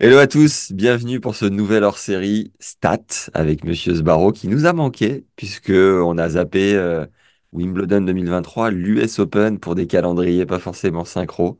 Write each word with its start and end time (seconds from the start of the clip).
Hello 0.00 0.18
à 0.18 0.26
tous, 0.28 0.70
bienvenue 0.72 1.18
pour 1.20 1.34
ce 1.34 1.44
nouvel 1.44 1.82
hors-série 1.82 2.52
Stat 2.60 3.04
avec 3.34 3.64
Monsieur 3.64 3.94
Sbarro 3.96 4.30
qui 4.32 4.46
nous 4.48 4.64
a 4.66 4.72
manqué 4.72 5.26
puisque 5.36 5.70
on 5.70 6.18
a 6.18 6.28
zappé 6.30 6.74
euh, 6.76 7.04
Wimbledon 7.52 8.02
2023, 8.02 8.70
l'US 8.70 9.18
Open 9.18 9.58
pour 9.58 9.74
des 9.74 9.86
calendriers 9.88 10.46
pas 10.46 10.60
forcément 10.60 11.04
synchro. 11.04 11.58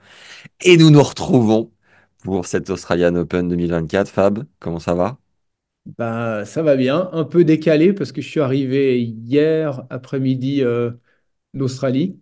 Et 0.62 0.77
nous 0.77 0.91
nous 0.91 1.02
retrouvons 1.02 1.73
pour 2.24 2.46
cet 2.46 2.70
Australian 2.70 3.15
Open 3.16 3.48
2024. 3.48 4.09
Fab, 4.10 4.45
comment 4.60 4.80
ça 4.80 4.95
va? 4.95 5.18
Bah, 5.96 6.45
ça 6.45 6.62
va 6.62 6.77
bien, 6.77 7.09
un 7.12 7.24
peu 7.24 7.45
décalé 7.45 7.95
parce 7.95 8.12
que 8.12 8.20
je 8.20 8.29
suis 8.29 8.41
arrivé 8.41 9.01
hier 9.02 9.84
après-midi 9.91 10.62
euh, 10.62 10.91
d'Australie. 11.55 12.20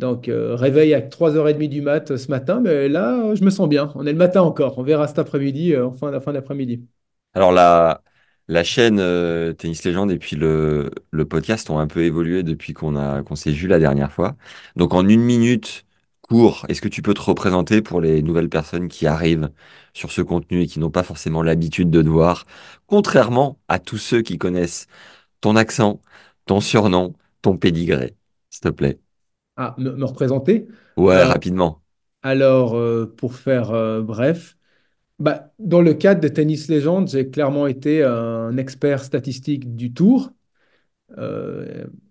Donc, 0.00 0.28
euh, 0.28 0.54
réveil 0.56 0.94
à 0.94 1.02
3h30 1.02 1.68
du 1.68 1.82
mat 1.82 2.10
euh, 2.10 2.16
ce 2.18 2.28
matin, 2.30 2.60
mais 2.60 2.88
là, 2.88 3.34
je 3.34 3.44
me 3.44 3.50
sens 3.50 3.68
bien. 3.68 3.92
On 3.96 4.06
est 4.06 4.12
le 4.12 4.18
matin 4.18 4.42
encore. 4.42 4.78
On 4.78 4.82
verra 4.82 5.06
cet 5.08 5.18
après-midi, 5.18 5.74
euh, 5.74 5.86
en 5.88 5.92
fin, 5.92 6.18
fin 6.20 6.32
d'après-midi. 6.32 6.86
Alors 7.34 7.52
la, 7.52 8.02
la 8.48 8.64
chaîne 8.64 8.98
euh, 9.00 9.52
Tennis 9.52 9.84
Légende 9.84 10.10
et 10.10 10.18
puis 10.18 10.36
le, 10.36 10.90
le 11.10 11.24
podcast 11.26 11.70
ont 11.70 11.78
un 11.78 11.86
peu 11.86 12.02
évolué 12.04 12.42
depuis 12.42 12.72
qu'on 12.72 12.96
a 12.96 13.22
qu'on 13.22 13.36
s'est 13.36 13.52
vu 13.52 13.68
la 13.68 13.78
dernière 13.78 14.12
fois. 14.12 14.36
Donc 14.76 14.94
en 14.94 15.08
une 15.08 15.20
minute 15.22 15.86
court, 16.22 16.66
est-ce 16.68 16.80
que 16.80 16.88
tu 16.88 17.02
peux 17.02 17.14
te 17.14 17.20
représenter 17.20 17.82
pour 17.82 18.00
les 18.00 18.22
nouvelles 18.22 18.48
personnes 18.48 18.88
qui 18.88 19.06
arrivent 19.06 19.50
sur 19.94 20.12
ce 20.12 20.22
contenu 20.22 20.62
et 20.62 20.66
qui 20.66 20.80
n'ont 20.80 20.90
pas 20.90 21.02
forcément 21.02 21.42
l'habitude 21.42 21.90
de 21.90 22.02
te 22.02 22.08
voir, 22.08 22.46
contrairement 22.86 23.58
à 23.68 23.78
tous 23.78 23.98
ceux 23.98 24.22
qui 24.22 24.38
connaissent 24.38 24.86
ton 25.40 25.56
accent, 25.56 26.00
ton 26.46 26.60
surnom, 26.60 27.14
ton 27.42 27.56
pédigré, 27.58 28.16
s'il 28.50 28.62
te 28.62 28.68
plaît? 28.70 29.00
Me, 29.78 29.92
me 29.96 30.04
représenter? 30.04 30.68
Ouais, 30.96 31.24
Euh, 31.24 31.24
rapidement. 31.24 31.82
alors, 32.22 32.74
euh, 32.76 33.06
pour 33.18 33.34
faire 33.36 33.70
euh, 33.72 34.02
bref, 34.02 34.56
bah, 35.18 35.52
dans 35.60 35.82
le 35.82 35.94
cadre 35.94 36.20
de 36.22 36.28
Tennis 36.28 36.68
Légende, 36.68 37.08
j'ai 37.10 37.30
clairement 37.30 37.66
été 37.68 38.04
un 38.04 38.56
expert 38.58 39.04
statistique 39.04 39.76
du 39.76 39.92
tour. 39.94 40.32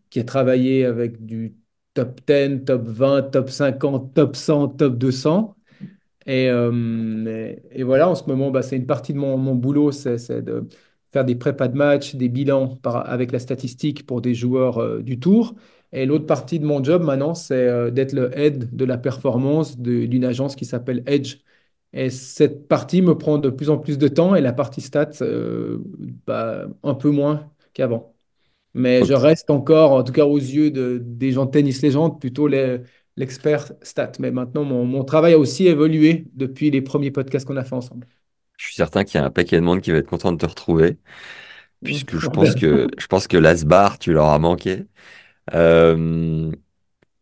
qui 0.09 0.19
a 0.19 0.23
travaillé 0.23 0.85
avec 0.85 1.25
du 1.25 1.55
top 1.93 2.21
10, 2.27 2.63
top 2.65 2.83
20, 2.87 3.23
top 3.23 3.49
50, 3.49 4.13
top 4.13 4.35
100, 4.35 4.67
top 4.69 4.97
200. 4.97 5.55
Et, 6.25 6.45
et, 6.45 7.63
et 7.71 7.83
voilà, 7.83 8.09
en 8.09 8.15
ce 8.15 8.23
moment, 8.27 8.51
bah, 8.51 8.61
c'est 8.61 8.77
une 8.77 8.85
partie 8.87 9.13
de 9.13 9.17
mon, 9.19 9.37
mon 9.37 9.55
boulot, 9.55 9.91
c'est 9.91 10.41
de 10.41 10.67
faire 11.11 11.25
des 11.25 11.35
prépas 11.35 11.67
de 11.67 11.75
match, 11.77 12.15
des 12.15 12.29
bilans 12.29 12.75
par- 12.77 13.09
avec 13.09 13.31
la 13.31 13.39
statistique 13.39 14.05
pour 14.05 14.21
des 14.21 14.33
joueurs 14.35 15.01
du 15.03 15.19
tour. 15.19 15.55
Et 15.91 16.05
l'autre 16.05 16.25
partie 16.25 16.59
de 16.59 16.65
mon 16.65 16.83
job 16.83 17.03
maintenant, 17.03 17.33
c'est 17.33 17.55
euh, 17.67 17.91
d'être 17.91 18.13
le 18.13 18.37
head 18.37 18.75
de 18.75 18.85
la 18.85 18.97
performance 18.97 19.77
d'une 19.79 20.23
agence 20.25 20.55
qui 20.55 20.65
s'appelle 20.65 21.03
Edge. 21.07 21.37
Et 21.93 22.09
cette 22.11 22.67
partie 22.67 23.01
me 23.01 23.17
prend 23.17 23.37
de 23.39 23.49
plus 23.49 23.69
en 23.71 23.77
plus 23.79 23.97
de 23.97 24.07
temps 24.07 24.35
et 24.35 24.41
la 24.41 24.53
partie 24.53 24.81
stats, 24.81 25.09
euh, 25.23 25.79
bah, 26.27 26.67
un 26.83 26.93
peu 26.93 27.09
moins 27.09 27.51
qu'avant. 27.73 28.15
Mais 28.73 29.03
je 29.03 29.13
reste 29.13 29.49
encore, 29.49 29.93
en 29.93 30.03
tout 30.03 30.13
cas 30.13 30.25
aux 30.25 30.37
yeux 30.37 30.71
de- 30.71 30.99
des 31.03 31.31
gens 31.31 31.45
de 31.45 31.51
tennis 31.51 31.81
légende, 31.81 32.19
plutôt 32.19 32.47
l'expert 33.17 33.71
stat. 33.81 34.11
Mais 34.19 34.31
maintenant, 34.31 34.63
mon, 34.63 34.85
mon 34.85 35.03
travail 35.03 35.33
a 35.33 35.39
aussi 35.39 35.67
évolué 35.67 36.25
depuis 36.33 36.71
les 36.71 36.81
premiers 36.81 37.11
podcasts 37.11 37.47
qu'on 37.47 37.57
a 37.57 37.63
fait 37.63 37.75
ensemble. 37.75 38.07
Je 38.57 38.65
suis 38.65 38.75
certain 38.75 39.03
qu'il 39.03 39.19
y 39.19 39.23
a 39.23 39.25
un 39.25 39.29
paquet 39.31 39.55
de 39.55 39.61
monde 39.61 39.81
qui 39.81 39.91
va 39.91 39.97
être 39.97 40.07
content 40.09 40.31
de 40.33 40.37
te 40.37 40.45
retrouver, 40.45 40.97
puisque 41.83 42.17
je 42.19 42.29
pense 42.29 42.55
que 42.55 42.87
je 42.97 43.07
pense 43.07 43.27
que 43.27 43.37
l'Asbar, 43.37 43.99
tu 43.99 44.13
leur 44.13 44.27
as 44.29 44.39
manqué. 44.39 44.85
Euh, 45.53 46.51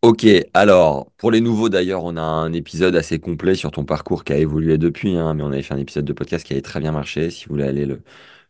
ok, 0.03 0.27
alors 0.53 1.11
pour 1.17 1.31
les 1.31 1.41
nouveaux 1.41 1.69
d'ailleurs, 1.69 2.03
on 2.05 2.17
a 2.17 2.21
un 2.21 2.53
épisode 2.53 2.95
assez 2.95 3.19
complet 3.19 3.55
sur 3.55 3.71
ton 3.71 3.85
parcours 3.85 4.23
qui 4.23 4.33
a 4.33 4.37
évolué 4.37 4.77
depuis, 4.77 5.15
hein, 5.17 5.33
mais 5.33 5.43
on 5.43 5.47
avait 5.51 5.63
fait 5.63 5.73
un 5.75 5.77
épisode 5.79 6.05
de 6.05 6.13
podcast 6.13 6.45
qui 6.45 6.53
avait 6.53 6.61
très 6.63 6.79
bien 6.79 6.91
marché, 6.93 7.29
si 7.31 7.45
vous 7.45 7.53
voulez 7.55 7.65
aller 7.67 7.85
le, 7.85 8.01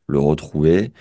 le 0.08 0.20
retrouver. 0.20 0.94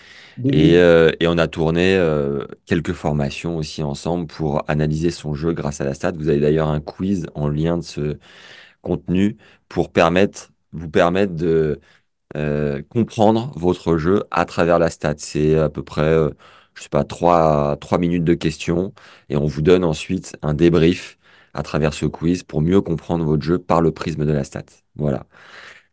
Et, 0.51 0.77
euh, 0.79 1.13
et 1.21 1.29
on 1.29 1.39
a 1.39 1.49
tourné 1.49 1.97
euh, 1.97 2.47
quelques 2.67 2.93
formations 2.95 3.57
aussi 3.59 3.83
ensemble 3.83 4.27
pour 4.29 4.65
analyser 4.71 5.11
son 5.13 5.35
jeu 5.35 5.53
grâce 5.55 5.81
à 5.81 5.85
la 5.85 5.95
stat. 5.95 6.13
Vous 6.13 6.29
avez 6.29 6.41
d'ailleurs 6.41 6.69
un 6.69 6.81
quiz 6.81 7.27
en 7.35 7.49
lien 7.49 7.79
de 7.79 7.85
ce 7.85 8.19
contenu 8.83 9.37
pour 9.69 9.93
permettre, 9.93 10.51
vous 10.73 10.91
permettre 10.91 11.35
de 11.35 11.81
euh, 12.37 12.83
comprendre 12.91 13.53
votre 13.57 13.99
jeu 13.99 14.25
à 14.31 14.45
travers 14.47 14.79
la 14.79 14.91
stat. 14.91 15.15
C'est 15.19 15.57
à 15.59 15.69
peu 15.71 15.83
près, 15.85 16.17
je 16.77 16.83
sais 16.85 16.89
pas, 16.89 17.05
trois, 17.05 17.77
trois 17.81 17.99
minutes 17.99 18.25
de 18.25 18.35
questions 18.35 18.93
et 19.29 19.37
on 19.37 19.47
vous 19.47 19.63
donne 19.63 19.85
ensuite 19.85 20.37
un 20.43 20.55
débrief 20.55 21.19
à 21.55 21.63
travers 21.63 21.95
ce 21.95 22.07
quiz 22.07 22.43
pour 22.43 22.61
mieux 22.61 22.81
comprendre 22.83 23.25
votre 23.25 23.43
jeu 23.43 23.59
par 23.59 23.81
le 23.81 23.93
prisme 23.93 24.27
de 24.27 24.33
la 24.33 24.45
stat. 24.45 24.65
Voilà. 24.97 25.25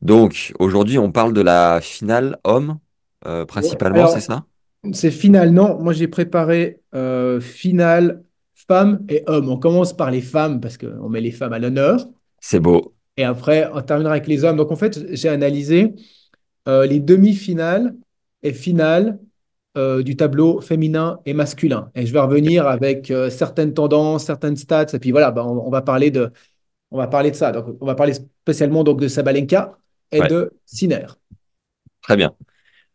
Donc 0.02 0.54
aujourd'hui, 0.60 0.98
on 1.00 1.12
parle 1.12 1.34
de 1.34 1.42
la 1.42 1.80
finale 1.82 2.38
homme 2.44 2.80
euh, 3.26 3.42
Ouais. 3.42 3.48
principalement, 3.48 4.08
c'est 4.08 4.20
ça? 4.22 4.46
c'est 4.92 5.12
final, 5.12 5.52
non? 5.52 5.80
Moi, 5.82 5.94
j'ai 5.94 6.08
préparé 6.08 6.82
euh, 6.94 7.40
finale 7.40 8.24
femmes 8.54 9.06
et 9.10 9.24
hommes. 9.28 9.50
On 9.50 9.58
commence 9.58 9.96
par 9.96 10.12
les 10.12 10.22
femmes 10.22 10.60
parce 10.62 10.78
qu'on 10.78 11.10
met 11.10 11.22
les 11.22 11.32
femmes 11.32 11.54
à 11.54 11.60
l'honneur. 11.60 12.06
C'est 12.40 12.60
beau. 12.60 12.94
Et 13.18 13.24
après, 13.24 13.70
on 13.74 13.82
terminera 13.82 14.14
avec 14.14 14.28
les 14.28 14.44
hommes. 14.44 14.58
Donc, 14.58 14.72
en 14.72 14.76
fait, 14.76 15.00
j'ai 15.16 15.30
analysé 15.30 15.94
euh, 16.68 16.86
les 16.86 17.00
demi-finales 17.00 17.96
et 18.42 18.54
finales 18.54 19.20
euh, 19.78 20.04
du 20.04 20.16
tableau 20.16 20.62
féminin 20.62 21.20
et 21.26 21.34
masculin. 21.34 21.92
Et 21.96 22.06
je 22.06 22.14
vais 22.14 22.20
revenir 22.20 22.68
avec 22.68 23.12
euh, 23.12 23.30
certaines 23.30 23.74
tendances, 23.74 24.26
certaines 24.26 24.58
stats. 24.58 24.88
Et 24.94 25.00
puis 25.00 25.12
voilà, 25.12 25.32
bah, 25.32 25.46
on, 25.46 25.68
on 25.68 25.70
va 25.72 25.82
parler 25.82 26.12
de, 26.12 26.32
on 26.92 26.98
va 26.98 27.08
parler 27.08 27.32
de 27.32 27.36
ça. 27.38 27.52
Donc, 27.52 27.78
on 27.82 27.86
va 27.86 27.96
parler 27.96 28.14
spécialement 28.14 28.84
donc, 28.84 29.02
de 29.02 29.08
Sabalenka 29.10 29.78
et 30.12 30.20
Ouais, 30.22 30.28
de 30.28 30.52
Sinner. 30.66 31.08
très 32.02 32.16
bien. 32.18 32.36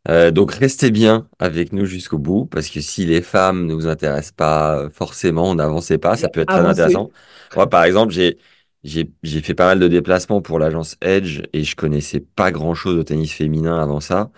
Euh, 0.09 0.31
donc 0.33 0.53
restez 0.55 0.91
bien 0.91 1.29
avec 1.39 1.73
nous 1.73 1.87
jusqu'au 1.87 2.19
bout, 2.19 2.47
parce 2.47 2.69
que 2.71 2.81
si 2.81 3.07
les 3.07 3.23
femmes 3.23 3.67
ne 3.67 3.75
vous 3.75 3.89
intéressent 3.89 4.33
pas 4.33 4.89
forcément, 4.93 5.55
n'avancez 5.55 5.99
pas, 5.99 6.17
ça 6.17 6.29
peut 6.29 6.41
être 6.41 6.51
très 6.51 6.67
intéressant. 6.67 7.11
Moi, 7.57 7.69
par 7.69 7.85
exemple, 7.85 8.13
j'ai 8.13 8.39
j'ai 8.85 9.43
fait 9.43 9.55
pas 9.55 9.67
mal 9.67 9.81
de 9.81 9.89
déplacements 9.89 10.43
pour 10.43 10.59
l'agence 10.59 10.97
Edge 11.03 11.43
et 11.53 11.65
je 11.65 11.77
connaissais 11.77 12.21
pas 12.21 12.51
grand-chose 12.53 12.99
au 12.99 13.05
tennis 13.05 13.33
féminin 13.33 13.79
avant 13.81 14.01
ça. 14.01 14.31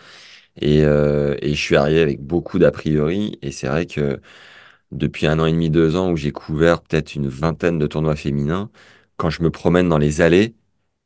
Et, 0.60 0.84
euh, 0.84 1.36
et 1.42 1.54
je 1.54 1.60
suis 1.60 1.76
arrivé 1.76 2.00
avec 2.02 2.22
beaucoup 2.22 2.58
d'a 2.58 2.70
priori. 2.70 3.38
Et 3.42 3.52
c'est 3.52 3.68
vrai 3.68 3.86
que 3.86 4.20
depuis 4.92 5.26
un 5.26 5.38
an 5.40 5.46
et 5.46 5.52
demi, 5.52 5.70
deux 5.70 5.96
ans, 5.96 6.10
où 6.12 6.16
j'ai 6.16 6.32
couvert 6.32 6.82
peut-être 6.82 7.14
une 7.14 7.28
vingtaine 7.28 7.78
de 7.78 7.86
tournois 7.86 8.16
féminins, 8.16 8.70
quand 9.16 9.30
je 9.30 9.42
me 9.42 9.50
promène 9.50 9.88
dans 9.88 9.98
les 9.98 10.20
allées, 10.20 10.54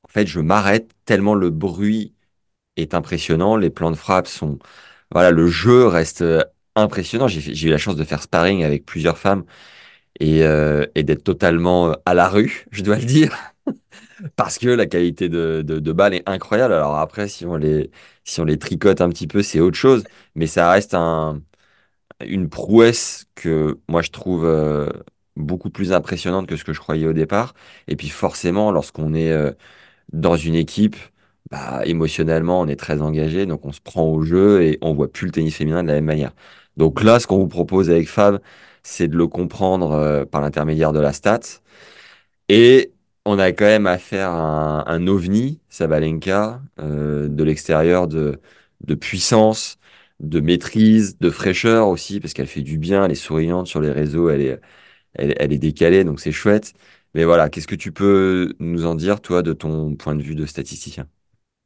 en 0.04 0.08
fait, 0.08 0.26
je 0.26 0.40
m'arrête 0.40 0.90
tellement 1.06 1.34
le 1.34 1.50
bruit 1.50 2.14
est 2.76 2.94
impressionnant. 2.94 3.56
Les 3.56 3.70
plans 3.70 3.90
de 3.90 3.96
frappe 3.96 4.26
sont, 4.28 4.58
voilà, 5.12 5.30
le 5.30 5.48
jeu 5.48 5.86
reste 5.86 6.22
euh, 6.22 6.42
impressionnant. 6.76 7.28
J'ai 7.28 7.68
eu 7.68 7.70
la 7.70 7.78
chance 7.78 7.96
de 7.96 8.04
faire 8.04 8.22
sparring 8.22 8.64
avec 8.64 8.86
plusieurs 8.86 9.18
femmes 9.18 9.44
et, 10.20 10.44
euh, 10.44 10.86
et 10.94 11.02
d'être 11.04 11.24
totalement 11.24 11.90
euh, 11.90 11.94
à 12.06 12.14
la 12.14 12.28
rue, 12.28 12.66
je 12.70 12.82
dois 12.82 12.96
le 12.98 13.04
dire, 13.04 13.36
parce 14.36 14.58
que 14.58 14.68
la 14.68 14.86
qualité 14.86 15.28
de, 15.28 15.62
de, 15.62 15.78
de 15.78 15.92
balle 15.92 16.14
est 16.14 16.28
incroyable. 16.28 16.74
Alors 16.74 16.96
après, 16.98 17.28
si 17.28 17.46
on 17.46 17.56
les, 17.56 17.90
si 18.24 18.40
on 18.40 18.44
les 18.44 18.58
tricote 18.58 19.00
un 19.00 19.08
petit 19.10 19.26
peu, 19.26 19.42
c'est 19.42 19.60
autre 19.60 19.76
chose, 19.76 20.04
mais 20.34 20.46
ça 20.46 20.70
reste 20.70 20.94
un, 20.94 21.42
une 22.26 22.48
prouesse 22.48 23.26
que 23.34 23.78
moi 23.88 24.02
je 24.02 24.10
trouve 24.10 24.46
euh, 24.46 24.88
beaucoup 25.36 25.70
plus 25.70 25.92
impressionnante 25.92 26.46
que 26.48 26.56
ce 26.56 26.64
que 26.64 26.72
je 26.72 26.80
croyais 26.80 27.06
au 27.06 27.12
départ. 27.14 27.54
Et 27.88 27.96
puis 27.96 28.08
forcément, 28.08 28.72
lorsqu'on 28.72 29.14
est 29.14 29.32
euh, 29.32 29.52
dans 30.12 30.36
une 30.36 30.54
équipe, 30.56 30.96
bah, 31.50 31.82
émotionnellement, 31.86 32.60
on 32.60 32.68
est 32.68 32.76
très 32.76 33.02
engagé, 33.02 33.46
donc 33.46 33.64
on 33.66 33.72
se 33.72 33.80
prend 33.80 34.04
au 34.04 34.22
jeu 34.22 34.62
et 34.62 34.78
on 34.82 34.94
voit 34.94 35.10
plus 35.12 35.26
le 35.26 35.32
tennis 35.32 35.56
féminin 35.56 35.82
de 35.82 35.88
la 35.88 35.94
même 35.94 36.04
manière. 36.06 36.32
Donc 36.76 37.02
là, 37.02 37.20
ce 37.20 37.26
qu'on 37.26 37.38
vous 37.38 37.48
propose 37.48 37.90
avec 37.90 38.08
Fab, 38.08 38.40
c'est 38.82 39.08
de 39.08 39.16
le 39.16 39.28
comprendre 39.28 39.92
euh, 39.92 40.24
par 40.26 40.40
l'intermédiaire 40.42 40.92
de 40.92 41.00
la 41.00 41.12
stat. 41.12 41.40
Et 42.48 42.93
on 43.24 43.38
a 43.38 43.52
quand 43.52 43.64
même 43.64 43.86
affaire 43.86 44.30
à 44.30 44.88
un, 44.90 44.94
un 44.94 45.06
ovni, 45.06 45.60
Sabalenka, 45.68 46.60
euh, 46.80 47.28
de 47.28 47.44
l'extérieur 47.44 48.06
de, 48.08 48.40
puissance, 49.00 49.78
de 50.20 50.40
maîtrise, 50.40 51.18
de 51.18 51.30
fraîcheur 51.30 51.88
aussi, 51.88 52.20
parce 52.20 52.34
qu'elle 52.34 52.46
fait 52.46 52.62
du 52.62 52.78
bien, 52.78 53.04
elle 53.04 53.12
est 53.12 53.14
souriante 53.14 53.66
sur 53.66 53.80
les 53.80 53.90
réseaux, 53.90 54.28
elle 54.30 54.40
est, 54.42 54.60
elle, 55.14 55.52
est 55.52 55.58
décalée, 55.58 56.04
donc 56.04 56.20
c'est 56.20 56.32
chouette. 56.32 56.74
Mais 57.14 57.24
voilà, 57.24 57.48
qu'est-ce 57.50 57.68
que 57.68 57.76
tu 57.76 57.92
peux 57.92 58.54
nous 58.60 58.86
en 58.86 58.94
dire, 58.96 59.20
toi, 59.20 59.42
de 59.42 59.52
ton 59.52 59.96
point 59.96 60.14
de 60.16 60.22
vue 60.22 60.34
de 60.36 60.46
statisticien? 60.46 61.08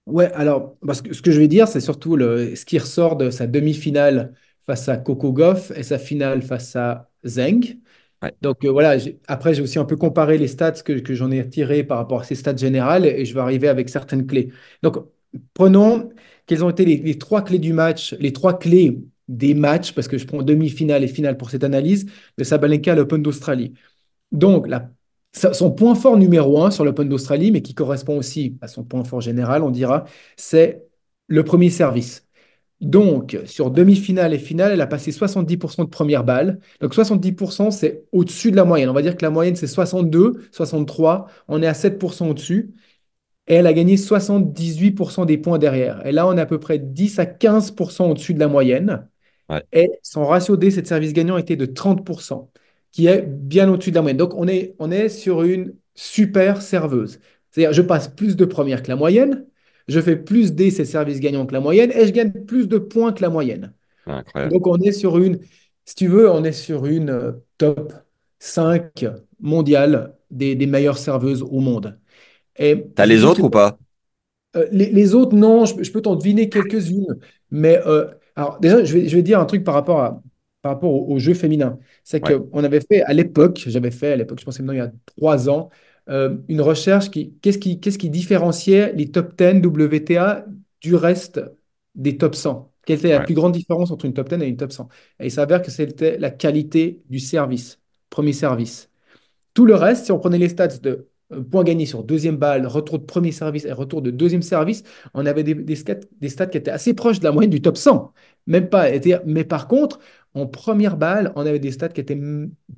Ouais, 0.06 0.32
alors, 0.32 0.78
parce 0.86 1.02
que 1.02 1.12
ce 1.12 1.20
que 1.20 1.30
je 1.30 1.38
vais 1.38 1.48
dire, 1.48 1.68
c'est 1.68 1.80
surtout 1.80 2.16
le, 2.16 2.56
ce 2.56 2.64
qui 2.64 2.78
ressort 2.78 3.16
de 3.16 3.30
sa 3.30 3.46
demi-finale 3.46 4.34
face 4.66 4.88
à 4.88 4.96
Coco 4.96 5.32
Gauff 5.32 5.70
et 5.76 5.82
sa 5.82 5.98
finale 5.98 6.40
face 6.42 6.74
à 6.76 7.10
Zheng. 7.26 7.78
Ouais, 8.22 8.34
Donc 8.42 8.64
euh, 8.64 8.70
voilà, 8.70 8.96
après 9.28 9.54
j'ai 9.54 9.62
aussi 9.62 9.78
un 9.78 9.84
peu 9.84 9.96
comparé 9.96 10.38
les 10.38 10.48
stats 10.48 10.72
que, 10.72 11.14
j'en 11.14 11.30
ai 11.30 11.48
tirés 11.48 11.84
par 11.84 11.98
rapport 11.98 12.20
à 12.20 12.24
ces 12.24 12.34
stats 12.34 12.56
générales 12.56 13.06
et 13.06 13.24
je 13.24 13.34
vais 13.34 13.40
arriver 13.40 13.68
avec 13.68 13.88
certaines 13.88 14.26
clés. 14.26 14.50
Donc 14.82 14.96
prenons 15.54 16.10
quelles 16.46 16.64
ont 16.64 16.70
été 16.70 16.84
les, 16.84 17.18
trois 17.18 17.42
clés 17.42 17.58
du 17.58 17.72
match, 17.72 18.14
les 18.18 18.32
trois 18.32 18.58
clés 18.58 19.00
des 19.28 19.54
matchs, 19.54 19.92
parce 19.92 20.08
que 20.08 20.18
je 20.18 20.26
prends 20.26 20.42
demi-finale 20.42 21.04
et 21.04 21.08
finale 21.08 21.36
pour 21.36 21.50
cette 21.50 21.62
analyse, 21.64 22.06
de 22.38 22.44
Sabalenka 22.44 22.92
à 22.92 22.94
l'Open 22.96 23.22
d'Australie. 23.22 23.74
Donc 24.32 24.66
son 25.32 25.70
point 25.72 25.94
fort 25.94 26.16
numéro 26.16 26.62
un 26.62 26.70
sur 26.70 26.84
l'Open 26.84 27.08
d'Australie, 27.08 27.52
mais 27.52 27.62
qui 27.62 27.74
correspond 27.74 28.18
aussi 28.18 28.58
à 28.62 28.68
son 28.68 28.84
point 28.84 29.04
fort 29.04 29.20
général, 29.20 29.62
on 29.62 29.70
dira, 29.70 30.04
c'est 30.36 30.86
le 31.28 31.44
premier 31.44 31.70
service. 31.70 32.27
Donc, 32.80 33.36
sur 33.44 33.70
demi-finale 33.72 34.34
et 34.34 34.38
finale, 34.38 34.70
elle 34.72 34.80
a 34.80 34.86
passé 34.86 35.10
70% 35.10 35.84
de 35.84 35.88
première 35.88 36.22
balle. 36.22 36.60
Donc, 36.80 36.94
70%, 36.94 37.70
c'est 37.72 38.04
au-dessus 38.12 38.52
de 38.52 38.56
la 38.56 38.64
moyenne. 38.64 38.88
On 38.88 38.92
va 38.92 39.02
dire 39.02 39.16
que 39.16 39.24
la 39.24 39.30
moyenne, 39.30 39.56
c'est 39.56 39.66
62, 39.66 40.48
63. 40.52 41.26
On 41.48 41.60
est 41.62 41.66
à 41.66 41.74
7% 41.74 42.28
au-dessus. 42.28 42.72
Et 43.48 43.54
elle 43.56 43.66
a 43.66 43.72
gagné 43.72 43.96
78% 43.96 45.26
des 45.26 45.38
points 45.38 45.58
derrière. 45.58 46.06
Et 46.06 46.12
là, 46.12 46.26
on 46.28 46.36
est 46.36 46.40
à 46.40 46.46
peu 46.46 46.60
près 46.60 46.78
10 46.78 47.18
à 47.18 47.26
15% 47.26 48.10
au-dessus 48.10 48.34
de 48.34 48.40
la 48.40 48.48
moyenne. 48.48 49.08
ouais, 49.48 49.62
Et 49.72 49.90
son 50.02 50.26
ratio 50.26 50.56
D, 50.56 50.70
c'est 50.70 50.82
de 50.82 50.86
service 50.86 51.12
gagnant, 51.12 51.36
était 51.38 51.56
de 51.56 51.66
30%, 51.66 52.50
qui 52.92 53.06
est 53.06 53.22
bien 53.22 53.70
au-dessus 53.70 53.90
de 53.90 53.96
la 53.96 54.02
moyenne. 54.02 54.16
Donc, 54.18 54.34
on 54.34 54.48
est, 54.48 54.74
on 54.78 54.90
est 54.90 55.08
sur 55.08 55.42
une 55.42 55.74
super 55.94 56.62
serveuse. 56.62 57.20
C'est-à-dire, 57.50 57.72
je 57.72 57.82
passe 57.82 58.08
plus 58.08 58.36
de 58.36 58.44
première 58.44 58.82
que 58.82 58.88
la 58.88 58.96
moyenne, 58.96 59.46
je 59.88 60.00
fais 60.00 60.16
plus 60.16 60.54
D, 60.54 60.70
c'est 60.70 60.84
service 60.84 61.20
gagnant 61.20 61.46
que 61.46 61.52
la 61.54 61.60
moyenne, 61.60 61.90
et 61.92 62.06
je 62.06 62.12
gagne 62.12 62.32
plus 62.46 62.68
de 62.68 62.78
points 62.78 63.12
que 63.12 63.22
la 63.22 63.30
moyenne. 63.30 63.74
incroyable. 64.06 64.54
Donc, 64.54 64.66
on 64.66 64.76
est 64.78 64.92
sur 64.92 65.18
une, 65.18 65.40
si 65.84 65.94
tu 65.96 66.08
veux, 66.08 66.30
on 66.30 66.44
est 66.44 66.52
sur 66.52 66.86
une 66.86 67.10
euh, 67.10 67.32
top 67.58 67.92
5 68.38 69.06
mondiale 69.40 70.16
des, 70.30 70.54
des 70.56 70.66
meilleures 70.66 70.98
serveuses 70.98 71.42
au 71.42 71.60
monde. 71.60 71.98
Et 72.58 72.86
T'as 72.94 73.06
je 73.06 73.06
les 73.06 73.24
autres 73.24 73.44
ou 73.44 73.50
pas? 73.50 73.78
euh, 74.56 74.66
les, 74.72 74.90
les 74.90 75.14
autres, 75.14 75.34
non, 75.36 75.64
je, 75.66 75.74
peux 75.76 75.82
je 75.84 75.92
peux 75.92 76.02
t'en 76.02 76.16
deviner 76.16 76.48
quelques-unes. 76.48 77.18
Mais 77.50 77.80
euh, 77.86 78.06
alors 78.36 78.58
déjà, 78.60 78.84
je 78.84 78.94
vais, 78.94 79.08
je 79.08 79.16
vais 79.16 79.22
dire 79.22 79.40
un 79.40 79.44
truc 79.46 79.64
par 79.64 79.74
rapport 79.74 80.00
à, 80.00 80.22
par 80.62 80.72
rapport 80.72 80.92
au, 80.92 81.14
au 81.14 81.18
jeu 81.18 81.34
féminin. 81.34 81.78
C'est 82.04 82.22
Ouais, 82.22 82.38
qu'on 82.50 82.64
avait 82.64 82.80
fait 82.80 83.02
à 83.02 83.12
l'époque, 83.12 83.62
j'avais 83.66 83.90
fait 83.90 84.12
à 84.12 84.16
l'époque, 84.16 84.40
je 84.40 84.44
pense 84.44 84.56
que 84.58 84.62
maintenant 84.62 84.74
il 84.84 84.84
y 84.86 84.88
a 84.88 84.92
trois 85.16 85.48
ans, 85.48 85.70
euh, 86.08 86.36
une 86.48 86.60
recherche 86.60 87.10
qui, 87.10 87.34
qu'est-ce 87.42 87.58
qui, 87.58 87.80
qu'est-ce 87.80 87.98
qui 87.98 88.10
différenciait 88.10 88.92
les 88.94 89.10
top 89.10 89.36
10 89.36 89.60
WTA 89.62 90.46
du 90.80 90.94
reste 90.94 91.40
des 91.94 92.16
top 92.18 92.34
100? 92.34 92.72
Quelle 92.86 92.98
était 92.98 93.10
la 93.10 93.20
ouais, 93.20 93.24
plus 93.24 93.34
grande 93.34 93.52
différence 93.52 93.90
entre 93.90 94.06
une 94.06 94.14
top 94.14 94.28
10 94.28 94.42
et 94.42 94.48
une 94.48 94.56
top 94.56 94.72
100? 94.72 94.88
Et 95.20 95.26
il 95.26 95.30
s'avère 95.30 95.62
que 95.62 95.70
c'était 95.70 96.18
la 96.18 96.30
qualité 96.30 97.02
du 97.10 97.18
service, 97.18 97.80
premier 98.10 98.32
service. 98.32 98.90
Tout 99.54 99.66
le 99.66 99.74
reste, 99.74 100.06
si 100.06 100.12
on 100.12 100.18
prenait 100.20 100.38
les 100.38 100.48
stats 100.50 100.68
de 100.78 101.07
euh, 101.32 101.42
points 101.42 101.64
gagnés 101.64 101.86
sur 101.86 102.02
deuxième 102.04 102.36
balle, 102.36 102.66
retour 102.66 102.98
de 102.98 103.04
premier 103.04 103.32
service 103.32 103.64
et 103.64 103.72
retour 103.72 104.02
de 104.02 104.10
deuxième 104.10 104.42
service, 104.42 104.82
on 105.14 105.26
avait 105.26 105.42
des, 105.44 105.76
stats, 105.76 106.46
qui 106.46 106.58
étaient 106.58 106.70
assez 106.70 106.94
proches 106.94 107.20
de 107.20 107.24
la 107.24 107.32
moyenne 107.32 107.50
du 107.50 107.60
top 107.62 107.76
100. 107.76 108.12
Même 108.46 108.68
pas. 108.68 108.86
Mais 109.26 109.44
par 109.44 109.68
contre, 109.68 109.98
en 110.34 110.46
première 110.46 110.96
balle, 110.96 111.32
on 111.36 111.46
avait 111.46 111.58
des 111.58 111.72
stats 111.72 111.88
qui 111.90 112.00
étaient 112.00 112.18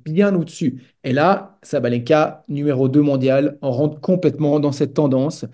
bien 0.05 0.35
au-dessus. 0.35 0.81
Et 1.03 1.13
là, 1.13 1.59
Sabalenka, 1.63 2.43
numéro 2.49 2.89
2 2.89 3.01
mondial, 3.01 3.57
on 3.61 3.71
rentre 3.71 3.99
complètement 4.01 4.59
dans 4.59 4.71
cette 4.71 4.93
tendance. 4.93 5.45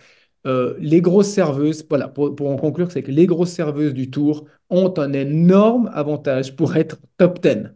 Euh, 0.45 0.75
les 0.79 1.01
grosses 1.01 1.29
serveuses, 1.29 1.85
voilà, 1.89 2.07
pour, 2.07 2.35
pour 2.35 2.49
en 2.49 2.57
conclure, 2.57 2.91
c'est 2.91 3.03
que 3.03 3.11
les 3.11 3.25
grosses 3.25 3.51
serveuses 3.51 3.93
du 3.93 4.09
tour 4.09 4.45
ont 4.69 4.93
un 4.97 5.13
énorme 5.13 5.91
avantage 5.93 6.55
pour 6.55 6.75
être 6.77 6.97
top 7.17 7.41
10. 7.41 7.71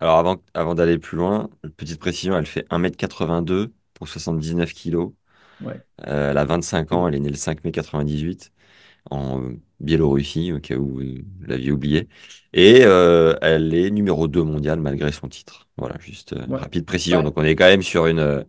Alors 0.00 0.18
avant, 0.18 0.36
avant 0.54 0.74
d'aller 0.74 0.98
plus 0.98 1.16
loin, 1.16 1.48
petite 1.76 1.98
précision, 1.98 2.36
elle 2.36 2.46
fait 2.46 2.66
1m82 2.70 3.70
pour 3.98 4.08
79 4.08 4.72
kilos. 4.74 5.12
Ouais. 5.60 5.80
Euh, 6.06 6.30
elle 6.30 6.38
a 6.38 6.44
25 6.44 6.92
ans, 6.92 7.08
elle 7.08 7.14
est 7.14 7.20
née 7.20 7.30
le 7.30 7.36
5 7.36 7.64
mai 7.64 7.72
98 7.72 8.52
en 9.10 9.42
Biélorussie, 9.80 10.52
au 10.52 10.60
cas 10.60 10.76
où 10.76 10.88
vous 11.00 11.02
l'aviez 11.46 11.70
oublié. 11.72 12.08
Et 12.52 12.80
euh, 12.84 13.34
elle 13.42 13.74
est 13.74 13.90
numéro 13.90 14.28
2 14.28 14.42
mondial 14.42 14.80
malgré 14.80 15.12
son 15.12 15.28
titre. 15.28 15.68
Voilà, 15.76 15.96
juste 16.00 16.32
euh, 16.34 16.46
Ouais. 16.48 16.58
rapide 16.58 16.84
précision. 16.86 17.18
Ouais. 17.18 17.24
Donc 17.24 17.34
on 17.38 17.42
est 17.44 17.56
quand 17.56 17.66
même 17.66 17.82
sur 17.82 18.06
une, 18.06 18.18
euh, 18.18 18.42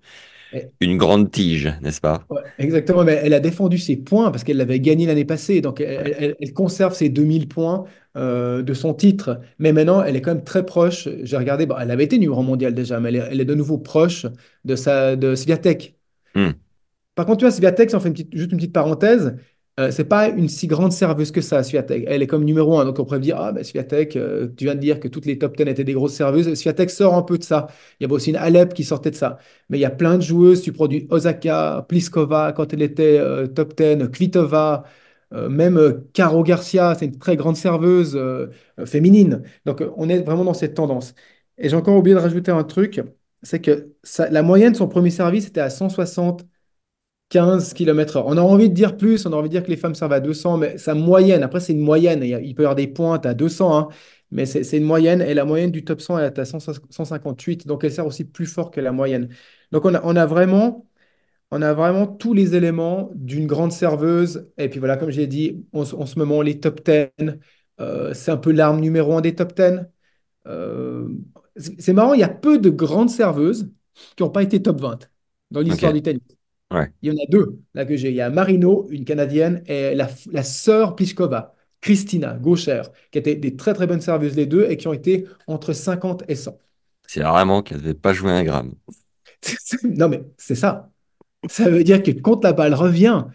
une 0.82 0.98
grande 0.98 1.32
tige, 1.32 1.74
n'est-ce 1.82 2.02
pas? 2.02 2.26
Ouais, 2.30 2.42
exactement, 2.58 3.06
mais 3.06 3.14
elle 3.24 3.34
a 3.34 3.40
défendu 3.40 3.78
ses 3.78 3.96
points 3.96 4.32
parce 4.32 4.44
qu'elle 4.44 4.58
l'avait 4.58 4.82
gagné 4.82 5.06
l'année 5.06 5.24
passée. 5.24 5.62
Donc, 5.62 5.80
elle, 5.80 6.08
Ouais. 6.08 6.16
elle- 6.20 6.36
elle 6.42 6.54
conserve 6.54 6.94
ses 6.94 7.08
2000 7.08 7.48
points 7.48 7.86
euh, 8.18 8.62
de 8.64 8.74
son 8.74 8.94
titre. 8.94 9.40
Mais 9.60 9.74
maintenant, 9.74 10.04
elle 10.04 10.16
est 10.16 10.22
quand 10.22 10.34
même 10.34 10.44
très 10.44 10.66
proche. 10.66 11.08
J'ai 11.24 11.38
regardé, 11.38 11.66
bon, 11.66 11.76
elle 11.80 11.92
avait 11.92 12.04
été 12.06 12.18
numéro 12.20 12.42
mondial 12.44 12.74
déjà, 12.74 13.00
mais 13.00 13.10
elle 13.10 13.16
est, 13.18 13.28
elle 13.32 13.42
est 13.42 13.46
de 13.46 13.56
nouveau 13.56 13.78
proche 13.78 14.26
de, 14.66 14.76
sa, 14.76 15.16
de 15.16 15.36
Swiatek. 15.36 15.98
Hmm. 16.36 16.52
Par 17.16 17.26
contre, 17.26 17.40
tu 17.40 17.46
vois, 17.46 17.52
Swiatek, 17.52 17.90
si 17.90 17.96
on 17.96 18.00
fait 18.00 18.10
une 18.10 18.14
petite- 18.14 18.36
juste 18.36 18.52
une 18.52 18.58
petite 18.58 18.74
parenthèse, 18.74 19.36
euh, 19.80 19.92
c'est 19.92 20.06
pas 20.06 20.30
une 20.30 20.50
si 20.50 20.66
grande 20.68 20.92
serveuse 20.92 21.32
que 21.32 21.42
ça, 21.42 21.62
Swiatek. 21.64 22.06
Elle 22.08 22.24
est 22.24 22.28
comme 22.28 22.44
numéro 22.44 22.80
un. 22.80 22.86
Donc, 22.86 23.00
on 23.00 23.06
pourrait 23.06 23.20
dire, 23.20 23.38
ah, 23.40 23.52
ben, 23.52 23.64
Swiatek, 23.64 24.16
euh, 24.16 24.48
tu 24.58 24.66
viens 24.66 24.74
de 24.76 24.80
dire 24.80 25.00
que 25.00 25.08
toutes 25.08 25.26
les 25.28 25.38
top 25.38 25.56
10 25.56 25.68
étaient 25.70 25.84
des 25.84 25.94
grosses 25.94 26.14
serveuses. 26.14 26.52
Swiatek 26.56 26.90
sort 26.90 27.14
un 27.16 27.22
peu 27.22 27.38
de 27.38 27.44
ça. 27.44 27.68
Il 28.00 28.04
y 28.04 28.06
avait 28.06 28.14
aussi 28.14 28.32
une 28.32 28.36
Alep 28.38 28.74
qui 28.74 28.84
sortait 28.84 29.12
de 29.12 29.16
ça. 29.16 29.38
Mais 29.70 29.78
il 29.78 29.82
y 29.82 29.86
a 29.86 29.92
plein 29.92 30.18
de 30.18 30.24
joueuses. 30.24 30.62
Tu 30.62 30.72
du 30.90 31.08
Osaka, 31.12 31.86
Pliskova, 31.88 32.54
quand 32.54 32.74
elle 32.74 32.82
était 32.82 33.20
euh, 33.20 33.46
top 33.48 33.76
10, 33.78 34.10
Kvitova, 34.12 34.84
euh, 35.34 35.50
même 35.50 35.78
euh, 35.78 36.10
Caro 36.14 36.44
Garcia, 36.44 36.96
c'est 36.96 37.06
une 37.06 37.18
très 37.20 37.36
grande 37.36 37.58
serveuse 37.58 38.16
euh, 38.16 38.48
féminine. 38.86 39.44
Donc, 39.66 39.84
on 39.98 40.10
est 40.10 40.22
vraiment 40.22 40.46
dans 40.46 40.54
cette 40.54 40.74
tendance. 40.76 41.14
Et 41.58 41.70
j'ai 41.70 41.76
encore 41.76 41.98
oublié 41.98 42.16
de 42.16 42.22
rajouter 42.22 42.52
un 42.52 42.64
truc, 42.64 43.02
c'est 43.44 43.62
que 43.62 43.94
la 44.30 44.44
moyenne 44.44 44.74
de 44.74 44.78
son 44.78 44.88
premier 44.88 45.10
service 45.12 45.48
était 45.48 45.62
à 45.62 45.70
160 45.70 46.46
15 47.30 47.74
km/h. 47.74 48.24
On 48.26 48.38
a 48.38 48.42
envie 48.42 48.70
de 48.70 48.74
dire 48.74 48.96
plus, 48.98 49.26
on 49.26 49.34
a 49.34 49.36
envie 49.36 49.50
de 49.50 49.54
dire 49.54 49.64
que 49.64 49.70
les 49.70 49.78
femmes 49.78 49.96
servent 49.96 50.14
à 50.14 50.20
200, 50.20 50.58
mais 50.58 50.78
sa 50.78 50.94
moyenne, 50.94 51.44
après 51.44 51.60
c'est 51.60 51.74
une 51.74 51.82
moyenne, 51.82 52.24
il, 52.24 52.56
peut 52.56 52.64
y 52.64 52.66
avoir 52.66 52.76
des 52.76 52.88
pointes 52.88 53.26
à 53.26 53.34
200, 53.34 53.78
hein, 53.78 53.88
mais 54.32 54.46
c'est 54.46 54.78
une 54.78 54.84
moyenne, 54.86 55.22
et 55.22 55.34
la 55.34 55.46
moyenne 55.46 55.72
du 55.72 55.84
top 55.84 56.02
100 56.02 56.20
elle 56.20 56.26
est 56.26 56.40
à 56.40 56.46
100 56.46 56.60
158, 56.90 57.68
donc 57.68 57.84
elle 57.84 57.92
sert 57.92 58.06
aussi 58.06 58.24
plus 58.24 58.46
fort 58.46 58.72
que 58.72 58.80
la 58.80 58.92
moyenne. 58.94 59.30
Donc 59.72 59.84
on 59.86 59.94
a 59.94 60.26
vraiment, 60.26 60.87
on 61.52 61.62
a 61.62 61.74
vraiment 61.74 62.08
tous 62.08 62.34
les 62.34 62.56
éléments 62.56 63.12
d'une 63.16 63.48
grande 63.48 63.72
serveuse, 63.72 64.50
et 64.58 64.70
puis 64.70 64.80
voilà, 64.80 64.98
comme 64.98 65.10
j'ai 65.12 65.28
dit, 65.28 65.66
en, 65.74 65.86
ce 65.86 65.96
en 65.96 66.06
ce 66.06 66.20
moment, 66.20 66.42
les 66.42 66.60
top 66.60 66.82
10, 66.84 67.40
euh, 67.80 68.14
c'est 68.14 68.32
un 68.32 68.38
peu 68.38 68.52
l'arme 68.52 68.80
numéro 68.82 69.14
un 69.18 69.22
des 69.22 69.36
top 69.36 69.54
10. 69.56 69.86
Euh, 70.48 71.10
c'est 71.80 71.94
marrant, 71.94 72.14
il 72.14 72.20
y 72.22 72.24
a 72.24 72.30
peu 72.30 72.58
de 72.60 72.70
grandes 72.70 73.10
serveuses 73.10 73.72
qui 74.16 74.24
n'ont 74.24 74.30
pas 74.30 74.44
été 74.44 74.62
top 74.62 74.80
20 74.82 75.10
dans 75.52 75.62
l'histoire 75.62 75.92
Ok, 75.92 75.94
du 75.94 76.02
tennis. 76.02 76.22
ouais. 76.72 76.94
Il 77.02 77.10
y 77.10 77.12
en 77.12 77.24
a 77.24 77.28
deux 77.30 77.60
là 77.74 77.86
que 77.86 77.96
j'ai. 77.98 78.10
Il 78.10 78.16
y 78.16 78.22
a 78.22 78.30
Marino, 78.30 78.88
une 78.90 79.06
Canadienne, 79.06 79.64
et 79.68 79.96
la, 79.96 80.10
la 80.32 80.44
sœur 80.44 80.96
Pliskova, 80.96 81.56
Christina, 81.82 82.34
gauchère, 82.36 82.92
qui 83.12 83.20
étaient 83.20 83.36
des 83.36 83.56
très 83.56 83.74
très 83.74 83.88
bonnes 83.88 84.02
serveuses 84.02 84.36
les 84.36 84.46
deux 84.48 84.66
et 84.70 84.78
qui 84.78 84.88
ont 84.88 84.94
été 84.94 85.28
entre 85.48 85.74
50 85.74 86.24
et 86.28 86.36
100. 86.36 86.58
C'est 87.08 87.22
vraiment 87.22 87.64
qu'elle 87.64 87.78
ne 87.78 87.82
devait 87.84 87.94
pas 87.96 88.14
jouer 88.14 88.32
un 88.32 88.44
gramme. 88.44 88.76
Non 89.84 90.10
mais 90.10 90.24
c'est 90.38 90.56
ça. 90.56 90.92
Ça 91.48 91.70
veut 91.70 91.84
dire 91.84 92.02
que 92.04 92.12
quand 92.12 92.44
la 92.44 92.54
balle 92.54 92.74
revient, 92.74 93.26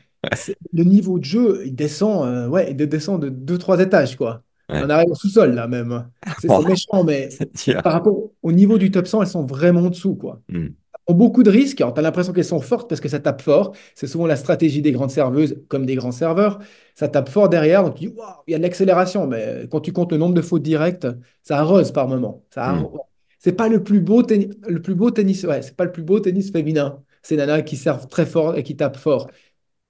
le 0.72 0.84
niveau 0.84 1.18
de 1.18 1.24
jeu, 1.24 1.62
il 1.64 1.74
descend, 1.74 2.26
euh, 2.26 2.48
ouais, 2.48 2.70
il 2.70 2.76
descend 2.76 3.20
de 3.20 3.28
2-3 3.28 3.80
étages, 3.80 4.16
quoi. 4.16 4.42
Ouais. 4.68 4.80
On 4.84 4.90
arrive 4.90 5.10
au 5.10 5.14
sous-sol 5.14 5.52
là 5.54 5.66
même. 5.68 6.08
C'est 6.40 6.48
Oh, 6.50 6.62
méchant, 6.62 7.04
mais 7.04 7.28
par 7.82 7.92
rapport 7.92 8.30
au 8.42 8.52
niveau 8.52 8.78
du 8.78 8.90
top 8.90 9.06
100, 9.06 9.22
elles 9.22 9.28
sont 9.28 9.44
vraiment 9.44 9.80
en 9.82 9.90
dessous, 9.90 10.14
quoi. 10.14 10.40
Hmm. 10.48 10.68
ont 11.08 11.14
beaucoup 11.14 11.42
de 11.42 11.50
risques. 11.50 11.80
Alors, 11.80 11.92
tu 11.94 11.98
as 12.00 12.02
l'impression 12.02 12.32
qu'elles 12.32 12.44
sont 12.44 12.60
fortes 12.60 12.88
parce 12.88 13.00
que 13.00 13.08
ça 13.08 13.18
tape 13.18 13.42
fort. 13.42 13.74
C'est 13.94 14.06
souvent 14.06 14.26
la 14.26 14.36
stratégie 14.36 14.80
des 14.80 14.92
grandes 14.92 15.10
serveuses 15.10 15.56
comme 15.68 15.84
des 15.84 15.96
grands 15.96 16.12
serveurs. 16.12 16.60
Ça 16.94 17.08
tape 17.08 17.28
fort 17.28 17.48
derrière. 17.48 17.82
Donc, 17.82 17.96
tu 17.96 18.06
dis, 18.06 18.14
Waouh, 18.16 18.28
il 18.46 18.52
y 18.52 18.54
a 18.54 18.58
de 18.58 18.62
l'accélération. 18.62 19.26
Mais 19.26 19.66
quand 19.70 19.80
tu 19.80 19.92
comptes 19.92 20.12
le 20.12 20.18
nombre 20.18 20.34
de 20.34 20.42
fautes 20.42 20.62
directes, 20.62 21.08
ça 21.42 21.58
arrose 21.58 21.90
par 21.92 22.08
moment. 22.08 22.44
Ça 22.50 22.64
arrose. 22.66 23.00
C'est 23.40 23.52
pas 23.52 23.68
le 23.68 23.82
plus 23.82 24.00
beau 24.00 24.22
tennis. 24.22 24.54
Le 24.68 24.80
plus 24.80 24.94
beau 24.94 25.10
tennis. 25.10 25.42
Ouais, 25.44 25.60
c'est 25.62 25.76
pas 25.76 25.84
le 25.84 25.92
plus 25.92 26.04
beau 26.04 26.20
tennis 26.20 26.52
féminin. 26.52 27.02
C'est 27.22 27.36
Nana 27.36 27.62
qui 27.62 27.76
servent 27.76 28.08
très 28.08 28.26
fort 28.26 28.56
et 28.56 28.62
qui 28.62 28.76
tapent 28.76 28.96
fort. 28.96 29.30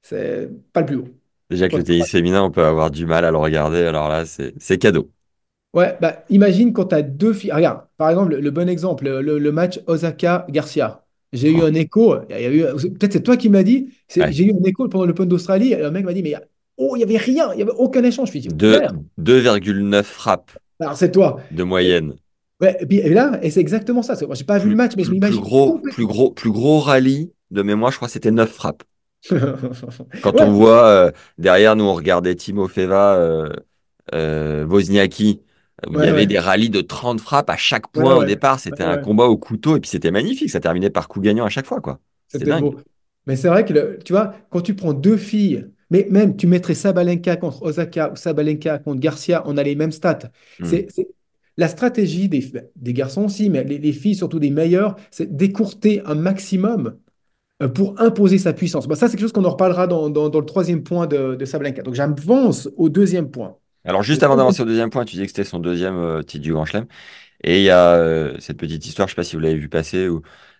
C'est 0.02 0.50
pas 0.72 0.80
le 0.80 0.86
plus 0.86 0.96
beau. 0.98 1.08
Déjà 1.50 1.68
que 1.68 1.76
le 1.76 1.84
tennis 1.84 2.08
féminin, 2.10 2.42
on 2.42 2.50
peut 2.50 2.64
avoir 2.64 2.90
du 2.90 3.06
mal 3.06 3.24
à 3.24 3.30
le 3.30 3.36
regarder. 3.36 3.82
Alors 3.82 4.08
là, 4.08 4.24
c'est 4.26 4.78
cadeau. 4.78 5.10
Ouais, 5.74 5.96
bah, 6.00 6.24
imagine 6.28 6.72
quand 6.72 6.86
tu 6.86 6.94
as 6.94 7.02
deux 7.02 7.32
filles. 7.32 7.52
Regarde, 7.52 7.86
par 7.96 8.10
exemple, 8.10 8.34
le, 8.36 8.50
bon 8.50 8.68
exemple, 8.68 9.04
le, 9.04 9.38
le 9.38 9.52
match 9.52 9.80
Osaka-Garcia. 9.86 11.06
J'ai 11.32 11.50
eu 11.50 11.62
Oh, 11.62 11.66
un 11.66 11.72
écho. 11.72 12.16
Il 12.28 12.32
y 12.40 12.44
a 12.44 12.52
eu, 12.52 12.60
peut-être 12.92 13.12
c'est 13.14 13.22
toi 13.22 13.38
qui 13.38 13.48
m'as 13.48 13.62
dit. 13.62 13.88
ouais. 14.16 14.32
J'ai 14.32 14.44
eu 14.44 14.52
un 14.52 14.62
écho 14.64 14.86
pendant 14.88 15.06
l'Open 15.06 15.26
d'Australie. 15.28 15.72
et 15.72 15.82
Un 15.82 15.90
mec 15.90 16.04
m'a 16.04 16.12
dit, 16.12 16.22
mais 16.22 16.34
oh, 16.76 16.94
il 16.94 16.98
n'y 16.98 17.04
avait 17.04 17.16
rien, 17.16 17.52
il 17.54 17.56
n'y 17.56 17.62
avait 17.62 17.72
aucun 17.72 18.02
échange. 18.04 18.30
Je 18.30 18.36
me 18.36 18.40
suis 18.42 18.50
dit, 18.50 18.54
Deux- 18.54 18.76
frère, 18.76 18.92
2,9 19.18 20.06
frappes 20.06 20.52
alors 20.80 20.96
c'est 20.96 21.12
toi. 21.12 21.40
de 21.50 21.62
moyenne. 21.64 22.14
Ouais, 22.62 22.76
et 22.80 22.86
puis 22.86 22.98
et 22.98 23.10
là, 23.10 23.38
et 23.42 23.50
c'est 23.50 23.60
exactement 23.60 24.02
ça. 24.02 24.14
Moi, 24.26 24.34
j'ai 24.34 24.44
pas 24.44 24.58
vu 24.58 24.70
le 24.70 24.76
match, 24.76 24.92
mais 24.96 25.02
je 25.04 25.08
plus, 25.08 25.14
plus 25.18 25.18
m'imagine 25.18 25.40
gros, 25.40 25.78
plus 25.80 26.06
gros, 26.06 26.30
plus 26.30 26.50
gros 26.50 26.80
rallye 26.80 27.32
de 27.50 27.62
mémoire, 27.62 27.90
je 27.90 27.96
crois 27.96 28.08
que 28.08 28.12
c'était 28.12 28.30
9 28.30 28.50
frappes. 28.50 28.84
Quand 30.20 30.40
on 30.40 30.52
voit 30.52 30.86
euh, 30.86 31.10
derrière, 31.38 31.76
nous, 31.76 31.84
on 31.84 31.94
regardait 31.94 32.34
Timo 32.34 32.68
Feva, 32.68 33.16
euh, 33.16 33.50
euh, 34.14 34.64
Wozniacki, 34.66 35.40
où 35.88 35.98
il 35.98 36.04
y 36.04 36.08
avait 36.08 36.22
ouais, 36.22 36.26
des 36.26 36.38
rallyes 36.38 36.70
de 36.70 36.80
30 36.80 37.20
frappes 37.20 37.50
à 37.50 37.56
chaque 37.56 37.88
point 37.88 38.14
au 38.16 38.24
départ. 38.24 38.60
C'était 38.60 38.84
un 38.84 38.98
combat 38.98 39.24
au 39.26 39.36
couteau 39.36 39.76
et 39.76 39.80
puis 39.80 39.90
c'était 39.90 40.10
magnifique. 40.10 40.50
Ça 40.50 40.60
terminait 40.60 40.90
par 40.90 41.08
coup 41.08 41.20
gagnant 41.20 41.44
à 41.44 41.48
chaque 41.48 41.66
fois, 41.66 41.80
quoi. 41.80 41.98
C'était 42.28 42.44
dingue. 42.46 42.62
beau. 42.62 42.76
Mais 43.26 43.36
c'est 43.36 43.48
vrai 43.48 43.64
que, 43.64 43.72
le- 43.72 43.98
tu 44.04 44.12
vois, 44.12 44.34
quand 44.50 44.60
tu 44.60 44.74
prends 44.74 44.92
deux 44.92 45.16
filles, 45.16 45.66
mais 45.90 46.06
même 46.10 46.36
tu 46.36 46.46
mettrais 46.46 46.74
Sabalenka 46.74 47.36
contre 47.36 47.62
Osaka 47.62 48.10
ou 48.12 48.16
Sabalenka 48.16 48.78
contre 48.78 49.00
Garcia, 49.00 49.42
on 49.46 49.56
a 49.56 49.62
les 49.62 49.74
mêmes 49.76 49.92
stats. 49.92 50.30
Hmm. 50.58 50.66
C'est- 50.66 50.88
la 51.56 51.68
stratégie 51.68 52.28
des, 52.28 52.92
garçons 52.92 53.24
aussi, 53.24 53.50
mais 53.50 53.64
les, 53.64 53.78
les 53.78 53.92
filles, 53.92 54.14
surtout 54.14 54.38
des 54.38 54.50
meilleures, 54.50 54.96
c'est 55.10 55.36
d'écourter 55.36 56.02
un 56.06 56.14
maximum 56.14 56.96
euh, 57.62 57.68
pour 57.68 58.00
imposer 58.00 58.38
sa 58.38 58.52
puissance. 58.52 58.88
Ça, 58.94 59.08
c'est 59.08 59.16
quelque 59.16 59.20
chose 59.20 59.32
qu'on 59.32 59.44
en 59.44 59.50
reparlera 59.50 59.86
dans, 59.86 60.08
le 60.08 60.44
troisième 60.44 60.82
point 60.82 61.06
de, 61.06 61.36
de. 61.36 61.82
Donc 61.82 61.94
j'avance 61.94 62.68
au 62.76 62.88
deuxième 62.88 63.30
point. 63.30 63.56
Alors, 63.84 64.02
juste 64.02 64.22
avant 64.22 64.36
d'avancer 64.36 64.62
au 64.62 64.64
deuxième 64.64 64.90
point, 64.90 65.04
tu 65.04 65.12
disais 65.12 65.24
que 65.24 65.30
c'était 65.30 65.44
son 65.44 65.58
deuxième 65.58 65.96
euh, 65.96 66.22
titre 66.22 66.42
du 66.42 66.52
Grand 66.52 66.64
Chelem. 66.64 66.86
Et 67.44 67.58
il 67.58 67.64
y 67.64 67.70
a 67.70 67.94
euh, 67.94 68.36
cette 68.38 68.56
petite 68.56 68.86
histoire, 68.86 69.08
je 69.08 69.12
sais 69.12 69.16
pas 69.16 69.24
si 69.24 69.36
vous 69.36 69.42
l'avez 69.42 69.56
vu 69.56 69.68
passer, 69.68 70.08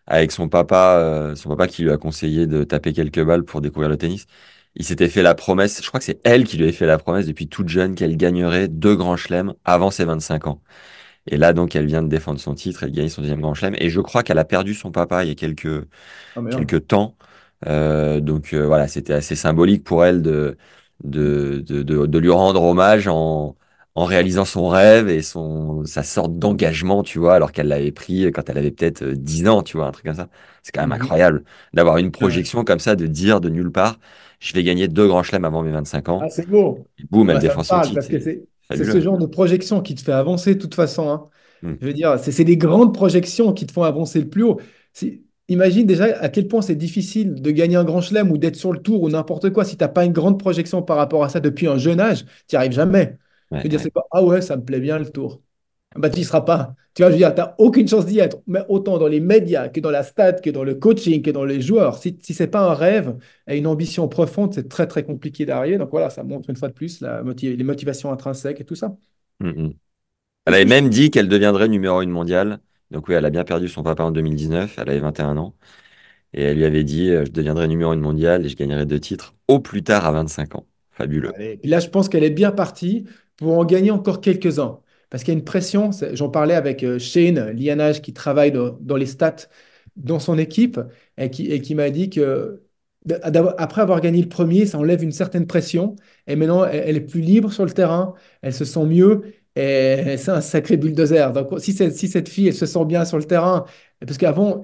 avec 0.07 0.33
son 0.33 0.49
papa, 0.49 1.33
son 1.37 1.49
papa 1.49 1.69
qui 1.69 1.83
lui 1.83 1.93
a 1.93 1.97
conseillé 1.97 2.49
de 2.49 2.65
taper 2.65 2.93
quelques 2.93 3.23
balles 3.25 3.45
pour 3.45 3.61
découvrir 3.61 3.89
le 3.89 3.97
tennis. 3.97 4.27
Il 4.77 4.85
s'était 4.87 5.09
fait 5.09 5.23
la 5.23 5.35
promesse, 5.35 5.83
je 5.83 5.89
crois 5.89 6.01
que 6.01 6.05
c'est 6.07 6.21
elle 6.25 6.45
qui 6.45 6.57
lui 6.57 6.65
avait 6.65 6.73
fait 6.73 6.87
la 6.87 6.99
promesse 6.99 7.27
depuis 7.27 7.49
toute 7.49 7.69
jeune 7.69 7.95
qu'elle 7.95 8.17
gagnerait 8.17 8.69
deux 8.69 8.97
grands 8.97 9.17
chelems 9.17 9.55
avant 9.65 9.91
ses 9.91 10.05
25 10.07 10.47
ans. 10.47 10.63
Et 11.29 11.37
là, 11.39 11.53
donc, 11.53 11.77
elle 11.77 11.87
vient 11.87 12.03
de 12.03 12.09
défendre 12.09 12.41
son 12.41 12.55
titre, 12.55 12.85
elle 12.85 12.93
gagne 12.93 13.09
son 13.09 13.23
deuxième 13.23 13.41
grand 13.43 13.55
chelem. 13.55 13.75
Et 13.79 13.91
je 13.91 14.01
crois 14.01 14.23
qu'elle 14.25 14.39
a 14.39 14.45
perdu 14.47 14.75
son 14.75 14.93
papa 14.93 15.25
il 15.25 15.29
y 15.29 15.33
a 15.33 15.35
quelques, 15.37 15.87
Ah, 16.35 16.43
quelques 16.51 16.87
temps. 16.89 17.17
Euh, 17.67 18.21
donc 18.21 18.53
euh, 18.55 18.67
voilà, 18.67 18.89
c'était 18.89 19.13
assez 19.15 19.37
symbolique 19.37 19.85
pour 19.85 20.05
elle 20.05 20.23
de, 20.23 20.57
de, 21.05 21.63
de, 21.67 21.83
de, 21.83 22.07
de 22.07 22.19
lui 22.19 22.31
rendre 22.31 22.63
hommage 22.63 23.09
en, 23.09 23.57
en 23.95 24.05
réalisant 24.05 24.45
son 24.45 24.69
rêve 24.69 25.09
et 25.09 25.23
son, 25.23 25.85
sa 25.85 26.03
sorte 26.03 26.39
d'engagement, 26.39 27.03
tu 27.03 27.19
vois, 27.19 27.35
alors 27.35 27.53
qu'elle 27.53 27.69
l'avait 27.69 27.93
pris 27.93 28.25
quand 28.33 28.49
elle 28.51 28.59
avait 28.59 28.71
peut-être 28.73 29.03
euh, 29.03 29.15
10 29.17 29.47
ans, 29.49 29.63
tu 29.63 29.77
vois, 29.77 29.87
un 29.87 29.93
truc 29.93 30.07
comme 30.07 30.15
ça. 30.17 30.29
C'est 30.63 30.73
quand 30.73 30.81
même 30.83 30.93
Mhm. 30.93 30.93
incroyable 30.93 31.45
d'avoir 31.75 31.99
une 31.99 32.11
projection 32.11 32.65
comme 32.65 32.79
ça, 32.81 32.97
de 32.97 33.07
dire 33.07 33.41
de 33.41 33.49
nulle 33.49 33.71
part, 33.73 33.99
je 34.43 34.53
vais 34.55 34.63
gagner 34.65 34.89
deux 34.89 35.07
grands 35.09 35.23
chelems 35.23 35.45
avant 35.45 35.63
mes 35.63 35.71
25 35.71 36.09
ans. 36.09 36.21
Ah, 36.25 36.29
c'est 36.31 36.47
beau. 36.47 36.87
Et 36.99 37.05
boum, 37.11 37.31
elle 37.31 37.39
défend 37.39 37.63
son 37.63 37.81
titre, 37.81 38.07
que 38.09 38.19
c'est 38.21 38.85
ce 38.85 39.01
genre 39.01 39.19
de 39.19 39.27
projection 39.27 39.83
qui 39.83 39.95
te 39.95 40.03
fait 40.03 40.13
avancer 40.13 40.55
de 40.55 40.61
toute 40.61 40.75
façon. 40.75 41.09
hein. 41.11 41.29
Mm. 41.63 41.75
Je 41.81 41.87
veux 41.87 41.93
dire, 41.93 42.19
c'est 42.19 42.45
des 42.45 42.57
grandes 42.57 42.95
projections 42.95 43.53
qui 43.53 43.67
te 43.67 43.73
font 43.73 43.83
avancer 43.83 44.21
le 44.21 44.29
plus 44.29 44.43
haut. 44.45 44.61
Imagine 45.49 45.87
déjà 45.87 46.05
à 46.21 46.29
quel 46.29 46.49
point 46.49 46.63
c'est 46.63 46.77
difficile 46.77 47.35
de 47.35 47.51
gagner 47.51 47.77
un 47.77 47.85
grand 47.85 48.01
chelem 48.01 48.31
ou 48.31 48.39
d'être 48.39 48.57
sur 48.57 48.73
le 48.73 48.79
tour 48.81 49.03
ou 49.03 49.11
n'importe 49.11 49.51
quoi. 49.51 49.65
Si 49.65 49.77
tu 49.77 49.83
n'as 49.85 49.89
pas 49.89 50.05
une 50.05 50.13
grande 50.13 50.39
projection 50.39 50.83
par 50.83 50.97
rapport 50.97 51.25
à 51.25 51.29
ça 51.29 51.41
depuis 51.41 51.67
un 51.67 51.79
jeune 51.79 52.01
âge, 52.01 52.25
tu 52.49 52.55
n'y 52.55 52.57
arrives 52.59 52.73
jamais. 52.73 53.19
Je 53.59 53.59
Ouais, 53.59 53.65
veux 53.65 53.69
dire, 53.69 53.81
c'est 53.81 53.91
pas, 53.91 54.03
ah 54.13 54.23
ouais, 54.25 54.41
ça 54.43 54.57
me 54.57 54.65
plaît 54.65 54.81
bien 54.81 54.99
le 54.99 55.11
tour. 55.11 55.43
Bah, 55.97 56.11
tu 56.11 56.19
n'y 56.21 56.25
seras 56.25 56.41
pas. 56.43 56.75
Tu 56.95 57.03
vois, 57.03 57.11
je 57.11 57.15
veux 57.15 57.19
dire, 57.19 57.35
tu 57.35 57.41
n'as 57.41 57.55
aucune 57.59 57.89
chance 57.89 58.07
d'y 58.07 58.19
être, 58.19 58.39
mais 58.47 58.61
autant 58.69 58.99
dans 58.99 59.09
les 59.09 59.21
médias 59.21 59.69
que 59.69 59.81
dans 59.81 59.91
la 59.91 60.03
stat, 60.03 60.35
que 60.35 60.51
dans 60.51 60.65
le 60.65 60.75
coaching, 60.75 61.23
que 61.23 61.31
dans 61.31 61.45
les 61.45 61.61
joueurs. 61.61 61.99
Si, 61.99 62.19
si 62.23 62.35
ce 62.35 62.43
n'est 62.45 62.49
pas 62.51 62.71
un 62.71 62.75
rêve 62.75 63.17
et 63.47 63.57
une 63.59 63.67
ambition 63.67 64.09
profonde, 64.09 64.53
c'est 64.55 64.69
très, 64.69 64.87
très 64.87 65.05
compliqué 65.05 65.47
d'arriver. 65.47 65.79
Donc 65.79 65.91
voilà, 65.91 66.11
ça 66.11 66.23
montre 66.25 66.51
une 66.51 66.57
fois 66.57 66.69
de 66.69 66.75
plus 66.75 67.01
la 67.01 67.23
motiv- 67.23 67.57
les 67.57 67.65
motivations 67.65 68.13
intrinsèques 68.13 68.61
et 68.61 68.65
tout 68.65 68.75
ça. 68.75 68.97
Mm, 69.41 69.49
mm. 69.51 69.73
Elle 70.47 70.55
avait 70.55 70.65
même 70.67 70.91
dit 70.91 71.11
qu'elle 71.11 71.29
deviendrait 71.29 71.69
numéro 71.69 72.03
une 72.03 72.11
mondiale. 72.11 72.61
Donc 72.91 73.09
oui, 73.09 73.15
elle 73.15 73.25
a 73.27 73.31
bien 73.31 73.45
perdu 73.45 73.69
son 73.69 73.83
papa 73.85 74.05
en 74.05 74.13
2019, 74.13 74.79
elle 74.79 74.91
avait 74.91 75.01
21 75.01 75.37
ans. 75.39 75.57
Et 76.35 76.43
elle 76.43 76.59
lui 76.59 76.65
avait 76.67 76.85
dit, 76.85 77.11
euh, 77.11 77.25
je 77.27 77.31
deviendrai 77.33 77.69
numéro 77.69 77.93
une 77.95 78.01
mondiale 78.01 78.47
et 78.47 78.49
je 78.51 78.57
gagnerai 78.57 78.87
deux 78.87 79.01
titres 79.01 79.35
au 79.49 79.61
plus 79.61 79.83
tard 79.85 80.07
à 80.07 80.13
25 80.13 80.57
ans. 80.57 80.67
Fabuleux. 80.93 81.35
Allez. 81.35 81.57
Puis 81.59 81.71
là, 81.71 81.81
je 81.81 81.89
pense 81.89 82.09
qu'elle 82.09 82.25
est 82.25 82.31
bien 82.31 82.53
partie 82.53 83.07
pour 83.37 83.59
en 83.59 83.65
gagner 83.65 83.91
encore 83.91 84.21
quelques-uns. 84.21 84.81
Parce 85.13 85.25
qu'il 85.25 85.35
y 85.35 85.37
a 85.37 85.39
une 85.39 85.45
pression. 85.45 85.91
J'en 86.15 86.31
parlais 86.31 86.55
avec 86.55 86.83
euh, 86.83 86.99
Shane 86.99 87.51
Lianage 87.51 88.01
qui 88.01 88.15
travaille 88.15 88.51
dans, 88.51 88.97
les 88.97 89.05
stats 89.07 89.37
dans 89.97 90.19
son 90.19 90.39
équipe 90.39 90.81
et 91.19 91.31
qui, 91.31 91.75
m'a 91.75 91.91
dit 91.91 92.09
que 92.09 92.63
après 93.59 93.83
avoir 93.83 94.01
gagné 94.01 94.23
le 94.23 94.29
premier, 94.31 94.65
ça 94.65 94.79
enlève 94.79 95.03
une 95.03 95.13
certaine 95.13 95.47
pression. 95.47 95.97
Et 96.27 96.35
maintenant, 96.37 96.65
elle, 96.65 96.97
est 96.97 97.01
plus 97.03 97.21
libre 97.21 97.53
sur 97.53 97.67
le 97.67 97.73
terrain, 97.73 98.15
elle 98.41 98.55
se 98.55 98.65
sent 98.65 98.87
mieux 98.87 99.23
et 99.55 100.17
c'est 100.19 100.31
un 100.31 100.41
sacré 100.41 100.79
bulldozer. 100.79 101.31
Donc, 101.35 101.61
si, 101.61 101.75
cette- 101.75 101.95
si 101.95 102.09
cette 102.09 102.29
fille, 102.31 102.49
elle 102.49 102.55
se 102.55 102.65
sent 102.67 102.85
bien 102.87 103.05
sur 103.05 103.19
le 103.19 103.25
terrain, 103.25 103.67
parce 104.01 104.17
qu'avant, 104.19 104.63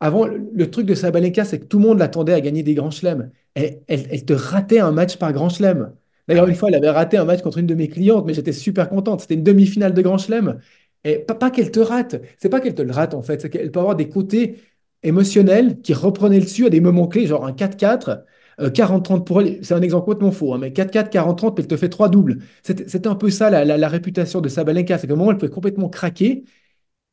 avant, 0.00 0.26
le 0.26 0.70
truc 0.70 0.86
de 0.86 0.94
Sabalenka, 0.94 1.44
c'est 1.44 1.58
que 1.60 1.66
tout 1.66 1.78
le 1.78 1.86
monde 1.86 1.98
l'attendait 1.98 2.32
à 2.32 2.40
gagner 2.40 2.62
des 2.62 2.72
grands 2.74 2.90
chelems. 2.90 3.30
Elle, 3.54 3.82
elle- 3.86 4.06
elle 4.10 4.24
te 4.24 4.32
ratait 4.32 4.78
un 4.80 4.92
match 4.92 5.16
par 5.18 5.32
grand 5.34 5.50
chelem. 5.50 5.92
D'ailleurs, 6.30 6.48
une 6.48 6.54
fois, 6.56 6.70
elle 6.70 6.76
avait 6.76 6.90
raté 6.90 7.18
un 7.18 7.26
match 7.26 7.42
contre 7.42 7.58
une 7.58 7.66
de 7.66 7.74
mes 7.74 7.88
clientes, 7.88 8.24
mais 8.26 8.34
j'étais 8.34 8.52
super 8.52 8.88
contente. 8.88 9.22
C'était 9.22 9.34
une 9.34 9.42
demi-finale 9.44 9.94
de 9.94 10.02
Grand 10.02 10.18
Chelem. 10.18 10.60
Et 11.04 11.18
pas, 11.18 11.34
pas 11.34 11.50
qu'elle 11.50 11.70
te 11.72 11.80
rate, 11.80 12.16
c'est 12.38 12.48
pas 12.50 12.60
qu'elle 12.60 12.74
te 12.74 12.82
le 12.82 12.92
rate 12.92 13.14
en 13.14 13.22
fait, 13.22 13.40
c'est 13.40 13.50
qu'elle 13.50 13.70
peut 13.72 13.80
avoir 13.80 13.96
des 13.96 14.08
côtés 14.08 14.58
émotionnels 15.02 15.80
qui 15.80 15.94
reprenaient 15.94 16.38
le 16.38 16.44
dessus 16.44 16.66
à 16.66 16.70
des 16.70 16.80
moments 16.80 17.08
clés, 17.08 17.26
genre 17.26 17.46
un 17.46 17.52
4-4, 17.54 18.24
euh, 18.60 18.70
40-30 18.70 19.26
pour 19.26 19.40
elle. 19.40 19.64
C'est 19.64 19.74
un 19.74 19.80
exemple 19.82 20.04
complètement 20.04 20.30
faux, 20.32 20.52
hein, 20.54 20.58
mais 20.58 20.72
4-4, 20.74 21.10
40-30, 21.10 21.54
puis 21.56 21.62
elle 21.64 21.68
te 21.68 21.76
fait 21.78 21.88
trois 21.88 22.10
doubles. 22.10 22.38
C'était 22.62 23.08
un 23.08 23.14
peu 23.16 23.30
ça 23.30 23.48
la, 23.50 23.64
la- 23.64 23.78
la 23.78 23.88
réputation 23.88 24.40
de 24.42 24.48
Sabalenka, 24.50 24.98
c'est 24.98 25.06
qu'à 25.06 25.14
un 25.14 25.16
moment, 25.16 25.30
elle 25.32 25.38
peut 25.38 25.48
complètement 25.48 25.88
craquer. 25.88 26.44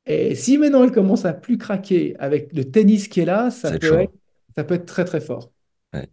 Et 0.05 0.35
si 0.35 0.57
maintenant 0.57 0.83
elle 0.83 0.91
commence 0.91 1.25
à 1.25 1.33
plus 1.33 1.57
craquer 1.57 2.15
avec 2.19 2.53
le 2.53 2.65
tennis 2.71 3.07
qui 3.09 3.19
est 3.21 3.25
là, 3.25 3.49
peut 3.79 3.93
être, 4.01 4.13
ça 4.55 4.63
peut 4.63 4.75
être 4.75 4.85
très 4.85 5.05
très 5.05 5.21
fort. 5.21 5.51
Ouais. 5.93 6.07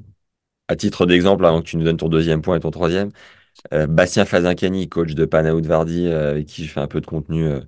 À 0.69 0.77
titre 0.77 1.05
d'exemple, 1.07 1.45
avant 1.45 1.61
que 1.61 1.67
tu 1.67 1.77
nous 1.77 1.85
donnes 1.85 1.99
ton 1.99 2.09
deuxième 2.09 2.41
point 2.43 2.57
et 2.57 2.61
ton 2.61 2.71
troisième, 2.71 3.11
euh, 3.75 3.87
Bastien 3.87 4.25
Fazancani, 4.27 4.89
coach 4.89 5.15
de 5.15 5.25
Panaud 5.27 5.63
Vardy, 5.63 6.09
euh, 6.09 6.33
avec 6.33 6.47
qui 6.47 6.65
je 6.67 6.73
fais 6.73 6.81
un 6.81 6.89
peu 6.89 7.01
de 7.01 7.07
contenu 7.07 7.47
euh, 7.47 7.61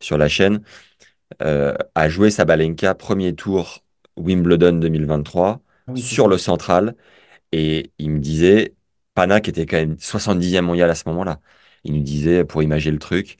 sur 0.00 0.18
la 0.18 0.28
chaîne, 0.28 0.62
euh, 1.42 1.74
a 1.94 2.08
joué 2.08 2.30
Sabalenka 2.30 2.94
premier 2.94 3.34
tour 3.34 3.80
Wimbledon 4.16 4.74
2023 4.74 5.60
Ah 5.88 5.92
oui, 5.92 6.02
sur 6.02 6.28
le 6.28 6.38
central. 6.38 6.96
Et 7.52 7.92
il 7.98 8.10
me 8.12 8.20
disait, 8.20 8.74
Pana, 9.14 9.40
qui 9.40 9.50
était 9.50 9.66
quand 9.66 9.78
même 9.78 9.96
70e 9.98 10.62
mondial 10.62 10.90
à 10.90 10.94
ce 10.96 11.08
moment-là, 11.08 11.40
il 11.84 11.94
nous 11.94 12.02
disait, 12.02 12.44
pour 12.44 12.62
imager 12.62 12.90
le 12.92 12.98
truc, 12.98 13.38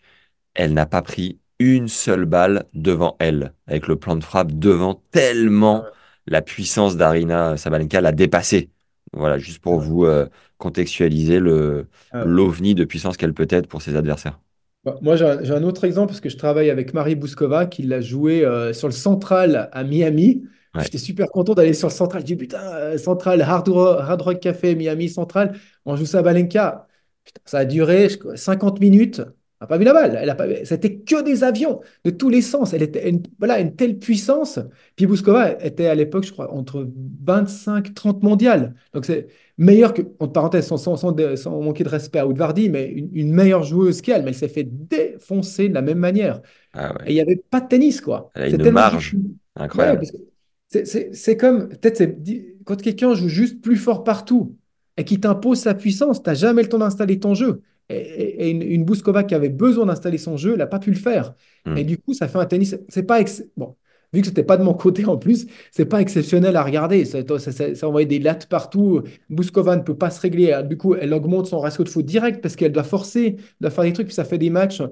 elle 0.55 0.75
n'a 0.75 0.87
pas 0.87 1.03
pris 1.03 1.41
une 1.61 1.89
seule 1.89 2.27
balle 2.27 2.67
devant 2.75 3.17
elle, 3.21 3.55
avec 3.67 3.89
le 3.89 3.97
plan 3.97 4.17
de 4.17 4.25
frappe 4.25 4.53
devant, 4.53 5.03
tellement 5.13 5.85
la 6.27 6.43
puissance 6.43 6.97
d'Arina 6.97 7.57
Sabalenka 7.57 8.01
l'a 8.01 8.13
dépassée. 8.13 8.71
Voilà, 9.15 9.39
juste 9.39 9.61
pour 9.61 9.79
ouais, 9.79 9.81
vous 9.81 10.05
euh, 10.05 10.29
contextualiser 10.59 11.39
le 11.41 11.89
ah 12.11 12.25
l'ovni 12.25 12.75
de 12.75 12.85
puissance 12.85 13.17
qu'elle 13.17 13.35
peut 13.35 13.47
être 13.51 13.69
pour 13.69 13.83
ses 13.83 13.97
adversaires. 13.97 14.41
Bah, 14.85 14.99
Moi, 15.03 15.17
j'ai 15.17 15.25
un, 15.25 15.43
j'ai 15.43 15.53
un 15.55 15.63
autre 15.63 15.85
exemple 15.85 16.09
parce 16.09 16.21
que 16.21 16.29
je 16.29 16.37
travaille 16.37 16.71
avec 16.71 16.93
Marie 16.95 17.15
Bouskova 17.15 17.67
qui 17.67 17.83
l'a 17.83 18.01
joué 18.01 18.45
euh, 18.45 18.73
sur 18.73 18.89
le 18.89 18.93
Central 18.93 19.69
à 19.73 19.85
Miami. 19.85 20.45
Ouais. 20.75 20.85
J'étais 20.85 20.99
super 20.99 21.29
content 21.31 21.55
d'aller 21.55 21.73
sur 21.75 21.89
le 21.89 21.93
Central. 21.95 22.23
Je 22.23 22.27
dis 22.27 22.37
putain, 22.37 22.61
euh, 22.75 22.99
Central, 22.99 23.41
Hard 23.43 23.69
Rock, 23.69 23.99
Hard 24.01 24.21
Rock 24.23 24.41
Café, 24.41 24.75
Miami 24.75 25.09
Central. 25.09 25.59
On 25.87 25.97
joue 25.97 26.07
ça 26.07 26.19
à 26.19 26.23
Balenka. 26.23 26.87
Putain, 27.25 27.41
ça 27.47 27.59
a 27.59 27.65
duré 27.65 28.09
je 28.11 28.19
crois, 28.19 28.37
50 28.37 28.81
minutes. 28.81 29.23
Elle 29.61 29.65
n'a 29.65 29.67
pas 29.69 29.79
vu 29.79 29.85
la 29.85 29.93
balle. 29.95 30.19
Elle 30.21 30.31
a 30.31 30.35
pas... 30.35 30.47
C'était 30.65 30.97
que 30.99 31.23
des 31.23 31.45
avions 31.45 31.81
de 32.05 32.11
tous 32.11 32.29
les 32.29 32.43
sens. 32.43 32.73
Elle 32.75 32.83
était 32.83 33.09
une, 33.09 33.23
voilà, 33.39 33.61
une 33.61 33.75
telle 33.77 33.99
puissance. 33.99 34.59
Puis 34.97 35.07
Bouskova 35.07 35.53
était 35.65 35.87
à 35.87 35.95
l'époque, 35.95 36.25
je 36.25 36.33
crois, 36.33 36.53
entre 36.53 36.89
25 37.25 37.95
30 37.95 38.23
mondiales. 38.23 38.75
Donc 38.93 39.05
c'est 39.07 39.29
meilleur 39.59 39.95
que, 39.95 40.03
entre 40.19 40.33
parenthèses, 40.33 40.67
sans, 40.67 40.77
sans, 40.77 40.97
sans, 40.97 41.15
sans 41.37 41.61
manquer 41.63 41.85
de 41.85 41.89
respect 41.89 42.19
à 42.19 42.27
Woodvardy, 42.27 42.69
mais 42.69 42.87
une, 42.91 43.09
une 43.15 43.33
meilleure 43.33 43.63
joueuse 43.63 44.03
qu'elle. 44.03 44.23
Mais 44.23 44.31
elle 44.31 44.35
s'est 44.35 44.49
fait 44.49 44.65
défoncer 44.69 45.69
de 45.69 45.75
la 45.75 45.83
même 45.83 45.99
manière. 45.99 46.41
Ah 46.73 46.95
Et 47.05 47.13
il 47.13 47.15
n'y 47.15 47.21
avait 47.21 47.37
pas 47.37 47.61
de 47.61 47.69
tennis, 47.69 48.01
quoi. 48.01 48.31
Elle 48.35 48.43
a 48.45 48.49
C'est 48.49 48.57
une 48.67 48.71
marge. 48.71 49.17
Ouais, 49.75 49.97
incroyable. 49.97 50.03
c'est 50.69 50.87
c'est- 50.87 51.15
c'est 51.15 51.37
comme, 51.37 51.69
peut-être, 51.69 52.03
quand 52.65 52.81
quelqu'un 52.81 53.15
joue 53.15 53.29
juste 53.29 53.61
plus 53.63 53.77
fort 53.77 54.05
partout 54.05 54.57
et 54.97 55.05
qui 55.05 55.21
t'impose 55.21 55.61
sa 55.61 55.75
puissance, 55.75 56.23
tu 56.23 56.31
n'as 56.31 56.35
jamais 56.35 56.63
le 56.63 56.69
temps 56.69 56.79
d'installer 56.79 57.19
ton 57.21 57.35
jeu. 57.35 57.63
Et, 57.89 57.97
et- 57.99 58.47
et 58.47 58.51
une, 58.51 58.63
une 58.63 58.85
Bouskova 58.85 59.25
qui 59.25 59.35
avait 59.35 59.49
besoin 59.51 59.87
d'installer 59.87 60.19
son 60.19 60.37
jeu, 60.37 60.53
elle 60.53 60.59
n'a 60.59 60.67
pas 60.67 60.79
pu 60.79 60.91
le 60.91 60.97
faire. 60.97 61.35
Et 61.77 61.83
Hmm. 61.83 61.87
du 61.87 61.99
coup, 61.99 62.15
ça 62.15 62.29
fait 62.29 62.39
un 62.39 62.47
tennis. 62.47 62.77
C'est 62.89 63.03
pas 63.05 63.21
ex- 63.21 63.45
bon, 63.57 63.77
vu 64.13 64.21
que 64.21 64.27
c'était 64.27 64.43
pas 64.45 64.57
de 64.57 64.63
mon 64.63 64.75
côté 64.75 65.05
en 65.07 65.17
plus, 65.19 65.47
c'est 65.71 65.87
pas 65.87 66.01
exceptionnel 66.01 66.57
à 66.57 66.63
regarder. 66.63 67.05
Ça, 67.05 67.21
ça, 67.39 67.53
ça, 67.53 67.75
ça 67.75 67.89
envoie 67.89 68.05
des 68.05 68.19
lattes 68.19 68.47
partout. 68.49 69.03
Bouskova 69.31 69.77
ne 69.77 69.83
peut 69.83 69.97
pas 69.97 70.11
se 70.11 70.21
régler. 70.21 70.61
Du 70.65 70.77
coup, 70.77 70.95
elle 70.95 71.13
augmente 71.15 71.47
son 71.47 71.61
ratio 71.61 71.85
de 71.85 71.89
faute 71.89 72.07
direct 72.07 72.41
parce 72.43 72.57
qu'elle 72.57 72.73
doit 72.73 72.85
forcer, 72.85 73.37
doit 73.61 73.71
faire 73.71 73.85
des 73.85 73.93
trucs, 73.93 74.07
puis 74.09 74.15
ça 74.15 74.25
fait 74.25 74.39
des 74.39 74.51
matchs 74.51 74.83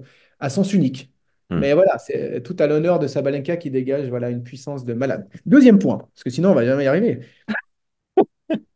à 0.40 0.50
sens 0.50 0.72
unique. 0.72 1.10
Hmm. 1.50 1.58
Mais 1.60 1.74
voilà, 1.74 1.98
c'est 1.98 2.42
tout 2.42 2.56
à 2.58 2.66
l'honneur 2.66 2.98
de 2.98 3.06
Sabalenka 3.06 3.56
qui 3.58 3.70
dégage 3.70 4.08
voilà, 4.08 4.30
une 4.30 4.42
puissance 4.42 4.84
de 4.84 4.94
malade. 4.94 5.28
Deuxième 5.46 5.78
point, 5.78 5.98
parce 5.98 6.22
que 6.24 6.30
sinon 6.30 6.50
on 6.50 6.54
va 6.54 6.64
jamais 6.64 6.84
y 6.84 6.86
arriver. 6.86 7.20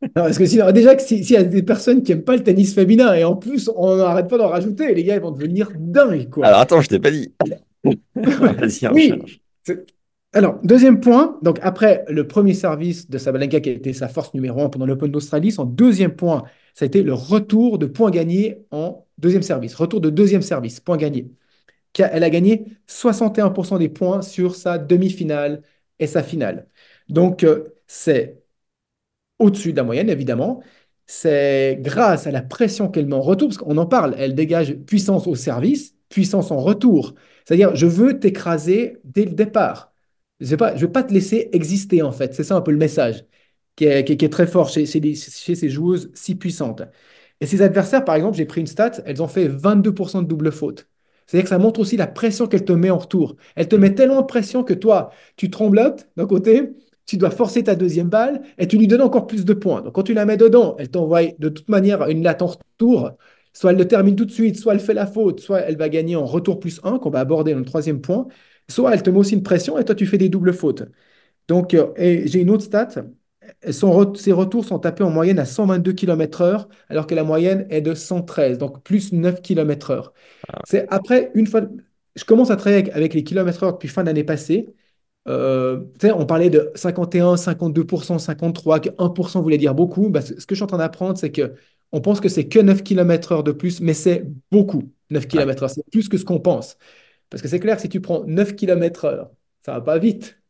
Non, 0.02 0.22
parce 0.22 0.38
que 0.38 0.46
sinon, 0.46 0.70
déjà, 0.72 0.94
que 0.94 1.02
si- 1.02 1.24
s'il 1.24 1.34
y 1.34 1.38
a 1.38 1.42
des 1.44 1.62
personnes 1.62 2.02
qui 2.02 2.12
n'aiment 2.12 2.24
pas 2.24 2.36
le 2.36 2.42
tennis 2.42 2.74
féminin, 2.74 3.14
et 3.14 3.24
en 3.24 3.36
plus 3.36 3.70
on 3.74 3.96
n'arrête 3.96 4.28
pas 4.28 4.38
d'en 4.38 4.48
rajouter, 4.48 4.94
les 4.94 5.04
gars 5.04 5.16
ils 5.16 5.20
vont 5.20 5.30
devenir 5.30 5.70
dingues, 5.78 6.30
quoi. 6.30 6.46
Alors 6.46 6.60
attends, 6.60 6.80
je 6.80 6.88
t'ai 6.88 6.98
pas 6.98 7.10
dit. 7.10 7.32
Vas-y, 8.14 8.88
Oui. 8.92 9.12
Alors, 10.32 10.58
deuxième 10.64 11.00
point, 11.00 11.38
donc 11.42 11.58
après 11.62 12.04
le 12.08 12.26
premier 12.26 12.52
service 12.52 13.08
de 13.08 13.16
Sabalenka 13.16 13.60
qui 13.60 13.70
a 13.70 13.72
été 13.72 13.92
sa 13.94 14.08
force 14.08 14.34
numéro 14.34 14.60
un 14.62 14.68
pendant 14.68 14.84
l'Open 14.84 15.10
d'Australie, 15.10 15.50
son 15.50 15.64
deuxième 15.64 16.14
point, 16.14 16.44
ça 16.74 16.84
a 16.84 16.86
été 16.86 17.02
le 17.02 17.14
retour 17.14 17.78
de 17.78 17.86
points 17.86 18.10
gagnés 18.10 18.58
en 18.70 19.06
deuxième 19.16 19.42
service. 19.42 19.74
Retour 19.74 20.00
de 20.02 20.10
deuxième 20.10 20.42
service, 20.42 20.78
points 20.80 20.98
gagnés. 20.98 21.30
Elle 21.98 22.24
a 22.24 22.30
gagné 22.30 22.66
61% 22.86 23.78
des 23.78 23.88
points 23.88 24.20
sur 24.22 24.54
sa 24.54 24.76
demi-finale 24.78 25.62
et 25.98 26.06
sa 26.06 26.22
finale. 26.22 26.68
Donc, 27.08 27.42
euh, 27.42 27.74
c'est 27.86 28.42
au-dessus 29.38 29.72
de 29.72 29.76
la 29.76 29.84
moyenne, 29.84 30.10
évidemment. 30.10 30.62
C'est 31.06 31.78
grâce 31.80 32.26
à 32.26 32.30
la 32.32 32.42
pression 32.42 32.88
qu'elle 32.88 33.06
met 33.06 33.14
en 33.14 33.20
retour, 33.20 33.48
parce 33.48 33.58
qu'on 33.58 33.76
en 33.76 33.86
parle, 33.86 34.14
elle 34.18 34.34
dégage 34.34 34.74
puissance 34.74 35.26
au 35.26 35.34
service, 35.36 35.94
puissance 36.08 36.50
en 36.50 36.58
retour. 36.58 37.14
C'est-à-dire, 37.44 37.76
je 37.76 37.86
veux 37.86 38.18
t'écraser 38.18 38.98
dès 39.04 39.24
le 39.24 39.32
départ. 39.32 39.92
Je 40.40 40.54
ne 40.54 40.78
veux 40.78 40.92
pas 40.92 41.02
te 41.04 41.12
laisser 41.14 41.48
exister, 41.52 42.02
en 42.02 42.12
fait. 42.12 42.34
C'est 42.34 42.44
ça 42.44 42.56
un 42.56 42.60
peu 42.60 42.72
le 42.72 42.76
message 42.78 43.24
qui 43.76 43.84
est, 43.84 44.32
très 44.32 44.46
fort 44.46 44.68
chez, 44.70 44.86
chez 44.86 45.54
ces 45.54 45.68
joueuses 45.70 46.10
si 46.14 46.34
puissantes. 46.34 46.82
Et 47.40 47.46
ses 47.46 47.62
adversaires, 47.62 48.04
par 48.04 48.14
exemple, 48.14 48.36
j'ai 48.36 48.46
pris 48.46 48.60
une 48.60 48.66
stat, 48.66 48.92
elles 49.04 49.22
ont 49.22 49.28
fait 49.28 49.48
22% 49.48 50.22
de 50.22 50.26
double 50.26 50.52
faute. 50.52 50.88
C'est-à-dire 51.26 51.44
que 51.44 51.50
ça 51.50 51.58
montre 51.58 51.80
aussi 51.80 51.96
la 51.96 52.06
pression 52.06 52.46
qu'elle 52.46 52.64
te 52.64 52.72
met 52.72 52.90
en 52.90 52.98
retour. 52.98 53.36
Elle 53.56 53.68
te 53.68 53.76
met 53.76 53.94
tellement 53.94 54.20
de 54.22 54.26
pression 54.26 54.64
que 54.64 54.74
toi, 54.74 55.10
tu 55.36 55.50
tremblotes 55.50 56.08
d'un 56.16 56.26
côté, 56.26 56.72
tu 57.06 57.16
dois 57.16 57.30
forcer 57.30 57.64
ta 57.64 57.74
deuxième 57.76 58.08
balle 58.08 58.42
et 58.58 58.66
tu 58.66 58.78
lui 58.78 58.88
donnes 58.88 59.02
encore 59.02 59.26
plus 59.26 59.44
de 59.44 59.54
points. 59.54 59.80
Donc 59.82 59.94
quand 59.94 60.02
tu 60.02 60.14
la 60.14 60.24
mets 60.24 60.36
dedans, 60.36 60.76
elle 60.78 60.90
t'envoie 60.90 61.22
de 61.38 61.48
toute 61.48 61.68
manière 61.68 62.06
une 62.08 62.22
latte 62.22 62.42
en 62.42 62.48
retour. 62.48 63.12
Soit 63.52 63.70
elle 63.72 63.78
le 63.78 63.88
termine 63.88 64.16
tout 64.16 64.24
de 64.26 64.30
suite, 64.30 64.58
soit 64.58 64.74
elle 64.74 64.80
fait 64.80 64.94
la 64.94 65.06
faute, 65.06 65.40
soit 65.40 65.60
elle 65.60 65.76
va 65.78 65.88
gagner 65.88 66.16
en 66.16 66.26
retour 66.26 66.60
plus 66.60 66.80
1, 66.84 66.98
qu'on 66.98 67.10
va 67.10 67.20
aborder 67.20 67.52
dans 67.52 67.60
le 67.60 67.64
troisième 67.64 68.00
point, 68.00 68.26
soit 68.68 68.92
elle 68.92 69.02
te 69.02 69.10
met 69.10 69.18
aussi 69.18 69.34
une 69.34 69.42
pression 69.42 69.78
et 69.78 69.84
toi 69.84 69.94
tu 69.94 70.06
fais 70.06 70.18
des 70.18 70.28
doubles 70.28 70.52
fautes. 70.52 70.82
Donc, 71.48 71.74
euh, 71.74 71.92
et 71.96 72.26
j'ai 72.28 72.40
une 72.40 72.50
autre 72.50 72.64
stat. 72.64 72.88
Son 73.70 74.14
ses 74.14 74.32
retours 74.32 74.64
sont 74.64 74.78
tapés 74.78 75.04
en 75.04 75.10
moyenne 75.10 75.38
à 75.38 75.44
122 75.44 75.92
km/h, 75.92 76.66
alors 76.88 77.06
que 77.06 77.14
la 77.14 77.24
moyenne 77.24 77.66
est 77.70 77.80
de 77.80 77.94
113, 77.94 78.58
donc 78.58 78.82
plus 78.82 79.12
9 79.12 79.40
km/h. 79.42 80.12
C'est 80.64 80.86
après, 80.90 81.30
une 81.34 81.46
fois, 81.46 81.62
je 82.16 82.24
commence 82.24 82.50
à 82.50 82.56
travailler 82.56 82.82
avec, 82.82 82.96
avec 82.96 83.14
les 83.14 83.24
km/h 83.24 83.72
depuis 83.72 83.88
fin 83.88 84.04
d'année 84.04 84.24
passée. 84.24 84.74
Euh, 85.28 85.80
on 86.14 86.26
parlait 86.26 86.50
de 86.50 86.70
51, 86.74 87.36
52%, 87.36 88.18
53, 88.18 88.80
que 88.80 88.90
1% 88.98 89.42
voulait 89.42 89.58
dire 89.58 89.74
beaucoup. 89.74 90.08
Bah, 90.10 90.22
ce 90.22 90.32
que 90.34 90.54
je 90.54 90.56
suis 90.56 90.62
en 90.64 90.66
train 90.68 90.78
d'apprendre, 90.78 91.18
c'est 91.18 91.32
que 91.32 91.54
on 91.92 92.00
pense 92.00 92.20
que 92.20 92.28
c'est 92.28 92.48
que 92.48 92.58
9 92.58 92.82
km/h 92.82 93.42
de 93.42 93.52
plus, 93.52 93.80
mais 93.80 93.94
c'est 93.94 94.24
beaucoup, 94.50 94.92
9 95.10 95.26
Ouais. 95.32 95.46
km/h. 95.46 95.68
C'est 95.68 95.90
plus 95.90 96.08
que 96.08 96.18
ce 96.18 96.24
qu'on 96.24 96.40
pense. 96.40 96.76
Parce 97.30 97.42
que 97.42 97.48
c'est 97.48 97.60
clair, 97.60 97.80
si 97.80 97.88
tu 97.88 98.00
prends 98.00 98.24
9 98.26 98.54
km/h, 98.56 99.30
ça 99.62 99.72
va 99.74 99.80
pas 99.82 99.98
vite. 99.98 100.40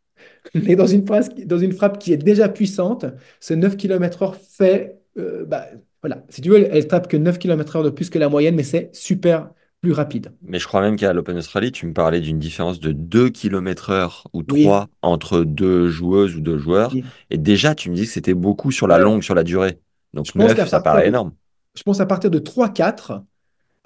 Mais 0.54 0.76
dans 0.76 0.87
une 0.87 1.06
phrase, 1.06 1.30
dans 1.47 1.59
une 1.59 1.73
frappe 1.73 1.99
qui 1.99 2.12
est 2.12 2.16
déjà 2.16 2.49
puissante, 2.49 3.04
ce 3.40 3.54
9 3.54 3.76
km/h 3.76 4.35
fait. 4.35 4.99
euh, 5.18 5.45
bah, 5.45 5.66
voilà. 6.02 6.25
Si 6.28 6.40
tu 6.40 6.50
veux, 6.50 6.56
elle, 6.59 6.68
elle 6.73 6.88
tape 6.88 7.09
que 7.09 7.16
9 7.16 7.38
km/h 7.38 7.85
de 7.85 7.90
plus 7.90 8.11
que 8.11 8.18
la 8.18 8.28
moyenne, 8.28 8.54
mais 8.54 8.62
c'est 8.62 8.90
super 8.95 9.50
plus 9.87 9.93
rapide. 9.93 10.33
Mais 10.43 10.59
je 10.59 10.66
crois 10.66 10.81
même 10.81 10.97
qu'à 10.97 11.12
l'Open 11.12 11.37
Australie, 11.37 11.71
tu 11.71 11.87
me 11.87 11.93
parlais 11.93 12.21
d'une 12.21 12.38
différence 12.40 12.81
de 12.81 12.90
2 12.90 13.31
km 13.31 13.90
heure 13.90 14.25
ou 14.33 14.43
Oui. 14.50 14.64
3 14.64 14.88
entre 15.02 15.43
deux 15.45 15.88
joueuses 15.88 16.35
ou 16.35 16.40
deux 16.40 16.59
joueurs. 16.59 16.90
Oui. 16.93 17.05
Et 17.31 17.38
déjà, 17.38 17.75
tu 17.76 17.88
me 17.90 17.95
dis 17.95 18.02
que 18.02 18.11
c'était 18.11 18.35
beaucoup 18.35 18.73
sur 18.73 18.88
la 18.88 18.99
longue, 18.99 19.23
sur 19.23 19.35
la 19.37 19.45
durée. 19.45 19.78
Donc 20.12 20.26
Je 20.26 20.33
pense 20.33 20.43
9, 20.49 20.55
qu'à 20.57 20.66
ça 20.66 20.81
paraît 20.81 21.02
de- 21.02 21.09
énorme. 21.09 21.33
Je 21.76 21.83
pense 21.85 22.00
à 22.00 22.07
partir 22.07 22.31
de 22.31 22.38
3-4, 22.40 23.23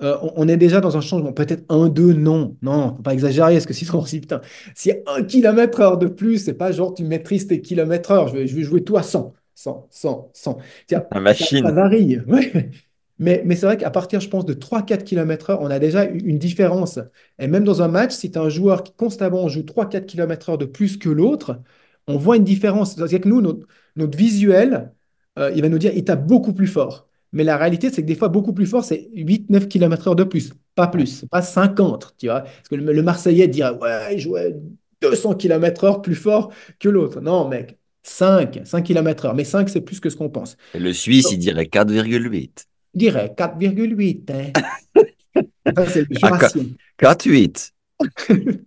euh, 0.03 0.17
on, 0.23 0.33
on 0.37 0.49
est 0.49 0.57
déjà 0.57 0.81
dans 0.81 0.97
un 0.97 1.01
changement. 1.03 1.33
Peut-être 1.35 1.65
1-2, 1.69 2.15
non. 2.15 2.57
Non, 2.63 2.95
faut 2.97 3.03
pas 3.03 3.13
exagérer, 3.13 3.53
parce 3.53 3.67
que 3.67 3.75
sinon 3.75 3.99
on 4.01 4.03
dit, 4.05 4.21
putain, 4.21 4.41
y 4.87 4.91
a 4.93 4.95
1 5.19 5.23
km/h 5.25 5.99
de 5.99 6.07
plus, 6.07 6.39
c'est 6.39 6.55
pas 6.55 6.73
genre 6.73 6.95
tu 6.95 7.05
maîtrises 7.05 7.47
tes 7.47 7.61
kilomètres-heure. 7.61 8.29
Je 8.29 8.35
vais, 8.39 8.47
je 8.47 8.57
vais 8.57 8.63
jouer 8.63 8.83
tout 8.85 8.97
à 8.97 9.03
100, 9.03 9.35
100, 9.55 9.87
100, 9.91 10.31
100. 10.33 10.59
Tiens, 10.87 11.05
La 11.11 11.17
ça, 11.19 11.21
machine. 11.21 11.65
ça 11.67 11.73
varie. 11.73 12.19
Ouais. 12.27 12.71
Mais, 13.21 13.43
mais 13.45 13.55
c'est 13.55 13.67
vrai 13.67 13.77
qu'à 13.77 13.91
partir, 13.91 14.21
je 14.21 14.29
pense, 14.29 14.47
de 14.47 14.55
3-4 14.55 15.05
km/h, 15.05 15.59
on 15.61 15.71
a 15.71 15.79
déjà 15.79 16.05
une 16.07 16.39
différence. 16.39 16.99
Et 17.39 17.47
même 17.49 17.65
dans 17.65 17.83
un 17.83 17.89
match, 17.89 18.13
si 18.15 18.31
tu 18.33 18.39
as 18.39 18.43
un 18.43 18.49
joueur 18.49 18.83
qui 18.83 18.93
constamment 18.95 19.49
joue 19.49 19.63
3-4 19.63 20.07
km/h 20.07 20.59
de 20.59 20.65
plus 20.65 20.97
que 20.97 21.11
l'autre, 21.11 21.61
on 22.07 22.17
voit 22.17 22.37
une 22.37 22.45
différence. 22.45 22.95
C'est-à-dire 22.95 23.21
que 23.21 23.29
nous, 23.29 23.43
notre, 23.43 23.67
notre 23.97 24.17
visuel, 24.19 24.93
euh, 25.39 25.53
il 25.55 25.63
va 25.63 25.69
nous 25.69 25.79
dire 25.79 25.93
il 25.95 26.05
tape 26.05 26.27
beaucoup 26.27 26.55
plus 26.55 26.67
fort. 26.67 27.09
Mais 27.33 27.45
la 27.45 27.57
réalité, 27.59 27.91
c'est 27.91 28.03
que 28.03 28.07
des 28.09 28.17
fois, 28.17 28.29
beaucoup 28.29 28.53
plus 28.55 28.67
fort, 28.67 28.85
c'est 28.85 29.11
8-9 29.15 29.69
km/h 29.69 30.17
de 30.17 30.25
plus, 30.25 30.53
pas 30.75 30.89
plus, 30.89 31.25
pas 31.31 31.43
50, 31.43 32.15
tu 32.19 32.27
vois. 32.27 32.41
Parce 32.41 32.69
que 32.71 32.75
le, 32.77 32.93
le 32.93 33.03
Marseillais 33.03 33.49
dirait 33.49 33.73
ouais, 33.79 34.15
il 34.15 34.19
jouait 34.21 34.57
200 35.03 35.35
km/h 35.35 36.03
plus 36.03 36.15
fort 36.17 36.53
que 36.79 36.89
l'autre. 36.89 37.21
Non, 37.21 37.49
mec, 37.49 37.79
5, 38.03 38.61
5 38.65 38.83
km/h. 38.83 39.35
Mais 39.35 39.45
5, 39.45 39.69
c'est 39.69 39.83
plus 39.83 40.01
que 40.01 40.11
ce 40.11 40.17
qu'on 40.17 40.31
pense. 40.31 40.57
Et 40.75 40.79
le 40.81 40.93
Suisse, 40.93 41.31
il 41.31 41.39
dirait 41.39 41.67
4,8. 41.67 42.67
Je 42.95 42.99
dirais 42.99 43.33
4,8. 43.37 44.31
hein. 44.31 44.53
Ça, 45.77 45.87
c'est 45.87 46.01
le 46.01 46.17
Ah. 46.23 46.39
4,8. 46.99 47.73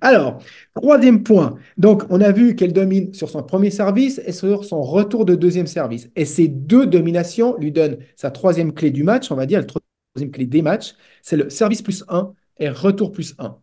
Alors, 0.00 0.42
troisième 0.74 1.22
point. 1.22 1.54
Donc, 1.78 2.02
on 2.10 2.20
a 2.20 2.30
vu 2.30 2.54
qu'elle 2.54 2.72
domine 2.72 3.14
sur 3.14 3.30
son 3.30 3.42
premier 3.42 3.70
service 3.70 4.20
et 4.26 4.32
sur 4.32 4.64
son 4.64 4.82
retour 4.82 5.24
de 5.24 5.34
deuxième 5.34 5.66
service. 5.66 6.10
Et 6.14 6.24
ces 6.26 6.48
deux 6.48 6.86
dominations 6.86 7.56
lui 7.58 7.72
donnent 7.72 7.98
sa 8.16 8.30
troisième 8.30 8.72
clé 8.72 8.90
du 8.90 9.02
match, 9.02 9.30
on 9.30 9.34
va 9.34 9.46
dire, 9.46 9.60
la 9.60 9.66
troisième 9.66 10.30
clé 10.30 10.46
des 10.46 10.60
matchs, 10.62 10.94
c'est 11.22 11.36
le 11.36 11.48
service 11.48 11.80
plus 11.80 12.04
1 12.08 12.32
et 12.58 12.68
retour 12.68 13.12
plus 13.12 13.34
1. 13.38 13.56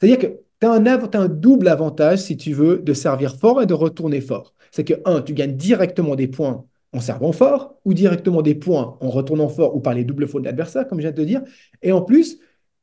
C'est-à-dire 0.00 0.18
que 0.18 0.26
tu 0.60 0.66
as 0.66 0.98
t'as 1.08 1.20
un 1.20 1.28
double 1.28 1.68
avantage, 1.68 2.20
si 2.20 2.36
tu 2.36 2.52
veux, 2.54 2.78
de 2.78 2.92
servir 2.94 3.36
fort 3.36 3.60
et 3.60 3.66
de 3.66 3.74
retourner 3.74 4.20
fort. 4.20 4.54
C'est 4.70 4.84
que, 4.84 4.94
un, 5.04 5.20
tu 5.22 5.34
gagnes 5.34 5.56
directement 5.56 6.14
des 6.14 6.28
points 6.28 6.64
en 6.92 7.00
servant 7.00 7.32
fort, 7.32 7.76
ou 7.84 7.94
directement 7.94 8.42
des 8.42 8.54
points 8.54 8.96
en 9.00 9.10
retournant 9.10 9.48
fort, 9.48 9.74
ou 9.74 9.80
par 9.80 9.94
les 9.94 10.04
doubles 10.04 10.28
fautes 10.28 10.42
de 10.42 10.46
l'adversaire, 10.46 10.86
comme 10.86 10.98
je 10.98 11.02
viens 11.02 11.10
de 11.10 11.16
te 11.16 11.22
dire. 11.22 11.42
Et 11.82 11.92
en 11.92 12.02
plus, 12.02 12.38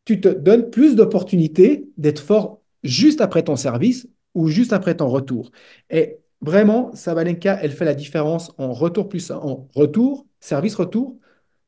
tu 0.06 0.19
te 0.19 0.30
donnes 0.30 0.69
plus 0.69 0.95
d'opportunités 0.95 1.88
d'être 1.98 2.19
fort 2.19 2.62
juste 2.84 3.22
après 3.22 3.43
ton 3.43 3.56
service 3.56 4.08
ou 4.34 4.48
juste 4.48 4.74
après 4.74 4.95
ton 4.95 5.08
retour. 5.08 5.52
Et 5.89 6.17
vraiment, 6.41 6.91
Sabalenka, 6.95 7.60
elle 7.62 7.72
fait 7.72 7.86
la 7.86 7.93
différence 7.93 8.52
en 8.58 8.74
retour 8.74 9.10
plus 9.10 9.32
1, 9.32 9.36
en 9.38 9.67
retour, 9.76 10.26
service 10.39 10.76
retour, 10.76 11.17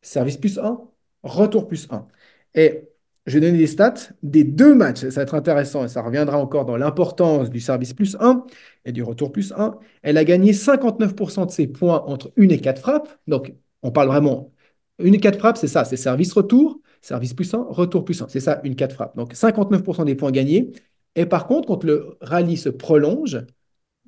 service 0.02 0.38
plus 0.38 0.58
1, 0.58 0.82
retour 1.24 1.68
plus 1.68 1.88
1. 1.92 2.08
Et 2.56 2.91
je 3.26 3.34
vais 3.38 3.46
donner 3.46 3.58
des 3.60 3.68
stats 3.68 3.94
des 4.24 4.44
deux 4.44 4.74
matchs. 4.76 5.02
Ça 5.10 5.10
va 5.18 5.22
être 5.24 5.36
intéressant 5.36 5.86
et 5.86 5.88
ça 5.88 6.02
reviendra 6.02 6.38
encore 6.38 6.66
dans 6.66 6.78
l'importance 6.78 7.50
du 7.50 7.60
service 7.60 7.94
plus 7.94 8.18
1 8.20 8.46
et 8.86 8.92
du 8.92 9.04
retour 9.04 9.32
plus 9.32 9.52
1. 9.54 9.78
Elle 10.02 10.18
a 10.18 10.24
gagné 10.26 10.54
59% 10.54 11.46
de 11.46 11.52
ses 11.52 11.68
points 11.68 12.04
entre 12.08 12.32
une 12.36 12.52
et 12.52 12.60
quatre 12.60 12.82
frappes. 12.82 13.10
Donc, 13.28 13.54
on 13.84 13.92
parle 13.92 14.08
vraiment. 14.08 14.52
Une 15.00 15.16
et 15.16 15.20
quatre 15.20 15.40
frappes, 15.40 15.58
c'est 15.58 15.68
ça, 15.68 15.86
c'est 15.86 15.98
service 15.98 16.34
retour, 16.34 16.80
service 17.02 17.34
plus 17.34 17.54
1, 17.54 17.64
retour 17.70 18.06
plus 18.06 18.22
1. 18.22 18.28
C'est 18.28 18.40
ça, 18.40 18.62
une 18.64 18.76
quatre 18.76 18.94
frappes. 18.94 19.16
Donc, 19.16 19.34
59% 19.36 20.06
des 20.06 20.16
points 20.16 20.32
gagnés. 20.32 20.72
Et 21.16 21.26
par 21.26 21.48
contre, 21.48 21.68
quand 21.68 21.84
le 21.84 22.18
rallye 22.22 22.58
se 22.58 22.70
prolonge, 22.70 23.40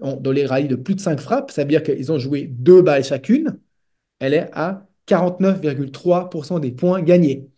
on- 0.02 0.16
dans 0.18 0.32
les 0.32 0.46
rallyes 0.46 0.68
de 0.68 0.76
plus 0.76 0.96
de 0.96 1.02
5 1.02 1.20
frappes, 1.20 1.52
ça 1.52 1.64
veut 1.64 1.70
dire 1.70 1.84
qu'ils 1.84 2.12
ont 2.12 2.20
joué 2.20 2.48
deux 2.48 2.82
balles 2.82 3.04
chacune, 3.04 3.60
elle 4.20 4.34
est 4.36 4.50
à 4.54 4.88
49,3% 5.06 6.60
des 6.60 6.72
points 6.72 7.02
gagnés. 7.02 7.50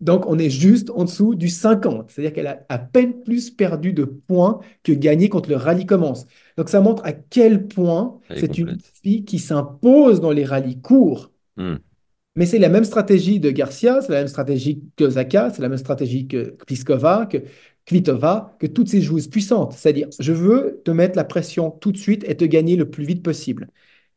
Donc, 0.00 0.26
on 0.26 0.38
est 0.38 0.50
juste 0.50 0.90
en 0.90 1.04
dessous 1.04 1.34
du 1.34 1.48
50. 1.48 2.10
C'est-à-dire 2.10 2.34
qu'elle 2.34 2.46
a 2.46 2.64
à 2.68 2.78
peine 2.78 3.22
plus 3.22 3.50
perdu 3.50 3.92
de 3.92 4.04
points 4.04 4.60
que 4.82 4.92
gagné 4.92 5.28
quand 5.28 5.46
le 5.46 5.56
rallye 5.56 5.86
commence. 5.86 6.26
Donc, 6.58 6.68
ça 6.68 6.80
montre 6.80 7.04
à 7.06 7.12
quel 7.12 7.66
point 7.66 8.18
c'est 8.36 8.58
une 8.58 8.76
fille 9.02 9.24
qui 9.24 9.38
s'impose 9.38 10.20
dans 10.20 10.32
les 10.32 10.44
rallyes 10.44 10.80
courts. 10.80 11.32
Hmm. 11.56 11.76
Mais 12.34 12.44
c'est 12.44 12.58
la 12.58 12.68
même 12.68 12.84
stratégie 12.84 13.40
de 13.40 13.50
Garcia, 13.50 14.02
c'est 14.02 14.12
la 14.12 14.18
même 14.18 14.28
stratégie 14.28 14.82
que 14.96 15.08
Zaka, 15.08 15.50
c'est 15.50 15.62
la 15.62 15.70
même 15.70 15.78
stratégie 15.78 16.28
que 16.28 16.54
Pliskova, 16.66 17.24
que 17.24 17.38
Kvitova, 17.86 18.54
que 18.60 18.66
toutes 18.66 18.88
ces 18.88 19.00
joueuses 19.00 19.28
puissantes. 19.28 19.72
C'est-à-dire, 19.72 20.08
je 20.20 20.32
veux 20.32 20.82
te 20.84 20.90
mettre 20.90 21.16
la 21.16 21.24
pression 21.24 21.70
tout 21.70 21.92
de 21.92 21.96
suite 21.96 22.28
et 22.28 22.36
te 22.36 22.44
gagner 22.44 22.76
le 22.76 22.90
plus 22.90 23.04
vite 23.04 23.22
possible. 23.22 23.68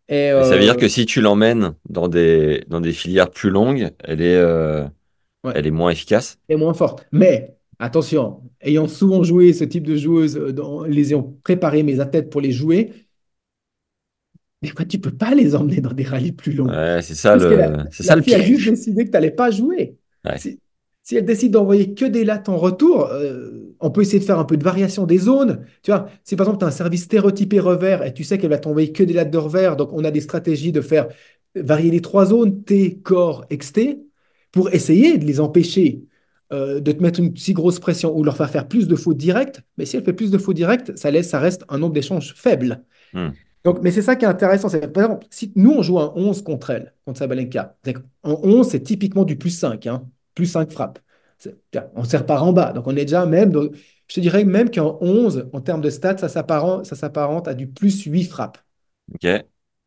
Et, 0.10 0.32
ça 0.32 0.50
veut 0.50 0.56
euh, 0.56 0.60
dire 0.60 0.76
que 0.76 0.88
si 0.90 1.06
tu 1.06 1.22
l'emmènes 1.22 1.76
dans 1.88 2.10
des, 2.10 2.66
dans 2.68 2.82
des 2.82 2.92
filières 2.92 3.30
plus 3.30 3.52
longues, 3.52 3.92
elle 4.04 4.22
est, 4.22 4.36
euh, 4.36 4.86
Ouais. 5.44 5.54
elle 5.56 5.68
est 5.68 5.72
moins 5.72 5.92
efficace. 5.92 6.38
est 6.50 6.56
moins 6.58 6.74
forte. 6.74 7.06
Mais 7.12 7.56
attention, 7.80 8.42
ayant 8.62 8.88
souvent 8.88 9.24
joué 9.24 9.54
ce 9.54 9.64
type 9.64 9.88
de 9.88 9.96
joueuse, 9.96 10.38
euh, 10.38 10.52
dans- 10.52 10.84
les 10.84 11.10
ayant 11.10 11.34
préparé 11.44 11.84
mes 11.84 12.00
athlètes 12.00 12.30
pour 12.30 12.42
les 12.42 12.52
jouer, 12.52 12.92
des 14.62 14.70
fois 14.70 14.86
tu 14.86 15.00
peux 15.00 15.12
pas 15.12 15.34
les 15.34 15.56
emmener 15.56 15.80
dans 15.82 15.94
des 15.94 16.04
rallyes 16.04 16.34
plus 16.34 16.52
longs. 16.54 16.68
Ouais, 16.68 17.02
c'est 17.02 17.16
ça 17.16 17.32
Parce 17.32 17.44
le, 17.44 17.56
la, 17.56 17.86
c'est 17.92 18.04
la 18.04 18.08
ça 18.08 18.16
le 18.16 18.34
a 18.34 18.42
juste 18.42 18.70
décidé 18.70 19.04
que 19.06 19.10
tu 19.10 19.14
n'allais 19.14 19.32
pas 19.32 19.52
jouer. 19.52 19.96
Ouais. 20.26 20.38
Si, 20.38 20.60
si 21.04 21.16
elle 21.16 21.26
décide 21.26 21.54
d'envoyer 21.54 21.94
que 21.94 22.06
des 22.06 22.26
lattes 22.26 22.50
en 22.50 22.58
retour, 22.58 23.08
euh, 23.08 23.74
on 23.80 23.90
peut 23.90 24.02
essayer 24.02 24.20
de 24.20 24.26
faire 24.26 24.38
un 24.38 24.44
peu 24.44 24.58
de 24.58 24.64
variation 24.64 25.06
des 25.06 25.18
zones. 25.18 25.66
Tu 25.82 25.92
vois, 25.92 26.10
si 26.26 26.36
par 26.36 26.46
exemple 26.46 26.60
tu 26.60 26.66
as 26.66 26.68
un 26.68 26.72
service 26.72 27.04
stéréotypé 27.04 27.60
revers 27.62 28.04
et 28.04 28.14
tu 28.14 28.26
sais 28.26 28.38
qu'elle 28.38 28.50
va 28.50 28.58
t'envoyer 28.58 28.92
que 28.92 29.04
des 29.04 29.14
lattes 29.14 29.32
de 29.32 29.38
revers, 29.38 29.78
donc 29.78 29.94
on 29.94 30.04
a 30.04 30.12
des 30.12 30.22
stratégies 30.22 30.74
de 30.74 30.82
faire 30.82 31.08
varier 31.56 31.90
les 31.92 32.02
trois 32.02 32.26
zones, 32.26 32.64
T, 32.64 33.00
corps, 33.00 33.46
XT, 33.50 33.98
pour 34.52 34.74
essayer 34.74 35.18
de 35.18 35.26
les 35.26 35.40
empêcher 35.40 36.04
euh, 36.52 36.80
de 36.80 36.92
te 36.92 37.04
mettre 37.04 37.20
une 37.20 37.36
si 37.38 37.54
grosse 37.54 37.80
pression 37.80 38.18
ou 38.18 38.24
leur 38.24 38.36
faire 38.36 38.50
faire 38.50 38.68
plus 38.68 38.88
de 38.88 38.96
fautes 38.96 39.18
directes. 39.18 39.62
Mais 39.78 39.86
si 39.86 39.98
elle 39.98 40.04
fait 40.04 40.14
plus 40.14 40.32
de 40.32 40.38
fautes 40.40 40.56
directes, 40.56 40.98
ça 40.98 41.12
laisse, 41.12 41.30
ça 41.30 41.40
reste 41.40 41.64
un 41.70 41.78
nombre 41.78 41.94
d'échanges 41.94 42.34
faible. 42.36 42.84
Hmm. 43.14 43.30
Donc, 43.64 43.82
mais 43.84 43.92
c'est 43.92 44.02
ça 44.02 44.16
qui 44.16 44.26
est 44.26 44.28
intéressant. 44.28 44.68
C'est, 44.68 44.92
par 44.92 45.04
exemple, 45.04 45.28
si 45.30 45.52
nous, 45.56 45.72
on 45.72 45.84
joue 45.84 46.00
un 46.00 46.12
11 46.16 46.42
contre 46.42 46.72
elle, 46.72 46.96
contre 47.06 47.20
Sabalenka, 47.20 47.78
en 48.24 48.40
11, 48.42 48.68
c'est 48.68 48.80
typiquement 48.80 49.26
du 49.26 49.38
plus 49.38 49.52
5, 49.52 49.86
hein, 49.86 50.08
plus 50.34 50.48
5 50.48 50.72
frappes. 50.72 50.98
On 51.94 52.02
ne 52.02 52.08
sert 52.08 52.26
pas 52.26 52.42
en 52.42 52.52
bas. 52.52 52.74
Donc, 52.74 52.88
on 52.88 52.96
est 52.96 53.06
déjà 53.06 53.28
même, 53.28 53.54
je 54.08 54.16
te 54.16 54.20
dirais 54.20 54.44
même 54.44 54.72
qu'en 54.72 54.98
11, 55.02 55.50
en 55.54 55.62
termes 55.62 55.82
de 55.82 55.92
stats, 55.92 56.18
ça 56.18 56.30
s'apparente, 56.30 56.88
ça 56.88 56.96
s'apparente 56.96 57.48
à 57.48 57.54
du 57.54 57.68
plus 57.68 58.06
8 58.06 58.24
frappes. 58.24 58.58
Ok. 59.14 59.28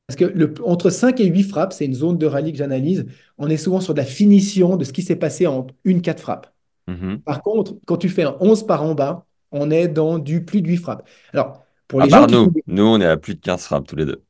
Parce 0.06 0.16
que 0.16 0.24
le, 0.24 0.54
entre 0.64 0.90
5 0.90 1.20
et 1.20 1.26
8 1.26 1.44
frappes, 1.44 1.72
c'est 1.72 1.86
une 1.86 1.94
zone 1.94 2.18
de 2.18 2.26
rallye 2.26 2.52
que 2.52 2.58
j'analyse, 2.58 3.06
on 3.38 3.48
est 3.48 3.56
souvent 3.56 3.80
sur 3.80 3.94
de 3.94 3.98
la 3.98 4.04
finition 4.04 4.76
de 4.76 4.84
ce 4.84 4.92
qui 4.92 5.02
s'est 5.02 5.16
passé 5.16 5.46
en 5.46 5.66
une 5.84 6.02
4 6.02 6.20
frappes. 6.20 6.52
Mhm. 6.88 7.20
Par 7.20 7.42
contre, 7.42 7.76
quand 7.86 7.96
tu 7.96 8.08
fais 8.08 8.24
un 8.24 8.36
11 8.40 8.66
par 8.66 8.82
en 8.82 8.94
bas, 8.94 9.26
on 9.52 9.70
est 9.70 9.88
dans 9.88 10.18
du 10.18 10.44
plus 10.44 10.62
de 10.62 10.68
8 10.68 10.76
frappes. 10.78 11.08
Alors, 11.32 11.62
pour 11.88 12.02
À 12.02 12.04
les 12.04 12.10
part 12.10 12.28
gens 12.28 12.44
nous, 12.44 12.44
font 12.46 12.60
nous, 12.66 12.84
on 12.84 13.00
est 13.00 13.06
à 13.06 13.16
plus 13.16 13.34
de 13.34 13.40
15 13.40 13.62
frappes 13.64 13.86
tous 13.86 13.96
les 13.96 14.06
deux. 14.06 14.22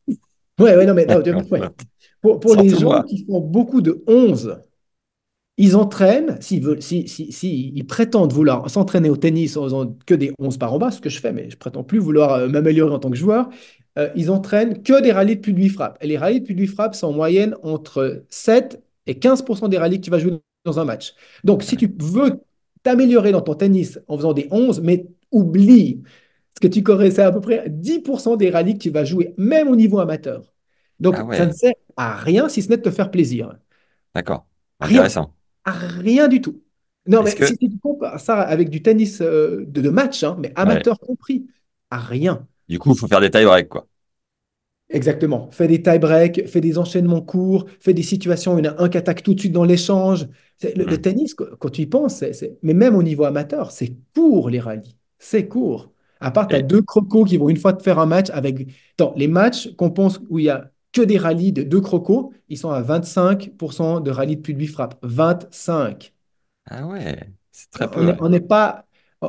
Ouais, 0.59 0.77
ouais, 0.77 0.87
non, 0.87 0.95
mais 0.95 1.07
non, 1.07 1.23
ouais. 1.51 1.61
Pour, 2.21 2.39
pour 2.39 2.55
les 2.57 2.69
gens 2.69 3.03
qui 3.03 3.25
font 3.25 3.41
beaucoup 3.41 3.81
de 3.81 4.03
11, 4.07 4.61
ils 5.59 5.77
entraînent, 5.77 6.41
s'ils 6.41 6.63
veulent, 6.63 6.83
si, 6.83 7.07
si, 7.09 7.31
si 7.33 7.73
ils 7.75 7.87
prétendent 7.87 8.33
vouloir 8.33 8.69
s'entraîner 8.71 9.11
au 9.11 9.17
tennis 9.17 9.57
en 9.57 9.65
faisant 9.65 9.97
que 10.07 10.15
des 10.15 10.33
11 10.39 10.57
par 10.59 10.73
en 10.73 10.79
bas, 10.79 10.91
ce 10.91 11.01
que 11.01 11.11
je 11.11 11.21
fais, 11.21 11.33
mais 11.33 11.51
je 11.51 11.57
prétends 11.57 11.85
plus 11.85 11.99
vouloir 11.99 12.33
euh, 12.33 12.49
m'améliorer 12.49 12.95
en 12.95 12.99
tant 12.99 13.11
que 13.11 13.17
joueur, 13.17 13.49
euh, 13.99 14.11
ils 14.17 14.31
entraînent 14.31 14.83
que 14.83 15.01
des 15.03 15.13
rallyes 15.13 15.37
de 15.37 15.41
plus 15.41 15.53
de 15.53 15.59
8 15.59 15.69
frappes. 15.71 15.99
Et 16.01 16.07
les 16.07 16.19
rallyes 16.19 16.41
de 16.41 16.45
plus 16.47 16.55
de 16.55 16.61
8 16.61 16.67
frappes, 16.69 16.95
c'est 16.95 17.07
en 17.07 17.13
moyenne 17.13 17.55
entre 17.63 18.25
7 18.29 18.83
et 19.07 19.19
15% 19.19 19.69
des 19.69 19.79
rallyes 19.79 19.99
que 20.01 20.05
tu 20.05 20.11
vas 20.11 20.19
jouer 20.19 20.39
dans 20.65 20.79
un 20.81 20.85
match. 20.85 21.15
Donc, 21.45 21.63
si 21.63 21.77
tu 21.77 21.93
veux 22.01 22.41
t'améliorer 22.83 23.33
dans 23.33 23.41
ton 23.43 23.55
tennis 23.55 23.99
en 24.09 24.17
faisant 24.17 24.33
des 24.33 24.49
11, 24.51 24.81
mais 24.81 25.07
oublie 25.31 26.03
ce 26.55 26.61
que 26.61 26.69
tu 26.69 26.83
connais, 26.83 27.11
c'est 27.11 27.23
à 27.23 27.33
peu 27.33 27.41
près 27.41 27.65
10% 27.69 28.37
des 28.37 28.51
rallyes 28.51 28.75
que 28.75 28.83
tu 28.83 28.91
vas 28.91 29.05
jouer, 29.05 29.35
même 29.39 29.69
au 29.69 29.77
niveau 29.77 29.99
amateur. 30.01 30.53
Donc, 31.01 31.17
Ah 31.19 31.25
ouais. 31.25 31.37
ça 31.37 31.47
ne 31.47 31.53
sert 31.53 31.75
à 31.97 32.17
rien 32.17 32.49
si 32.49 32.63
ce 32.63 32.69
n'est 32.69 32.77
de 32.77 32.83
te 32.83 32.91
faire 32.91 33.11
plaisir. 33.11 33.57
D'accord. 34.15 34.47
Rien. 34.81 34.99
Intéressant. 34.99 35.35
À 35.65 35.73
rien 35.73 36.29
du 36.29 36.41
tout. 36.41 36.63
Non, 37.07 37.23
mais 37.23 37.35
que- 37.35 37.47
si 37.47 37.57
tu 37.59 37.69
compares 37.79 38.21
ça 38.21 38.41
avec 38.41 38.69
du 38.71 38.83
tennis 38.83 39.21
euh, 39.21 39.65
de, 39.67 39.81
de 39.81 39.89
match, 39.91 40.23
hein, 40.23 40.37
mais 40.41 40.53
amateur 40.57 40.99
compris, 41.01 41.47
à 41.91 41.99
rien. 41.99 42.47
Du 42.69 42.79
coup, 42.79 42.93
il 42.95 42.99
faut 42.99 43.07
faire 43.09 43.21
des 43.21 43.31
tie 43.31 43.45
breaks, 43.45 43.69
quoi. 43.69 43.87
Exactement. 44.89 45.51
Fais 45.53 45.69
des 45.69 45.83
tie-breaks, 45.83 46.47
fais 46.49 46.61
des 46.61 46.77
enchaînements 46.77 47.23
courts, 47.23 47.67
fais 47.81 47.95
des 47.95 48.03
situations 48.03 48.55
où 48.55 48.59
il 48.59 48.67
y 48.67 48.69
en 48.69 48.73
a 48.77 48.83
un 48.83 48.89
qui 48.91 48.99
attaque 48.99 49.23
tout 49.23 49.33
de 49.33 49.41
suite 49.41 49.53
dans 49.53 49.65
l'échange. 49.65 50.27
Le, 50.63 50.85
le 50.85 50.99
Mm. 50.99 51.01
tennis, 51.01 51.35
qu- 51.35 51.45
quand 51.59 51.71
tu 51.71 51.83
y 51.83 51.87
penses, 51.87 52.23
mais 52.63 52.75
même 52.75 52.95
au 52.95 53.03
niveau 53.03 53.25
amateur, 53.25 53.71
c'est 53.71 53.97
court 54.15 54.51
les 54.51 54.61
rallyes. 54.61 54.97
C'est 55.19 55.49
court. 55.49 55.93
À 56.21 56.31
part, 56.31 56.47
tu 56.47 56.55
as 56.57 56.59
Et- 56.59 56.63
deux 56.63 56.83
crocos 56.83 57.25
qui 57.25 57.39
vont 57.39 57.49
une 57.49 57.57
fois 57.57 57.73
te 57.73 57.83
faire 57.83 57.99
un 57.99 58.07
match 58.07 58.29
avec. 58.31 58.69
Attends, 58.99 59.15
les 59.17 59.29
matchs 59.29 59.75
qu'on 59.77 59.91
pense 59.91 60.21
où 60.29 60.39
il 60.39 60.45
y 60.45 60.51
a 60.51 60.71
que 60.93 61.01
des 61.01 61.17
rallyes 61.17 61.53
de 61.53 61.63
deux 61.63 61.81
crocos, 61.81 62.31
ils 62.51 62.59
sont 62.59 62.71
à 62.71 62.83
25% 62.83 64.01
de 64.01 64.11
rallyes 64.11 64.37
de 64.37 64.43
plus 64.43 64.53
de 64.55 64.59
8 64.61 64.67
frappes. 64.69 64.99
25. 65.03 66.13
Ah 66.67 66.87
ouais, 66.87 67.33
c'est 67.53 67.71
très 67.71 67.91
peu. 67.91 68.15
on 68.21 68.29
n'est 68.29 68.41
pas. 68.41 68.87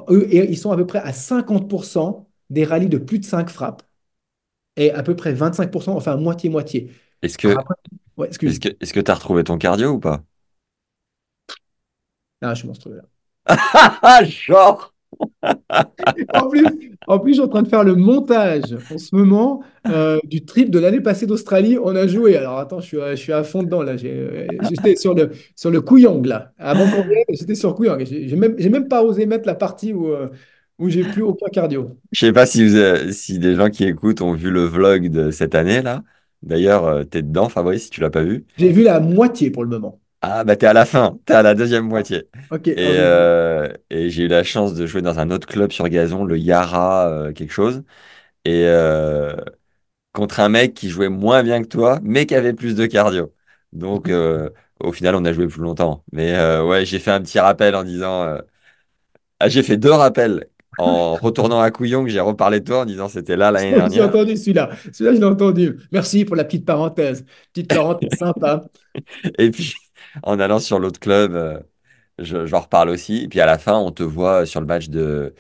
Eux, 0.10 0.28
ils 0.34 0.58
sont 0.58 0.72
à 0.72 0.78
peu 0.78 0.86
près 0.88 1.00
à 1.00 1.14
50% 1.14 2.28
des 2.54 2.64
rallyes 2.66 2.90
de 2.90 2.98
plus 2.98 3.20
de 3.20 3.26
5 3.26 3.50
frappes. 3.50 3.84
Et 4.78 4.92
à 4.92 5.04
peu 5.04 5.16
près 5.16 5.34
25%, 5.34 5.96
enfin 5.96 6.18
moitié-moitié. 6.18 6.92
Est-ce 7.22 7.38
que, 7.38 7.56
ouais, 8.18 8.30
est-ce 8.30 8.94
que 8.94 9.00
t'as 9.00 9.14
retrouvé 9.16 9.44
ton 9.44 9.58
cardio 9.58 9.92
ou 9.92 10.00
pas? 10.00 10.24
Ah, 12.42 12.54
je 12.54 12.60
suis 12.60 12.68
monstrueux. 12.68 12.98
là. 12.98 13.04
Genre! 14.26 14.94
En 16.34 16.48
plus, 16.50 16.66
en 17.08 17.20
plus, 17.20 17.32
je 17.32 17.34
suis 17.36 17.42
en 17.44 17.48
train 17.48 17.62
de 17.64 17.68
faire 17.68 17.84
le 17.84 17.96
montage 17.96 18.76
en 18.92 18.98
ce 18.98 19.16
moment 19.16 19.64
euh, 19.88 20.20
du 20.24 20.46
trip 20.46 20.70
de 20.70 20.80
l'année 20.80 21.02
passée 21.02 21.26
d'Australie. 21.26 21.78
On 21.82 21.96
a 21.96 22.08
joué. 22.08 22.36
Alors 22.38 22.58
attends, 22.60 22.80
je 22.80 22.86
suis, 22.88 23.02
à- 23.02 23.16
je 23.16 23.22
suis 23.22 23.34
à 23.34 23.44
fond 23.44 23.64
dedans 23.64 23.82
là. 23.84 23.94
Euh, 24.04 24.48
J'étais 24.62 24.96
sur 24.96 25.14
le, 25.14 25.32
sur 25.56 25.72
le 25.72 25.82
Kooyong 25.82 26.26
là. 26.26 26.54
Avant 26.58 26.90
qu'on 26.90 27.04
j'étais 27.30 27.56
sur 27.56 27.76
Kooyong. 27.76 28.04
J'ai 28.06 28.36
même, 28.36 28.56
même 28.58 28.88
pas 28.88 29.04
osé 29.04 29.26
mettre 29.26 29.48
la 29.48 29.56
partie 29.56 29.94
où, 29.94 30.08
euh, 30.12 30.30
où 30.80 30.90
j'ai 30.90 31.04
plus 31.04 31.22
aucun 31.22 31.48
cardio. 31.50 31.98
Je 32.12 32.20
sais 32.28 32.34
pas 32.34 32.46
si, 32.46 32.64
vous 32.68 32.76
avez- 32.76 33.12
si 33.12 33.40
des 33.40 33.56
gens 33.56 33.70
qui 33.70 33.86
écoutent 33.86 34.22
ont 34.22 34.34
vu 34.34 34.52
le 34.52 34.66
vlog 34.66 35.10
de 35.10 35.32
cette 35.32 35.56
année 35.56 35.82
là. 35.82 36.04
D'ailleurs, 36.42 36.86
euh, 36.86 37.04
t'es 37.04 37.22
dedans, 37.22 37.50
Fabrice, 37.50 37.86
si 37.86 37.90
tu 37.90 38.02
l'as 38.02 38.10
pas 38.10 38.24
vu. 38.24 38.46
J'ai 38.58 38.72
vu 38.72 38.84
la 38.84 39.00
moitié 39.00 39.50
pour 39.50 39.64
le 39.64 39.70
moment. 39.70 40.00
Ah, 40.22 40.44
bah 40.44 40.56
t'es 40.56 40.68
à 40.68 40.74
la 40.74 40.86
fin, 40.86 41.18
t'es 41.26 41.34
à 41.34 41.42
la 41.42 41.54
deuxième 41.54 41.86
moitié. 41.88 42.28
Ok. 42.50 42.68
Et, 42.68 42.76
oh, 42.78 42.94
j'ai- 42.94 43.00
euh, 43.02 43.68
et 43.90 44.10
j'ai 44.10 44.24
eu 44.24 44.28
la 44.28 44.44
chance 44.44 44.74
de 44.74 44.86
jouer 44.86 45.02
dans 45.02 45.20
un 45.20 45.32
autre 45.32 45.48
club 45.48 45.72
sur 45.72 45.88
gazon, 45.90 46.24
le 46.24 46.38
Yara, 46.38 47.10
euh, 47.10 47.34
quelque 47.34 47.52
chose. 47.52 47.84
Et 48.46 48.66
euh, 48.68 49.36
contre 50.14 50.40
un 50.42 50.50
mec 50.50 50.74
qui 50.76 50.90
jouait 50.90 51.10
moins 51.10 51.44
bien 51.44 51.62
que 51.64 51.68
toi, 51.68 52.00
mais 52.04 52.26
qui 52.26 52.36
avait 52.36 52.54
plus 52.54 52.76
de 52.76 52.86
cardio. 52.86 53.34
Donc, 53.74 54.10
au 54.80 54.92
final, 54.92 55.16
on 55.16 55.26
a 55.26 55.34
joué 55.34 55.48
plus 55.48 55.62
longtemps. 55.62 56.04
Mais 56.14 56.34
ouais, 56.62 56.86
j'ai 56.86 57.00
fait 57.00 57.12
un 57.12 57.22
petit 57.22 57.40
rappel 57.40 57.76
en 57.76 57.84
disant. 57.84 58.38
Ah, 59.40 59.50
j'ai 59.50 59.64
fait 59.64 59.78
deux 59.78 59.92
rappels 59.92 60.48
en 60.78 61.18
retournant 61.18 61.60
à 61.62 61.72
Couillon, 61.72 62.04
que 62.04 62.10
j'ai 62.12 62.20
reparlé 62.20 62.60
de 62.60 62.66
toi 62.66 62.82
en 62.82 62.86
disant 62.86 63.10
c'était 63.10 63.38
là 63.38 63.52
l'année 63.52 63.74
J'ai 63.88 64.02
dernière. 64.02 64.02
entendu 64.02 64.38
celui-là. 64.38 64.70
Celui-là, 64.92 65.16
je 65.16 65.20
l'ai 65.20 65.26
entendu. 65.26 65.78
Merci 65.92 66.26
pour 66.26 66.36
la 66.36 66.44
petite 66.46 66.66
parenthèse. 66.66 67.26
Petite 67.54 67.72
parenthèse 67.72 68.18
sympa. 68.18 68.64
Et 69.38 69.52
puis, 69.52 69.74
en 70.24 70.40
allant 70.40 70.60
sur 70.60 70.80
l'autre 70.80 71.00
club, 71.00 71.34
euh, 71.36 71.60
je, 72.20 72.46
j'en 72.46 72.62
reparle 72.62 72.90
aussi. 72.90 73.24
Et 73.24 73.28
puis 73.28 73.40
à 73.42 73.46
la 73.46 73.58
fin, 73.58 73.78
on 73.78 73.92
te 73.92 74.04
voit 74.04 74.46
sur 74.46 74.62
le 74.62 74.68
match 74.68 74.90
de, 74.90 75.34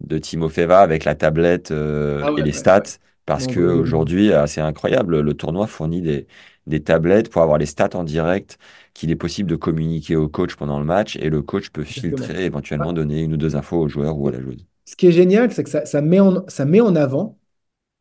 de 0.00 0.18
Timo 0.18 0.48
Feva 0.48 0.80
avec 0.80 1.04
la 1.04 1.14
tablette 1.14 1.70
euh, 1.72 2.26
Ah 2.26 2.32
ouais, 2.32 2.36
et 2.36 2.42
les 2.42 2.52
stats. 2.52 2.82
ouais. 2.82 2.88
Parce 3.26 3.46
Mon 3.46 3.54
que 3.54 3.60
aujourd'hui, 3.60 4.32
euh, 4.32 4.46
c'est 4.46 4.60
incroyable. 4.62 5.20
Le 5.20 5.34
tournoi 5.34 5.66
fournit 5.68 6.02
des, 6.02 6.26
des 6.66 6.82
tablettes 6.82 7.30
pour 7.30 7.42
avoir 7.42 7.58
les 7.58 7.66
stats 7.66 7.90
en 7.96 8.04
direct, 8.04 8.58
qu'il 8.94 9.10
est 9.12 9.16
possible 9.16 9.50
de 9.50 9.56
communiquer 9.56 10.16
au 10.16 10.28
coach 10.28 10.56
pendant 10.56 10.78
le 10.80 10.86
match. 10.86 11.16
Et 11.18 11.30
le 11.30 11.42
coach 11.42 11.70
peut 11.70 11.84
Exactement. 11.96 12.28
filtrer, 12.28 12.46
éventuellement 12.46 12.92
donner 12.94 13.22
une 13.22 13.34
ou 13.34 13.36
deux 13.38 13.56
infos 13.56 13.80
au 13.82 13.88
joueur 13.88 14.18
ou 14.18 14.28
à 14.28 14.32
la 14.32 14.40
joueuse. 14.42 14.66
Ce 14.84 14.96
qui 14.96 15.06
est 15.06 15.12
génial, 15.12 15.52
c'est 15.52 15.64
que 15.64 15.70
ça, 15.70 15.86
ça 15.86 16.00
met 16.02 16.20
en, 16.20 16.44
ça 16.48 16.64
met 16.64 16.80
en 16.80 16.94
avant, 16.96 17.38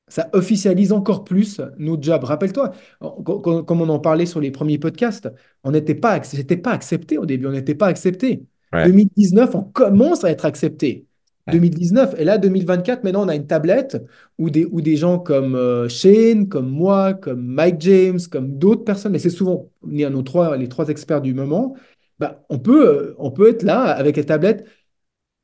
ça 0.07 0.29
officialise 0.33 0.91
encore 0.91 1.23
plus 1.23 1.61
notre 1.77 2.03
job. 2.03 2.23
Rappelle-toi, 2.23 2.71
comme 2.99 3.81
on 3.81 3.89
en 3.89 3.99
parlait 3.99 4.25
sur 4.25 4.39
les 4.41 4.51
premiers 4.51 4.77
podcasts, 4.77 5.29
on 5.63 5.71
n'était 5.71 5.95
pas, 5.95 6.17
ac- 6.19 6.25
c'était 6.25 6.57
pas 6.57 6.71
accepté 6.71 7.17
au 7.17 7.25
début, 7.25 7.47
on 7.47 7.51
n'était 7.51 7.75
pas 7.75 7.87
accepté. 7.87 8.45
Ouais. 8.73 8.85
2019, 8.87 9.55
on 9.55 9.63
commence 9.63 10.23
à 10.23 10.31
être 10.31 10.45
accepté. 10.45 11.05
Ouais. 11.47 11.53
2019, 11.53 12.15
et 12.17 12.23
là, 12.23 12.37
2024, 12.37 13.03
maintenant, 13.03 13.25
on 13.25 13.29
a 13.29 13.35
une 13.35 13.47
tablette 13.47 13.97
où 14.37 14.49
des, 14.49 14.65
où 14.65 14.81
des 14.81 14.95
gens 14.97 15.19
comme 15.19 15.55
euh, 15.55 15.89
Shane, 15.89 16.47
comme 16.47 16.69
moi, 16.69 17.13
comme 17.13 17.41
Mike 17.45 17.81
James, 17.81 18.19
comme 18.31 18.57
d'autres 18.57 18.83
personnes, 18.83 19.11
mais 19.11 19.19
c'est 19.19 19.29
souvent 19.29 19.69
nos 19.83 20.21
trois, 20.21 20.57
les 20.57 20.69
trois 20.69 20.87
experts 20.89 21.21
du 21.21 21.33
moment, 21.33 21.75
bah, 22.19 22.43
on 22.49 22.59
peut, 22.59 22.87
euh, 22.87 23.15
on 23.17 23.31
peut 23.31 23.49
être 23.49 23.63
là 23.63 23.81
avec 23.83 24.17
la 24.17 24.23
tablette 24.23 24.65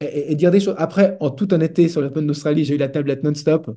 et, 0.01 0.35
dire 0.35 0.51
des 0.51 0.59
choses. 0.59 0.75
Après, 0.77 1.17
en 1.19 1.29
toute 1.29 1.53
honnêteté, 1.53 1.87
sur 1.89 2.01
l'Open 2.01 2.25
d'Australie, 2.27 2.65
j'ai 2.65 2.75
eu 2.75 2.77
la 2.77 2.89
tablette 2.89 3.23
non-stop. 3.23 3.69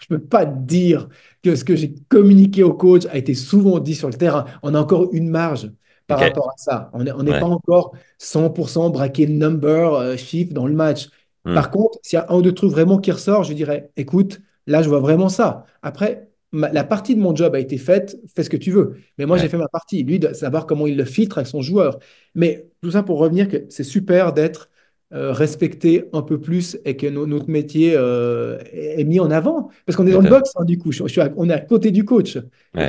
Je 0.00 0.06
ne 0.14 0.18
peux 0.18 0.24
pas 0.24 0.44
dire 0.44 1.08
que 1.42 1.56
ce 1.56 1.64
que 1.64 1.74
j'ai 1.76 1.94
communiqué 2.08 2.62
au 2.62 2.74
coach 2.74 3.06
a 3.06 3.16
été 3.16 3.34
souvent 3.34 3.78
dit 3.78 3.94
sur 3.94 4.08
le 4.08 4.14
terrain. 4.14 4.44
On 4.62 4.74
a 4.74 4.80
encore 4.80 5.08
une 5.12 5.28
marge 5.28 5.70
par 6.06 6.18
rapport 6.20 6.48
à 6.50 6.54
ça. 6.56 6.90
On 6.92 7.02
n'est 7.02 7.12
Ouais. 7.12 7.40
pas 7.40 7.46
encore 7.46 7.94
100% 8.18 8.90
braqué 8.90 9.26
number, 9.26 9.94
euh, 9.94 10.16
chiffre 10.16 10.52
dans 10.52 10.66
le 10.66 10.74
match. 10.74 11.08
Hmm. 11.44 11.54
Par 11.54 11.70
contre, 11.70 11.98
s'il 12.02 12.18
y 12.18 12.20
a 12.20 12.26
un 12.30 12.36
ou 12.36 12.42
deux 12.42 12.52
trucs 12.52 12.70
vraiment 12.70 12.98
qui 12.98 13.10
ressort, 13.10 13.44
je 13.44 13.54
dirais, 13.54 13.90
écoute, 13.96 14.40
là, 14.66 14.82
je 14.82 14.88
vois 14.88 15.00
vraiment 15.00 15.28
ça. 15.30 15.64
Après, 15.82 16.28
ma- 16.52 16.70
la 16.72 16.84
partie 16.84 17.14
de 17.14 17.20
mon 17.20 17.34
job 17.34 17.54
a 17.54 17.60
été 17.60 17.78
faite, 17.78 18.18
fais 18.34 18.42
ce 18.42 18.50
que 18.50 18.56
tu 18.58 18.70
veux. 18.70 18.96
Mais 19.18 19.24
moi, 19.26 19.36
Ouais. 19.36 19.42
j'ai 19.42 19.48
fait 19.48 19.56
ma 19.58 19.68
partie. 19.68 20.02
Lui, 20.02 20.18
de 20.18 20.32
savoir 20.34 20.66
comment 20.66 20.86
il 20.86 20.96
le 20.96 21.04
filtre 21.06 21.38
avec 21.38 21.48
son 21.48 21.62
joueur. 21.62 21.98
Mais 22.34 22.68
tout 22.82 22.90
ça 22.90 23.02
pour 23.02 23.18
revenir 23.18 23.48
que 23.48 23.64
c'est 23.70 23.84
super 23.84 24.32
d'être 24.34 24.68
respecté 25.10 26.04
un 26.12 26.22
peu 26.22 26.40
plus 26.40 26.78
et 26.84 26.96
que 26.96 27.06
no- 27.06 27.26
notre 27.26 27.48
métier 27.48 27.94
euh, 27.96 28.58
est 28.72 29.04
mis 29.04 29.20
en 29.20 29.30
avant. 29.30 29.70
Parce 29.86 29.96
qu'on 29.96 30.06
est 30.06 30.12
dans 30.12 30.20
le 30.20 30.28
box, 30.28 30.52
hein, 30.56 30.64
du 30.64 30.78
coup. 30.78 30.92
Je, 30.92 31.04
je 31.04 31.08
suis 31.08 31.20
à- 31.20 31.32
on 31.36 31.48
est 31.48 31.52
à 31.52 31.60
côté 31.60 31.90
du 31.90 32.04
coach. 32.04 32.36
Ouais, 32.74 32.88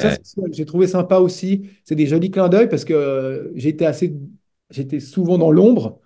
j'ai 0.51 0.65
trouvé 0.65 0.87
sympa 0.87 1.17
aussi. 1.17 1.69
C'est 1.83 1.95
des 1.95 2.07
jolis 2.07 2.31
clins 2.31 2.49
d'œil 2.49 2.67
parce 2.69 2.85
que 2.85 2.93
euh, 2.93 3.51
j'étais 3.55 3.85
assez, 3.85 4.15
j'étais 4.69 4.99
souvent 4.99 5.37
dans 5.37 5.51
l'ombre. 5.51 5.99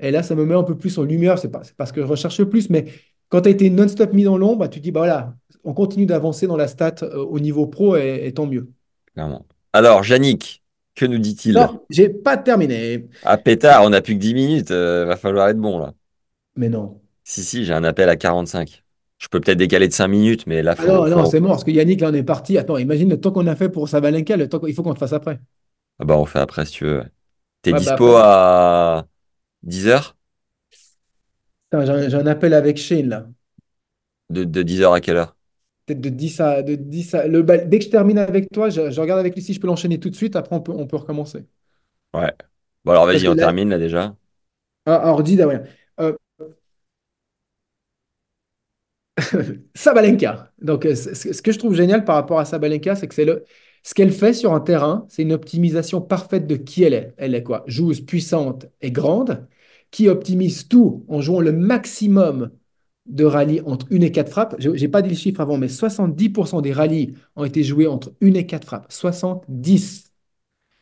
Et 0.00 0.10
là, 0.10 0.22
ça 0.22 0.34
me 0.34 0.44
met 0.44 0.54
un 0.54 0.62
peu 0.62 0.76
plus 0.76 0.96
en 0.98 1.02
lumière. 1.02 1.38
C'est 1.38 1.50
pas, 1.50 1.62
parce 1.76 1.92
que 1.92 2.00
je 2.00 2.06
recherche 2.06 2.42
plus, 2.44 2.70
mais 2.70 2.86
quand 3.28 3.42
tu 3.42 3.48
as 3.48 3.52
été 3.52 3.70
non-stop 3.70 4.12
mis 4.12 4.24
dans 4.24 4.38
l'ombre, 4.38 4.58
bah, 4.58 4.68
tu 4.68 4.78
te 4.78 4.84
dis, 4.84 4.92
bah 4.92 5.00
voilà, 5.00 5.36
on 5.64 5.74
continue 5.74 6.06
d'avancer 6.06 6.46
dans 6.46 6.56
la 6.56 6.68
stat 6.68 6.96
euh, 7.02 7.24
au 7.24 7.40
niveau 7.40 7.66
pro 7.66 7.96
et, 7.96 8.20
et 8.24 8.32
tant 8.32 8.46
mieux. 8.46 8.68
Clairement. 9.14 9.46
Alors, 9.72 10.06
Yannick, 10.06 10.62
que 10.96 11.06
nous 11.06 11.18
dit-il? 11.18 11.68
Non, 11.68 11.86
j'ai 11.90 12.08
pas 12.10 12.36
terminé. 12.36 13.08
Ah, 13.22 13.36
pétard, 13.38 13.82
on 13.84 13.90
n'a 13.90 14.00
plus 14.02 14.14
que 14.14 14.20
10 14.20 14.32
minutes. 14.34 14.70
euh, 14.70 15.04
va 15.04 15.16
falloir 15.16 15.48
être 15.48 15.58
bon 15.58 15.78
là. 15.78 15.92
Mais 16.56 16.68
non. 16.68 17.00
Si, 17.24 17.42
si, 17.44 17.64
j'ai 17.64 17.72
un 17.74 17.84
appel 17.84 18.08
à 18.08 18.16
45. 18.16 18.82
Je 19.18 19.28
peux 19.28 19.40
peut-être 19.40 19.58
décaler 19.58 19.88
de 19.88 19.92
5 19.92 20.08
minutes, 20.08 20.46
mais 20.46 20.62
là, 20.62 20.76
Ah 20.78 20.84
faut, 20.84 20.86
non, 20.86 21.08
non, 21.08 21.24
faut- 21.24 21.26
c'est 21.26 21.40
mort, 21.40 21.52
parce 21.52 21.64
que 21.64 21.70
Yannick, 21.70 22.00
là, 22.02 22.08
on 22.10 22.14
est 22.14 22.22
parti. 22.22 22.58
Attends, 22.58 22.76
imagine 22.78 23.08
le 23.10 23.18
temps 23.20 23.30
qu'on 23.32 23.46
a 23.46 23.56
fait 23.56 23.68
pour 23.70 23.88
Sabalenka, 23.88 24.36
le 24.36 24.48
temps 24.48 24.58
qu'il 24.60 24.74
faut 24.74 24.82
qu'on 24.82 24.92
te 24.94 24.98
fasse 24.98 25.12
après. 25.14 25.40
Ah 25.98 26.04
bah, 26.04 26.16
on 26.18 26.26
fait 26.26 26.38
après 26.40 26.66
si 26.66 26.72
tu 26.72 26.84
veux. 26.84 27.04
T'es 27.62 27.74
bah, 27.80 27.80
dispo 27.80 28.16
après. 28.16 28.16
à 28.16 29.06
10 29.62 29.88
heures? 29.88 30.16
Putain, 31.70 32.08
J'ai 32.08 32.16
un 32.16 32.26
appel 32.26 32.54
avec 32.54 32.76
Shane 32.76 33.08
là. 33.08 33.28
De, 34.30 34.44
de 34.44 34.62
10 34.62 34.82
heures 34.82 34.92
à 34.92 35.00
quelle 35.00 35.16
heure? 35.16 35.35
Peut-être 35.86 36.00
de 36.00 36.08
10 36.08 36.40
à, 36.40 36.62
de 36.62 36.74
10 36.74 37.14
à... 37.14 37.26
Le, 37.28 37.42
bal- 37.42 37.68
dès 37.68 37.78
que 37.78 37.84
je 37.84 37.90
termine 37.90 38.18
avec 38.18 38.50
toi, 38.52 38.70
je, 38.70 38.90
je 38.90 39.00
regarde 39.00 39.20
avec 39.20 39.34
lui 39.34 39.42
si 39.42 39.54
je 39.54 39.60
peux 39.60 39.66
l'enchaîner 39.68 40.00
tout 40.00 40.10
de 40.10 40.16
suite. 40.16 40.36
Après, 40.36 40.56
on 40.56 40.60
peut, 40.60 40.72
on 40.72 40.86
peut 40.86 40.96
recommencer. 40.96 41.44
Ouais. 42.14 42.34
Bon, 42.84 42.92
alors 42.92 43.06
vas-y, 43.06 43.28
on 43.28 43.36
là, 43.36 43.36
termine 43.36 43.68
là 43.70 43.78
déjà. 43.78 44.16
ah, 44.86 44.96
alors 44.96 45.22
dis. 45.22 45.38
Euh, 46.00 46.12
Sabalenka. 49.74 50.52
Donc, 50.60 50.84
euh, 50.86 50.94
ce 50.94 51.42
que 51.42 51.52
je 51.52 51.58
trouve 51.58 51.74
génial 51.74 52.04
par 52.04 52.16
rapport 52.16 52.38
à 52.38 52.44
Sabalenka, 52.44 52.94
c'est 52.96 53.08
que 53.08 53.14
c'est 53.14 53.24
le, 53.24 53.44
ce 53.82 53.94
qu'elle 53.94 54.12
fait 54.12 54.32
sur 54.34 54.52
un 54.52 54.60
terrain, 54.60 55.06
c'est 55.08 55.22
une 55.22 55.32
optimisation 55.32 56.00
parfaite 56.00 56.46
de 56.46 56.56
qui 56.56 56.82
elle 56.84 56.94
est. 56.94 57.14
Elle 57.16 57.34
est 57.34 57.42
quoi? 57.42 57.64
Joueuse 57.66 58.00
puissante 58.00 58.66
et 58.80 58.90
grande, 58.90 59.46
qui 59.90 60.08
optimise 60.08 60.68
tout 60.68 61.04
en 61.08 61.20
jouant 61.20 61.40
le 61.40 61.52
maximum 61.52 62.50
de 63.06 63.24
rallyes 63.24 63.60
entre 63.66 63.86
une 63.90 64.02
et 64.02 64.12
quatre 64.12 64.30
frappes. 64.30 64.56
Je 64.58 64.70
n'ai 64.70 64.88
pas 64.88 65.02
dit 65.02 65.10
le 65.10 65.14
chiffre 65.14 65.40
avant, 65.40 65.58
mais 65.58 65.68
70% 65.68 66.60
des 66.60 66.72
rallyes 66.72 67.14
ont 67.36 67.44
été 67.44 67.62
joués 67.62 67.86
entre 67.86 68.12
une 68.20 68.36
et 68.36 68.46
quatre 68.46 68.66
frappes. 68.66 68.90
70. 68.90 70.12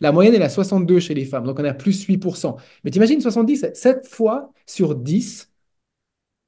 La 0.01 0.13
moyenne 0.13 0.35
est 0.35 0.43
à 0.43 0.49
62 0.49 1.01
chez 1.01 1.15
les 1.15 1.25
femmes, 1.25 1.45
donc 1.45 1.59
on 1.61 1.65
a 1.65 1.75
plus 1.75 2.07
8%. 2.07 2.57
Mais 2.83 2.91
t'imagines 2.91 3.21
70, 3.21 3.67
7 3.75 4.07
fois 4.07 4.53
sur 4.67 4.95
10, 4.95 5.51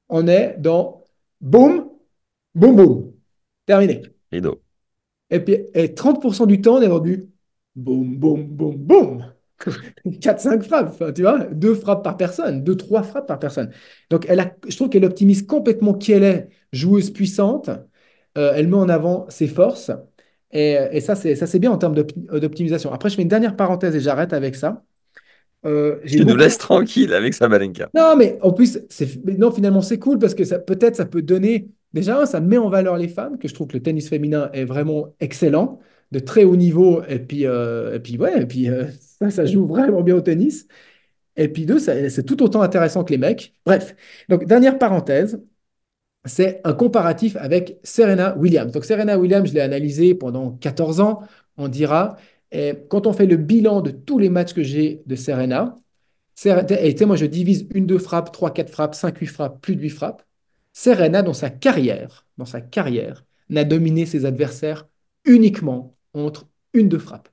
on 0.09 0.27
est 0.27 0.55
dans 0.57 1.03
boum, 1.41 1.89
boum, 2.55 2.75
boum. 2.75 3.13
Terminé. 3.65 4.01
Rideau. 4.31 4.61
Et 5.29 5.39
puis 5.39 5.57
et 5.73 5.93
30% 5.93 6.45
du 6.45 6.61
temps, 6.61 6.75
on 6.75 6.81
est 6.81 6.87
dans 6.87 6.99
du 6.99 7.29
boum, 7.75 8.15
boum, 8.15 8.43
boum, 8.45 8.75
boum. 8.75 9.33
4-5 10.21 10.63
frappes, 10.63 10.89
enfin, 10.89 11.11
tu 11.11 11.21
vois, 11.23 11.45
deux 11.45 11.75
frappes 11.75 12.03
par 12.03 12.17
personne, 12.17 12.63
deux, 12.63 12.75
trois 12.75 13.03
frappes 13.03 13.27
par 13.27 13.39
personne. 13.39 13.71
Donc, 14.09 14.25
elle 14.29 14.39
a, 14.39 14.51
je 14.67 14.75
trouve 14.75 14.89
qu'elle 14.89 15.05
optimise 15.05 15.43
complètement 15.45 15.93
qui 15.93 16.11
elle 16.11 16.23
est, 16.23 16.49
joueuse 16.71 17.09
puissante. 17.11 17.69
Euh, 18.37 18.53
elle 18.55 18.67
met 18.67 18.75
en 18.77 18.89
avant 18.89 19.25
ses 19.29 19.47
forces. 19.47 19.91
Et, 20.51 20.77
et 20.91 21.01
ça, 21.01 21.15
c'est 21.15 21.35
ça, 21.35 21.47
c'est 21.47 21.59
bien 21.59 21.71
en 21.71 21.77
termes 21.77 21.95
d'op- 21.95 22.13
d'optimisation. 22.39 22.91
Après, 22.93 23.09
je 23.09 23.15
fais 23.15 23.21
une 23.23 23.27
dernière 23.27 23.55
parenthèse 23.55 23.95
et 23.95 23.99
j'arrête 23.99 24.33
avec 24.33 24.55
ça. 24.55 24.83
Euh, 25.65 25.99
Tu 26.05 26.25
nous 26.25 26.35
laisses 26.35 26.57
tranquille 26.57 27.13
avec 27.13 27.33
Sabalenka. 27.33 27.89
non, 27.93 28.15
mais 28.15 28.37
en 28.41 28.51
plus, 28.53 28.79
non, 29.37 29.51
finalement, 29.51 29.81
c'est 29.81 29.99
cool 29.99 30.19
parce 30.19 30.35
que 30.35 30.43
ça, 30.43 30.59
peut-être 30.59 30.95
ça 30.95 31.05
peut 31.05 31.21
donner. 31.21 31.69
Déjà, 31.93 32.25
ça 32.25 32.39
met 32.41 32.57
en 32.57 32.69
valeur 32.69 32.97
les 32.97 33.07
femmes, 33.07 33.37
que 33.37 33.47
je 33.47 33.53
trouve 33.53 33.67
que 33.67 33.73
le 33.77 33.81
tennis 33.83 34.09
féminin 34.09 34.49
est 34.53 34.65
vraiment 34.65 35.15
excellent, 35.19 35.79
de 36.11 36.19
très 36.19 36.43
haut 36.43 36.55
niveau. 36.55 37.01
Et 37.07 37.19
puis, 37.19 37.45
euh, 37.45 37.95
et 37.95 37.99
puis 37.99 38.17
ouais, 38.17 38.41
et 38.41 38.45
puis 38.45 38.69
euh, 38.69 38.85
ça, 39.19 39.29
ça 39.31 39.45
joue 39.45 39.65
vraiment 39.67 40.01
bien 40.01 40.15
au 40.15 40.21
tennis. 40.21 40.67
Et 41.37 41.49
puis 41.49 41.65
deux, 41.65 41.79
c'est 41.79 42.23
tout 42.25 42.43
autant 42.43 42.61
intéressant 42.61 43.03
que 43.03 43.11
les 43.11 43.17
mecs. 43.19 43.53
Bref, 43.65 43.95
donc 44.29 44.45
dernière 44.45 44.77
parenthèse, 44.79 45.41
c'est 46.25 46.61
un 46.65 46.73
comparatif 46.73 47.35
avec 47.37 47.79
Serena 47.83 48.35
Williams. 48.37 48.71
Donc 48.73 48.85
Serena 48.85 49.17
Williams, 49.17 49.49
je 49.49 49.53
l'ai 49.53 49.61
analysé 49.61 50.15
pendant 50.15 50.51
14 50.51 50.99
ans, 50.99 51.21
on 51.57 51.67
dira. 51.67 52.17
Quand 52.89 53.07
on 53.07 53.13
fait 53.13 53.25
le 53.27 53.37
bilan 53.37 53.81
de 53.81 53.91
tous 53.91 54.19
les 54.19 54.29
matchs 54.29 54.53
que 54.53 54.63
j'ai 54.63 55.03
de 55.05 55.15
Serena, 55.15 55.75
Ser- 56.35 56.65
Et 56.71 57.05
moi, 57.05 57.15
je 57.17 57.25
divise 57.25 57.67
une, 57.73 57.85
deux 57.87 57.99
frappes, 57.99 58.31
trois, 58.31 58.51
quatre 58.53 58.69
frappes, 58.71 58.95
cinq, 58.95 59.19
huit 59.19 59.27
frappes, 59.27 59.61
plus 59.61 59.75
de 59.75 59.81
huit 59.81 59.89
frappes. 59.89 60.23
Serena, 60.73 61.23
dans 61.23 61.33
sa 61.33 61.49
carrière, 61.49 62.25
dans 62.37 62.45
sa 62.45 62.61
carrière, 62.61 63.25
n'a 63.49 63.63
dominé 63.65 64.05
ses 64.05 64.25
adversaires 64.25 64.87
uniquement 65.25 65.95
entre 66.13 66.47
une, 66.73 66.89
deux 66.89 66.99
frappes. 66.99 67.29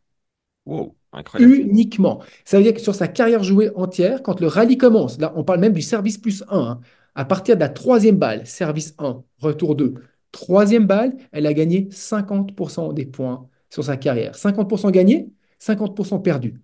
Wow, 0.66 0.96
incroyable. 1.14 1.54
Uniquement. 1.54 2.22
Ça 2.44 2.56
veut 2.56 2.62
dire 2.62 2.74
que 2.74 2.80
sur 2.80 2.94
sa 2.94 3.08
carrière 3.08 3.42
jouée 3.42 3.70
entière, 3.74 4.22
quand 4.22 4.40
le 4.40 4.46
rallye 4.46 4.76
commence, 4.76 5.18
là, 5.18 5.32
on 5.36 5.44
parle 5.44 5.60
même 5.60 5.72
du 5.72 5.82
service 5.82 6.18
plus 6.18 6.44
1, 6.50 6.80
à 7.14 7.24
partir 7.24 7.56
de 7.56 7.60
la 7.60 7.68
troisième 7.68 8.16
balle, 8.16 8.46
service 8.46 8.94
1, 8.98 9.22
retour 9.38 9.76
2, 9.76 9.94
troisième 10.32 10.86
balle, 10.86 11.16
elle 11.32 11.46
a 11.46 11.54
gagné 11.54 11.88
50% 11.90 12.92
des 12.92 13.06
points 13.06 13.48
sur 13.70 13.84
sa 13.84 13.96
carrière. 13.96 14.34
50% 14.36 14.90
gagnés, 14.90 15.30
50% 15.60 16.22
perdus. 16.22 16.60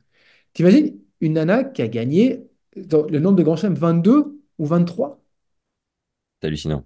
T'imagines 0.53 0.99
une 1.21 1.35
nana 1.35 1.65
qui 1.65 1.83
a 1.83 1.89
gagné 1.89 2.45
le 2.75 3.19
nombre 3.19 3.37
de 3.37 3.43
grands 3.43 3.57
chelems 3.57 3.75
22 3.75 4.41
ou 4.59 4.67
23 4.67 5.23
C'est 6.41 6.47
hallucinant. 6.49 6.85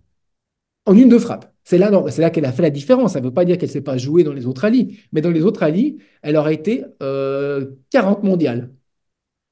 en 0.86 0.96
une 0.96 1.08
de 1.08 1.18
frappe. 1.18 1.53
C'est 1.64 1.78
là, 1.78 1.90
non, 1.90 2.04
c'est 2.10 2.20
là 2.22 2.30
qu'elle 2.30 2.44
a 2.44 2.52
fait 2.52 2.62
la 2.62 2.70
différence. 2.70 3.14
Ça 3.14 3.20
ne 3.20 3.24
veut 3.26 3.32
pas 3.34 3.44
dire 3.44 3.56
qu'elle 3.58 3.68
ne 3.68 3.72
s'est 3.72 3.80
pas 3.80 3.96
jouée 3.96 4.22
dans 4.24 4.32
les 4.34 4.46
autres 4.46 4.62
rallyes, 4.62 5.00
mais 5.12 5.20
dans 5.22 5.30
les 5.30 5.42
autres 5.42 5.60
rallyes, 5.60 5.98
elle 6.22 6.36
aurait 6.36 6.54
été 6.54 6.84
euh, 7.02 7.66
40 7.90 8.22
mondiales. 8.22 8.70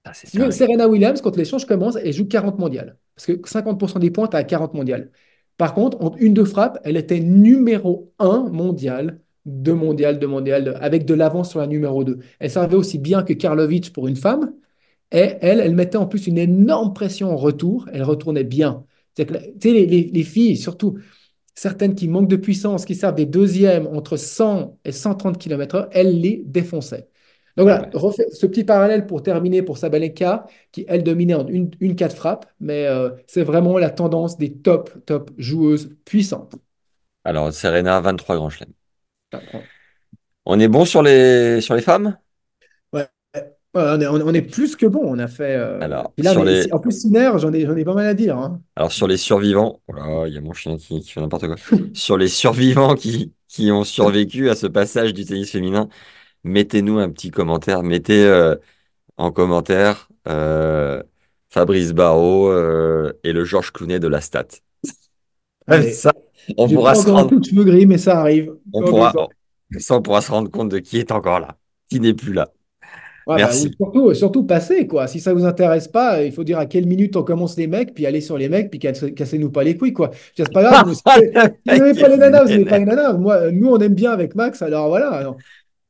Ah, 0.05 0.13
Si 0.15 0.39
veux. 0.39 0.51
Serena 0.51 0.89
Williams, 0.89 1.21
quand 1.23 1.37
l'échange 1.37 1.67
commence, 1.67 1.97
elle 1.97 2.13
joue 2.13 2.27
40 2.27 2.59
mondiales. 2.59 2.99
Parce 3.15 3.27
que 3.27 3.49
50% 3.49 3.99
des 3.99 4.11
points, 4.11 4.29
tu 4.29 4.37
as 4.37 4.45
40 4.45 4.75
mondiales. 4.75 5.11
Par 5.57 5.75
contre, 5.75 6.01
en 6.03 6.17
une 6.17 6.35
de 6.35 6.45
frappe, 6.45 6.79
elle 6.85 6.97
était 6.97 7.21
numéro 7.21 8.13
1 8.19 8.49
mondial, 8.51 9.21
2 9.47 9.75
mondiales, 9.75 10.19
2 10.19 10.27
mondiales, 10.27 10.79
avec 10.81 11.05
de 11.05 11.15
l'avance 11.15 11.51
sur 11.51 11.61
la 11.61 11.67
numéro 11.67 12.05
2. 12.05 12.19
Elle 12.41 12.51
servait 12.51 12.75
aussi 12.77 12.99
bien 12.99 13.23
que 13.23 13.33
Karlovic 13.33 13.93
pour 13.93 14.09
une 14.09 14.17
femme, 14.17 14.53
et 15.13 15.37
elle, 15.43 15.61
elle 15.61 15.75
mettait 15.75 15.99
en 15.99 16.07
plus 16.07 16.27
une 16.27 16.39
énorme 16.39 16.95
pression 16.95 17.31
en 17.31 17.37
retour. 17.37 17.89
Elle 17.93 18.03
retournait 18.03 18.45
bien. 18.45 18.85
Que, 19.17 19.23
tu 19.25 19.33
sais, 19.63 19.73
les, 19.73 19.87
les- 19.87 20.05
les 20.13 20.23
filles, 20.25 20.57
surtout 20.57 20.99
certaines 21.55 21.95
qui 21.95 22.09
manquent 22.09 22.29
de 22.29 22.37
puissance, 22.37 22.85
qui 22.85 22.95
servent 22.95 23.15
des 23.15 23.27
deuxièmes 23.27 23.87
entre 23.89 24.17
100 24.17 24.79
et 24.85 24.93
130 24.93 25.39
km/h, 25.39 25.89
elle 25.93 26.21
les 26.21 26.43
défonçait. 26.47 27.09
Donc 27.57 27.65
voilà, 27.69 27.91
Ouais. 27.93 27.93
ce 28.33 28.47
petit 28.47 28.65
parallèle 28.65 29.07
pour 29.07 29.23
terminer 29.23 29.63
pour 29.63 29.77
Sabalenka, 29.77 30.47
qui 30.73 30.85
elle 30.89 31.03
dominait 31.03 31.35
en 31.35 31.47
une, 31.49 31.71
une 31.81 31.97
mais 32.61 32.87
euh, 32.87 33.11
c'est 33.27 33.43
vraiment 33.43 33.77
la 33.79 33.91
tendance 33.91 34.39
des 34.39 34.55
top, 34.55 35.05
top 35.05 35.31
joueuses 35.37 35.95
puissantes. 36.07 36.55
Alors, 37.25 37.53
Serena, 37.53 38.01
23 38.01 38.37
grands 38.37 38.49
chelems. 38.51 38.75
On 40.45 40.61
est 40.61 40.69
bon 40.69 40.85
sur 40.85 41.03
les, 41.03 41.61
sur 41.61 41.75
les 41.75 41.83
femmes? 41.83 42.17
On 43.75 44.01
est, 44.01 44.07
on 44.07 44.43
plus 44.51 44.77
que 44.77 44.87
bon, 44.87 45.01
on 45.05 45.19
a 45.19 45.29
fait. 45.29 45.57
euh, 45.57 45.79
Alors, 45.81 46.13
là, 46.19 46.33
sur 46.33 46.45
les, 46.45 46.71
en 46.73 46.79
plus, 46.79 46.93
Sinner, 46.93 47.33
j'en 47.39 47.53
ai, 47.53 47.65
j'en 47.67 47.77
ai 47.77 47.85
pas 47.85 47.95
mal 47.95 48.07
à 48.07 48.15
dire. 48.15 48.37
hein. 48.37 48.61
alors, 48.77 48.93
sur 48.93 49.07
les 49.07 49.17
survivants, 49.17 49.81
oh 49.89 50.25
il 50.27 50.35
y 50.35 50.39
a 50.39 50.41
mon 50.41 50.53
chien 50.53 50.77
qui, 50.77 51.01
qui 51.01 51.11
fait 51.11 51.21
n'importe 51.21 51.47
quoi. 51.47 51.57
Sur 51.95 52.17
les 52.17 52.29
survivants 52.29 52.95
qui, 52.95 53.33
qui 53.49 53.71
ont 53.71 53.85
survécu 53.85 54.49
à 54.51 54.55
ce 54.55 54.67
passage 54.67 55.13
du 55.13 55.25
tennis 55.27 55.51
féminin, 55.51 55.89
mettez-nous 56.45 56.99
un 56.99 57.11
petit 57.11 57.31
commentaire. 57.31 57.83
Mettez 57.83 58.25
euh, 58.27 58.57
en 59.19 59.33
commentaire 59.33 60.09
euh, 60.29 61.03
Fabrice 61.51 61.93
Barrault 61.93 62.53
et 63.25 63.33
le 63.33 63.45
Georges 63.45 63.73
Clooney 63.73 64.01
de 64.01 64.09
la 64.09 64.21
stat. 64.21 64.47
Allez, 65.67 65.93
Ça, 65.93 66.13
on 66.57 66.69
pourra 66.69 66.95
se 66.95 67.09
rendre, 67.11 67.33
mais 67.87 67.99
ça 67.99 68.21
arrive. 68.21 68.55
on 68.73 68.81
Ok, 68.81 68.91
pourra, 68.91 69.13
ça- 69.13 69.29
ça, 69.79 69.97
on 69.97 70.03
pourra 70.03 70.21
se 70.23 70.31
rendre 70.31 70.51
compte 70.51 70.69
de 70.71 70.79
qui 70.79 70.99
est 70.99 71.13
encore 71.13 71.41
là, 71.41 71.59
qui 71.89 72.01
n'est 72.01 72.15
plus 72.15 72.33
là. 72.33 72.53
Ouais, 73.27 73.37
bah, 73.37 73.37
Merci. 73.37 73.71
surtout, 73.77 74.15
surtout 74.15 74.45
passer, 74.45 74.87
quoi. 74.87 75.07
Si 75.07 75.21
ça 75.21 75.33
vous 75.33 75.45
intéresse 75.45 75.89
pas, 75.89 76.23
il 76.23 76.33
faut 76.33 76.45
dire 76.45 76.59
à 76.59 76.67
quelle 76.67 76.87
minute 76.87 77.15
on 77.17 77.23
commence 77.23 77.57
les 77.57 77.67
mecs, 77.69 77.95
puis 77.95 78.05
aller 78.07 78.21
sur 78.21 78.37
les 78.37 78.49
mecs, 78.49 78.71
puis 78.71 78.81
casse- 78.81 79.13
cassez-nous 79.15 79.51
pas 79.51 79.63
les 79.65 79.77
couilles, 79.77 79.93
quoi. 79.93 80.11
C'est 80.37 80.53
pas 80.53 80.63
grave, 80.63 80.87
vous- 80.89 80.95
si 80.95 81.03
vous 81.05 81.73
n'aimez 81.85 82.01
pas 82.01 82.09
les 82.09 82.17
nanas, 82.17 82.43
vous 82.45 82.49
n'aimez 82.51 82.65
pas 82.65 82.79
les 82.79 82.85
nanas. 82.85 83.13
Moi, 83.15 83.51
nous, 83.53 83.69
on 83.69 83.79
aime 83.79 83.95
bien 83.95 84.11
avec 84.11 84.35
Max, 84.35 84.61
alors 84.63 84.89
voilà. 84.89 85.11
Alors, 85.11 85.37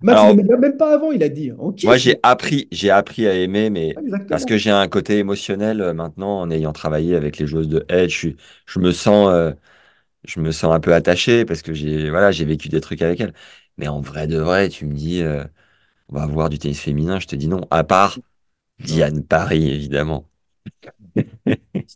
Max, 0.03 0.21
Alors- 0.21 0.35
il 0.35 0.45
même 0.45 0.77
pas 0.77 0.95
avant, 0.95 1.13
il 1.13 1.23
a 1.23 1.29
dit. 1.29 1.53
Moi, 1.85 1.97
j'ai 1.97 2.19
appris, 2.23 2.69
j'ai 2.73 2.91
appris 2.91 3.27
à 3.27 3.35
aimer, 3.35 3.71
mais 3.71 3.91
Exactement. 3.91 4.27
parce 4.29 4.45
que 4.45 4.59
j'ai 4.59 4.71
un 4.71 4.89
côté 4.89 5.19
émotionnel 5.19 5.81
euh, 5.81 5.95
maintenant 5.95 6.41
en 6.41 6.51
ayant 6.51 6.73
travaillé 6.73 7.15
avec 7.17 7.39
les 7.39 7.47
joueuses 7.47 7.69
de 7.69 7.85
Edge, 7.89 8.27
je, 8.67 8.79
me 8.81 8.91
sens, 8.93 9.29
euh, 9.31 9.53
je 10.25 10.41
me 10.41 10.51
sens 10.53 10.75
un 10.75 10.81
peu 10.81 10.93
attaché 10.95 11.45
parce 11.45 11.63
que 11.63 11.73
j'ai, 11.75 12.11
voilà, 12.11 12.33
j'ai 12.33 12.45
vécu 12.45 12.69
des 12.69 12.81
trucs 12.81 13.03
avec 13.03 13.21
elles. 13.21 13.33
Mais 13.79 13.89
en 13.89 14.01
vrai 14.01 14.27
de 14.27 14.39
vrai, 14.39 14.69
tu 14.69 14.87
me 14.87 14.95
dis, 14.95 15.23
euh, 15.23 15.45
on 16.13 16.19
va 16.19 16.27
voir 16.27 16.49
du 16.51 16.59
tennis 16.59 16.81
féminin, 16.81 17.19
je 17.21 17.27
te 17.27 17.37
dis 17.37 17.49
non. 17.49 17.63
À 17.71 17.85
part 17.85 18.19
Diane 18.81 19.25
Paris, 19.25 19.71
évidemment. 19.71 20.29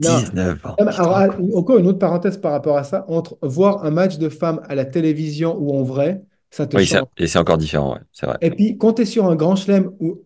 Non. 0.00 0.24
19 0.24 0.64
ans. 0.66 0.78
Alors, 0.78 1.10
ah, 1.16 1.28
encore 1.54 1.78
une 1.78 1.86
autre 1.86 1.98
parenthèse 1.98 2.38
par 2.38 2.52
rapport 2.52 2.76
à 2.76 2.84
ça, 2.84 3.04
entre 3.08 3.38
voir 3.42 3.84
un 3.84 3.90
match 3.90 4.18
de 4.18 4.28
femmes 4.28 4.60
à 4.68 4.74
la 4.74 4.84
télévision 4.84 5.56
ou 5.56 5.72
en 5.76 5.82
vrai, 5.84 6.24
ça 6.50 6.66
te 6.66 6.76
Oui, 6.76 6.86
ça- 6.86 7.04
et 7.16 7.26
c'est 7.26 7.38
encore 7.38 7.58
différent, 7.58 7.94
ouais, 7.94 8.00
c'est 8.12 8.26
vrai. 8.26 8.38
Et 8.40 8.50
puis, 8.50 8.78
quand 8.78 8.94
tu 8.94 9.02
es 9.02 9.04
sur 9.04 9.26
un 9.26 9.36
grand 9.36 9.56
chelem 9.56 9.92
où, 10.00 10.24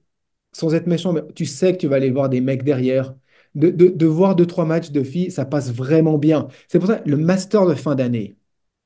sans 0.53 0.75
être 0.75 0.89
méchant, 0.89 1.15
mais 1.15 1.23
tu 1.37 1.47
sais 1.47 1.75
que 1.75 1.79
tu 1.79 1.89
vas 1.89 1.97
aller 1.99 2.13
voir 2.13 2.31
des 2.31 2.43
mecs 2.43 2.65
derrière, 2.65 3.17
de, 3.57 3.71
de, 3.71 3.89
de 3.89 4.07
voir 4.07 4.37
deux, 4.37 4.47
trois 4.47 4.67
matchs 4.67 4.93
de 4.93 5.05
filles, 5.05 5.33
ça 5.33 5.47
passe 5.47 5.73
vraiment 5.73 6.19
bien. 6.19 6.49
C'est 6.69 6.81
pour 6.81 6.89
ça 6.89 7.03
le 7.07 7.19
master 7.19 7.67
de 7.67 7.75
fin 7.77 7.97
d'année, 7.97 8.38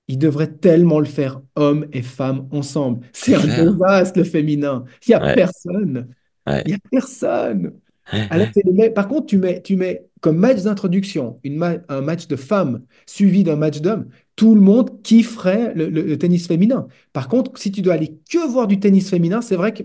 il 0.09 0.19
devrait 0.19 0.53
tellement 0.53 0.99
le 1.01 1.07
faire 1.07 1.41
hommes 1.57 1.87
et 1.93 2.03
femmes 2.03 2.49
ensemble. 2.51 3.07
C'est 3.13 3.35
un 3.35 3.41
clair. 3.41 3.73
désastre, 3.73 4.19
le 4.19 4.25
féminin. 4.25 4.85
Il 5.07 5.11
n'y 5.11 5.15
a 5.15 5.23
Ouais. 5.23 5.35
personne. 5.35 6.09
Il 6.49 6.63
n'y 6.67 6.75
a 6.75 6.79
personne. 6.91 7.73
Par 8.95 9.09
contre, 9.09 9.27
tu 9.27 9.39
mets, 9.39 9.63
tu 9.63 9.77
mets 9.77 10.05
comme 10.21 10.37
match 10.37 10.63
d'introduction 10.63 11.41
ma- 11.45 11.77
un 11.89 12.01
match 12.01 12.27
de 12.27 12.37
femmes 12.37 12.83
suivi 13.07 13.45
d'un 13.45 13.57
match 13.57 13.81
d'hommes. 13.81 14.09
Tout 14.37 14.55
le 14.55 14.61
monde 14.61 15.03
kifferait 15.03 15.73
le, 15.75 15.89
le- 15.89 16.03
le 16.03 16.19
tennis 16.19 16.47
féminin. 16.47 16.89
Par 17.13 17.29
contre, 17.29 17.57
si 17.59 17.71
tu 17.71 17.81
dois 17.83 17.95
aller 17.95 18.19
que 18.31 18.47
voir 18.51 18.67
du 18.67 18.81
tennis 18.81 19.09
féminin, 19.09 19.41
c'est 19.41 19.57
vrai 19.57 19.73
que 19.73 19.83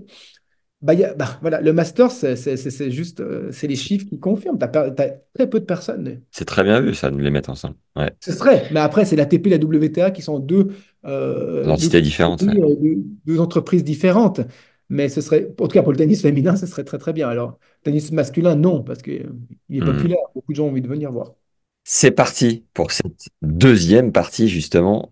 Bah, 0.88 0.94
il 0.94 1.02
y 1.02 1.04
a- 1.04 1.14
bah, 1.14 1.38
voilà, 1.42 1.60
le 1.60 1.74
master, 1.74 2.10
c'est 2.12 2.92
juste, 2.92 3.20
euh, 3.20 3.52
c'est 3.52 3.68
les 3.68 3.76
chiffres 3.76 4.06
qui 4.08 4.20
confirment. 4.20 4.58
Tu 4.58 4.66
as, 4.66 4.92
très 5.34 5.50
peu 5.50 5.60
de 5.60 5.66
personnes. 5.66 6.22
C'est 6.32 6.46
très 6.46 6.64
bien 6.64 6.80
vu, 6.80 6.96
ça, 6.96 7.12
de 7.12 7.18
les 7.18 7.30
mettre 7.30 7.50
ensemble. 7.50 7.76
Ouais. 7.98 8.10
Ce 8.22 8.32
serait, 8.32 8.64
mais 8.72 8.80
après, 8.80 9.04
c'est 9.04 9.18
la 9.18 9.24
l'ATP 9.24 9.48
et 9.48 9.50
la 9.50 9.58
WTA 9.58 10.12
qui 10.12 10.22
sont 10.22 10.40
deux, 10.40 10.70
euh, 11.06 11.64
deux, 11.64 11.68
L'entité 11.68 12.02
différente. 12.02 12.42
ouais. 12.44 12.54
euh, 12.58 12.76
deux- 12.82 13.04
deux 13.26 13.40
entreprises 13.42 13.84
différentes. 13.84 14.40
Mais 14.90 15.10
ce 15.10 15.20
serait, 15.20 15.54
en 15.60 15.68
tout 15.68 15.74
cas 15.74 15.84
pour 15.84 15.92
le 15.92 15.98
tennis 15.98 16.22
féminin, 16.22 16.56
ce 16.56 16.66
serait 16.66 16.86
très 16.86 16.98
très 16.98 17.12
bien. 17.12 17.28
Alors, 17.28 17.60
tennis 17.84 18.14
masculin, 18.14 18.56
non, 18.56 18.82
parce 18.84 19.02
qu'il 19.02 19.14
est 19.70 19.82
Hmm. 19.82 19.86
populaire. 19.86 20.18
Beaucoup 20.34 20.54
de 20.54 20.56
gens 20.56 20.66
ont 20.68 20.70
envie 20.70 20.82
de 20.82 20.88
venir 20.88 21.12
voir. 21.12 21.34
C'est 21.84 22.12
parti 22.12 22.66
pour 22.74 22.92
cette 22.92 23.30
deuxième 23.42 24.12
partie, 24.12 24.50
justement, 24.50 25.12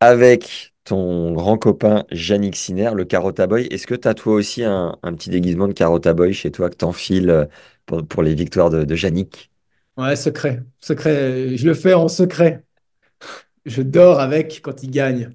avec 0.00 0.74
ton 0.86 1.32
grand 1.34 1.58
copain 1.58 2.06
Yannick 2.12 2.56
Sinner, 2.56 2.92
le 2.94 3.04
Carota 3.04 3.46
Boy. 3.48 3.66
Est-ce 3.70 3.86
que 3.86 3.94
tu 3.94 4.08
as 4.08 4.14
toi 4.14 4.34
aussi 4.34 4.64
un, 4.64 4.98
un 5.02 5.14
petit 5.14 5.30
déguisement 5.30 5.68
de 5.68 5.74
Carota 5.74 6.14
Boy 6.14 6.32
chez 6.34 6.50
toi 6.52 6.70
que 6.70 6.76
t'enfiles 6.76 7.30
euh, 7.30 7.46
pour, 7.86 8.06
pour 8.06 8.22
les 8.24 8.34
victoires 8.34 8.70
de, 8.70 8.84
de 8.84 8.96
Yannick? 8.96 9.50
Ouais, 9.96 10.16
secret. 10.16 10.62
Secret. 10.80 11.56
Je 11.56 11.66
le 11.66 11.74
fais 11.74 11.94
en 11.94 12.08
secret. 12.08 12.64
Je 13.66 13.82
dors 13.82 14.20
avec 14.20 14.62
quand 14.62 14.82
il 14.82 14.90
gagne. 14.90 15.30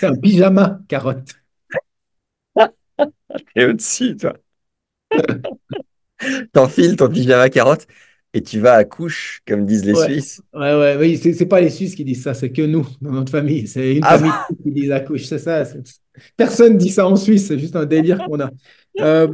C'est 0.00 0.06
un 0.06 0.16
pyjama, 0.16 0.80
carotte. 0.88 1.34
Et 3.56 3.64
au-dessus, 3.64 4.16
toi. 4.16 4.34
T'enfiles 6.52 6.96
ton 6.96 7.08
pyjama 7.08 7.48
carotte? 7.50 7.86
Et 8.34 8.42
tu 8.42 8.60
vas 8.60 8.74
à 8.74 8.84
couche, 8.84 9.42
comme 9.46 9.66
disent 9.66 9.84
les 9.84 9.94
Ouais. 9.94 10.06
Suisses. 10.06 10.42
Ouais, 10.54 10.74
ouais, 10.74 10.96
oui, 10.98 11.18
c'est 11.18 11.34
c'est 11.34 11.46
pas 11.46 11.60
les 11.60 11.68
Suisses 11.70 11.94
qui 11.94 12.04
disent 12.04 12.22
ça, 12.22 12.32
c'est 12.34 12.50
que 12.50 12.62
nous, 12.62 12.86
dans 13.00 13.12
notre 13.12 13.30
famille. 13.30 13.66
C'est 13.66 13.94
une 13.94 14.02
Ah 14.02 14.16
famille 14.18 14.32
qui 14.64 14.70
dit 14.72 14.86
la 14.86 15.00
couche, 15.00 15.24
c'est 15.24 15.38
ça. 15.38 15.64
c'est- 15.64 15.82
Personne 16.36 16.76
dit 16.78 16.90
ça 16.90 17.06
en 17.06 17.16
Suisse, 17.16 17.46
c'est 17.48 17.58
juste 17.58 17.76
un 17.76 17.84
délire 17.86 18.22
qu'on 18.24 18.40
a. 18.40 18.50
Euh, 19.00 19.28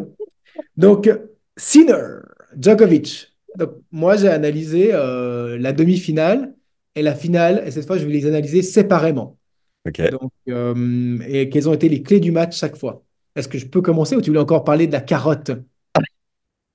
donc, 0.76 1.10
Sinner, 1.56 2.20
Djokovic. 2.58 3.32
Donc, 3.56 3.72
moi, 3.92 4.16
j'ai 4.16 4.28
analysé 4.28 4.90
euh, 4.94 5.58
la 5.58 5.72
demi-finale 5.72 6.54
et 6.94 7.02
la 7.02 7.14
finale, 7.14 7.62
et 7.66 7.70
cette 7.72 7.86
fois, 7.86 7.98
je 7.98 8.06
vais 8.06 8.12
les 8.12 8.26
analyser 8.26 8.62
séparément. 8.62 9.38
Ok. 9.86 10.00
Donc, 10.10 10.32
euh, 10.48 11.18
et 11.28 11.48
quelles 11.50 11.68
ont 11.68 11.74
été 11.74 11.88
les 11.88 12.02
clés 12.02 12.20
du 12.20 12.32
match 12.32 12.58
chaque 12.58 12.76
fois? 12.76 13.04
Est-ce 13.36 13.48
que 13.48 13.58
je 13.58 13.66
peux 13.66 13.82
commencer 13.82 14.16
ou 14.16 14.22
tu 14.22 14.30
voulais 14.30 14.40
encore 14.40 14.64
parler 14.64 14.86
de 14.86 14.92
la 14.92 15.00
carotte? 15.02 15.52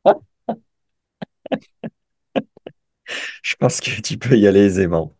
Je 3.43 3.55
pense 3.55 3.81
que 3.81 4.01
tu 4.01 4.17
peux 4.17 4.37
y 4.37 4.47
aller 4.47 4.61
aisément. 4.61 5.15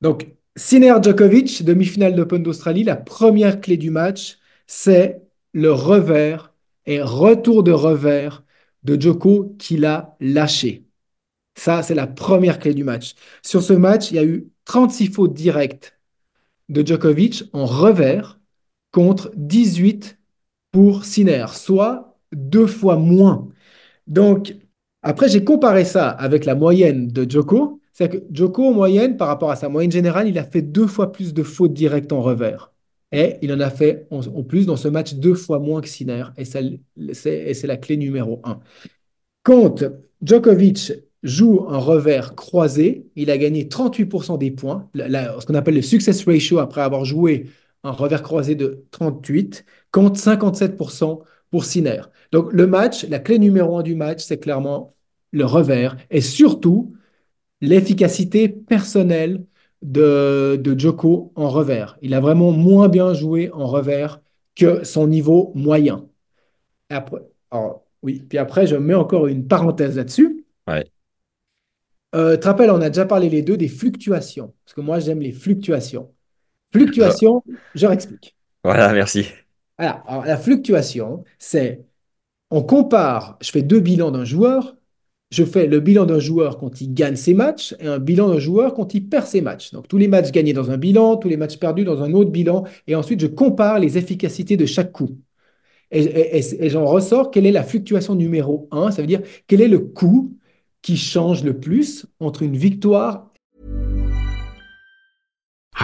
Donc, 0.00 0.28
Sinner 0.56 0.94
Djokovic, 1.02 1.64
demi-finale 1.64 2.14
d'Open 2.14 2.42
d'Australie, 2.42 2.84
la 2.84 2.96
première 2.96 3.60
clé 3.60 3.76
du 3.76 3.90
match, 3.90 4.38
c'est 4.66 5.22
le 5.52 5.72
revers 5.72 6.52
et 6.86 7.02
retour 7.02 7.62
de 7.62 7.72
revers 7.72 8.44
de 8.84 9.00
Djoko 9.00 9.54
qui 9.58 9.76
l'a 9.76 10.16
lâché. 10.20 10.84
Ça, 11.54 11.82
c'est 11.82 11.94
la 11.94 12.06
première 12.06 12.58
clé 12.58 12.74
du 12.74 12.84
match. 12.84 13.14
Sur 13.42 13.62
ce 13.62 13.72
match, 13.72 14.10
il 14.10 14.16
y 14.16 14.18
a 14.20 14.24
eu 14.24 14.48
36 14.64 15.08
fautes 15.08 15.34
directes 15.34 15.98
de 16.68 16.86
Djokovic 16.86 17.44
en 17.52 17.66
revers 17.66 18.38
contre 18.92 19.32
18 19.36 20.18
pour 20.72 21.04
Sinner, 21.04 21.46
soit 21.54 22.18
deux 22.32 22.66
fois 22.66 22.96
moins. 22.96 23.48
Donc, 24.06 24.54
après, 25.02 25.28
j'ai 25.28 25.44
comparé 25.44 25.84
ça 25.84 26.08
avec 26.10 26.44
la 26.44 26.54
moyenne 26.54 27.08
de 27.08 27.28
Djoko. 27.28 27.80
C'est-à-dire 27.92 28.20
que 28.20 28.26
Djoko, 28.30 28.64
en 28.64 28.72
moyenne, 28.72 29.16
par 29.16 29.28
rapport 29.28 29.50
à 29.50 29.56
sa 29.56 29.68
moyenne 29.68 29.92
générale, 29.92 30.28
il 30.28 30.38
a 30.38 30.44
fait 30.44 30.62
deux 30.62 30.86
fois 30.86 31.12
plus 31.12 31.34
de 31.34 31.42
fautes 31.42 31.72
directes 31.72 32.12
en 32.12 32.20
revers. 32.22 32.72
Et 33.12 33.36
il 33.42 33.52
en 33.52 33.60
a 33.60 33.70
fait 33.70 34.06
en, 34.10 34.20
plus 34.42 34.66
dans 34.66 34.76
ce 34.76 34.88
match 34.88 35.14
deux 35.14 35.34
fois 35.34 35.60
moins 35.60 35.80
que 35.80 35.88
Sinner. 35.88 36.24
Et 36.36 36.44
c'est 36.44 37.66
la 37.66 37.76
clé 37.76 37.96
numéro 37.96 38.40
un. 38.44 38.60
Quand 39.42 39.84
Djokovic 40.22 40.92
joue 41.22 41.66
un 41.68 41.78
revers 41.78 42.34
croisé, 42.34 43.06
il 43.16 43.30
a 43.30 43.38
gagné 43.38 43.64
38% 43.64 44.38
des 44.38 44.50
points, 44.50 44.88
ce 44.94 45.46
qu'on 45.46 45.54
appelle 45.54 45.74
le 45.74 45.82
success 45.82 46.24
ratio 46.26 46.58
après 46.58 46.82
avoir 46.82 47.04
joué 47.04 47.46
un 47.82 47.92
revers 47.92 48.22
croisé 48.22 48.54
de 48.54 48.84
38, 48.90 49.64
contre 49.90 50.20
57% 50.20 51.22
pour 51.50 51.64
Sinner. 51.64 52.02
Donc 52.32 52.52
le 52.52 52.66
match, 52.66 53.06
la 53.08 53.18
clé 53.18 53.38
numéro 53.38 53.78
un 53.78 53.82
du 53.82 53.94
match, 53.94 54.22
c'est 54.22 54.38
clairement 54.38 54.94
le 55.32 55.44
revers 55.44 55.96
et 56.10 56.20
surtout 56.20 56.94
l'efficacité 57.60 58.48
personnelle 58.48 59.44
de, 59.82 60.56
de 60.60 60.78
Djoko 60.78 61.32
en 61.34 61.48
revers. 61.48 61.98
Il 62.02 62.14
a 62.14 62.20
vraiment 62.20 62.52
moins 62.52 62.88
bien 62.88 63.14
joué 63.14 63.50
en 63.52 63.66
revers 63.66 64.20
que 64.56 64.84
son 64.84 65.06
niveau 65.06 65.52
moyen. 65.54 66.06
Après, 66.90 67.20
alors, 67.50 67.84
oui, 68.02 68.24
puis 68.28 68.38
après, 68.38 68.66
je 68.66 68.76
mets 68.76 68.94
encore 68.94 69.26
une 69.26 69.46
parenthèse 69.46 69.96
là-dessus. 69.96 70.44
Ouais. 70.66 70.84
Euh, 72.14 72.34
tu 72.34 72.40
te 72.40 72.46
rappelles, 72.46 72.70
on 72.70 72.80
a 72.80 72.88
déjà 72.88 73.04
parlé 73.04 73.28
les 73.28 73.42
deux 73.42 73.56
des 73.56 73.68
fluctuations, 73.68 74.54
parce 74.64 74.74
que 74.74 74.80
moi, 74.80 74.98
j'aime 74.98 75.20
les 75.20 75.32
fluctuations. 75.32 76.10
Fluctuation, 76.72 77.42
je 77.74 77.86
réexplique. 77.86 78.36
Voilà, 78.64 78.92
merci. 78.92 79.26
Alors, 79.78 80.24
la 80.26 80.36
fluctuation, 80.36 81.24
c'est 81.38 81.84
on 82.50 82.62
compare, 82.62 83.38
je 83.42 83.50
fais 83.50 83.62
deux 83.62 83.80
bilans 83.80 84.10
d'un 84.10 84.24
joueur, 84.24 84.76
je 85.30 85.44
fais 85.44 85.66
le 85.66 85.80
bilan 85.80 86.06
d'un 86.06 86.18
joueur 86.20 86.58
quand 86.58 86.80
il 86.80 86.94
gagne 86.94 87.16
ses 87.16 87.34
matchs 87.34 87.74
et 87.80 87.86
un 87.86 87.98
bilan 87.98 88.28
d'un 88.30 88.38
joueur 88.38 88.74
quand 88.74 88.94
il 88.94 89.08
perd 89.08 89.26
ses 89.26 89.42
matchs. 89.42 89.72
Donc 89.72 89.88
tous 89.88 89.98
les 89.98 90.08
matchs 90.08 90.32
gagnés 90.32 90.54
dans 90.54 90.70
un 90.70 90.78
bilan, 90.78 91.16
tous 91.18 91.28
les 91.28 91.36
matchs 91.36 91.58
perdus 91.58 91.84
dans 91.84 92.02
un 92.02 92.14
autre 92.14 92.30
bilan, 92.30 92.64
et 92.86 92.94
ensuite 92.94 93.20
je 93.20 93.26
compare 93.26 93.78
les 93.78 93.98
efficacités 93.98 94.56
de 94.56 94.66
chaque 94.66 94.92
coup. 94.92 95.18
Et, 95.90 96.68
j'en 96.68 96.84
ressors 96.86 97.30
quelle 97.30 97.46
est 97.46 97.52
la 97.52 97.62
fluctuation 97.62 98.14
numéro 98.14 98.68
un, 98.72 98.90
ça 98.90 99.02
veut 99.02 99.08
dire 99.08 99.22
quel 99.46 99.62
est 99.62 99.68
le 99.68 99.78
coup 99.78 100.36
qui 100.82 100.96
change 100.96 101.44
le 101.44 101.58
plus 101.58 102.06
entre 102.20 102.42
une 102.42 102.56
victoire 102.56 103.27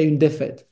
Et 0.00 0.04
une 0.04 0.18
défaite. 0.18 0.68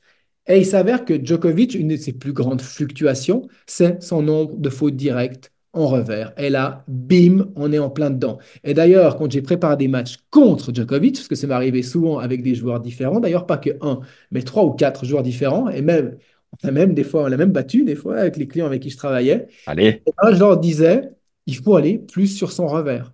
Et 0.47 0.59
il 0.59 0.65
s'avère 0.65 1.05
que 1.05 1.23
Djokovic, 1.23 1.75
une 1.75 1.89
de 1.89 1.95
ses 1.95 2.13
plus 2.13 2.33
grandes 2.33 2.61
fluctuations, 2.61 3.47
c'est 3.67 4.01
son 4.01 4.21
nombre 4.23 4.57
de 4.57 4.69
fautes 4.69 4.95
directes 4.95 5.51
en 5.73 5.87
revers. 5.87 6.33
Et 6.37 6.49
là, 6.49 6.83
bim, 6.87 7.51
on 7.55 7.71
est 7.71 7.77
en 7.79 7.89
plein 7.91 8.09
dedans. 8.09 8.39
Et 8.63 8.73
d'ailleurs, 8.73 9.17
quand 9.17 9.31
j'ai 9.31 9.41
préparé 9.43 9.77
des 9.77 9.87
matchs 9.87 10.17
contre 10.31 10.73
Djokovic, 10.73 11.15
parce 11.15 11.27
que 11.27 11.35
ça 11.35 11.45
m'est 11.47 11.53
arrivé 11.53 11.83
souvent 11.83 12.17
avec 12.17 12.41
des 12.41 12.55
joueurs 12.55 12.79
différents, 12.79 13.19
d'ailleurs 13.19 13.45
pas 13.45 13.57
que 13.57 13.69
un, 13.81 13.99
mais 14.31 14.41
trois 14.41 14.65
ou 14.65 14.71
quatre 14.73 15.05
joueurs 15.05 15.21
différents, 15.23 15.69
et 15.69 15.81
même, 15.83 16.17
on 16.63 16.67
a 16.67 16.71
même 16.71 16.95
des 16.95 17.03
fois, 17.03 17.23
on 17.25 17.27
l'a 17.27 17.37
même 17.37 17.51
battu 17.51 17.83
des 17.83 17.95
fois 17.95 18.17
avec 18.17 18.37
les 18.37 18.47
clients 18.47 18.65
avec 18.65 18.81
qui 18.81 18.89
je 18.89 18.97
travaillais, 18.97 19.47
Allez. 19.65 20.01
et 20.05 20.11
là, 20.23 20.33
je 20.33 20.39
leur 20.39 20.57
disais, 20.59 21.11
il 21.45 21.55
faut 21.57 21.75
aller 21.75 21.99
plus 21.99 22.27
sur 22.27 22.51
son 22.51 22.67
revers. 22.67 23.13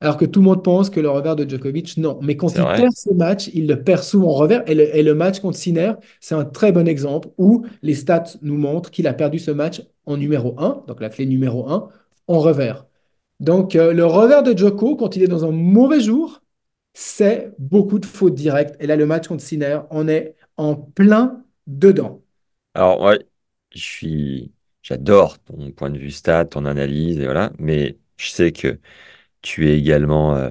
Alors 0.00 0.16
que 0.16 0.24
tout 0.24 0.40
le 0.40 0.46
monde 0.46 0.64
pense 0.64 0.88
que 0.88 0.98
le 1.00 1.10
revers 1.10 1.36
de 1.36 1.48
Djokovic, 1.48 1.96
non. 1.98 2.18
Mais 2.22 2.36
quand 2.36 2.58
il 2.58 2.62
vrai. 2.62 2.76
perd 2.76 2.92
ses 2.92 3.12
matchs, 3.14 3.50
il 3.52 3.66
le 3.66 3.82
perd 3.82 4.02
souvent 4.02 4.28
en 4.30 4.34
revers. 4.34 4.62
Et 4.66 4.74
le, 4.74 4.96
et 4.96 5.02
le 5.02 5.14
match 5.14 5.40
contre 5.40 5.58
Sinner, 5.58 5.92
c'est 6.20 6.34
un 6.34 6.44
très 6.46 6.72
bon 6.72 6.88
exemple 6.88 7.28
où 7.36 7.66
les 7.82 7.94
stats 7.94 8.24
nous 8.40 8.56
montrent 8.56 8.90
qu'il 8.90 9.06
a 9.06 9.12
perdu 9.12 9.38
ce 9.38 9.50
match 9.50 9.82
en 10.06 10.16
numéro 10.16 10.54
1, 10.58 10.84
donc 10.88 11.00
la 11.00 11.10
clé 11.10 11.26
numéro 11.26 11.68
1, 11.68 11.88
en 12.28 12.38
revers. 12.40 12.86
Donc 13.40 13.76
euh, 13.76 13.92
le 13.92 14.06
revers 14.06 14.42
de 14.42 14.56
Djoko, 14.56 14.96
quand 14.96 15.16
il 15.16 15.22
est 15.22 15.28
dans 15.28 15.44
un 15.44 15.50
mauvais 15.52 16.00
jour, 16.00 16.42
c'est 16.94 17.52
beaucoup 17.58 17.98
de 17.98 18.06
fautes 18.06 18.34
directes. 18.34 18.76
Et 18.80 18.86
là, 18.86 18.96
le 18.96 19.06
match 19.06 19.28
contre 19.28 19.42
Sinner, 19.42 19.80
on 19.90 20.08
est 20.08 20.34
en 20.56 20.76
plein 20.76 21.44
dedans. 21.66 22.22
Alors, 22.74 23.00
ouais, 23.02 23.18
je 23.74 23.80
suis, 23.80 24.52
j'adore 24.82 25.38
ton 25.40 25.72
point 25.72 25.90
de 25.90 25.98
vue 25.98 26.10
stat, 26.10 26.46
ton 26.46 26.64
analyse, 26.66 27.18
et 27.18 27.24
voilà, 27.24 27.52
mais 27.58 27.98
je 28.16 28.30
sais 28.30 28.52
que 28.52 28.78
tu 29.42 29.68
es 29.70 29.78
également 29.78 30.36
euh, 30.36 30.50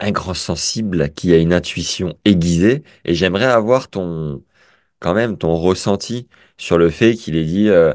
un 0.00 0.10
grand 0.12 0.34
sensible 0.34 1.10
qui 1.12 1.32
a 1.32 1.38
une 1.38 1.52
intuition 1.52 2.14
aiguisée, 2.24 2.82
et 3.04 3.14
j'aimerais 3.14 3.46
avoir 3.46 3.88
ton, 3.88 4.44
quand 5.00 5.14
même, 5.14 5.38
ton 5.38 5.54
ressenti 5.56 6.28
sur 6.58 6.78
le 6.78 6.90
fait 6.90 7.14
qu'il 7.14 7.36
ait 7.36 7.44
dit, 7.44 7.68
euh, 7.70 7.94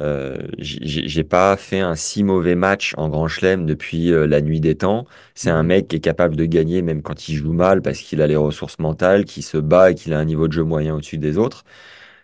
euh, 0.00 0.38
j'ai 0.58 1.24
pas 1.24 1.56
fait 1.56 1.80
un 1.80 1.94
si 1.96 2.24
mauvais 2.24 2.54
match 2.54 2.94
en 2.96 3.08
Grand 3.10 3.28
Chelem 3.28 3.66
depuis 3.66 4.12
euh, 4.12 4.26
la 4.26 4.40
nuit 4.40 4.60
des 4.60 4.76
temps. 4.76 5.06
C'est 5.34 5.50
un 5.50 5.62
mec 5.62 5.88
qui 5.88 5.96
est 5.96 6.00
capable 6.00 6.36
de 6.36 6.46
gagner 6.46 6.82
même 6.82 7.02
quand 7.02 7.28
il 7.28 7.34
joue 7.36 7.52
mal 7.52 7.82
parce 7.82 7.98
qu'il 8.00 8.22
a 8.22 8.26
les 8.26 8.36
ressources 8.36 8.78
mentales, 8.78 9.24
qui 9.24 9.42
se 9.42 9.58
bat 9.58 9.90
et 9.90 9.94
qu'il 9.94 10.14
a 10.14 10.18
un 10.18 10.24
niveau 10.24 10.48
de 10.48 10.52
jeu 10.52 10.64
moyen 10.64 10.94
au-dessus 10.94 11.18
des 11.18 11.36
autres. 11.38 11.64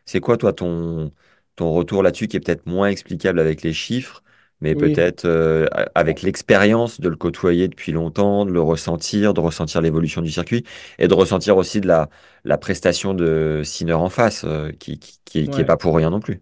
C'est 0.06 0.20
quoi, 0.20 0.36
toi, 0.36 0.52
ton, 0.52 1.12
ton 1.56 1.72
retour 1.72 2.02
là-dessus 2.02 2.28
qui 2.28 2.36
est 2.36 2.40
peut-être 2.40 2.66
moins 2.66 2.88
explicable 2.88 3.40
avec 3.40 3.62
les 3.62 3.72
chiffres, 3.72 4.22
mais 4.60 4.74
Oui. 4.74 5.12
peut-être 5.14 5.24
euh, 5.26 5.66
avec 5.94 6.22
l'expérience 6.22 7.00
de 7.00 7.08
le 7.08 7.16
côtoyer 7.16 7.68
depuis 7.68 7.92
longtemps, 7.92 8.44
de 8.46 8.50
le 8.52 8.60
ressentir, 8.60 9.34
de 9.34 9.40
ressentir 9.40 9.80
l'évolution 9.80 10.22
du 10.22 10.30
circuit 10.30 10.64
et 10.98 11.08
de 11.08 11.14
ressentir 11.14 11.56
aussi 11.56 11.80
de 11.80 11.86
la, 11.88 12.08
la 12.44 12.58
prestation 12.58 13.14
de 13.14 13.62
Sinner 13.64 13.92
en 13.94 14.08
face, 14.10 14.44
euh, 14.44 14.70
qui, 14.72 14.98
qui, 14.98 15.18
qui 15.24 15.38
est 15.40 15.48
qui 15.48 15.60
est 15.60 15.64
Ouais. 15.64 15.66
pas 15.66 15.76
pour 15.76 15.94
rien 15.96 16.10
non 16.10 16.20
plus. 16.20 16.40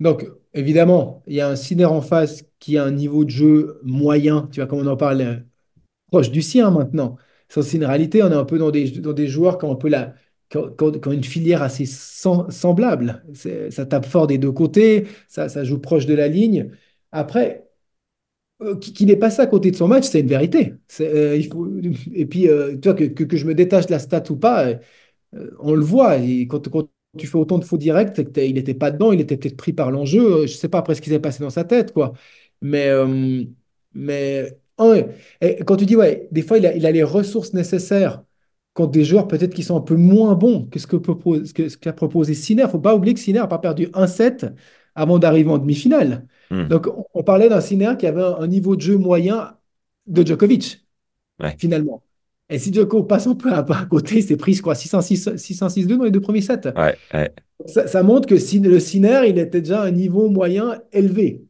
Donc, 0.00 0.26
évidemment, 0.54 1.22
il 1.26 1.34
y 1.34 1.40
a 1.40 1.48
un 1.48 1.56
Sinner 1.56 1.84
en 1.86 2.00
face 2.00 2.44
qui 2.58 2.76
a 2.78 2.84
un 2.84 2.90
niveau 2.90 3.24
de 3.24 3.30
jeu 3.30 3.80
moyen, 3.82 4.48
tu 4.52 4.60
vois, 4.60 4.66
comme 4.66 4.80
on 4.80 4.86
en 4.86 4.96
parle, 4.96 5.20
euh, 5.20 5.36
proche 6.10 6.30
du 6.30 6.42
sien 6.42 6.70
maintenant. 6.70 7.16
C'est 7.48 7.60
aussi 7.60 7.76
une 7.76 7.84
réalité, 7.86 8.22
on 8.24 8.30
est 8.30 8.34
un 8.34 8.44
peu 8.44 8.58
dans 8.58 8.70
des, 8.72 8.90
dans 9.00 9.14
des 9.14 9.28
joueurs 9.28 9.58
qui 9.58 9.66
ont 9.66 9.72
un 9.72 9.76
peu 9.76 9.88
la, 9.90 10.14
ont 10.54 11.12
une 11.12 11.24
filière 11.24 11.62
assez 11.62 11.84
sem- 11.86 12.50
semblable. 12.50 13.24
Ça 13.70 13.86
tape 13.86 14.06
fort 14.06 14.26
des 14.26 14.38
deux 14.38 14.52
côtés, 14.52 15.06
ça, 15.28 15.48
ça 15.48 15.64
joue 15.64 15.78
proche 15.80 16.06
de 16.06 16.14
la 16.14 16.28
ligne. 16.28 16.70
Après, 17.12 17.68
euh, 18.62 18.76
qui, 18.78 18.92
qui 18.92 19.06
n'est 19.06 19.16
pas 19.16 19.30
ça 19.30 19.42
à 19.42 19.46
côté 19.46 19.70
de 19.70 19.76
son 19.76 19.88
match, 19.88 20.04
c'est 20.04 20.20
une 20.20 20.28
vérité. 20.28 20.74
Euh, 21.00 21.40
et 22.14 22.26
puis, 22.26 22.48
euh, 22.48 22.76
tu 22.78 22.88
vois, 22.88 22.94
que, 22.94 23.04
que, 23.04 23.36
je 23.36 23.46
me 23.46 23.54
détache 23.54 23.86
de 23.86 23.92
la 23.92 23.98
stat 23.98 24.22
ou 24.30 24.36
pas, 24.36 24.74
on 25.60 25.74
le 25.74 25.82
voit. 25.84 26.16
Quand, 26.48 26.68
quand 26.70 26.88
tu 27.18 27.26
fais 27.26 27.38
autant 27.38 27.58
de 27.58 27.64
faux 27.64 27.78
directs, 27.78 28.20
il 28.36 28.54
n'était 28.54 28.74
pas 28.74 28.90
dedans, 28.90 29.12
il 29.12 29.20
était 29.20 29.36
peut-être 29.36 29.56
pris 29.56 29.72
par 29.72 29.90
l'enjeu. 29.90 30.46
Je 30.46 30.52
ne 30.52 30.58
sais 30.58 30.68
pas 30.68 30.78
après 30.78 30.94
ce 30.94 31.02
qui 31.02 31.10
s'est 31.10 31.20
passé 31.20 31.42
dans 31.42 31.50
sa 31.50 31.64
tête, 31.64 31.92
quoi. 31.92 32.12
Mais, 32.60 32.90
mais. 33.94 34.58
Et 35.40 35.64
quand 35.64 35.76
tu 35.76 35.86
dis, 35.86 35.96
ouais, 35.96 36.28
des 36.32 36.42
fois, 36.42 36.58
il 36.58 36.66
a, 36.66 36.90
les 36.90 37.02
ressources 37.02 37.52
nécessaires 37.54 38.22
contre 38.74 38.92
des 38.92 39.04
joueurs 39.04 39.28
peut-être 39.28 39.54
qui 39.54 39.62
sont 39.62 39.76
un 39.76 39.80
peu 39.80 39.96
moins 39.96 40.34
bons 40.34 40.66
que 40.66 40.78
ce 40.78 40.86
propose, 40.86 41.52
que 41.52 41.68
ce 41.68 41.76
qu'a 41.76 41.92
proposé 41.92 42.34
Sinner. 42.34 42.62
Il 42.62 42.66
ne 42.66 42.70
faut 42.70 42.80
pas 42.80 42.94
oublier 42.96 43.14
que 43.14 43.20
Sinner 43.20 43.40
n'a 43.40 43.46
pas 43.46 43.58
perdu 43.58 43.88
un 43.94 44.06
set 44.06 44.46
avant 44.94 45.18
d'arriver 45.18 45.50
en 45.50 45.58
demi-finale. 45.58 46.26
Hmm. 46.52 46.68
Donc, 46.68 46.86
on, 46.86 47.04
on 47.14 47.22
parlait 47.24 47.48
d'un 47.48 47.62
Sinner 47.62 47.94
qui 47.98 48.06
avait 48.06 48.22
un, 48.22 48.36
un 48.36 48.46
niveau 48.46 48.76
de 48.76 48.82
jeu 48.82 48.98
moyen 48.98 49.56
de 50.06 50.24
Djokovic, 50.26 50.86
Ouais. 51.40 51.56
finalement. 51.58 52.04
Et 52.50 52.58
si 52.58 52.72
Djoko 52.72 53.04
passe 53.04 53.26
un 53.26 53.34
peu 53.34 53.50
à, 53.52 53.60
à 53.66 53.86
côté, 53.86 54.18
il 54.18 54.22
s'est 54.22 54.36
pris, 54.36 54.52
je 54.52 54.60
crois, 54.60 54.74
6-1, 54.74 55.00
6-1, 55.00 55.96
dans 55.96 56.04
les 56.04 56.10
deux 56.10 56.20
premiers 56.20 56.42
sets. 56.42 56.68
Ouais, 56.76 56.94
ouais. 57.14 57.32
Ça, 57.64 57.86
ça 57.88 58.02
montre 58.02 58.28
que 58.28 58.36
Sin- 58.36 58.62
le 58.68 58.78
Sinner, 58.80 59.22
il 59.26 59.38
était 59.38 59.62
déjà 59.62 59.80
à 59.82 59.86
un 59.86 59.90
niveau 59.90 60.28
moyen 60.28 60.78
élevé. 60.92 61.46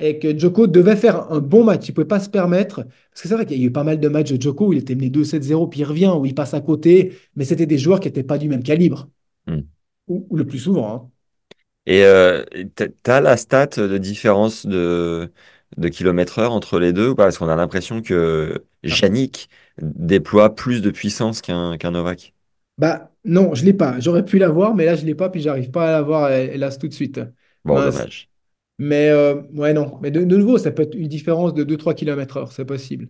Et 0.00 0.18
que 0.18 0.36
Djoko 0.36 0.66
devait 0.66 0.96
faire 0.96 1.30
un 1.30 1.38
bon 1.38 1.62
match. 1.62 1.86
Il 1.86 1.92
ne 1.92 1.94
pouvait 1.94 2.06
pas 2.08 2.18
se 2.18 2.28
permettre. 2.28 2.82
Parce 2.82 3.22
que 3.22 3.28
c'est 3.28 3.34
vrai 3.34 3.46
qu'il 3.46 3.60
y 3.60 3.62
a 3.62 3.66
eu 3.66 3.70
pas 3.70 3.84
mal 3.84 4.00
de 4.00 4.08
matchs 4.08 4.32
de 4.32 4.42
Djoko 4.42 4.66
où 4.68 4.72
il 4.72 4.80
était 4.80 4.96
mené 4.96 5.10
2-7-0, 5.10 5.68
puis 5.68 5.80
il 5.80 5.84
revient, 5.84 6.12
où 6.18 6.26
il 6.26 6.34
passe 6.34 6.54
à 6.54 6.60
côté. 6.60 7.12
Mais 7.36 7.44
c'était 7.44 7.66
des 7.66 7.78
joueurs 7.78 8.00
qui 8.00 8.08
n'étaient 8.08 8.24
pas 8.24 8.36
du 8.38 8.48
même 8.48 8.64
calibre. 8.64 9.08
Hmm. 9.46 9.60
Ou, 10.08 10.26
ou 10.28 10.36
le 10.36 10.44
plus 10.44 10.58
souvent. 10.58 10.92
hein. 10.92 11.10
Et 11.86 12.04
euh, 12.04 12.44
t- 12.76 12.90
t'as 13.02 13.20
la 13.20 13.36
stat 13.36 13.66
de 13.76 13.98
différence 13.98 14.66
de, 14.66 15.32
de 15.76 15.88
kilomètre 15.88 16.38
heure 16.38 16.52
entre 16.52 16.78
les 16.78 16.92
deux? 16.92 17.14
Parce 17.14 17.38
qu'on 17.38 17.48
a 17.48 17.56
l'impression 17.56 18.02
que 18.02 18.64
Ah. 18.90 19.00
Yannick 19.02 19.50
déploie 19.80 20.54
plus 20.54 20.80
de 20.82 20.90
puissance 20.90 21.42
qu'un 21.42 21.76
Novak. 21.90 22.34
Bah 22.78 23.12
non, 23.24 23.54
je 23.54 23.62
ne 23.62 23.66
l'ai 23.66 23.72
pas. 23.74 24.00
J'aurais 24.00 24.24
pu 24.24 24.38
l'avoir, 24.38 24.74
mais 24.74 24.84
là, 24.84 24.96
je 24.96 25.02
ne 25.02 25.06
l'ai 25.06 25.14
pas, 25.14 25.30
puis 25.30 25.40
j'arrive 25.40 25.70
pas 25.70 25.88
à 25.88 25.92
l'avoir, 25.92 26.30
hélas, 26.32 26.78
tout 26.78 26.88
de 26.88 26.92
suite. 26.94 27.20
Bon, 27.64 27.82
dommage. 27.82 28.28
Mais 28.78 29.08
euh, 29.10 29.42
ouais, 29.52 29.72
non. 29.72 29.98
Mais 30.02 30.10
de, 30.10 30.24
de 30.24 30.36
nouveau, 30.36 30.58
ça 30.58 30.72
peut 30.72 30.82
être 30.82 30.94
une 30.96 31.08
différence 31.08 31.54
de 31.54 31.62
2-3 31.64 31.94
km 31.94 32.36
heure, 32.38 32.52
c'est 32.52 32.64
possible. 32.64 33.08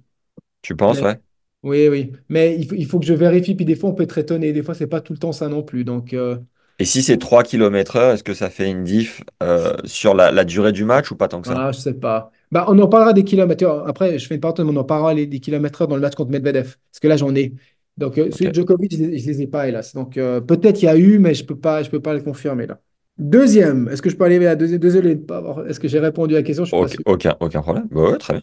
Tu 0.63 0.75
penses, 0.77 1.01
Mais- 1.01 1.03
ouais? 1.03 1.21
oui, 1.65 1.89
oui. 1.89 2.13
Mais 2.31 2.57
il 2.59 2.69
faut, 2.69 2.75
il 2.77 2.87
faut 2.87 3.01
que 3.01 3.07
je 3.07 3.15
vérifie, 3.15 3.55
puis 3.57 3.65
des 3.67 3.77
fois, 3.77 3.91
on 3.91 3.95
peut 3.95 4.05
être 4.05 4.19
étonné. 4.19 4.53
Des 4.53 4.63
fois, 4.63 4.75
c'est 4.75 4.87
pas 4.89 5.01
tout 5.03 5.13
le 5.15 5.19
temps 5.21 5.33
ça 5.33 5.49
non 5.49 5.63
plus. 5.65 5.85
Donc, 5.85 6.15
euh, 6.15 6.39
Et 6.79 6.85
si 6.85 7.03
c'est 7.03 7.19
3 7.19 7.43
km 7.45 7.97
heure, 7.97 8.13
est-ce 8.15 8.25
que 8.25 8.35
ça 8.35 8.51
fait 8.51 8.71
une 8.71 8.85
diff 8.85 9.23
euh, 9.43 9.77
sur 9.85 10.15
la, 10.15 10.31
la 10.33 10.45
durée 10.45 10.73
du 10.73 10.85
match 10.85 11.11
ou 11.11 11.17
pas 11.17 11.29
tant 11.29 11.41
que 11.41 11.49
ça? 11.49 11.57
ah, 11.57 11.73
je 11.73 11.79
sais 11.79 11.95
pas. 11.95 12.31
Bah, 12.51 12.65
on 12.69 12.79
en 12.79 12.89
parlera 12.89 13.13
des 13.13 13.25
kilomètres 13.25 13.65
heure. 13.65 13.87
Après, 13.89 14.19
je 14.19 14.27
fais 14.27 14.35
une 14.37 14.41
parenthèse, 14.41 14.65
mais 14.65 14.73
on 14.73 14.77
en 14.81 14.85
parlera 14.85 15.15
des 15.15 15.41
kilomètres 15.41 15.83
heure 15.83 15.89
dans 15.89 15.97
le 15.97 16.01
match 16.03 16.15
contre 16.15 16.31
Medvedev. 16.31 16.77
Parce 16.91 17.01
que 17.01 17.09
là, 17.09 17.17
j'en 17.17 17.35
ai. 17.35 17.55
Donc, 17.97 18.15
celui 18.17 18.49
de 18.49 18.55
Djokovic, 18.55 18.93
je 18.97 19.03
ne 19.03 19.09
les, 19.09 19.43
ai 19.43 19.47
pas, 19.47 19.69
hélas. 19.69 19.95
Donc, 19.95 20.17
euh, 20.17 20.41
peut-être 20.41 20.83
il 20.83 20.87
y 20.87 20.89
a 20.89 20.97
eu, 20.97 21.19
mais 21.19 21.35
je 21.35 21.45
peux 21.45 21.57
pas, 21.59 21.83
je 21.83 21.91
peux 21.91 22.01
pas 22.01 22.15
le 22.15 22.23
confirmer 22.23 22.67
là. 22.67 22.81
Deuxième, 23.19 23.89
est-ce 23.89 24.03
que 24.03 24.11
je 24.11 24.17
peux 24.17 24.25
aller 24.25 24.37
à 24.39 24.41
la 24.41 24.57
deuxième? 24.57 24.81
Désolé 24.81 25.15
de 25.15 25.21
pas 25.25 25.37
avoir. 25.39 25.67
Est-ce 25.67 25.79
que 25.79 25.87
j'ai 25.89 26.01
répondu 26.01 26.35
à 26.35 26.39
la 26.39 26.43
question? 26.43 26.65
Je 26.65 26.71
suis 26.71 26.79
pas 26.79 26.89
Aucun, 26.89 26.89
sûr. 26.89 27.05
aucun, 27.07 27.37
aucun 27.41 27.63
problème. 27.63 27.89
Bah 27.91 28.11
ouais, 28.11 28.19
très 28.19 28.35
bien. 28.35 28.43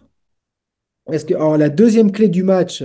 Est-ce 1.12 1.26
que, 1.26 1.34
alors, 1.34 1.58
la 1.58 1.70
deuxième 1.70 2.12
clé 2.12 2.30
du 2.30 2.44
match 2.44 2.84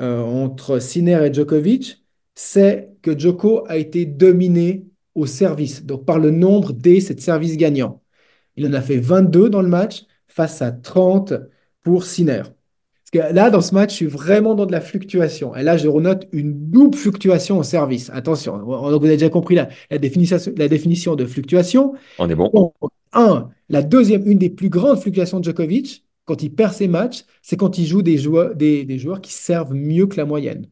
euh, 0.00 0.20
entre 0.22 0.80
Sinner 0.80 1.26
et 1.26 1.34
Djokovic, 1.34 2.04
c'est 2.36 2.93
que 3.04 3.16
Djoko 3.16 3.64
a 3.68 3.76
été 3.76 4.06
dominé 4.06 4.86
au 5.14 5.26
service, 5.26 5.84
donc 5.84 6.06
par 6.06 6.18
le 6.18 6.30
nombre 6.30 6.72
des 6.72 7.00
sept 7.00 7.20
services 7.20 7.56
gagnants. 7.56 8.02
Il 8.56 8.66
en 8.66 8.72
a 8.72 8.80
fait 8.80 8.96
22 8.96 9.50
dans 9.50 9.60
le 9.60 9.68
match 9.68 10.04
face 10.26 10.62
à 10.62 10.72
30 10.72 11.34
pour 11.82 12.04
Sinner. 12.04 12.42
Parce 12.42 13.28
que 13.28 13.34
là, 13.34 13.50
dans 13.50 13.60
ce 13.60 13.74
match, 13.74 13.90
je 13.90 13.96
suis 13.96 14.06
vraiment 14.06 14.54
dans 14.54 14.64
de 14.64 14.72
la 14.72 14.80
fluctuation. 14.80 15.54
Et 15.54 15.62
là, 15.62 15.76
je 15.76 15.86
renote 15.86 16.26
une 16.32 16.70
double 16.70 16.96
fluctuation 16.96 17.58
au 17.58 17.62
service. 17.62 18.10
Attention, 18.12 18.56
donc 18.56 19.00
vous 19.00 19.06
avez 19.06 19.16
déjà 19.16 19.28
compris 19.28 19.54
la, 19.54 19.68
la 19.90 19.98
définition, 19.98 20.38
la 20.56 20.68
définition 20.68 21.14
de 21.14 21.26
fluctuation. 21.26 21.92
On 22.18 22.28
est 22.30 22.34
bon. 22.34 22.72
Un, 23.12 23.50
la 23.68 23.82
deuxième, 23.82 24.26
une 24.26 24.38
des 24.38 24.50
plus 24.50 24.70
grandes 24.70 24.98
fluctuations 24.98 25.40
de 25.40 25.44
Djokovic, 25.44 26.04
quand 26.24 26.42
il 26.42 26.50
perd 26.54 26.72
ses 26.72 26.88
matchs, 26.88 27.24
c'est 27.42 27.58
quand 27.58 27.76
il 27.76 27.86
joue 27.86 28.00
des 28.00 28.16
joueurs, 28.16 28.54
des, 28.54 28.84
des 28.84 28.98
joueurs 28.98 29.20
qui 29.20 29.32
servent 29.34 29.74
mieux 29.74 30.06
que 30.06 30.16
la 30.16 30.24
moyenne. 30.24 30.66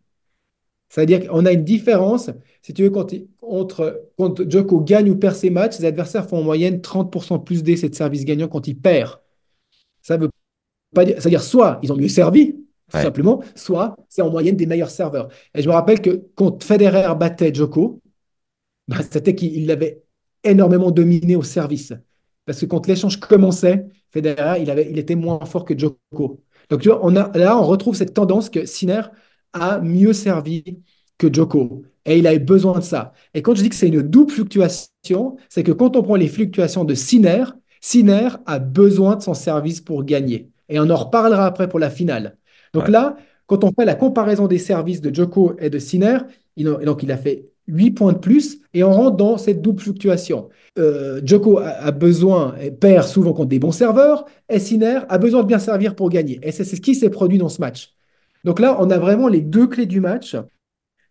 C'est-à-dire 0.93 1.27
qu'on 1.29 1.47
a 1.47 1.53
une 1.53 1.65
différence, 1.65 2.31
si 2.63 2.75
tu 2.75 2.83
veux, 2.85 2.91
quand, 2.91 3.15
entre, 3.43 4.03
quand 4.19 4.49
Djoko 4.49 4.81
gagne 4.81 5.11
ou 5.11 5.17
perd 5.17 5.35
ses 5.37 5.51
matchs, 5.51 5.77
ses 5.79 5.87
adversaires 5.87 6.29
font 6.29 6.39
en 6.39 6.43
moyenne 6.45 6.81
30% 6.83 7.45
plus 7.45 7.63
d'essais 7.63 7.89
de 7.89 7.95
service 7.95 8.25
gagnant 8.27 8.49
quand 8.49 8.69
il 8.69 8.77
perd. 8.79 9.21
Ça 10.03 10.17
veut 10.17 10.31
pas 10.95 11.05
dire, 11.05 11.17
c'est-à-dire 11.21 11.43
soit 11.43 11.81
ils 11.83 11.93
ont 11.93 11.97
mieux 11.97 12.09
servi, 12.09 12.55
tout 12.91 12.99
Ouais. 12.99 13.03
simplement, 13.03 13.43
soit 13.57 13.97
c'est 14.09 14.23
en 14.23 14.31
moyenne 14.31 14.57
des 14.57 14.67
meilleurs 14.67 14.91
serveurs. 14.91 15.29
Et 15.55 15.63
je 15.63 15.69
me 15.69 15.75
rappelle 15.75 16.01
que 16.03 16.29
quand 16.37 16.63
Federer 16.65 17.15
battait 17.19 17.55
Djoko, 17.55 18.01
bah, 18.89 18.99
c'était 19.11 19.35
qu'il 19.35 19.67
l'avait 19.67 20.03
énormément 20.45 20.91
dominé 20.91 21.37
au 21.37 21.43
service. 21.43 21.93
Parce 22.45 22.61
que 22.61 22.67
quand 22.67 22.87
l'échange 22.87 23.19
commençait, 23.21 23.87
Federer, 24.11 24.61
il, 24.63 24.71
avait, 24.71 24.89
il 24.91 24.99
était 24.99 25.15
moins 25.15 25.45
fort 25.47 25.65
que 25.65 25.79
Djoko. 25.79 26.43
Donc 26.71 26.81
tu 26.81 26.89
vois, 26.89 27.01
on 27.05 27.15
a, 27.17 27.31
là, 27.39 27.59
on 27.59 27.65
retrouve 27.67 27.95
cette 27.97 28.15
tendance 28.15 28.51
que 28.51 28.67
Sinner 28.67 29.03
a 29.53 29.81
mieux 29.81 30.13
servi 30.13 30.65
que 31.19 31.33
Djoko. 31.33 31.83
Et 32.05 32.19
il 32.19 32.27
avait 32.27 32.39
besoin 32.41 32.79
de 32.79 32.85
ça. 32.85 33.13
Et 33.35 33.43
quand 33.43 33.55
je 33.55 33.63
dis 33.63 33.69
que 33.69 33.75
c'est 33.77 33.89
une 33.89 34.03
double 34.03 34.33
fluctuation, 34.33 35.37
c'est 35.49 35.63
que 35.63 35.73
quand 35.73 35.97
on 35.97 36.03
prend 36.03 36.17
les 36.17 36.29
fluctuations 36.29 36.85
de 36.85 36.95
Sinner, 36.95 37.45
Sinner 37.81 38.29
a 38.47 38.59
besoin 38.59 39.17
de 39.17 39.23
son 39.23 39.35
service 39.35 39.81
pour 39.81 40.05
gagner. 40.05 40.51
Et 40.69 40.79
on 40.81 40.89
en 40.91 40.97
reparlera 40.97 41.47
après 41.47 41.69
pour 41.69 41.79
la 41.79 41.91
finale. 41.91 42.37
Donc 42.75 42.85
Ouais. 42.85 42.91
là, 42.91 43.17
quand 43.47 43.65
on 43.65 43.73
fait 43.73 43.85
la 43.85 43.95
comparaison 43.95 44.47
des 44.47 44.59
services 44.59 45.01
de 45.01 45.15
Djoko 45.15 45.55
et 45.59 45.71
de 45.71 45.79
Sinner, 45.79 46.19
il, 46.57 46.69
a- 46.69 46.77
donc 46.85 47.03
il 47.03 47.13
a 47.13 47.17
fait 47.17 47.51
8 47.69 47.93
points 47.93 48.13
de 48.13 48.19
plus 48.19 48.59
et 48.75 48.83
on 48.83 48.93
rentre 48.93 49.17
dans 49.17 49.39
cette 49.39 49.63
double 49.63 49.81
fluctuation. 49.81 50.49
Euh, 50.79 51.21
Djoko 51.25 51.59
a, 51.59 51.69
a 51.69 51.91
besoin, 51.93 52.55
et 52.61 52.71
perd 52.71 53.07
souvent 53.07 53.33
contre 53.33 53.49
des 53.51 53.59
bons 53.59 53.73
serveurs, 53.73 54.25
et 54.49 54.59
Sinner 54.59 55.01
a 55.09 55.19
besoin 55.19 55.43
de 55.43 55.47
bien 55.47 55.59
servir 55.59 55.95
pour 55.95 56.09
gagner. 56.11 56.41
Et 56.43 56.51
c'est 56.53 56.65
c'est 56.65 56.77
ce 56.77 56.81
qui 56.81 56.95
s'est 56.95 57.11
produit 57.11 57.39
dans 57.39 57.49
ce 57.49 57.61
match. 57.61 57.95
Donc 58.45 58.61
là, 58.61 58.77
on 58.81 58.91
a 58.91 58.99
vraiment 58.99 59.29
les 59.29 59.41
deux 59.41 59.67
clés 59.67 59.87
du 59.87 60.01
match 60.01 60.37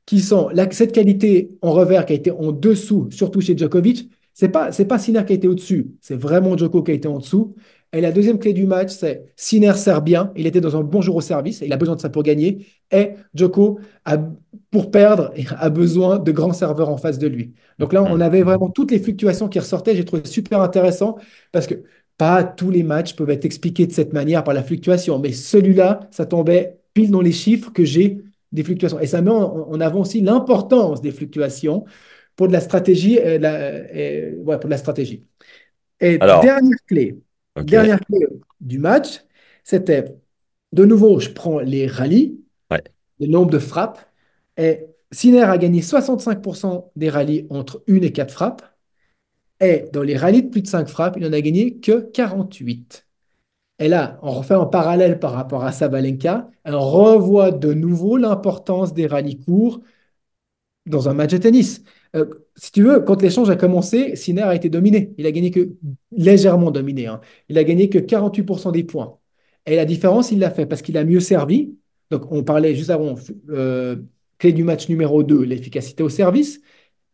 qui 0.05 0.19
sont 0.19 0.49
cette 0.71 0.91
qualité 0.91 1.51
en 1.61 1.71
revers 1.71 2.05
qui 2.05 2.13
a 2.13 2.15
été 2.15 2.31
en 2.31 2.51
dessous, 2.51 3.07
surtout 3.11 3.41
chez 3.41 3.57
Djokovic. 3.57 4.09
C'est 4.33 4.49
pas 4.49 4.71
pas 4.71 4.99
Sinner 4.99 5.25
qui 5.25 5.33
a 5.33 5.35
été 5.35 5.47
au-dessus, 5.47 5.91
c'est 6.01 6.15
vraiment 6.15 6.57
Djoko 6.57 6.83
qui 6.83 6.91
a 6.91 6.93
été 6.93 7.07
en 7.07 7.19
dessous. 7.19 7.55
Et 7.93 7.99
la 7.99 8.13
deuxième 8.13 8.39
clé 8.39 8.53
du 8.53 8.65
match, 8.65 8.91
c'est 8.91 9.25
Sinner 9.35 9.73
sert 9.73 10.01
bien, 10.01 10.31
il 10.37 10.47
était 10.47 10.61
dans 10.61 10.77
un 10.77 10.81
bon 10.81 11.01
jour 11.01 11.17
au 11.17 11.21
service, 11.21 11.61
il 11.65 11.73
a 11.73 11.77
besoin 11.77 11.97
de 11.97 12.01
ça 12.01 12.09
pour 12.09 12.23
gagner. 12.23 12.65
Et 12.91 13.11
Djoko, 13.33 13.79
a, 14.05 14.17
pour 14.69 14.91
perdre, 14.91 15.33
a 15.57 15.69
besoin 15.69 16.17
de 16.17 16.31
grands 16.31 16.53
serveurs 16.53 16.89
en 16.89 16.97
face 16.97 17.19
de 17.19 17.27
lui. 17.27 17.53
Donc 17.79 17.91
là, 17.91 18.03
on 18.03 18.21
avait 18.21 18.43
vraiment 18.43 18.69
toutes 18.69 18.91
les 18.91 18.99
fluctuations 18.99 19.49
qui 19.49 19.59
ressortaient. 19.59 19.95
J'ai 19.95 20.05
trouvé 20.05 20.23
super 20.25 20.61
intéressant 20.61 21.17
parce 21.51 21.67
que 21.67 21.83
pas 22.17 22.43
tous 22.43 22.69
les 22.71 22.83
matchs 22.83 23.15
peuvent 23.15 23.29
être 23.29 23.45
expliqués 23.45 23.87
de 23.87 23.91
cette 23.91 24.13
manière 24.13 24.43
par 24.43 24.53
la 24.53 24.63
fluctuation, 24.63 25.19
mais 25.19 25.33
celui-là, 25.33 26.01
ça 26.11 26.25
tombait 26.25 26.80
pile 26.93 27.11
dans 27.11 27.21
les 27.21 27.31
chiffres 27.31 27.71
que 27.71 27.83
j'ai 27.85 28.19
des 28.51 28.63
fluctuations. 28.63 28.99
Et 28.99 29.07
ça 29.07 29.21
met 29.21 29.31
en, 29.31 29.69
en 29.69 29.79
avant 29.81 30.01
aussi 30.01 30.21
l'importance 30.21 31.01
des 31.01 31.11
fluctuations 31.11 31.85
pour 32.35 32.47
de 32.47 32.53
la 32.53 32.61
stratégie, 32.61 33.17
et 33.17 33.37
de 33.37 33.43
la- 33.43 33.95
et- 33.95 34.35
ouais, 34.37 34.57
pour 34.57 34.65
de 34.65 34.71
la 34.71 34.77
stratégie. 34.77 35.23
Et 35.99 36.19
Alors, 36.19 36.41
dernière 36.41 36.77
clé, 36.87 37.17
dernière 37.63 37.99
clé 37.99 38.19
du 38.59 38.79
match, 38.79 39.21
c'était 39.63 40.05
de 40.73 40.85
nouveau, 40.85 41.19
je 41.19 41.29
prends 41.29 41.59
les 41.59 41.87
rallyes, 41.87 42.39
Ouais. 42.71 42.81
le 43.19 43.27
nombre 43.27 43.51
de 43.51 43.59
frappes, 43.59 43.99
et 44.57 44.85
Sinner 45.11 45.41
a 45.43 45.57
gagné 45.57 45.81
65% 45.81 46.91
des 46.95 47.09
rallyes 47.09 47.45
entre 47.49 47.83
1 47.87 48.01
et 48.01 48.11
4 48.11 48.31
frappes, 48.33 48.63
et 49.59 49.85
dans 49.93 50.01
les 50.01 50.17
rallyes 50.17 50.43
de 50.43 50.49
plus 50.49 50.61
de 50.61 50.67
5 50.67 50.87
frappes, 50.87 51.15
il 51.17 51.23
n'en 51.23 51.33
a 51.33 51.41
gagné 51.41 51.77
que 51.77 51.99
48. 52.11 53.05
Et 53.81 53.89
là, 53.89 54.19
on 54.21 54.31
refait 54.31 54.55
en 54.55 54.67
parallèle 54.67 55.19
par 55.19 55.33
rapport 55.33 55.63
à 55.65 55.71
Sabalenka, 55.73 56.49
on 56.65 56.79
revoit 56.79 57.51
de 57.51 57.73
nouveau 57.73 58.15
l'importance 58.17 58.93
des 58.93 59.07
rallyes 59.07 59.39
courts 59.39 59.81
dans 60.85 61.09
un 61.09 61.13
match 61.13 61.31
de 61.31 61.37
tennis. 61.37 61.83
Euh, 62.15 62.25
si 62.55 62.71
tu 62.71 62.83
veux, 62.83 62.99
quand 63.01 63.21
l'échange 63.21 63.49
a 63.49 63.55
commencé, 63.55 64.15
Sinner 64.15 64.41
a 64.43 64.55
été 64.55 64.69
dominé. 64.69 65.13
Il 65.17 65.25
a 65.25 65.31
gagné 65.31 65.51
que 65.51 65.71
légèrement 66.11 66.71
dominé. 66.71 67.07
hein. 67.07 67.21
Il 67.49 67.57
a 67.57 67.63
gagné 67.63 67.89
que 67.89 67.99
48% 67.99 68.71
des 68.71 68.83
points. 68.83 69.17
Et 69.65 69.75
la 69.75 69.85
différence, 69.85 70.31
il 70.31 70.39
l'a 70.39 70.49
fait 70.51 70.65
parce 70.65 70.81
qu'il 70.81 70.97
a 70.97 71.03
mieux 71.03 71.19
servi. 71.19 71.75
Donc, 72.09 72.31
on 72.31 72.43
parlait 72.43 72.75
juste 72.75 72.89
avant, 72.89 73.15
euh, 73.49 73.97
clé 74.39 74.53
du 74.53 74.63
match 74.63 74.89
numéro 74.89 75.23
2, 75.23 75.43
l'efficacité 75.43 76.03
au 76.03 76.09
service. 76.09 76.61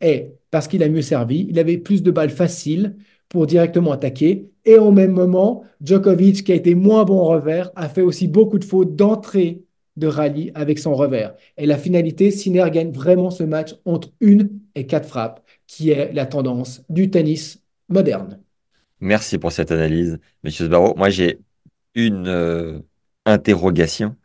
Et 0.01 0.33
parce 0.51 0.67
qu'il 0.67 0.83
a 0.83 0.89
mieux 0.89 1.01
servi, 1.01 1.47
il 1.49 1.59
avait 1.59 1.77
plus 1.77 2.03
de 2.03 2.11
balles 2.11 2.29
faciles 2.29 2.95
pour 3.29 3.47
directement 3.47 3.91
attaquer. 3.91 4.49
Et 4.65 4.77
au 4.77 4.91
même 4.91 5.11
moment, 5.11 5.63
Djokovic, 5.81 6.43
qui 6.43 6.51
a 6.51 6.55
été 6.55 6.75
moins 6.75 7.05
bon 7.05 7.19
en 7.19 7.25
revers, 7.25 7.71
a 7.75 7.89
fait 7.89 8.01
aussi 8.01 8.27
beaucoup 8.27 8.59
de 8.59 8.65
fautes 8.65 8.95
d'entrée 8.95 9.63
de 9.95 10.07
rallye 10.07 10.51
avec 10.55 10.79
son 10.79 10.95
revers. 10.95 11.35
Et 11.57 11.65
la 11.65 11.77
finalité, 11.77 12.31
Sinner 12.31 12.65
gagne 12.71 12.91
vraiment 12.91 13.31
ce 13.31 13.43
match 13.43 13.75
entre 13.85 14.09
une 14.21 14.59
et 14.75 14.85
quatre 14.85 15.07
frappes, 15.07 15.43
qui 15.65 15.89
est 15.89 16.13
la 16.13 16.25
tendance 16.25 16.83
du 16.89 17.09
tennis 17.09 17.61
moderne. 17.89 18.39
Merci 18.99 19.37
pour 19.37 19.51
cette 19.51 19.71
analyse, 19.71 20.19
Monsieur 20.43 20.65
Sbarro. 20.65 20.95
Moi, 20.95 21.09
j'ai 21.09 21.39
une 21.95 22.27
euh, 22.27 22.79
interrogation. 23.25 24.15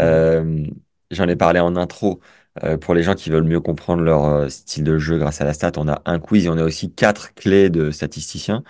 Euh, 0.00 0.64
j'en 1.10 1.28
ai 1.28 1.36
parlé 1.36 1.60
en 1.60 1.76
intro. 1.76 2.20
Euh, 2.64 2.76
pour 2.76 2.94
les 2.94 3.02
gens 3.04 3.14
qui 3.14 3.30
veulent 3.30 3.44
mieux 3.44 3.60
comprendre 3.60 4.02
leur 4.02 4.24
euh, 4.24 4.48
style 4.48 4.84
de 4.84 4.98
jeu 4.98 5.18
grâce 5.18 5.40
à 5.40 5.44
la 5.44 5.52
stat, 5.54 5.72
on 5.76 5.88
a 5.88 6.02
un 6.04 6.18
quiz 6.18 6.46
et 6.46 6.48
on 6.48 6.56
a 6.58 6.64
aussi 6.64 6.92
quatre 6.92 7.34
clés 7.34 7.70
de 7.70 7.90
statisticiens 7.92 8.64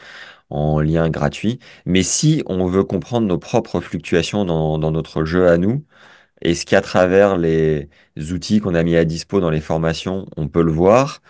en 0.51 0.81
lien 0.81 1.11
gratuit. 1.11 1.59
Mais 1.87 2.03
si 2.03 2.43
on 2.47 2.66
veut 2.66 2.85
comprendre 2.85 3.26
nos 3.28 3.39
propres 3.39 3.81
fluctuations 3.81 4.45
dans, 4.45 4.78
dans 4.78 4.91
notre 4.93 5.24
jeu 5.24 5.49
à 5.49 5.59
nous, 5.59 5.85
est-ce 6.43 6.66
qu'à 6.66 6.81
travers 6.83 7.37
les 7.39 7.89
outils 8.33 8.61
qu'on 8.61 8.74
a 8.74 8.83
mis 8.85 8.97
à 8.97 9.05
dispo 9.07 9.41
dans 9.41 9.51
les 9.51 9.61
formations, 9.62 10.26
on 10.37 10.49
peut 10.49 10.62
le 10.62 10.72
voir 10.72 11.22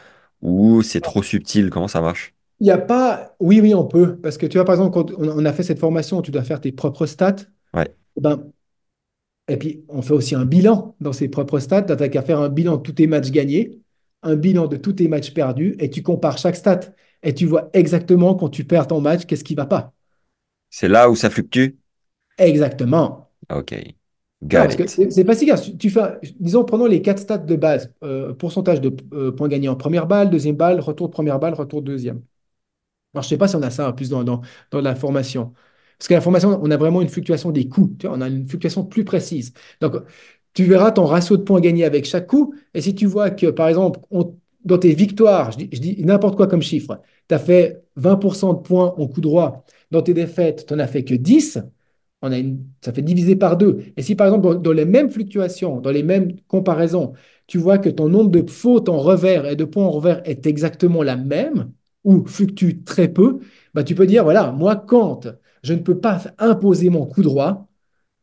ou 0.43 0.83
c'est 0.83 1.01
trop 1.03 1.23
subtil? 1.23 1.71
Comment 1.71 1.89
ça 1.89 2.01
marche? 2.03 2.35
Il 2.61 2.65
n'y 2.65 2.71
a 2.71 2.79
pas... 2.79 3.35
Oui, 3.41 3.61
oui, 3.61 3.75
on 3.75 3.87
peut. 3.87 4.17
Parce 4.21 4.37
que 4.39 4.47
tu 4.47 4.59
vois, 4.59 4.65
par 4.65 4.75
exemple, 4.75 4.93
quand 4.93 5.11
on 5.19 5.45
a 5.45 5.53
fait 5.53 5.63
cette 5.63 5.79
formation 5.79 6.21
tu 6.23 6.31
dois 6.31 6.43
faire 6.45 6.61
tes 6.61 6.73
propres 6.73 7.07
stats, 7.07 7.37
Ouais, 7.75 7.95
eh 8.17 8.21
ben, 8.23 8.53
Et 9.51 9.59
puis, 9.59 9.85
on 9.91 10.03
fait 10.03 10.15
aussi 10.15 10.37
un 10.37 10.47
bilan 10.47 10.97
dans 11.01 11.13
ses 11.15 11.29
propres 11.31 11.61
stats. 11.61 11.83
Tu 11.85 11.95
n'as 11.95 12.09
qu'à 12.11 12.23
faire 12.23 12.41
un 12.41 12.51
bilan 12.51 12.79
de 12.79 12.83
tous 12.83 12.95
tes 12.95 13.09
matchs 13.09 13.31
gagnés, 13.33 13.81
un 14.23 14.37
bilan 14.37 14.69
de 14.69 14.79
tous 14.79 14.95
tes 14.95 15.09
matchs 15.09 15.35
perdus, 15.35 15.77
et 15.81 15.91
tu 15.91 16.03
compares 16.05 16.39
chaque 16.39 16.57
stat. 16.57 16.81
Et 17.25 17.35
tu 17.35 17.47
vois 17.47 17.71
exactement 17.75 18.35
quand 18.37 18.51
tu 18.51 18.65
perds 18.65 18.89
ton 18.89 19.03
match, 19.03 19.27
qu'est-ce 19.27 19.45
qui 19.45 19.57
va 19.57 19.67
pas. 19.67 19.95
c'est 20.71 20.89
là 20.89 21.11
où 21.11 21.17
ça 21.17 21.31
fluctue? 21.31 21.77
Exactement. 22.39 23.31
Ok, 24.57 24.83
c'est 24.89 25.11
c'est 25.11 25.25
pas 25.25 25.35
si 25.37 25.47
grave. 25.47 25.63
Tu 25.63 25.77
tu 25.79 25.91
fais, 25.91 26.19
disons, 26.41 26.65
prenons 26.65 26.87
les 26.87 27.01
quatre 27.03 27.21
stats 27.21 27.39
de 27.39 27.55
base. 27.57 27.95
euh, 28.03 28.35
pourcentage 28.35 28.81
de 28.81 28.95
euh, 29.13 29.31
points 29.33 29.49
gagnés 29.49 29.69
en 29.69 29.77
première 29.77 30.07
balle, 30.09 30.29
deuxième 30.29 30.57
balle, 30.57 30.81
retour 30.81 31.09
de 31.09 31.13
première 31.13 31.39
balle, 31.39 31.55
retour 31.55 31.83
de 31.83 31.87
deuxième. 31.87 32.23
Alors, 33.15 33.23
je 33.25 33.29
ne 33.29 33.31
sais 33.31 33.39
pas 33.39 33.49
si 33.49 33.57
on 33.57 33.63
a 33.63 33.71
ça 33.71 33.89
en 33.91 33.93
plus 33.95 34.11
dans, 34.11 34.25
dans, 34.25 34.43
dans 34.71 34.81
la 34.83 34.95
formation. 34.97 35.55
Parce 36.01 36.09
que 36.09 36.15
la 36.15 36.23
formation, 36.23 36.61
on 36.63 36.73
a 36.73 36.79
vraiment 36.79 37.03
une 37.03 37.11
fluctuation 37.11 37.53
des 37.53 37.69
coups. 37.69 37.99
Tu 38.01 38.09
vois, 38.09 38.17
on 38.19 38.23
a 38.23 38.29
une 38.29 38.49
fluctuation 38.49 38.85
plus 38.87 39.05
précise. 39.05 39.53
Donc, 39.83 39.97
tu 40.55 40.65
verras 40.65 40.93
ton 40.93 41.05
ratio 41.07 41.37
de 41.37 41.43
points 41.43 41.61
gagnés 41.61 41.85
avec 41.85 42.07
chaque 42.07 42.27
coup. 42.27 42.55
Et 42.75 42.81
si 42.81 42.95
tu 42.95 43.07
vois 43.07 43.31
que, 43.31 43.47
par 43.49 43.69
exemple, 43.69 44.01
dans 44.65 44.79
tes 44.79 44.95
victoires, 44.95 45.53
je 45.53 45.59
dis, 45.59 46.03
n'importe 46.05 46.37
quoi 46.37 46.47
comme 46.47 46.63
chiffre, 46.63 47.01
tu 47.29 47.35
as 47.35 47.39
fait 47.39 47.83
20% 47.97 48.55
de 48.55 48.61
points 48.61 48.95
en 48.97 49.07
coup 49.09 49.21
droit. 49.21 49.65
Dans 49.91 50.03
tes 50.03 50.15
défaites, 50.15 50.67
tu 50.67 50.75
n'en 50.75 50.81
as 50.81 50.87
fait 50.87 51.05
que 51.05 51.15
10. 51.15 51.59
On 52.23 52.33
a 52.33 52.39
une, 52.39 52.65
ça 52.85 52.93
fait 52.93 53.03
diviser 53.03 53.37
par 53.37 53.57
deux. 53.57 53.79
Et 53.97 54.03
si, 54.03 54.15
par 54.15 54.27
exemple, 54.27 54.43
dans, 54.45 54.55
dans 54.55 54.73
les 54.73 54.85
mêmes 54.85 55.11
fluctuations, 55.11 55.81
dans 55.81 55.91
les 55.91 56.03
mêmes 56.03 56.33
comparaisons, 56.49 57.15
tu 57.47 57.59
vois 57.59 57.79
que 57.79 57.89
ton 57.89 58.09
nombre 58.09 58.31
de 58.31 58.49
fautes 58.51 58.89
en 58.91 58.99
revers 58.99 59.47
et 59.47 59.57
de 59.57 59.65
points 59.65 59.85
en 59.85 59.91
revers 59.91 60.21
est 60.29 60.47
exactement 60.47 61.03
la 61.03 61.17
même, 61.17 61.73
ou 62.05 62.27
fluctue 62.27 62.83
très 62.85 63.09
peu, 63.09 63.41
bah, 63.75 63.85
tu 63.85 63.95
peux 63.95 64.07
dire, 64.07 64.25
voilà, 64.25 64.53
moi, 64.53 64.77
quand 64.77 65.27
je 65.63 65.75
ne 65.75 65.81
peux 65.81 65.99
pas 66.01 66.21
imposer 66.39 66.91
mon 66.91 67.07
coup 67.07 67.23
droit, 67.23 67.69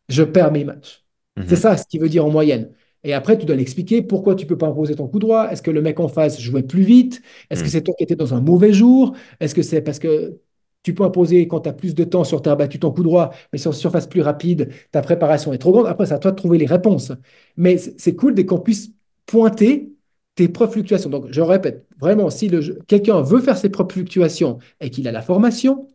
je 0.09 0.23
perds 0.23 0.51
mes 0.51 0.63
matchs. 0.63 1.05
C'est 1.45 1.55
Mhm, 1.55 1.57
ça 1.57 1.77
ce 1.77 1.85
qui 1.88 1.97
veut 1.99 2.09
dire 2.09 2.25
en 2.25 2.29
moyenne. 2.31 2.71
Et 3.03 3.13
après, 3.13 3.38
tu 3.38 3.45
dois 3.45 3.55
l'expliquer 3.55 4.01
pourquoi 4.01 4.35
tu 4.35 4.45
ne 4.45 4.49
peux 4.49 4.57
pas 4.57 4.67
imposer 4.67 4.95
ton 4.95 5.07
coup 5.07 5.19
droit? 5.19 5.49
Est-ce 5.51 5.61
que 5.61 5.71
le 5.71 5.81
mec 5.81 5.99
en 5.99 6.07
face 6.07 6.39
jouait 6.41 6.63
plus 6.63 6.83
vite? 6.83 7.21
Est-ce 7.49 7.63
que 7.63 7.69
mhm, 7.69 7.71
c'est 7.71 7.81
toi 7.83 7.93
qui 7.97 8.03
étais 8.03 8.15
dans 8.15 8.33
un 8.33 8.41
mauvais 8.41 8.73
jour? 8.73 9.15
Est-ce 9.39 9.55
que 9.55 9.61
c'est 9.61 9.81
parce 9.81 9.99
que 9.99 10.39
tu 10.83 10.93
peux 10.93 11.03
imposer 11.03 11.47
quand 11.47 11.61
tu 11.61 11.69
as 11.69 11.73
plus 11.73 11.95
de 11.95 12.03
temps 12.03 12.23
sur 12.23 12.41
terre 12.41 12.57
battue 12.57 12.79
ton 12.79 12.91
coup 12.91 13.03
droit, 13.03 13.31
mais 13.53 13.59
sur 13.59 13.73
surface 13.75 14.07
plus 14.07 14.21
rapide, 14.21 14.69
ta 14.91 15.01
préparation 15.01 15.53
est 15.53 15.57
trop 15.57 15.71
grande? 15.71 15.88
Après, 15.88 16.05
c'est 16.05 16.13
à 16.13 16.19
toi 16.19 16.31
de 16.31 16.35
trouver 16.38 16.57
les 16.57 16.65
réponses. 16.65 17.11
Mais 17.57 17.77
c'est 17.77 17.99
c'est 17.99 18.15
cool 18.15 18.33
dès 18.35 18.45
qu'on 18.45 18.59
puisse 18.59 18.91
pointer 19.25 19.91
tes 20.35 20.47
propres 20.49 20.73
fluctuations. 20.73 21.09
Donc, 21.09 21.25
je 21.31 21.41
répète, 21.41 21.85
vraiment, 21.99 22.29
si 22.29 22.49
quelqu'un 22.88 23.21
veut 23.21 23.41
faire 23.41 23.57
ses 23.57 23.69
propres 23.69 23.93
fluctuations 23.93 24.59
et 24.79 24.89
qu'il 24.89 25.07
a 25.07 25.11
la 25.11 25.21
formation, 25.21 25.88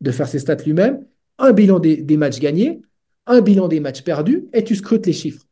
de 0.00 0.10
faire 0.10 0.28
ses 0.28 0.38
stats 0.38 0.56
lui-même, 0.64 1.04
un 1.38 1.52
bilan 1.52 1.78
des, 1.78 1.96
des 1.98 2.16
matchs 2.16 2.40
gagnés, 2.40 2.80
un 3.26 3.40
bilan 3.40 3.68
des 3.68 3.80
matchs 3.80 4.02
perdus, 4.02 4.46
et 4.52 4.64
tu 4.64 4.74
scrutes 4.76 5.06
les 5.06 5.12
chiffres. 5.12 5.46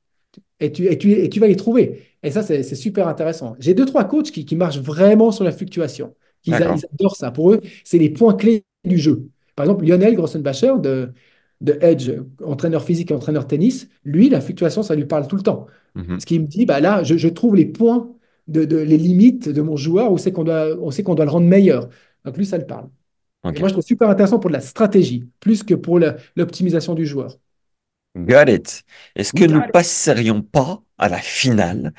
Et 0.61 0.73
tu, 0.73 0.87
et 0.87 0.99
tu, 0.99 1.13
et 1.13 1.29
tu 1.29 1.41
vas 1.41 1.47
les 1.47 1.57
trouver. 1.57 2.03
Et 2.23 2.31
ça, 2.31 2.43
c'est 2.43 2.63
super 2.75 3.07
intéressant. 3.09 3.57
J'ai 3.61 3.75
deux, 3.75 3.85
trois 3.87 4.05
coachs 4.05 4.31
qui, 4.31 4.45
qui 4.45 4.57
marchent 4.57 4.81
vraiment 4.81 5.31
sur 5.31 5.45
la 5.45 5.53
fluctuation. 5.53 6.15
Ils, 6.45 6.55
a- 6.55 6.59
D'accord. 6.59 6.77
ils 6.77 6.85
adorent 6.95 7.17
ça. 7.17 7.31
Pour 7.31 7.53
eux, 7.53 7.61
c'est 7.85 7.99
les 7.99 8.11
points 8.11 8.35
clés 8.35 8.65
du 8.85 8.99
jeu. 8.99 9.29
Par 9.55 9.67
exemple, 9.67 9.85
Lionel 9.87 10.15
Grossenbacher 10.17 10.75
de, 10.81 11.13
de 11.61 11.79
Edge, 11.81 12.11
entraîneur 12.45 12.83
physique 12.83 13.11
et 13.11 13.15
entraîneur 13.15 13.47
tennis, 13.47 13.89
lui, 14.05 14.29
la 14.29 14.41
fluctuation, 14.41 14.83
ça 14.83 14.95
lui 14.97 15.05
parle 15.07 15.29
tout 15.29 15.37
le 15.37 15.43
temps. 15.43 15.67
Mhm, 15.95 16.19
Ce 16.19 16.27
qui 16.27 16.39
me 16.39 16.47
dit, 16.47 16.67
bah 16.67 16.81
là, 16.81 17.03
je, 17.05 17.17
je 17.17 17.29
trouve 17.29 17.55
les 17.57 17.67
points, 17.67 18.13
de, 18.49 18.65
de- 18.65 18.79
les 18.79 18.97
limites 18.97 19.49
de 19.49 19.61
mon 19.63 19.77
joueur 19.77 20.11
où 20.11 20.19
c'est 20.19 20.33
qu'on 20.33 20.45
doit, 20.45 20.77
on 20.81 20.91
sait 20.91 21.03
qu'on 21.03 21.15
doit 21.15 21.25
le 21.27 21.31
rendre 21.31 21.47
meilleur. 21.47 21.89
Donc 22.25 22.37
lui, 22.37 22.47
ça 22.47 22.59
le 22.59 22.67
parle. 22.67 22.89
Moi, 23.45 23.69
je 23.69 23.73
trouve 23.75 23.85
super 23.85 24.09
intéressant 24.11 24.39
pour 24.39 24.51
de 24.51 24.55
la 24.55 24.61
stratégie, 24.61 25.29
plus 25.41 25.63
que 25.65 25.75
pour 25.75 25.99
l'optimisation 26.37 26.95
du 26.95 27.07
joueur. 27.07 27.39
got 28.17 28.49
it. 28.49 28.83
Est-ce 29.17 29.33
que 29.33 29.45
nous 29.45 29.61
it. 29.61 29.73
passerions 29.73 30.43
pas 30.43 30.83
à 30.99 31.09
la 31.09 31.19
finale 31.19 31.93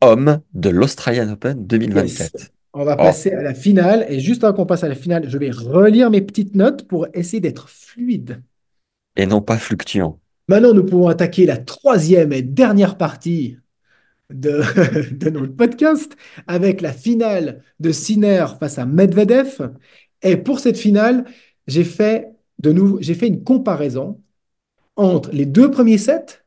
homme 0.00 0.40
de 0.54 0.70
l'Australian 0.70 1.30
Open 1.30 1.66
Yes. 1.84 2.32
2024? 2.36 2.50
On 2.72 2.84
va 2.84 2.96
Oh, 2.96 3.02
passer 3.02 3.32
à 3.32 3.42
la 3.42 3.54
finale. 3.54 4.06
Et 4.08 4.20
juste 4.20 4.44
avant 4.44 4.54
qu'on 4.56 4.66
passe 4.66 4.84
à 4.84 4.88
la 4.88 4.94
finale, 4.94 5.28
je 5.28 5.38
vais 5.38 5.50
relire 5.50 6.10
mes 6.10 6.20
petites 6.22 6.54
notes 6.54 6.86
pour 6.86 7.06
essayer 7.14 7.40
d'être 7.40 7.68
fluide. 7.68 8.42
et 9.16 9.26
non 9.26 9.40
pas 9.40 9.58
fluctuant. 9.58 10.20
Maintenant, 10.48 10.74
nous 10.74 10.84
pouvons 10.84 11.08
attaquer 11.08 11.46
la 11.46 11.56
troisième 11.58 12.32
et 12.32 12.42
dernière 12.42 12.98
partie 12.98 13.56
de, 14.30 14.62
de 15.14 15.30
notre 15.30 15.54
podcast 15.56 16.16
avec 16.48 16.80
la 16.82 16.92
finale 16.92 17.62
de 17.80 17.92
Sinner 17.92 18.46
face 18.60 18.78
à 18.78 18.86
Medvedev. 18.86 19.72
Et 20.22 20.36
pour 20.36 20.60
cette 20.60 20.78
finale, 20.78 21.24
j'ai 21.66 21.84
fait 21.84 22.32
de 22.58 22.72
nouveau, 22.72 22.98
j'ai 23.00 23.14
fait 23.14 23.28
une 23.28 23.42
comparaison 23.44 24.20
entre 24.96 25.30
les 25.32 25.46
deux 25.46 25.70
premiers 25.70 25.98
sets 25.98 26.44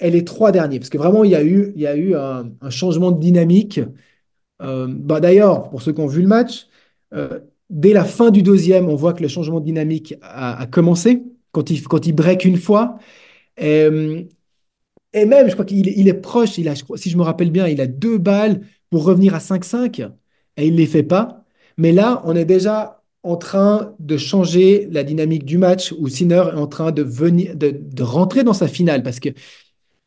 et 0.00 0.10
les 0.10 0.24
trois 0.24 0.52
derniers. 0.52 0.78
Parce 0.78 0.90
que 0.90 0.98
vraiment, 0.98 1.24
il 1.24 1.30
y 1.30 1.36
a 1.36 1.44
eu, 1.44 1.72
il 1.76 1.80
y 1.82 1.86
a 1.86 1.96
eu 1.96 2.14
un, 2.16 2.50
changement 2.70 3.12
de 3.12 3.20
dynamique. 3.20 3.80
Euh, 4.62 4.86
bah, 4.88 5.20
d'ailleurs, 5.20 5.70
pour 5.70 5.82
ceux 5.82 5.92
qui 5.92 6.00
ont 6.00 6.06
vu 6.06 6.22
le 6.22 6.28
match, 6.28 6.68
euh, 7.14 7.40
dès 7.70 7.92
la 7.92 8.04
fin 8.04 8.30
du 8.30 8.42
deuxième, 8.42 8.88
on 8.88 8.96
voit 8.96 9.12
que 9.14 9.22
le 9.22 9.28
changement 9.28 9.60
de 9.60 9.64
dynamique 9.66 10.14
a, 10.22 10.66
commencé 10.66 11.24
quand 11.52 11.70
il, 11.70 11.82
quand 11.84 12.06
il 12.06 12.14
break 12.14 12.44
une 12.44 12.56
fois. 12.58 12.98
Et, 13.58 13.84
euh, 13.84 14.24
même, 15.14 15.48
je 15.48 15.52
crois 15.52 15.64
qu'il 15.64 15.86
il 15.88 16.08
est 16.08 16.14
proche, 16.14 16.58
il 16.58 16.68
a, 16.68 16.74
si 16.96 17.10
je 17.10 17.16
me 17.18 17.22
rappelle 17.22 17.50
bien, 17.50 17.68
il 17.68 17.80
a 17.80 17.86
deux 17.86 18.18
balles 18.18 18.62
pour 18.90 19.04
revenir 19.04 19.34
à 19.34 19.38
5-5 19.38 20.10
et 20.56 20.66
il 20.66 20.72
ne 20.72 20.78
les 20.78 20.86
fait 20.86 21.02
pas. 21.02 21.41
Mais 21.76 21.92
là, 21.92 22.22
on 22.24 22.36
est 22.36 22.44
déjà 22.44 23.02
en 23.22 23.36
train 23.36 23.94
de 23.98 24.16
changer 24.16 24.88
la 24.90 25.04
dynamique 25.04 25.44
du 25.44 25.58
match 25.58 25.94
où 25.98 26.08
Sinner 26.08 26.44
est 26.52 26.58
en 26.58 26.66
train 26.66 26.90
de, 26.90 27.02
venir, 27.02 27.54
de, 27.56 28.02
rentrer 28.02 28.42
dans 28.44 28.52
sa 28.52 28.68
finale 28.68 29.02
parce 29.02 29.20
que 29.20 29.28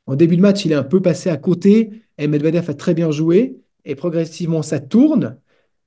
en 0.08 0.16
début 0.16 0.38
de 0.38 0.42
match, 0.42 0.66
il 0.66 0.72
est 0.72 0.76
un 0.76 0.84
peu 0.84 1.02
passé 1.02 1.30
à 1.30 1.38
côté 1.38 1.92
et 2.18 2.28
Medvedev 2.28 2.70
a 2.70 2.74
très 2.74 2.94
bien 2.94 3.12
joué. 3.12 3.58
Et 3.86 3.96
progressivement, 3.96 4.62
ça 4.62 4.80
tourne. 4.80 5.38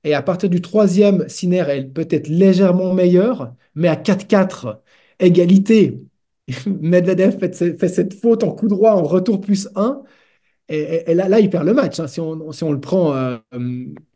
Et 0.05 0.15
à 0.15 0.23
partir 0.23 0.49
du 0.49 0.61
troisième, 0.61 1.29
Sinner 1.29 1.65
est 1.69 1.85
peut-être 1.85 2.29
légèrement 2.29 2.95
meilleur, 2.95 3.55
mais 3.75 3.89
à 3.89 3.97
4-4, 3.97 4.81
égalité. 5.21 6.01
Medvedev 6.67 7.39
fait, 7.39 7.55
ce- 7.55 7.75
fait 7.75 7.89
cette 7.89 8.15
faute 8.15 8.45
en 8.45 8.53
coup 8.53 8.69
droit 8.69 8.93
en 8.93 9.03
retour 9.03 9.41
plus 9.41 9.69
1. 9.77 10.03
Et, 10.69 11.15
là, 11.15 11.41
il 11.41 11.49
perd 11.49 11.67
le 11.67 11.73
match, 11.73 11.99
hein, 11.99 12.07
si 12.07 12.21
on, 12.21 12.73
le 12.73 12.81
prend 12.81 13.15
euh, 13.15 13.39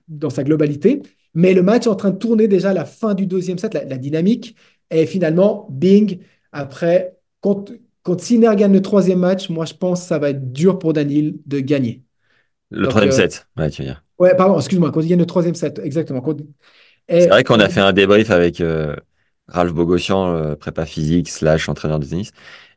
dans 0.09 0.31
sa 0.31 0.45
globalité. 0.45 1.03
Mais 1.35 1.55
le 1.55 1.63
match 1.63 1.87
est 1.87 1.91
en 1.91 1.97
train 1.97 2.11
de 2.11 2.19
tourner 2.19 2.49
déjà 2.49 2.71
à 2.71 2.75
la 2.75 2.85
fin 2.85 3.15
du 3.15 3.27
deuxième 3.27 3.59
set, 3.59 3.75
la, 3.75 3.85
la 3.85 3.99
dynamique. 3.99 4.57
Et 4.91 5.07
finalement, 5.07 5.67
bing, 5.71 6.21
après, 6.53 7.17
quand, 7.41 7.73
quand 8.03 8.21
Sinner 8.21 8.55
gagne 8.57 8.73
le 8.73 8.83
troisième 8.83 9.21
match, 9.21 9.49
moi, 9.49 9.65
je 9.65 9.75
pense 9.75 10.03
que 10.03 10.07
ça 10.09 10.19
va 10.19 10.31
être 10.31 10.53
dur 10.53 10.79
pour 10.79 10.93
Daniel 10.93 11.35
de 11.47 11.61
gagner. 11.61 12.05
Le 12.71 12.89
Donc, 12.89 12.89
troisième 12.89 13.13
euh, 13.13 13.13
set, 13.13 13.47
ouais, 13.57 13.71
tu 13.71 13.83
veux 13.83 13.87
dire. 13.89 14.03
ouais, 14.19 14.37
pardon, 14.37 14.57
excuse-moi, 14.59 14.93
quand 14.93 15.01
il 15.01 15.09
gagne 15.09 15.19
le 15.19 15.27
troisième 15.27 15.55
set, 15.55 15.79
exactement. 15.81 16.21
Quand- 16.23 16.37
C'est 17.19 17.29
vrai 17.31 17.45
qu'on 17.45 17.61
a 17.61 17.69
fait 17.69 17.81
un 17.81 17.93
débrief 17.93 18.31
avec 18.31 18.61
euh, 18.61 18.97
Ralph 19.49 19.73
Bogossian, 19.73 20.35
euh, 20.35 20.57
prépa 20.57 20.87
physique 20.87 21.29
slash 21.29 21.69
entraîneur 21.69 21.99
de 22.01 22.07
tennis, 22.07 22.33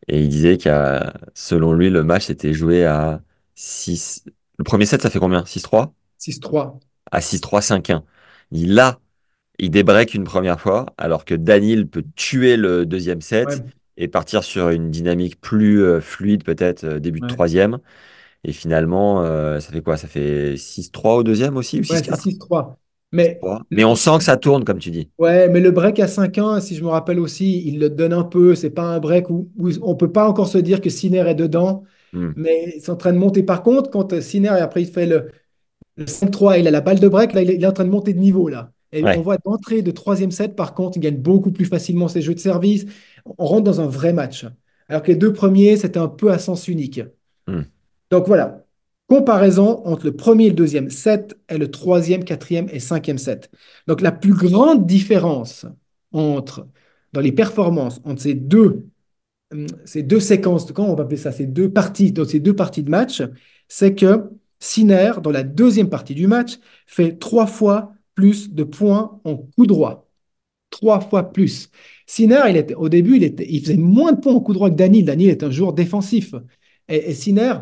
et 0.07 0.21
il 0.21 0.29
disait 0.29 0.57
qu'à 0.57 1.13
selon 1.35 1.73
lui, 1.73 1.89
le 1.89 2.03
match 2.03 2.25
s'était 2.27 2.53
joué 2.53 2.85
à 2.85 3.21
6. 3.55 4.25
Le 4.57 4.63
premier 4.63 4.85
set, 4.85 5.01
ça 5.01 5.09
fait 5.09 5.19
combien? 5.19 5.45
6-3? 5.45 5.93
6-3. 6.17 6.79
à 7.11 7.21
6-3, 7.21 7.61
5-1. 7.61 8.03
Il 8.51 8.79
a, 8.79 8.99
il 9.59 9.71
débreak 9.71 10.13
une 10.15 10.23
première 10.25 10.59
fois, 10.61 10.87
alors 10.97 11.25
que 11.25 11.35
Daniel 11.35 11.87
peut 11.87 12.05
tuer 12.15 12.57
le 12.57 12.85
deuxième 12.85 13.21
set 13.21 13.63
Ouais, 13.63 13.75
et 13.97 14.07
partir 14.09 14.43
sur 14.43 14.69
une 14.69 14.91
dynamique 14.91 15.39
plus 15.41 15.83
euh, 15.83 16.01
fluide, 16.01 16.43
peut-être 16.43 16.83
euh, 16.85 16.99
début 16.99 17.21
de 17.21 17.27
troisième. 17.27 17.79
Et 18.45 18.53
finalement, 18.53 19.23
euh, 19.23 19.59
ça 19.59 19.71
fait 19.73 19.81
quoi? 19.81 19.97
Ça 19.97 20.07
fait 20.09 20.57
6-3 20.57 21.17
au 21.17 21.23
deuxième 21.23 21.57
aussi 21.57 21.79
ou 21.81 21.83
Ouais, 21.89 22.01
c'est 22.03 22.13
6-4? 22.13 22.15
6-3. 22.15 22.79
Mais, 23.11 23.47
Mais 23.71 23.83
on 23.85 23.95
sent 23.95 24.17
que 24.17 24.23
ça 24.23 24.37
tourne, 24.37 24.63
comme 24.65 24.79
tu 24.79 24.91
dis. 24.91 25.09
ouais, 25.17 25.49
mais 25.49 25.59
le 25.59 25.71
break 25.71 25.99
à 25.99 26.07
5-1, 26.07 26.59
si 26.59 26.75
je 26.75 26.83
me 26.83 26.89
rappelle 26.89 27.19
aussi, 27.19 27.63
il 27.67 27.79
le 27.79 27.89
donne 27.89 28.13
un 28.13 28.23
peu. 28.23 28.55
C'est 28.55 28.69
pas 28.69 28.83
un 28.83 28.99
break 28.99 29.29
où, 29.29 29.51
où 29.57 29.69
on 29.81 29.95
peut 29.95 30.11
pas 30.11 30.27
encore 30.29 30.47
se 30.47 30.57
dire 30.57 30.81
que 30.81 30.89
Sinner 30.89 31.19
est 31.29 31.35
dedans, 31.35 31.83
Hmm. 32.13 32.35
mais 32.35 32.79
c'est 32.79 32.91
en 32.91 32.95
train 32.97 33.13
de 33.13 33.17
monter. 33.17 33.43
Par 33.43 33.63
contre, 33.63 33.89
quand 33.89 34.19
Sinner, 34.21 34.49
et 34.49 34.61
après, 34.61 34.83
il 34.83 34.87
fait 34.91 35.05
le, 35.05 35.31
le 35.97 36.05
5-3, 36.05 36.59
il 36.59 36.67
a 36.67 36.71
la 36.71 36.81
balle 36.81 36.99
de 36.99 37.07
break, 37.07 37.33
là, 37.33 37.41
il 37.41 37.51
est, 37.51 37.65
en 37.65 37.71
train 37.71 37.85
de 37.85 37.89
monter 37.89 38.13
de 38.13 38.19
niveau, 38.19 38.49
là. 38.49 38.71
Et 38.91 39.03
on 39.03 39.21
voit 39.21 39.37
d'entrée 39.37 39.81
de 39.81 39.91
troisième 39.91 40.31
set, 40.31 40.55
par 40.55 40.73
contre, 40.73 40.97
il 40.97 41.01
gagne 41.01 41.17
beaucoup 41.17 41.51
plus 41.51 41.65
facilement 41.65 42.07
ses 42.07 42.21
jeux 42.21 42.33
de 42.33 42.39
service. 42.39 42.85
On 43.37 43.45
rentre 43.45 43.63
dans 43.63 43.81
un 43.81 43.87
vrai 43.87 44.13
match. 44.13 44.45
Alors 44.87 45.01
que 45.03 45.07
les 45.11 45.17
deux 45.17 45.33
premiers, 45.33 45.75
c'était 45.75 45.99
un 45.99 46.07
peu 46.07 46.31
à 46.31 46.39
sens 46.39 46.67
unique. 46.67 47.01
Hmm. 47.47 47.63
Donc 48.09 48.27
voilà, 48.27 48.65
comparaison 49.07 49.85
entre 49.85 50.05
le 50.05 50.15
premier 50.15 50.45
et 50.45 50.49
le 50.49 50.55
deuxième 50.55 50.89
set 50.89 51.37
et 51.49 51.57
le 51.57 51.69
troisième, 51.69 52.23
quatrième 52.23 52.69
et 52.71 52.79
cinquième 52.79 53.17
set. 53.17 53.49
Donc 53.87 54.01
la 54.01 54.11
plus 54.11 54.33
grande 54.33 54.85
différence 54.85 55.65
entre, 56.11 56.67
dans 57.13 57.21
les 57.21 57.31
performances 57.31 57.99
entre 58.05 58.21
ces 58.21 58.33
deux, 58.33 58.87
hum, 59.51 59.67
ces 59.85 60.03
deux 60.03 60.19
séquences, 60.19 60.71
comment 60.71 60.91
on 60.91 60.95
va 60.95 61.03
appeler 61.03 61.17
ça, 61.17 61.31
ces 61.31 61.45
deux 61.47 61.71
parties, 61.71 62.11
donc 62.11 62.29
ces 62.29 62.39
deux 62.39 62.55
parties 62.55 62.83
de 62.83 62.89
match, 62.89 63.23
c'est 63.67 63.95
que 63.95 64.29
Sinner, 64.59 65.13
dans 65.21 65.31
la 65.31 65.43
deuxième 65.43 65.89
partie 65.89 66.15
du 66.15 66.27
match, 66.27 66.59
fait 66.87 67.17
trois 67.19 67.47
fois 67.47 67.93
plus 68.15 68.51
de 68.53 68.63
points 68.63 69.19
en 69.23 69.37
coup 69.37 69.65
droit. 69.67 70.09
Trois 70.69 70.99
fois 71.01 71.31
plus. 71.31 71.69
Sinner, 72.07 72.41
il 72.49 72.57
était, 72.57 72.75
au 72.75 72.89
début, 72.89 73.17
il, 73.17 73.23
était, 73.23 73.47
il 73.49 73.61
faisait 73.61 73.77
moins 73.77 74.11
de 74.13 74.19
points 74.21 74.33
en 74.33 74.41
coup 74.41 74.53
droit 74.53 74.69
que 74.69 74.75
Daniel. 74.75 75.05
Daniel 75.05 75.31
est 75.31 75.43
un 75.43 75.51
joueur 75.51 75.73
défensif. 75.73 76.35
Et, 76.89 77.11
et 77.11 77.13
Sinner, 77.13 77.55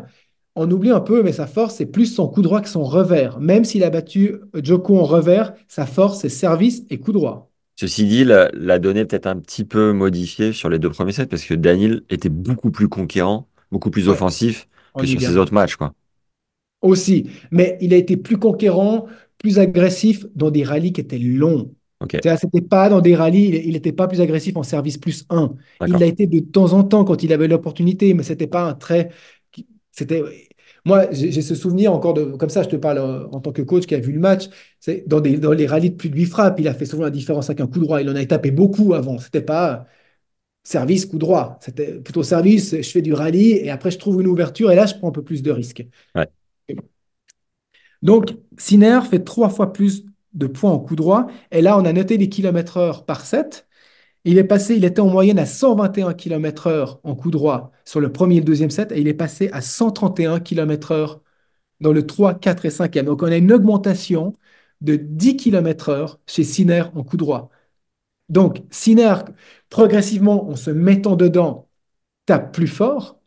on 0.56 0.70
oublie 0.70 0.90
un 0.90 1.00
peu, 1.00 1.22
mais 1.22 1.32
sa 1.32 1.46
force, 1.46 1.76
c'est 1.76 1.86
plus 1.86 2.06
son 2.06 2.28
coup 2.28 2.42
droit 2.42 2.60
que 2.60 2.68
son 2.68 2.84
revers. 2.84 3.40
Même 3.40 3.64
s'il 3.64 3.84
a 3.84 3.90
battu 3.90 4.36
Joko 4.54 4.98
en 4.98 5.04
revers, 5.04 5.54
sa 5.68 5.86
force, 5.86 6.20
c'est 6.20 6.28
service 6.28 6.84
et 6.90 6.98
coup 6.98 7.12
droit. 7.12 7.50
Ceci 7.76 8.06
dit, 8.06 8.24
la, 8.24 8.50
la 8.52 8.78
donnée 8.78 9.04
peut-être 9.04 9.26
un 9.26 9.38
petit 9.40 9.64
peu 9.64 9.92
modifiée 9.92 10.52
sur 10.52 10.68
les 10.68 10.78
deux 10.78 10.90
premiers 10.90 11.12
sets 11.12 11.26
parce 11.26 11.44
que 11.44 11.54
Daniel 11.54 12.02
était 12.08 12.28
beaucoup 12.28 12.70
plus 12.70 12.88
conquérant, 12.88 13.48
beaucoup 13.72 13.90
plus 13.90 14.08
Ouais, 14.08 14.08
offensif 14.08 14.68
on 14.94 15.02
que 15.02 15.06
sur 15.06 15.20
ses 15.20 15.36
autres 15.36 15.52
matchs, 15.52 15.76
quoi. 15.76 15.92
Aussi. 16.84 17.30
Mais 17.50 17.78
il 17.80 17.94
a 17.94 17.96
été 17.96 18.16
plus 18.16 18.38
conquérant, 18.38 19.06
plus 19.38 19.58
agressif 19.58 20.26
dans 20.34 20.50
des 20.50 20.64
rallyes 20.64 20.92
qui 20.92 21.00
étaient 21.00 21.18
longs. 21.18 21.74
Ok, 22.00 22.16
C'est-à-dire, 22.22 22.38
C'était 22.40 22.60
pas 22.60 22.88
dans 22.90 23.00
des 23.00 23.14
rallyes, 23.16 23.62
il 23.64 23.72
n'était 23.72 23.92
pas 23.92 24.06
plus 24.06 24.20
agressif 24.20 24.56
en 24.56 24.62
service 24.62 24.98
plus 24.98 25.24
1. 25.30 25.54
Il 25.86 25.98
l'a 25.98 26.06
été 26.06 26.26
de 26.26 26.40
temps 26.40 26.74
en 26.74 26.84
temps 26.84 27.04
quand 27.04 27.22
il 27.22 27.32
avait 27.32 27.48
l'opportunité, 27.48 28.14
mais 28.14 28.22
c'était 28.22 28.46
pas 28.46 28.62
un 28.62 28.74
trait. 28.74 29.10
C'était. 29.92 30.22
Moi, 30.84 31.06
j'ai 31.12 31.40
ce 31.42 31.54
souvenir 31.54 31.92
encore 31.94 32.14
de. 32.14 32.24
Comme 32.24 32.50
ça, 32.50 32.62
je 32.62 32.68
te 32.68 32.76
parle 32.76 32.98
euh, 32.98 33.26
en 33.32 33.40
tant 33.40 33.52
que 33.52 33.62
coach 33.62 33.86
qui 33.86 33.94
a 33.94 34.00
vu 34.00 34.12
le 34.12 34.20
match. 34.20 34.48
C'est 34.80 35.04
dans, 35.08 35.20
des, 35.20 35.38
dans 35.38 35.52
les 35.52 35.66
rallyes 35.66 35.90
de 35.90 35.96
plus 35.96 36.10
de 36.10 36.16
8 36.16 36.26
frappes, 36.26 36.60
il 36.60 36.68
a 36.68 36.74
fait 36.74 36.84
souvent 36.86 37.04
la 37.04 37.10
différence 37.10 37.48
avec 37.48 37.60
un 37.60 37.66
coup 37.66 37.80
droit. 37.80 38.02
Il 38.02 38.10
en 38.10 38.16
a 38.16 38.24
tapé 38.26 38.50
beaucoup 38.50 38.92
avant. 38.94 39.18
C'était 39.18 39.40
pas 39.42 39.86
service, 40.64 41.06
coup 41.06 41.18
droit. 41.18 41.58
C'était 41.62 42.00
plutôt 42.00 42.22
service, 42.22 42.76
je 42.76 42.90
fais 42.90 43.02
du 43.02 43.12
rallye 43.12 43.52
et 43.52 43.70
après 43.70 43.90
je 43.90 43.98
trouve 43.98 44.20
une 44.20 44.26
ouverture 44.28 44.70
et 44.70 44.76
là, 44.76 44.86
je 44.86 44.94
prends 44.94 45.08
un 45.08 45.12
peu 45.12 45.22
plus 45.22 45.42
de 45.42 45.50
risques. 45.50 45.86
Ouais. 46.14 46.28
Donc, 48.04 48.36
Sinner 48.58 49.00
fait 49.10 49.24
trois 49.24 49.48
fois 49.50 49.72
plus 49.72 50.04
de 50.34 50.46
points 50.46 50.70
en 50.72 50.78
coup 50.78 50.96
droit. 50.96 51.26
Et 51.50 51.62
là, 51.62 51.78
on 51.78 51.84
a 51.84 51.92
noté 51.92 52.18
les 52.18 52.28
kilomètres 52.28 52.76
heure 52.76 53.06
par 53.06 53.24
set. 53.26 53.66
Il 54.24 54.38
est 54.38 54.44
passé, 54.44 54.76
il 54.76 54.84
était 54.84 55.00
en 55.00 55.08
moyenne 55.08 55.38
à 55.38 55.46
121 55.46 56.14
km 56.14 56.68
heure 56.68 57.00
en 57.04 57.14
coup 57.16 57.30
droit 57.30 57.72
sur 57.84 58.00
le 58.00 58.12
premier 58.12 58.36
et 58.36 58.40
le 58.40 58.44
deuxième 58.46 58.70
set, 58.70 58.92
et 58.92 59.00
il 59.00 59.08
est 59.08 59.14
passé 59.14 59.50
à 59.52 59.60
131 59.62 60.40
km 60.40 60.92
heure 60.92 61.22
dans 61.80 61.92
le 61.92 62.06
3, 62.06 62.34
4 62.34 62.66
et 62.66 62.70
5e. 62.70 63.04
Donc, 63.04 63.22
on 63.22 63.26
a 63.26 63.36
une 63.36 63.52
augmentation 63.52 64.34
de 64.80 64.96
10 64.96 65.36
km 65.36 65.90
heure 65.90 66.20
chez 66.26 66.44
Sinner 66.44 66.84
en 66.94 67.04
coup 67.04 67.16
droit. 67.18 67.50
Donc, 68.28 68.62
Sinner, 68.70 69.16
progressivement, 69.70 70.48
en 70.50 70.56
se 70.56 70.70
mettant 70.70 71.16
dedans, 71.16 71.68
tape 72.26 72.54
plus 72.54 72.68
fort, 72.68 73.20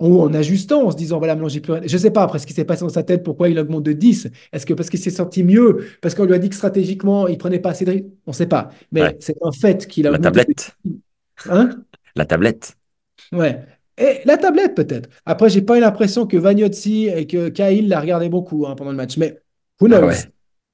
ou 0.00 0.20
en 0.22 0.34
ajustant, 0.34 0.86
en 0.86 0.90
se 0.90 0.96
disant, 0.96 1.18
voilà, 1.18 1.34
maintenant 1.34 1.48
j'ai 1.48 1.60
plus 1.60 1.72
rien. 1.72 1.82
Je 1.86 1.92
ne 1.92 1.98
sais 1.98 2.10
pas 2.10 2.22
après 2.24 2.38
ce 2.38 2.46
qui 2.46 2.52
s'est 2.52 2.64
passé 2.64 2.80
dans 2.82 2.88
sa 2.88 3.02
tête, 3.04 3.22
pourquoi 3.22 3.48
il 3.48 3.58
augmente 3.58 3.84
de 3.84 3.92
10. 3.92 4.28
Est-ce 4.52 4.66
que 4.66 4.74
parce 4.74 4.90
qu'il 4.90 4.98
s'est 5.00 5.10
senti 5.10 5.42
mieux, 5.44 5.84
parce 6.02 6.14
qu'on 6.14 6.24
lui 6.24 6.34
a 6.34 6.38
dit 6.38 6.48
que 6.48 6.56
stratégiquement, 6.56 7.28
il 7.28 7.38
prenait 7.38 7.60
pas 7.60 7.70
assez 7.70 7.84
de 7.84 7.90
risques 7.92 8.06
On 8.26 8.32
ne 8.32 8.34
sait 8.36 8.46
pas. 8.46 8.70
Mais 8.92 9.02
Ouais. 9.02 9.16
c'est 9.20 9.36
un 9.42 9.52
fait 9.52 9.86
qu'il 9.86 10.06
a 10.06 10.10
La 10.10 10.18
de 10.18 10.22
tablette. 10.22 10.76
10. 10.84 10.94
Hein? 11.50 11.70
La 12.16 12.26
tablette. 12.26 12.74
Ouais. 13.32 13.64
Et 13.96 14.20
la 14.24 14.36
tablette, 14.36 14.74
peut-être. 14.74 15.08
Après, 15.24 15.48
j'ai 15.48 15.62
pas 15.62 15.78
eu 15.78 15.80
l'impression 15.80 16.26
que 16.26 16.36
Vagnozzi 16.36 17.06
et 17.08 17.26
que 17.26 17.48
Cahill 17.48 17.88
la 17.88 18.00
regardaient 18.00 18.28
beaucoup 18.28 18.66
hein, 18.66 18.74
pendant 18.74 18.90
le 18.90 18.96
match. 18.96 19.16
Mais 19.16 19.40
who 19.80 19.86
Ah 19.92 20.00
knows? 20.00 20.06
ouais. 20.08 20.16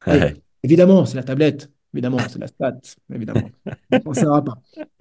Ouais. 0.07 0.37
évidemment, 0.63 1.05
c'est 1.05 1.17
la 1.17 1.23
tablette. 1.23 1.71
Évidemment, 1.93 2.19
c'est 2.29 2.39
la 2.39 2.47
stat. 2.47 2.79
Évidemment. 3.15 3.51
On 4.07 4.11
ne 4.11 4.15
saura 4.15 4.43
pas. 4.43 4.55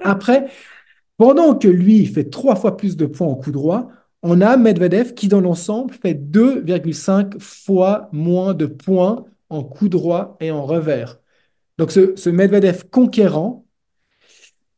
Après, 0.04 0.48
pendant 1.18 1.56
que 1.56 1.68
lui 1.68 2.06
fait 2.06 2.26
trois 2.30 2.56
fois 2.56 2.78
plus 2.78 2.98
de 2.98 3.06
points 3.06 3.28
en 3.28 3.36
coup 3.36 3.52
droit, 3.52 3.90
on 4.24 4.42
a 4.42 4.58
Medvedev 4.58 5.14
qui, 5.14 5.28
dans 5.28 5.42
l'ensemble, 5.42 5.94
fait 5.94 6.14
2,5 6.14 7.40
fois 7.40 8.10
moins 8.12 8.54
de 8.54 8.66
points 8.66 9.26
en 9.50 9.64
coup 9.64 9.90
droit 9.90 10.38
et 10.40 10.52
en 10.52 10.66
revers. 10.66 11.20
Donc, 11.78 11.92
ce, 11.92 12.16
ce 12.16 12.30
Medvedev 12.30 12.84
conquérant, 12.92 13.66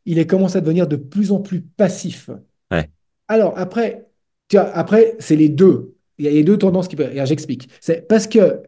il 0.05 0.19
est 0.19 0.27
commencé 0.27 0.57
à 0.57 0.61
devenir 0.61 0.87
de 0.87 0.95
plus 0.95 1.31
en 1.31 1.39
plus 1.39 1.61
passif. 1.61 2.29
Ouais. 2.71 2.89
Alors, 3.27 3.53
après, 3.57 4.07
tu 4.47 4.57
vois, 4.57 4.69
après 4.69 5.15
c'est 5.19 5.35
les 5.35 5.49
deux. 5.49 5.95
Il 6.17 6.25
y 6.25 6.27
a 6.27 6.31
les 6.31 6.43
deux 6.43 6.57
tendances 6.57 6.87
qui 6.87 6.95
peuvent. 6.95 7.11
J'explique. 7.25 7.69
C'est 7.79 8.07
parce 8.07 8.27
que, 8.27 8.61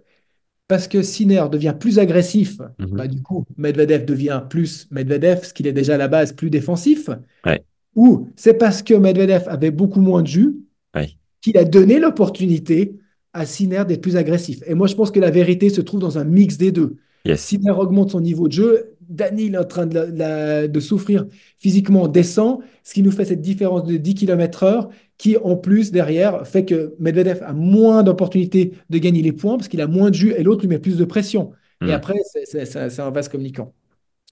parce 0.68 0.88
que 0.88 1.02
Sinner 1.04 1.44
devient 1.52 1.76
plus 1.80 2.00
agressif, 2.00 2.60
Mhm. 2.80 2.88
bah, 2.92 3.08
du 3.08 3.22
coup, 3.22 3.46
Medvedev 3.58 4.06
devient 4.06 4.42
plus 4.50 4.88
Medvedev, 4.92 5.44
ce 5.44 5.54
qu'il 5.54 5.68
est 5.68 5.74
déjà 5.74 5.96
à 5.96 5.98
la 5.98 6.08
base 6.08 6.34
plus 6.34 6.50
défensif. 6.50 7.10
Ouais. 7.46 7.64
Ou 7.96 8.30
c'est 8.36 8.56
parce 8.56 8.82
que 8.82 8.94
Medvedev 8.96 9.44
avait 9.48 9.72
beaucoup 9.72 10.02
moins 10.02 10.22
de 10.24 10.28
jus 10.28 10.56
Ouais. 10.96 11.18
qu'il 11.42 11.58
a 11.58 11.64
donné 11.66 12.00
l'opportunité 12.00 12.96
à 13.34 13.46
Sinner 13.46 13.84
d'être 13.88 14.02
plus 14.02 14.16
agressif. 14.18 14.62
Et 14.68 14.76
moi, 14.76 14.88
je 14.88 14.96
pense 14.96 15.12
que 15.12 15.20
la 15.20 15.32
vérité 15.32 15.70
se 15.70 15.82
trouve 15.82 16.00
dans 16.00 16.18
un 16.18 16.24
mix 16.24 16.58
des 16.58 16.72
deux. 16.72 16.98
Yes. 17.26 17.42
Sinner 17.42 17.72
augmente 17.72 18.12
son 18.12 18.22
niveau 18.22 18.48
de 18.48 18.54
jeu, 18.54 18.96
Daniel 19.02 19.56
est 19.56 19.58
en 19.58 19.64
train 19.66 19.86
de, 19.86 19.96
la- 19.96 20.06
la- 20.08 20.68
de 20.68 20.80
souffrir 20.80 21.26
physiquement, 21.58 22.08
descend, 22.08 22.60
ce 22.84 22.94
qui 22.94 23.02
nous 23.04 23.12
fait 23.12 23.26
cette 23.26 23.42
différence 23.42 23.84
de 23.86 23.98
10 23.98 24.14
km/h 24.16 24.90
qui, 25.18 25.38
en 25.38 25.56
plus, 25.56 25.92
derrière, 25.92 26.46
fait 26.48 26.66
que 26.66 26.96
Medvedev 27.00 27.42
a 27.44 27.54
moins 27.54 28.04
d'opportunités 28.04 28.74
de 28.90 28.98
gagner 28.98 29.22
les 29.22 29.32
points 29.32 29.58
parce 29.58 29.68
qu'il 29.68 29.82
a 29.82 29.88
moins 29.88 30.10
de 30.10 30.16
jus 30.16 30.34
et 30.38 30.44
l'autre 30.44 30.62
lui 30.62 30.68
met 30.70 30.80
plus 30.80 30.98
de 30.98 31.06
pression. 31.06 31.52
Et 31.82 31.86
Hmm. 31.86 31.90
après, 31.92 32.16
c'est 32.46 33.00
un 33.00 33.10
vase 33.12 33.30
communicant. 33.30 33.74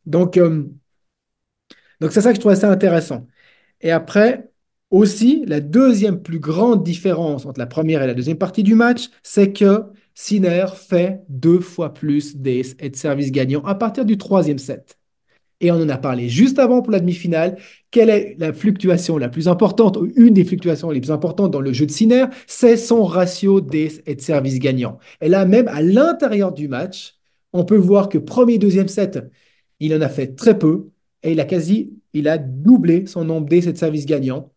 Donc, 0.06 0.38
euh, 0.38 0.66
donc 2.00 2.12
c'est 2.12 2.22
ça 2.22 2.30
que 2.32 2.36
je 2.36 2.40
trouve 2.40 2.52
assez 2.52 2.66
intéressant. 2.66 3.28
Et 3.82 3.92
après, 3.92 4.51
aussi, 4.92 5.44
la 5.48 5.62
deuxième 5.62 6.22
plus 6.22 6.40
grande 6.40 6.84
différence 6.84 7.46
entre 7.46 7.60
la 7.60 7.66
première 7.66 8.04
et 8.04 8.08
la 8.08 8.14
deuxième 8.14 8.38
partie 8.38 8.64
du 8.64 8.76
match, 8.76 9.10
c'est 9.24 9.54
que 9.54 9.84
Sinner 10.14 10.66
fait 10.76 11.22
deux 11.30 11.60
fois 11.62 11.94
plus 11.94 12.36
d'ace 12.36 12.76
et 12.80 12.90
de 12.90 12.96
service 12.96 13.32
gagnant 13.32 13.64
à 13.64 13.76
partir 13.76 14.06
du 14.06 14.18
troisième 14.18 14.60
set. 14.60 14.98
Et 15.62 15.72
on 15.72 15.76
en 15.76 15.90
a 15.90 15.98
parlé 15.98 16.28
juste 16.28 16.60
avant 16.60 16.82
pour 16.82 16.92
la 16.92 17.00
demi-finale. 17.00 17.58
Quelle 17.92 18.10
est 18.10 18.36
la 18.40 18.52
fluctuation 18.52 19.18
la 19.18 19.30
plus 19.30 19.48
importante, 19.48 19.96
ou 19.96 20.12
une 20.16 20.34
des 20.34 20.44
fluctuations 20.44 20.90
les 20.90 21.00
plus 21.00 21.12
importantes 21.12 21.52
dans 21.52 21.62
le 21.62 21.72
jeu 21.72 21.86
de 21.86 21.92
Sinner? 21.92 22.26
C'est 22.48 22.78
son 22.78 23.04
ratio 23.04 23.62
d'ace 23.62 24.02
et 24.06 24.16
de 24.16 24.22
service 24.22 24.60
gagnant. 24.60 24.98
Et 25.22 25.30
là, 25.30 25.46
même 25.46 25.68
à 25.68 25.82
l'intérieur 25.82 26.52
du 26.52 26.68
match, 26.68 27.16
on 27.54 27.64
peut 27.64 27.78
voir 27.78 28.10
que 28.10 28.18
premier 28.18 28.56
et 28.56 28.58
deuxième 28.58 28.88
set, 28.88 29.20
il 29.80 29.94
en 29.96 30.02
a 30.02 30.10
fait 30.10 30.36
très 30.36 30.58
peu 30.58 30.90
et 31.24 31.32
il 31.32 31.40
a 31.40 31.46
quasi, 31.46 31.94
il 32.14 32.28
a 32.28 32.38
doublé 32.38 33.06
son 33.06 33.24
nombre 33.24 33.48
d'ace 33.48 33.68
et 33.68 33.74
de 33.74 33.78
service 33.78 34.06
gagnant 34.06 34.52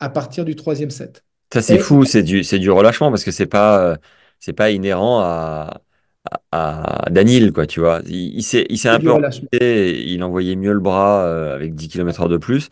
à 0.00 0.10
partir 0.10 0.44
du 0.44 0.56
troisième 0.56 0.90
set. 0.90 1.24
Ça, 1.52 1.62
c'est 1.62 1.78
Et- 1.78 1.78
fou, 1.78 2.04
c'est 2.04 2.22
du, 2.22 2.44
c'est 2.44 2.58
du 2.60 2.70
relâchement 2.70 3.10
parce 3.10 3.24
que 3.24 3.32
c'est 3.32 3.46
pas, 3.46 3.80
euh, 3.94 3.96
c'est 4.38 4.52
pas 4.52 4.70
inhérent 4.70 5.20
à, 5.20 5.80
à, 6.52 7.06
à 7.06 7.10
Daniel, 7.10 7.52
quoi, 7.52 7.66
tu 7.66 7.80
vois. 7.80 8.02
Il, 8.06 8.36
il 8.38 8.42
s'est, 8.44 8.66
il 8.70 8.78
s'est 8.78 8.88
un 8.90 9.00
peu 9.00 9.12
relâché, 9.12 9.42
il 9.60 10.22
envoyait 10.24 10.56
mieux 10.56 10.72
le 10.72 10.80
bras 10.80 11.24
euh, 11.26 11.54
avec 11.56 11.74
10 11.74 11.88
km/h 11.88 12.28
de 12.28 12.36
plus. 12.38 12.68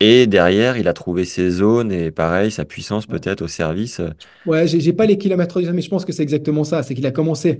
Et 0.00 0.26
derrière, 0.28 0.76
il 0.78 0.88
a 0.88 0.94
trouvé 0.94 1.24
ses 1.26 1.50
zones 1.50 1.92
et 1.92 2.10
pareil, 2.12 2.50
sa 2.52 2.64
puissance 2.66 3.06
peut-être 3.06 3.42
au 3.42 3.48
service. 3.48 4.00
euh, 4.00 4.10
Ouais, 4.46 4.66
j'ai 4.66 4.80
j'ai 4.80 4.92
pas 4.94 5.04
les 5.06 5.18
kilomètres, 5.18 5.60
mais 5.60 5.82
je 5.82 5.88
pense 5.90 6.04
que 6.04 6.12
c'est 6.12 6.22
exactement 6.22 6.64
ça. 6.64 6.82
C'est 6.82 6.94
qu'il 6.94 7.04
a 7.06 7.10
commencé 7.12 7.58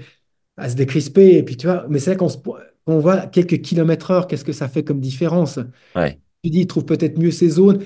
à 0.57 0.71
se 0.71 0.77
décrisper 0.77 1.37
et 1.39 1.45
puis 1.45 1.57
tu 1.57 1.67
vois, 1.67 1.87
mais 1.89 1.99
c'est 2.01 2.11
là 2.11 2.17
qu'on 2.17 2.29
se- 2.31 2.39
voit 2.87 3.27
quelques 3.29 3.63
kilomètres 3.63 4.11
heure, 4.13 4.27
qu'est-ce 4.29 4.45
que 4.45 4.53
ça 4.53 4.69
fait 4.69 4.85
comme 4.85 5.01
différence? 5.01 5.59
Ouais, 5.95 6.21
Tu 6.45 6.51
dis, 6.51 6.61
il 6.61 6.67
trouve 6.67 6.87
peut-être 6.87 7.19
mieux 7.19 7.31
ses 7.33 7.51
zones. 7.51 7.85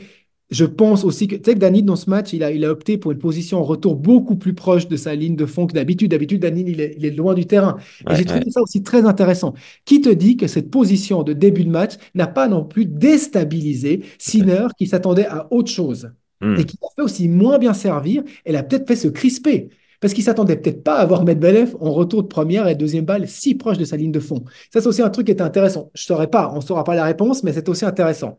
Je 0.50 0.64
pense 0.64 1.04
aussi 1.04 1.26
que, 1.26 1.36
tu 1.36 1.42
sais 1.44 1.54
que 1.54 1.58
Danil, 1.58 1.84
dans 1.84 1.96
ce 1.96 2.08
match, 2.10 2.32
il 2.32 2.44
a, 2.44 2.50
il 2.52 2.64
a 2.64 2.70
opté 2.70 2.98
pour 2.98 3.12
une 3.12 3.18
position 3.18 3.58
en 3.58 3.62
retour 3.64 3.96
beaucoup 3.96 4.36
plus 4.36 4.54
proche 4.54 4.88
de 4.88 4.96
sa 4.96 5.14
ligne 5.14 5.36
de 5.36 5.46
fond 5.46 5.66
que 5.66 5.72
d'habitude. 5.72 6.10
D'habitude, 6.10 6.42
Danil, 6.42 6.68
il 6.68 6.80
est, 6.80 6.94
il 6.98 7.04
est 7.06 7.10
loin 7.10 7.34
du 7.34 7.46
terrain. 7.46 7.76
Et 8.08 8.14
Ouais, 8.14 8.16
j'ai 8.16 8.24
trouvé 8.24 8.44
ouais. 8.44 8.50
ça 8.50 8.60
aussi 8.60 8.82
très 8.82 9.04
intéressant. 9.06 9.54
Qui 9.84 10.00
te 10.00 10.08
dit 10.10 10.36
que 10.36 10.46
cette 10.46 10.70
position 10.70 11.22
de 11.22 11.32
début 11.32 11.64
de 11.64 11.70
match 11.70 11.94
n'a 12.14 12.26
pas 12.26 12.46
non 12.48 12.64
plus 12.64 12.86
déstabilisé 12.86 14.02
Sinner 14.18 14.66
qui 14.78 14.86
s'attendait 14.86 15.26
à 15.26 15.48
autre 15.52 15.70
chose 15.70 16.10
Hmm. 16.40 16.56
et 16.56 16.64
qui 16.64 16.76
l'a 16.82 16.88
fait 16.96 17.02
aussi 17.02 17.28
moins 17.28 17.58
bien 17.58 17.74
servir? 17.74 18.22
Elle 18.44 18.56
a 18.56 18.62
peut-être 18.62 18.86
fait 18.88 18.96
se 18.96 19.08
crisper. 19.08 19.68
Parce 20.00 20.12
qu'il 20.12 20.24
s'attendait 20.24 20.56
peut-être 20.56 20.82
pas 20.82 20.96
à 20.96 21.00
avoir 21.02 21.24
Medvedev 21.24 21.76
en 21.80 21.92
retour 21.92 22.22
de 22.22 22.28
première 22.28 22.68
et 22.68 22.74
deuxième 22.74 23.04
balle 23.06 23.26
si 23.28 23.54
proche 23.54 23.78
de 23.78 23.84
sa 23.84 23.96
ligne 23.96 24.12
de 24.12 24.20
fond. 24.20 24.44
Ça, 24.72 24.80
c'est 24.80 24.86
aussi 24.88 25.00
un 25.00 25.08
truc 25.10 25.26
qui 25.26 25.32
était 25.32 25.42
intéressant. 25.42 25.90
Je 25.94 26.02
ne 26.02 26.06
saurais 26.06 26.26
pas, 26.28 26.50
on 26.52 26.56
ne 26.56 26.60
saura 26.60 26.84
pas 26.84 26.94
la 26.94 27.04
réponse, 27.04 27.42
mais 27.42 27.52
c'est 27.54 27.68
aussi 27.68 27.84
intéressant. 27.86 28.38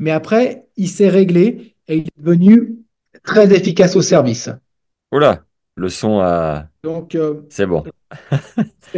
Mais 0.00 0.10
après, 0.10 0.66
il 0.76 0.88
s'est 0.88 1.08
réglé 1.08 1.76
et 1.86 1.98
il 1.98 2.02
est 2.08 2.18
devenu 2.18 2.80
très 3.22 3.54
efficace 3.54 3.94
au 3.96 4.02
service. 4.02 4.50
Oula, 5.12 5.44
le 5.76 5.88
son 5.88 6.20
a... 6.20 6.68
Donc, 6.82 7.14
euh, 7.14 7.42
C'est 7.48 7.66
bon. 7.66 7.84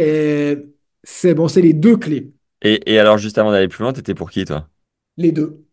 c'est 1.03 1.33
bon, 1.35 1.47
c'est 1.47 1.61
les 1.61 1.73
deux 1.73 1.97
clés. 1.97 2.33
Et, 2.61 2.91
et 2.91 2.99
alors, 2.99 3.17
juste 3.19 3.37
avant 3.37 3.51
d'aller 3.51 3.67
plus 3.67 3.83
loin, 3.83 3.93
t'étais 3.93 4.15
pour 4.15 4.31
qui, 4.31 4.45
toi? 4.45 4.67
Les 5.17 5.31
deux. 5.31 5.65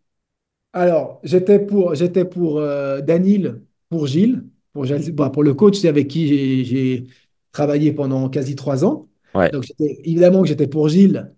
Alors, 0.72 1.20
j'étais 1.24 1.60
pour, 1.64 1.94
j'étais 1.94 2.24
pour 2.26 2.58
euh, 2.60 3.00
Danil, 3.02 3.62
pour 3.90 4.06
Gilles, 4.08 4.44
pour, 4.72 4.86
bah, 5.14 5.30
pour 5.30 5.44
le 5.44 5.54
coach 5.54 5.84
avec 5.86 6.08
qui 6.08 6.64
j'ai 6.66 7.06
travaillé 7.52 7.92
pendant 7.92 8.28
quasi 8.30 8.56
trois 8.56 8.84
ans. 8.84 9.08
Ouais, 9.34 9.50
Donc, 9.52 9.66
évidemment 9.80 10.42
que 10.42 10.48
j'étais 10.48 10.68
pour 10.68 10.88
Gilles, 10.88 11.34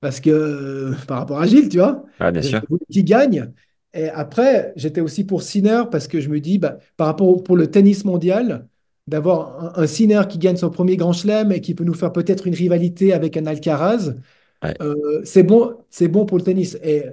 parce 0.00 0.20
que 0.20 0.30
euh, 0.30 0.94
par 1.08 1.18
rapport 1.18 1.40
à 1.40 1.46
Gilles, 1.46 1.68
tu 1.68 1.78
vois, 1.78 2.04
bien 2.18 2.42
sûr. 2.42 2.62
voulais 2.68 2.84
qu'il 2.90 3.04
gagne. 3.04 3.52
Et 3.92 4.08
après, 4.08 4.72
j'étais 4.76 5.00
aussi 5.00 5.24
pour 5.24 5.42
Sinner, 5.42 5.82
parce 5.90 6.06
que 6.08 6.20
je 6.20 6.28
me 6.28 6.40
dis, 6.40 6.58
bah, 6.58 6.78
par 6.96 7.06
rapport 7.08 7.28
au- 7.28 7.36
pour 7.42 7.56
le 7.56 7.70
tennis 7.70 8.04
mondial, 8.04 8.68
d'avoir 9.06 9.78
un, 9.78 9.82
un 9.82 9.86
Sinner 9.86 10.22
qui 10.28 10.38
gagne 10.38 10.56
son 10.56 10.70
premier 10.70 10.96
Grand 10.96 11.12
Chelem 11.12 11.50
et 11.52 11.60
qui 11.60 11.74
peut 11.74 11.84
nous 11.84 11.94
faire 11.94 12.12
peut-être 12.12 12.46
une 12.46 12.54
rivalité 12.54 13.12
avec 13.12 13.36
un 13.36 13.46
Alcaraz, 13.46 14.14
Ouais, 14.62 14.80
euh, 14.80 15.22
c'est 15.24 15.42
bon, 15.42 15.76
c'est 15.90 16.08
bon 16.08 16.26
pour 16.26 16.38
le 16.38 16.44
tennis. 16.44 16.76
Et, 16.82 17.04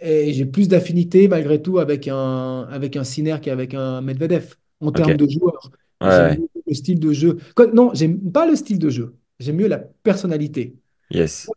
et 0.00 0.32
j'ai 0.32 0.46
plus 0.46 0.68
d'affinité 0.68 1.28
malgré 1.28 1.62
tout 1.62 1.78
avec 1.78 2.08
un, 2.08 2.62
avec 2.70 2.96
un 2.96 3.04
Sinner 3.04 3.38
qu'avec 3.42 3.74
un 3.74 4.00
Medvedev 4.02 4.56
en 4.80 4.92
termes 4.92 5.16
de 5.16 5.28
joueur. 5.28 5.70
Ouais, 6.00 6.40
le 6.66 6.74
style 6.74 7.00
de 7.00 7.12
jeu. 7.12 7.38
Non, 7.74 7.92
j'aime 7.94 8.32
pas 8.32 8.46
le 8.46 8.56
style 8.56 8.78
de 8.78 8.90
jeu. 8.90 9.16
J'aime 9.38 9.56
mieux 9.56 9.68
la 9.68 9.78
personnalité. 9.78 10.76
Yes. 11.10 11.52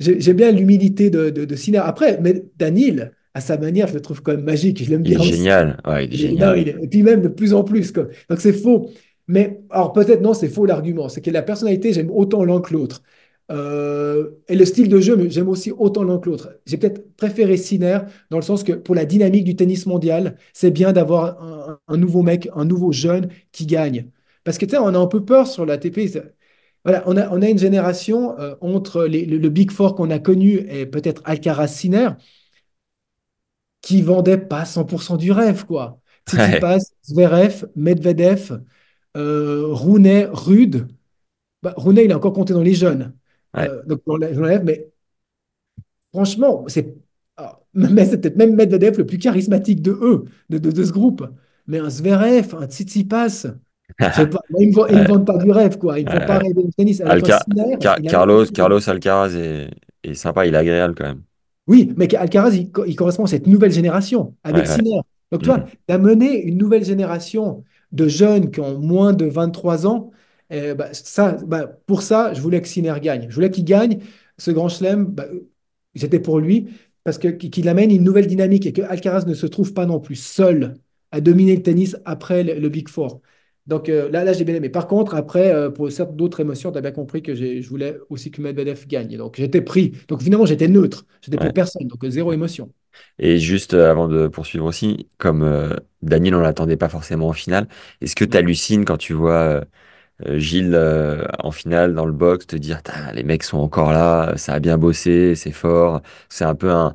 J'ai- 0.00 0.20
J'aime 0.20 0.36
bien 0.36 0.50
l'humilité 0.52 1.10
de, 1.10 1.30
de, 1.30 1.44
de 1.44 1.56
Sinner. 1.56 1.78
Après, 1.78 2.20
mais 2.20 2.44
Danil, 2.58 3.12
à 3.34 3.40
sa 3.40 3.58
manière, 3.58 3.86
je 3.88 3.94
le 3.94 4.00
trouve 4.02 4.22
quand 4.22 4.32
même 4.32 4.44
magique. 4.44 4.82
Je 4.84 4.90
l'aime 4.90 5.04
Il 5.04 5.12
est 5.12 5.16
aussi. 5.16 5.32
génial. 5.36 5.80
Ouais, 5.86 6.06
il 6.06 6.14
est 6.14 6.16
Il 6.16 6.24
est- 6.24 6.34
non, 6.36 6.54
génial. 6.54 6.58
il 6.58 6.68
est- 6.68 6.76
et 6.82 6.88
puis 6.88 7.02
même 7.02 7.22
de 7.22 7.28
plus 7.28 7.54
en 7.54 7.64
plus. 7.64 7.92
quoi. 7.92 8.06
Donc 8.28 8.40
c'est 8.40 8.52
faux. 8.52 8.90
Mais 9.28 9.60
alors 9.70 9.92
peut-être 9.92 10.20
non, 10.22 10.34
c'est 10.34 10.48
faux 10.48 10.66
l'argument. 10.66 11.08
C'est 11.08 11.20
que 11.20 11.30
la 11.30 11.42
personnalité, 11.42 11.92
j'aime 11.92 12.10
autant 12.10 12.44
l'un 12.44 12.60
que 12.60 12.72
l'autre. 12.72 13.02
Euh, 13.50 14.30
et 14.48 14.54
le 14.54 14.64
style 14.64 14.88
de 14.88 15.00
jeu, 15.00 15.28
j'aime 15.28 15.48
aussi 15.48 15.72
autant 15.72 16.04
l'un 16.04 16.18
que 16.18 16.28
l'autre. 16.30 16.50
J'ai 16.66 16.76
peut-être 16.78 17.16
préféré 17.16 17.56
Sinner 17.56 17.98
dans 18.30 18.36
le 18.38 18.42
sens 18.44 18.62
que 18.64 18.72
pour 18.72 18.94
la 18.94 19.04
dynamique 19.04 19.44
du 19.44 19.56
tennis 19.56 19.86
mondial, 19.86 20.36
c'est 20.52 20.70
bien 20.70 20.92
d'avoir 20.92 21.42
un, 21.42 21.78
un 21.88 21.96
nouveau 21.96 22.22
mec, 22.22 22.48
un 22.54 22.64
nouveau 22.64 22.92
jeune 22.92 23.28
qui 23.52 23.66
gagne. 23.66 24.06
Parce 24.44 24.56
que 24.58 24.64
tu 24.66 24.72
sais, 24.72 24.78
on 24.78 24.86
a 24.94 24.98
un 24.98 25.06
peu 25.06 25.24
peur 25.24 25.46
sur 25.48 25.66
la 25.66 25.74
l'ATP. 25.74 26.08
Voilà, 26.84 27.02
on 27.06 27.16
a, 27.16 27.28
on 27.30 27.42
a 27.42 27.48
une 27.48 27.58
génération 27.58 28.38
euh, 28.38 28.54
entre 28.60 29.04
les- 29.04 29.26
le, 29.26 29.38
le 29.38 29.48
Big 29.50 29.70
Four 29.70 29.94
qu'on 29.94 30.10
a 30.10 30.18
connu 30.18 30.54
et 30.70 30.86
peut-être 30.86 31.22
Alcaraz-Sinner 31.24 32.10
qui 33.82 34.02
vendait 34.02 34.38
pas 34.38 34.64
100% 34.64 35.16
du 35.16 35.32
rêve, 35.32 35.64
quoi. 35.66 36.00
Ouais, 36.32 36.60
Tsitsipas, 36.60 36.78
Zverev, 37.04 37.66
Medvedev, 37.76 38.60
euh, 39.16 39.66
Rune, 39.72 40.28
Rude. 40.32 40.88
Bah, 41.62 41.74
Rune, 41.76 41.98
il 41.98 42.10
est 42.10 42.14
encore 42.14 42.32
compté 42.34 42.54
dans 42.54 42.62
les 42.62 42.74
jeunes. 42.74 43.14
ouais. 43.54 43.68
Euh, 43.68 43.82
donc, 43.86 44.02
on 44.06 44.16
l'a- 44.16 44.32
je 44.34 44.40
l'enlève, 44.40 44.64
mais 44.64 44.90
franchement, 46.12 46.64
c'est 46.68 46.94
ah, 47.36 47.60
mais 47.74 48.06
c'est 48.06 48.20
peut-être 48.20 48.36
même 48.36 48.54
Medvedev 48.54 48.98
le 48.98 49.06
plus 49.06 49.18
charismatique 49.18 49.82
de 49.82 49.92
eux, 49.92 50.24
de, 50.50 50.58
de, 50.58 50.70
de 50.70 50.84
ce 50.84 50.92
groupe. 50.92 51.26
Mais 51.66 51.78
un 51.78 51.90
Zverev, 51.90 52.54
un 52.56 52.66
Tsitsipas, 52.66 53.46
pas, 53.98 54.40
ils 54.58 54.68
ne 54.70 55.06
vendent, 55.06 55.20
me 55.20 55.24
pas 55.24 55.38
du 55.38 55.50
rêve, 55.50 55.78
quoi. 55.78 55.98
Ils 55.98 56.04
ne 56.06 56.10
font 56.10 56.22
pas 56.22 56.38
rêver 56.38 56.62
au 56.62 56.70
tennis. 56.76 57.00
Avec 57.00 57.22
un 57.24 57.30
Alca- 57.30 57.30
Sinner, 57.30 57.76
Car- 57.80 57.96
il 57.96 58.08
a 58.08 58.12
Carlos, 58.12 58.46
Carlos 58.46 58.88
Alcaraz 58.88 59.34
est, 59.36 59.70
est 60.02 60.14
sympa, 60.14 60.46
il 60.46 60.54
est 60.54 60.58
agréable 60.58 60.94
quand 60.94 61.04
même. 61.04 61.22
Oui, 61.66 61.92
mais 61.96 62.12
Alcaraz, 62.14 62.50
il, 62.56 62.70
co- 62.72 62.84
il 62.84 62.96
correspond 62.96 63.24
à 63.24 63.26
cette 63.28 63.46
nouvelle 63.46 63.70
génération 63.72 64.36
avec 64.42 64.66
Ouais, 64.66 64.70
ouais. 64.70 64.76
Sinner. 64.76 65.00
Donc, 65.30 65.42
tu 65.42 65.50
Mhm. 65.50 65.56
vois, 65.56 65.64
d'amener 65.88 66.42
une 66.42 66.58
nouvelle 66.58 66.84
génération 66.84 67.64
de 67.92 68.08
jeunes 68.08 68.50
qui 68.50 68.60
ont 68.60 68.78
moins 68.80 69.12
de 69.12 69.26
23 69.26 69.86
ans, 69.86 70.10
eh, 70.50 70.74
bah, 70.74 70.92
ça, 70.92 71.32
bah, 71.46 71.66
pour 71.86 72.02
ça, 72.02 72.34
je 72.34 72.40
voulais 72.40 72.60
que 72.60 72.66
Sinner 72.68 72.94
gagne. 73.00 73.26
Je 73.28 73.34
voulais 73.34 73.50
qu'il 73.50 73.64
gagne 73.64 74.00
ce 74.38 74.50
grand 74.50 74.68
chelem. 74.68 75.04
bah, 75.06 75.26
j'étais 75.94 76.20
pour 76.20 76.38
lui 76.40 76.68
parce 77.04 77.18
que 77.18 77.28
qu'il 77.28 77.68
amène 77.68 77.90
une 77.90 78.04
nouvelle 78.04 78.26
dynamique 78.26 78.66
et 78.66 78.72
que 78.72 78.82
Alcaraz 78.82 79.24
ne 79.26 79.34
se 79.34 79.46
trouve 79.46 79.72
pas 79.74 79.86
non 79.86 80.00
plus 80.00 80.14
seul 80.16 80.74
à 81.10 81.20
dominer 81.20 81.56
le 81.56 81.62
tennis 81.62 81.96
après 82.04 82.44
le, 82.44 82.54
le 82.60 82.68
Big 82.68 82.88
Four. 82.88 83.20
Donc 83.66 83.88
euh, 83.88 84.08
là, 84.10 84.24
là 84.24 84.32
j'ai 84.32 84.44
bien 84.44 84.54
aimé. 84.54 84.68
Par 84.68 84.86
contre, 84.86 85.14
après, 85.14 85.52
euh, 85.52 85.70
pour 85.70 85.90
certes 85.92 86.16
d'autres 86.16 86.40
émotions, 86.40 86.72
tu 86.72 86.78
as 86.78 86.80
bien 86.80 86.92
compris 86.92 87.22
que 87.22 87.34
je 87.34 87.68
voulais 87.68 87.98
aussi 88.08 88.30
que 88.30 88.40
Medvedev 88.42 88.86
gagne. 88.86 89.16
Donc 89.16 89.36
j'étais 89.36 89.60
pris. 89.62 89.92
Donc 90.08 90.22
finalement, 90.22 90.46
j'étais 90.46 90.68
neutre. 90.68 91.06
J'étais 91.22 91.38
pour 91.38 91.52
Ouais. 91.52 91.54
personne. 91.54 91.86
Donc 91.86 92.02
euh, 92.04 92.10
zéro 92.10 92.32
émotion. 92.32 92.72
Et 93.18 93.38
juste 93.38 93.74
avant 93.74 94.08
de 94.08 94.28
poursuivre 94.28 94.66
aussi, 94.66 95.08
comme 95.18 95.42
euh, 95.42 95.76
Daniel, 96.02 96.34
on 96.34 96.40
l'attendait 96.40 96.76
pas 96.76 96.88
forcément 96.88 97.28
en 97.28 97.32
finale, 97.32 97.68
est-ce 98.00 98.16
que 98.16 98.24
tu 98.24 98.36
hallucines 98.36 98.84
quand 98.84 98.96
tu 98.98 99.12
vois 99.12 99.64
Gilles 100.36 100.78
en 101.40 101.50
finale 101.52 101.94
dans 101.94 102.06
le 102.06 102.12
box 102.12 102.46
te 102.48 102.56
dire, 102.56 102.82
les 103.14 103.24
mecs 103.24 103.42
sont 103.44 103.58
encore 103.58 103.92
là, 103.92 104.34
ça 104.38 104.54
a 104.54 104.60
bien 104.60 104.78
bossé, 104.78 105.34
c'est 105.36 105.52
fort, 105.52 106.02
c'est 106.30 106.44
un 106.44 106.54
peu 106.56 106.70
un, 106.72 106.94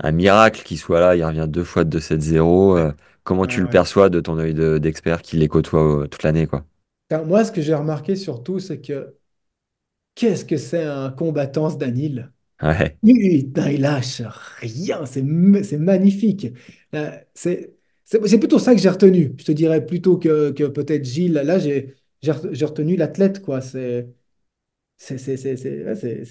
un 0.00 0.12
miracle 0.12 0.62
qu'il 0.64 0.78
soit 0.78 1.00
là, 1.00 1.16
il 1.16 1.24
revient 1.24 1.46
deux 1.48 1.64
fois 1.64 1.84
de 1.84 1.90
2-7-0. 1.90 2.92
Comment 3.24 3.46
tu 3.46 3.60
Ah 3.60 3.62
le 3.62 3.68
ouais. 3.68 3.68
perçois 3.68 4.10
de 4.10 4.20
ton 4.20 4.38
œil 4.38 4.54
de- 4.54 4.78
d'expert 4.78 5.22
qui 5.22 5.36
les 5.36 5.48
côtoie 5.48 6.02
euh, 6.04 6.06
toute 6.08 6.22
l'année, 6.22 6.46
quoi? 6.46 6.64
Moi, 7.26 7.44
ce 7.44 7.52
que 7.52 7.60
j'ai 7.60 7.74
remarqué 7.74 8.16
surtout, 8.16 8.58
c'est 8.58 8.80
que 8.80 9.16
qu'est-ce 10.14 10.44
que 10.44 10.56
c'est 10.56 10.84
un 10.84 11.10
combattant, 11.10 11.70
Danil? 11.76 12.32
Ouais, 12.62 12.98
Putain, 13.02 13.70
il 13.72 13.82
lâche 13.82 14.22
rien, 14.60 15.06
c'est 15.06 15.22
magnifique. 15.78 16.48
Euh, 16.94 17.12
C'est 17.34 18.38
plutôt 18.40 18.58
ça 18.60 18.74
que 18.74 18.80
j'ai 18.80 18.88
retenu, 18.90 19.34
je 19.38 19.44
te 19.44 19.52
dirais, 19.52 19.84
plutôt 19.86 20.18
que, 20.18 20.50
que 20.52 20.64
peut-être 20.64 21.04
Gilles. 21.04 21.34
Là, 21.34 21.58
j'ai 21.58 21.96
j'ai 22.22 22.32
re- 22.32 22.52
j'ai 22.54 22.66
retenu 22.66 22.96
l'athlète, 22.96 23.42
quoi. 23.42 23.60
C'est 23.62 24.08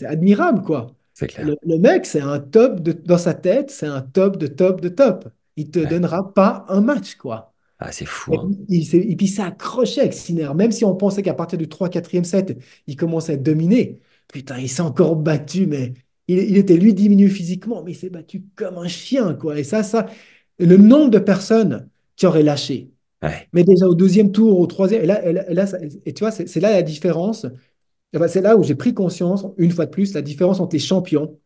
admirable, 0.06 0.62
quoi. 0.64 0.96
clair. 1.28 1.48
Le, 1.48 1.56
le 1.66 1.78
mec, 1.80 2.06
c'est 2.06 2.22
un 2.22 2.40
top 2.40 2.82
de, 2.82 2.92
dans 2.94 3.18
sa 3.18 3.34
tête, 3.34 3.72
c'est 3.72 3.88
un 3.88 4.02
top 4.02 4.38
de 4.38 4.48
top 4.48 4.82
de 4.82 4.90
top. 4.90 5.28
Il 5.62 5.72
te 5.72 5.80
Ouais. 5.84 5.90
donnera 5.90 6.34
pas 6.34 6.66
un 6.70 6.82
match, 6.82 7.16
quoi. 7.16 7.54
Ah, 7.80 7.92
c'est 7.92 8.06
fou, 8.06 8.34
Et 8.34 8.38
hein. 8.38 8.48
puis, 8.48 8.66
il, 8.70 8.86
s'est- 8.86 8.98
et 9.00 9.16
puis 9.16 9.28
ça 9.28 9.46
accrochait 9.48 10.02
avec 10.02 10.14
Sinner. 10.14 10.50
Même 10.56 10.72
si 10.72 10.86
on 10.86 10.96
pensait 10.96 11.24
qu'à 11.24 11.34
partir 11.34 11.58
du 11.60 11.68
3-4e 11.70 12.24
set, 12.24 12.58
il 12.88 12.96
commençait 12.96 13.34
à 13.34 13.36
être 13.36 13.44
dominé. 13.44 14.00
Putain, 14.30 14.60
il 14.60 14.70
s'est 14.70 14.82
encore 14.82 15.16
battu, 15.18 15.68
mais 15.68 15.94
il, 16.28 16.38
il 16.40 16.58
était 16.58 16.78
lui 16.78 16.94
diminué 16.94 17.30
physiquement, 17.30 17.84
mais 17.84 17.92
il 17.92 17.96
s'est 17.96 18.10
battu 18.10 18.44
comme 18.56 18.78
un 18.78 18.88
chien, 18.88 19.34
quoi. 19.36 19.60
Et 19.60 19.64
ça, 19.64 19.84
ça, 19.84 20.08
le 20.60 20.78
nombre 20.78 21.12
de 21.12 21.20
personnes 21.20 21.90
qui 22.16 22.26
auraient 22.28 22.44
lâché. 22.44 22.92
Ouais, 23.22 23.50
Mais 23.54 23.64
déjà 23.64 23.88
au 23.88 23.96
deuxième 23.96 24.32
tour, 24.32 24.60
au 24.60 24.68
troisième, 24.68 25.04
et 25.04 25.08
là, 25.08 25.26
et 25.26 25.34
là, 25.34 25.50
et 25.52 25.54
là, 25.54 25.68
ça- 25.68 25.80
et 26.06 26.14
tu 26.14 26.22
vois, 26.24 26.32
c'est 26.32 26.60
là 26.62 26.72
la 26.72 26.84
différence. 26.84 27.46
Ben, 28.14 28.28
c'est 28.28 28.42
là 28.42 28.58
où 28.58 28.64
j'ai 28.64 28.76
pris 28.76 28.94
conscience, 28.94 29.46
une 29.58 29.72
fois 29.72 29.86
de 29.86 29.92
plus, 29.92 30.14
la 30.14 30.22
différence 30.22 30.60
entre 30.60 30.76
les 30.76 30.80
champions 30.80 31.40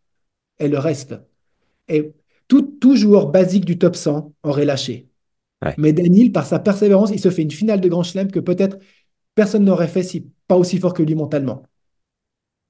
et 0.59 0.67
le 0.69 0.79
reste. 0.79 1.15
Et 1.89 2.13
tout, 2.47 2.63
tout 2.81 2.95
joueur 2.95 3.27
basique 3.31 3.65
du 3.65 3.77
top 3.77 3.95
100 3.95 4.33
aurait 4.43 4.65
lâché. 4.65 5.09
ouais, 5.61 5.77
Mais 5.77 5.93
Daniel, 5.93 6.31
par 6.31 6.45
sa 6.45 6.59
persévérance, 6.59 7.11
il 7.11 7.19
se 7.19 7.31
fait 7.31 7.43
une 7.43 7.51
finale 7.51 7.81
de 7.81 7.89
Grand 7.89 8.03
Chelem 8.03 8.31
que 8.31 8.39
peut-être 8.41 8.79
personne 9.35 9.65
n'aurait 9.65 9.87
fait 9.89 10.03
si 10.03 10.31
pas 10.47 10.57
aussi 10.57 10.79
fort 10.79 10.93
que 10.93 11.03
lui 11.03 11.15
mentalement. 11.15 11.63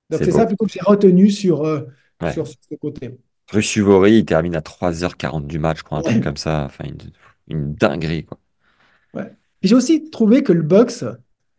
Donc 0.09 0.21
c'est 0.23 0.31
ça 0.31 0.45
plutôt 0.45 0.65
que 0.65 0.71
j'ai 0.71 0.81
retenu 0.81 1.29
sur, 1.31 1.63
euh, 1.65 1.81
Ouais. 2.21 2.33
sur 2.33 2.47
ce 2.47 2.55
côté. 2.79 3.17
Rusuvori, 3.51 4.19
il 4.19 4.25
termine 4.25 4.55
à 4.55 4.61
3h40 4.61 5.47
du 5.47 5.59
match, 5.59 5.79
je 5.79 5.83
crois, 5.83 5.99
un 5.99 6.01
truc 6.01 6.23
comme 6.23 6.37
ça. 6.37 6.63
Enfin, 6.65 6.85
une, 6.85 6.97
une 7.47 7.73
dinguerie, 7.75 8.25
quoi. 8.25 8.39
Ouais. 9.13 9.31
J'ai 9.61 9.75
aussi 9.75 10.09
trouvé 10.09 10.43
que 10.43 10.51
le 10.53 10.61
box, 10.61 11.05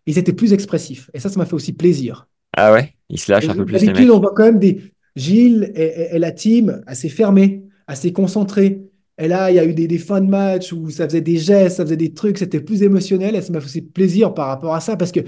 ils 0.07 0.19
étaient 0.19 0.33
plus 0.33 0.53
expressifs. 0.53 1.11
Et 1.15 1.21
ça, 1.21 1.29
ça 1.29 1.39
m'a 1.39 1.47
fait 1.47 1.55
aussi 1.55 1.73
plaisir. 1.73 2.29
Ah 2.57 2.73
ouais? 2.73 2.95
Il 3.09 3.21
se 3.21 3.31
lâche 3.31 3.45
Et 3.45 3.49
un 3.49 3.55
peu 3.55 3.65
plus, 3.65 3.75
les 3.75 3.87
D'habitude, 3.87 4.11
on 4.11 4.21
voit 4.21 4.35
quand 4.35 4.45
même 4.45 4.59
des 4.59 4.93
Gilles 5.17 5.73
et, 5.75 5.83
et- 5.85 6.17
et 6.17 6.19
la 6.19 6.33
team 6.33 6.83
assez 6.87 7.09
fermés, 7.09 7.66
assez 7.87 8.13
concentrés. 8.13 8.83
Et 9.19 9.29
là, 9.29 9.51
il 9.51 9.57
y 9.57 9.59
a 9.59 9.65
eu 9.65 9.75
des, 9.75 9.87
des 9.89 9.99
fins 9.99 10.21
de 10.21 10.29
match 10.29 10.73
où 10.73 10.91
ça 10.91 11.07
faisait 11.07 11.21
des 11.23 11.39
gestes, 11.39 11.79
ça 11.79 11.85
faisait 11.85 11.97
des 11.97 12.13
trucs, 12.13 12.39
c'était 12.39 12.61
plus 12.61 12.83
émotionnel. 12.83 13.35
Et 13.35 13.43
ça 13.43 13.53
m'a 13.53 13.61
fait 13.61 13.81
plaisir 13.81 14.35
par 14.35 14.49
rapport 14.49 14.75
à 14.75 14.81
ça. 14.81 14.97
Parce 14.97 15.13
que 15.13 15.21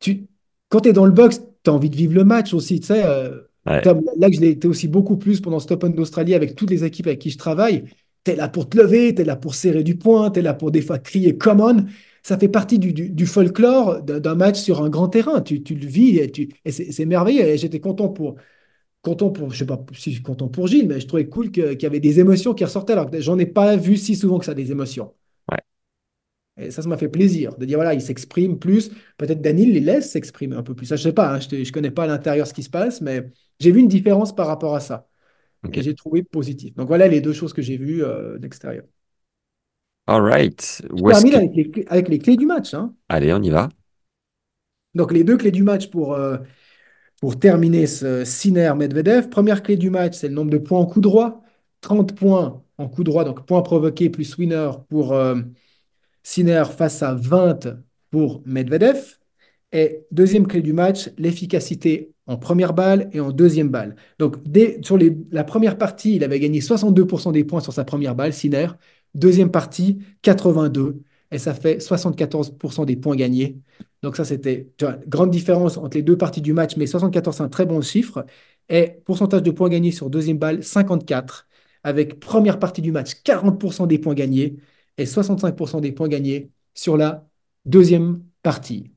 tu, 0.00 0.26
quand 0.68 0.80
tu 0.80 0.88
es 0.90 0.92
dans 0.92 1.06
le 1.06 1.12
box, 1.12 1.42
tu 1.64 1.70
as 1.70 1.74
envie 1.74 1.90
de 1.90 1.96
vivre 1.96 2.14
le 2.14 2.24
match 2.24 2.54
aussi. 2.54 2.80
Tu 2.80 2.88
sais, 2.88 3.04
euh, 3.04 3.42
Ouais, 3.66 3.80
là 3.84 4.28
que 4.28 4.34
je 4.34 4.40
l'ai 4.40 4.50
été 4.50 4.66
aussi 4.66 4.88
beaucoup 4.88 5.16
plus 5.16 5.40
pendant 5.40 5.60
ce 5.60 5.72
Open 5.72 5.94
d'Australie 5.94 6.34
avec 6.34 6.56
toutes 6.56 6.70
les 6.70 6.84
équipes 6.84 7.06
avec 7.06 7.20
qui 7.20 7.30
je 7.30 7.38
travaille. 7.38 7.84
tu 8.24 8.32
es 8.32 8.36
là 8.36 8.48
pour 8.48 8.68
te 8.68 8.76
lever, 8.76 9.14
tu 9.14 9.22
es 9.22 9.24
là 9.24 9.36
pour 9.36 9.54
serrer 9.54 9.84
du 9.84 9.96
poing, 9.96 10.30
tu 10.32 10.40
es 10.40 10.42
là 10.42 10.54
pour 10.54 10.72
des 10.72 10.82
fois 10.82 10.98
crier 10.98 11.36
come 11.38 11.60
on. 11.60 11.84
Ça 12.24 12.38
fait 12.38 12.48
partie 12.48 12.78
du, 12.78 12.92
du, 12.92 13.26
folklore 13.26 14.02
d'un 14.02 14.34
match 14.36 14.60
sur 14.60 14.82
un 14.82 14.88
grand 14.88 15.08
terrain. 15.08 15.40
Tu, 15.42 15.62
tu 15.62 15.74
le 15.74 15.86
vis 15.86 16.18
et, 16.18 16.30
tu, 16.30 16.48
et 16.64 16.70
c'est 16.70 17.04
merveilleux. 17.04 17.42
Et 17.44 17.58
j'étais 17.58 17.80
content 17.80 18.08
pour, 18.08 18.36
content 19.02 19.30
pour, 19.30 19.50
je 19.50 19.58
sais 19.58 19.66
pas 19.66 19.84
si 19.92 20.10
je 20.10 20.16
suis 20.16 20.22
content 20.22 20.48
pour 20.48 20.68
Gilles, 20.68 20.86
mais 20.88 21.00
je 21.00 21.06
trouvais 21.06 21.28
cool 21.28 21.50
qu'il 21.50 21.80
y 21.80 21.86
avait 21.86 22.00
des 22.00 22.20
émotions 22.20 22.54
qui 22.54 22.64
ressortaient 22.64 22.92
alors 22.92 23.10
que 23.10 23.20
j'en 23.20 23.38
ai 23.38 23.46
pas 23.46 23.76
vu 23.76 23.96
si 23.96 24.14
souvent 24.16 24.38
que 24.38 24.44
ça, 24.44 24.54
des 24.54 24.70
émotions. 24.70 25.12
Ouais. 25.50 25.58
Et 26.56 26.70
ça, 26.70 26.82
ça 26.82 26.88
m'a 26.88 26.96
fait 26.96 27.08
plaisir 27.08 27.56
de 27.58 27.66
dire, 27.66 27.78
voilà, 27.78 27.94
il 27.94 28.00
s'exprime 28.00 28.58
plus. 28.58 28.90
Peut-être 29.18 29.42
Daniel 29.42 29.72
les 29.72 29.80
laisse 29.80 30.10
s'exprimer 30.12 30.56
un 30.56 30.62
peu 30.62 30.74
plus. 30.74 30.86
Ça, 30.86 30.96
je 30.96 31.02
sais 31.02 31.12
pas, 31.12 31.34
hein, 31.34 31.40
je 31.40 31.56
ne 31.56 31.70
connais 31.72 31.90
pas 31.90 32.04
à 32.04 32.06
l'intérieur 32.06 32.46
ce 32.46 32.54
qui 32.54 32.62
se 32.62 32.70
passe, 32.70 33.00
mais 33.00 33.28
j'ai 33.58 33.72
vu 33.72 33.80
une 33.80 33.88
différence 33.88 34.34
par 34.34 34.46
rapport 34.46 34.74
à 34.74 34.80
ça. 34.80 35.08
Et 35.72 35.82
j'ai 35.82 35.94
trouvé 35.94 36.22
positif. 36.22 36.74
Donc 36.74 36.88
voilà 36.88 37.06
les 37.06 37.20
deux 37.20 37.32
choses 37.32 37.52
que 37.52 37.62
j'ai 37.62 37.76
vues 37.76 38.02
euh, 38.02 38.38
d'extérieur. 38.38 38.84
All 40.08 40.22
right. 40.22 40.82
Je 40.82 41.02
termine 41.04 41.34
avec, 41.34 41.54
les, 41.54 41.84
avec, 41.86 42.08
les, 42.08 42.18
clés 42.18 42.36
du 42.36 42.46
match. 42.46 42.74
Hein. 42.74 42.92
Allez, 43.08 43.32
on 43.32 43.40
y 43.40 43.50
va. 43.50 43.68
Donc 44.94 45.12
les 45.12 45.22
deux 45.22 45.36
clés 45.36 45.52
du 45.52 45.62
match 45.62 45.88
pour, 45.88 46.14
euh, 46.14 46.38
pour 47.22 47.38
terminer 47.38 47.86
ce 47.86 48.24
Sinner-Medvedev. 48.24 49.28
Première 49.28 49.62
clé 49.62 49.76
du 49.76 49.90
match, 49.90 50.14
c'est 50.16 50.26
le 50.26 50.34
nombre 50.34 50.50
de 50.50 50.58
points 50.58 50.80
en 50.80 50.86
coup 50.86 51.00
droit. 51.00 51.44
30 51.80 52.16
points 52.16 52.64
en 52.78 52.88
coup 52.88 53.04
droit, 53.04 53.24
donc 53.24 53.46
points 53.46 53.62
provoqués 53.62 54.10
plus 54.10 54.36
winner 54.36 54.70
pour 54.88 55.12
euh, 55.12 55.36
face 56.24 57.00
à 57.00 57.14
20 57.14 57.78
pour 58.10 58.42
Medvedev. 58.44 59.18
Et 59.70 60.04
deuxième 60.10 60.48
clé 60.48 60.62
du 60.62 60.72
match, 60.72 61.10
l'efficacité 61.16 62.12
en 62.26 62.38
première 62.38 62.72
balle 62.72 63.08
et 63.12 63.20
en 63.20 63.30
deuxième 63.30 63.68
balle. 63.68 63.94
Donc, 64.18 64.38
sur 64.82 64.98
la 65.30 65.44
première 65.44 65.78
partie, 65.78 66.16
il 66.16 66.24
avait 66.24 66.40
gagné 66.40 66.58
62% 66.58 67.30
des 67.30 67.44
points 67.44 67.60
sur 67.60 67.72
sa 67.72 67.84
première 67.84 68.16
balle, 68.16 68.32
Sinner. 68.32 68.66
Deuxième 69.14 69.52
partie, 69.52 70.00
82. 70.22 71.00
Et 71.32 71.38
ça 71.38 71.54
fait 71.54 71.80
74% 71.80 72.84
des 72.84 72.96
points 72.96 73.16
gagnés. 73.16 73.58
Donc, 74.02 74.16
ça, 74.16 74.24
c'était 74.24 74.70
une 74.80 75.00
grande 75.08 75.30
différence 75.30 75.76
entre 75.78 75.96
les 75.96 76.02
deux 76.02 76.16
parties 76.18 76.42
du 76.42 76.52
match, 76.52 76.76
mais 76.76 76.86
74, 76.86 77.36
c'est 77.36 77.42
un 77.42 77.48
très 77.48 77.66
bon 77.66 77.80
chiffre. 77.80 78.26
Et 78.68 79.00
pourcentage 79.04 79.42
de 79.42 79.50
points 79.50 79.68
gagnés 79.70 79.92
sur 79.92 80.10
deuxième 80.10 80.38
balle, 80.38 80.62
54. 80.62 81.48
Avec 81.84 82.20
première 82.20 82.58
partie 82.58 82.82
du 82.82 82.92
match, 82.92 83.14
40% 83.24 83.86
des 83.86 83.98
points 83.98 84.14
gagnés 84.14 84.58
et 84.98 85.06
65% 85.06 85.80
des 85.80 85.92
points 85.92 86.08
gagnés 86.08 86.50
sur 86.74 86.96
la 86.96 87.26
deuxième 87.64 88.22
partie. 88.42 88.92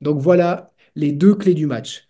Donc 0.00 0.20
voilà 0.20 0.72
les 0.96 1.12
deux 1.12 1.34
clés 1.34 1.54
du 1.54 1.66
match. 1.66 2.08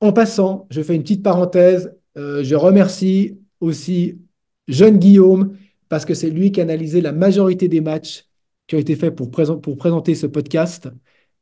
En 0.00 0.12
passant, 0.12 0.66
je 0.70 0.82
fais 0.82 0.94
une 0.96 1.02
petite 1.02 1.22
parenthèse. 1.22 1.96
Euh, 2.16 2.44
je 2.44 2.54
remercie 2.54 3.38
aussi 3.60 4.20
jeune 4.68 4.98
Guillaume 4.98 5.56
parce 5.88 6.04
que 6.04 6.14
c'est 6.14 6.30
lui 6.30 6.52
qui 6.52 6.60
a 6.60 6.64
analysé 6.64 7.00
la 7.00 7.12
majorité 7.12 7.68
des 7.68 7.80
matchs 7.80 8.27
qui 8.68 8.76
ont 8.76 8.78
été 8.78 8.94
faits 8.94 9.16
pour, 9.16 9.30
pour 9.30 9.76
présenter 9.76 10.14
ce 10.14 10.26
podcast. 10.26 10.88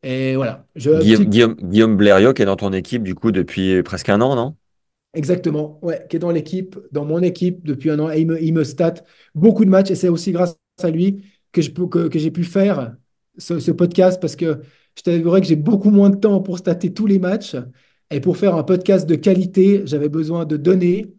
Et 0.03 0.37
voilà. 0.37 0.67
Guillaume, 0.77 1.55
Guillaume, 1.55 1.97
Blériot 1.97 2.33
qui 2.33 2.43
est 2.43 2.47
dans 2.47 2.57
ton 2.57 2.73
équipe 2.73 3.03
du 3.03 3.15
coup 3.15 3.33
depuis 3.33 3.83
presque 3.83 4.09
un 4.09 4.21
an, 4.23 4.35
non? 4.35 4.57
Exactement, 5.13 5.79
ouais, 5.83 6.07
qui 6.09 6.17
est 6.17 6.19
dans 6.19 6.31
l'équipe, 6.31 6.79
dans 6.93 7.05
mon 7.05 7.21
équipe 7.21 7.65
depuis 7.65 7.91
un 7.91 7.99
an. 7.99 8.11
Et 8.11 8.21
il 8.21 8.27
me, 8.27 8.43
il 8.43 8.53
me 8.53 8.65
state 8.65 9.05
beaucoup 9.35 9.65
de 9.65 9.71
matchs 9.71 9.91
et 9.91 9.95
c'est 9.95 10.09
aussi 10.09 10.31
grâce 10.31 10.59
à 10.83 10.91
lui 10.91 11.25
que, 11.53 11.67
peux, 11.71 11.87
que, 11.87 12.09
que 12.09 12.19
j'ai 12.19 12.31
pu 12.31 12.45
faire 12.45 12.95
ce, 13.39 13.59
ce, 13.59 13.71
podcast 13.71 14.21
parce 14.21 14.37
que 14.37 14.61
je 14.97 15.03
t'avouerai 15.03 15.41
que 15.41 15.47
j'ai 15.47 15.57
beaucoup 15.57 15.91
moins 15.91 16.11
de 16.11 16.17
temps 16.17 16.41
pour 16.41 16.59
stater 16.59 16.93
tous 16.93 17.07
les 17.07 17.19
matchs. 17.19 17.57
Et 18.11 18.21
pour 18.21 18.37
faire 18.37 18.55
un 18.55 18.63
podcast 18.63 19.09
de 19.09 19.17
qualité, 19.17 19.83
j'avais 19.85 20.09
besoin 20.09 20.45
de 20.45 20.57
données. 20.57 21.13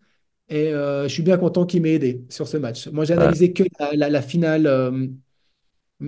Et 0.50 0.74
euh, 0.74 1.04
je 1.04 1.14
suis 1.14 1.24
bien 1.24 1.38
content 1.38 1.66
qu'il 1.66 1.82
m'ait 1.82 1.94
aidé 1.94 2.24
sur 2.30 2.48
ce 2.48 2.56
match. 2.56 2.88
Moi, 2.88 3.04
j'ai 3.04 3.14
analysé 3.14 3.52
que 3.52 3.64
la, 3.94 4.22
finale 4.22 4.68
euh, 4.68 5.08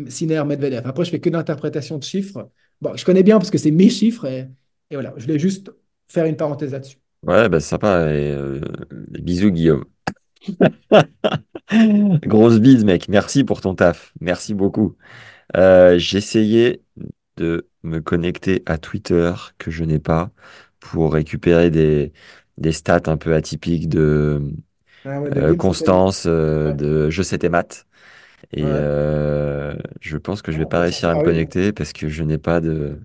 Sinner-Medvedev. 0.07 0.81
Après, 0.85 1.05
je 1.05 1.11
fais 1.11 1.19
que 1.19 1.29
d'interprétation 1.29 1.97
de 1.97 2.03
chiffres. 2.03 2.49
Bon, 2.81 2.95
je 2.95 3.03
connais 3.05 3.23
bien 3.23 3.37
parce 3.37 3.51
que 3.51 3.57
c'est 3.57 3.71
mes 3.71 3.89
chiffres. 3.89 4.25
Et, 4.25 4.47
voilà, 4.91 5.13
je 5.17 5.23
voulais 5.25 5.39
juste 5.39 5.71
faire 6.07 6.25
une 6.25 6.37
parenthèse 6.37 6.71
là-dessus. 6.71 6.97
Ouais, 7.25 7.49
bah, 7.49 7.59
sympa. 7.59 8.13
Et, 8.13 8.31
euh, 8.31 8.61
bisous, 8.91 9.51
Guillaume. 9.51 9.85
Grosse 12.23 12.59
bise, 12.59 12.85
mec. 12.85 13.09
Merci 13.09 13.43
pour 13.43 13.61
ton 13.61 13.75
taf. 13.75 14.13
Merci 14.21 14.53
beaucoup. 14.53 14.95
j'ai 15.53 16.17
essayé 16.17 16.81
de 17.37 17.67
me 17.83 17.99
connecter 17.99 18.63
à 18.65 18.77
Twitter 18.77 19.33
que 19.57 19.71
je 19.71 19.83
n'ai 19.83 19.99
pas 19.99 20.31
pour 20.79 21.13
récupérer 21.13 21.69
des, 21.69 22.13
des 22.57 22.71
stats 22.71 23.01
un 23.07 23.17
peu 23.17 23.33
atypiques 23.33 23.89
de 23.89 24.41
ah 25.05 25.21
euh, 25.35 25.55
Constance, 25.55 26.25
euh, 26.27 26.73
de 26.73 27.09
Je 27.09 27.23
sais 27.23 27.37
tes 27.37 27.49
maths. 27.49 27.87
Et 28.51 28.63
euh, 28.63 29.75
je 30.01 30.17
pense 30.17 30.41
que 30.41 30.51
je 30.51 30.57
vais 30.57 30.65
pas 30.65 30.81
réussir 30.81 31.09
à 31.09 31.15
me 31.15 31.23
connecter 31.23 31.71
parce 31.71 31.93
que 31.93 32.09
je 32.09 32.23
n'ai 32.23 32.37
pas 32.37 32.61
de 32.61 32.99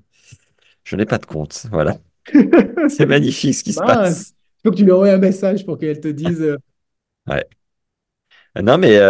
je 0.85 0.97
n'ai 0.97 1.07
pas 1.07 1.19
de 1.19 1.27
compte. 1.27 1.67
Voilà. 1.71 1.97
C'est 2.89 3.07
magnifique 3.07 3.55
ce 3.55 3.65
qui 3.65 3.73
se 3.73 3.81
passe. 3.81 4.35
Il 4.65 4.69
faut 4.69 4.71
que 4.73 4.77
tu 4.77 4.85
lui 4.85 4.93
envoies 4.93 5.13
un 5.13 5.19
message 5.19 5.65
pour 5.65 5.79
qu'elle 5.79 6.01
te 6.01 6.09
dise. 6.09 6.57
Ouais. 7.27 7.43
Non, 8.63 8.77
mais 8.79 9.01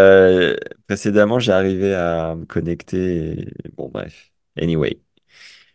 précédemment, 0.86 1.38
j'ai 1.38 1.52
arrivé 1.52 1.94
à 1.94 2.34
me 2.36 2.44
connecter. 2.44 3.48
Bon, 3.76 3.88
bref. 3.88 4.30
Anyway. 4.56 5.00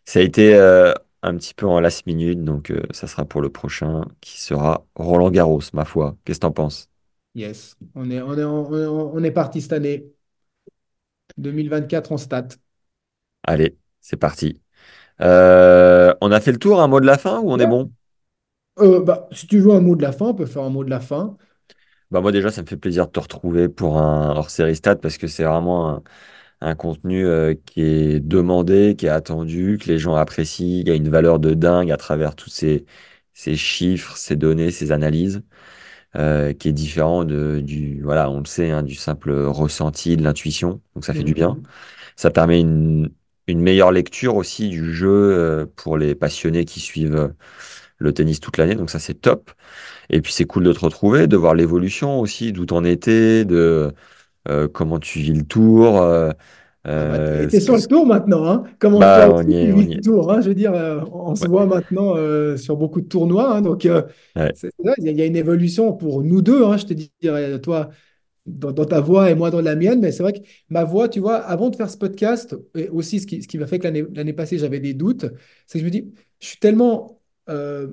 Ça 0.09 0.19
a 0.19 0.23
été 0.23 0.55
euh, 0.55 0.91
un 1.21 1.37
petit 1.37 1.53
peu 1.53 1.67
en 1.67 1.79
last 1.79 2.07
minute, 2.07 2.43
donc 2.43 2.71
euh, 2.71 2.81
ça 2.89 3.05
sera 3.05 3.25
pour 3.25 3.41
le 3.41 3.51
prochain, 3.51 4.05
qui 4.21 4.41
sera 4.41 4.87
Roland 4.95 5.29
Garros, 5.29 5.61
ma 5.73 5.85
foi. 5.85 6.17
Qu'est-ce 6.25 6.39
que 6.39 6.47
t'en 6.47 6.51
penses? 6.51 6.89
Yes, 7.35 7.75
on 7.93 8.09
est, 8.09 8.19
on 8.21 8.35
est, 8.35 8.43
on 8.43 9.23
est 9.23 9.31
parti 9.31 9.61
cette 9.61 9.73
année. 9.73 10.11
2024 11.39 12.11
en 12.11 12.17
stat. 12.17 12.47
Allez, 13.43 13.77
c'est 14.01 14.17
parti. 14.17 14.61
Euh, 15.21 16.13
on 16.21 16.31
a 16.31 16.41
fait 16.41 16.51
le 16.53 16.59
tour, 16.59 16.81
un 16.81 16.87
mot 16.89 17.01
de 17.01 17.05
la 17.05 17.17
fin 17.19 17.39
ou 17.41 17.51
on 17.51 17.59
est 17.59 17.67
bon? 17.67 17.91
Bah, 18.77 19.27
Si 19.31 19.45
tu 19.47 19.59
veux 19.59 19.71
un 19.73 19.81
mot 19.81 19.95
de 19.95 20.01
la 20.01 20.11
fin, 20.11 20.27
on 20.27 20.33
peut 20.35 20.45
faire 20.47 20.63
un 20.63 20.69
mot 20.69 20.83
de 20.83 20.89
la 20.89 20.99
fin. 20.99 21.37
Bah 22.11 22.21
moi 22.21 22.31
déjà, 22.31 22.49
ça 22.51 22.61
me 22.63 22.67
fait 22.67 22.77
plaisir 22.77 23.05
de 23.07 23.11
te 23.11 23.19
retrouver 23.19 23.69
pour 23.69 23.99
un 23.99 24.31
hors-série 24.35 24.75
stat 24.75 24.95
parce 24.95 25.17
que 25.17 25.27
c'est 25.27 25.43
vraiment 25.43 25.89
un, 25.97 26.03
un 26.61 26.75
contenu 26.75 27.25
euh, 27.25 27.53
qui 27.67 27.81
est 27.81 28.19
demandé, 28.19 28.95
qui 28.97 29.05
est 29.07 29.09
attendu, 29.09 29.77
que 29.79 29.87
les 29.89 29.99
gens 29.99 30.15
apprécient. 30.15 30.81
Il 30.81 30.87
y 30.87 30.91
a 30.91 30.95
une 30.95 31.09
valeur 31.09 31.39
de 31.39 31.53
dingue 31.53 31.91
à 31.91 31.97
travers 31.97 32.35
tous 32.35 32.49
ces, 32.49 32.85
ces 33.33 33.55
chiffres, 33.55 34.17
ces 34.17 34.35
données, 34.35 34.71
ces 34.71 34.91
analyses, 34.91 35.43
euh, 36.15 36.53
qui 36.53 36.69
est 36.69 36.73
différent 36.73 37.23
de, 37.25 37.59
du, 37.61 38.01
voilà, 38.03 38.29
on 38.29 38.39
le 38.39 38.45
sait, 38.45 38.71
hein, 38.71 38.83
du 38.83 38.95
simple 38.95 39.31
ressenti, 39.31 40.17
de 40.17 40.23
l'intuition. 40.23 40.81
Donc 40.95 41.05
ça 41.05 41.13
fait 41.13 41.23
du 41.23 41.33
bien. 41.33 41.51
Mhm. 41.51 41.63
Ça 42.15 42.31
permet 42.31 42.59
une, 42.61 43.11
une 43.47 43.61
meilleure 43.61 43.91
lecture 43.91 44.35
aussi 44.35 44.69
du 44.69 44.93
jeu 44.93 45.09
euh, 45.09 45.65
pour 45.75 45.97
les 45.97 46.15
passionnés 46.15 46.65
qui 46.65 46.79
suivent 46.79 47.33
le 47.97 48.13
tennis 48.13 48.39
toute 48.39 48.57
l'année. 48.57 48.75
Donc 48.75 48.89
ça, 48.89 48.99
c'est 48.99 49.15
top. 49.15 49.51
Et 50.09 50.21
puis 50.21 50.33
c'est 50.33 50.45
cool 50.45 50.63
de 50.65 50.73
te 50.73 50.79
retrouver, 50.81 51.27
de 51.27 51.37
voir 51.37 51.55
l'évolution 51.55 52.19
aussi, 52.19 52.53
d'où 52.53 52.65
t'en 52.65 52.83
étais, 52.85 53.45
de 53.45 53.93
euh, 54.49 54.67
comment 54.69 54.99
tu 54.99 55.19
vis 55.19 55.33
le 55.33 55.43
tour. 55.45 56.01
Euh, 56.87 56.91
euh, 56.91 57.47
ah 57.47 57.51
bah, 57.51 57.59
sur 57.59 57.75
le 57.75 57.81
tour 57.81 58.05
maintenant, 58.05 58.45
hein. 58.45 58.63
Comment 58.79 58.99
bah, 58.99 59.43
tu 59.43 59.49
vis 59.49 59.95
le 59.95 60.01
tour 60.01 60.31
hein 60.31 60.39
Je 60.41 60.49
veux 60.49 60.55
dire, 60.55 60.73
on 61.11 61.35
se 61.35 61.47
voit 61.47 61.65
maintenant 61.65 62.15
sur 62.57 62.77
beaucoup 62.77 63.01
de 63.01 63.07
tournois, 63.07 63.55
hein, 63.55 63.61
donc 63.61 63.83
il 63.83 63.91
y, 64.35 65.21
a 65.21 65.25
une 65.25 65.35
évolution 65.35 65.93
pour 65.93 66.23
nous 66.23 66.41
deux. 66.41 66.63
Hein, 66.63 66.77
je 66.77 66.85
te 66.85 66.93
dirais, 67.21 67.59
toi 67.59 67.89
dans, 68.45 68.73
ta 68.85 68.99
voix 68.99 69.29
et 69.29 69.35
moi 69.35 69.51
dans 69.51 69.61
la 69.61 69.75
mienne, 69.75 69.99
mais 69.99 70.11
c'est 70.11 70.23
vrai 70.23 70.33
que 70.33 70.39
ma 70.69 70.83
voix, 70.83 71.07
tu 71.09 71.19
vois, 71.19 71.35
avant 71.35 71.69
de 71.69 71.75
faire 71.75 71.89
ce 71.89 71.97
podcast, 71.97 72.55
et 72.75 72.89
aussi 72.89 73.19
ce 73.19 73.27
qui, 73.27 73.43
ce 73.43 73.47
qui 73.47 73.57
m'a 73.57 73.67
fait 73.67 73.77
que 73.77 73.87
l'année 73.87 74.33
passée 74.33 74.57
j'avais 74.57 74.79
des 74.79 74.93
doutes, 74.93 75.25
c'est 75.67 75.79
que 75.79 75.79
je 75.79 75.85
me 75.85 75.91
dis, 75.91 76.13
je 76.39 76.47
suis 76.47 76.59
tellement, 76.59 77.19
je 77.47 77.91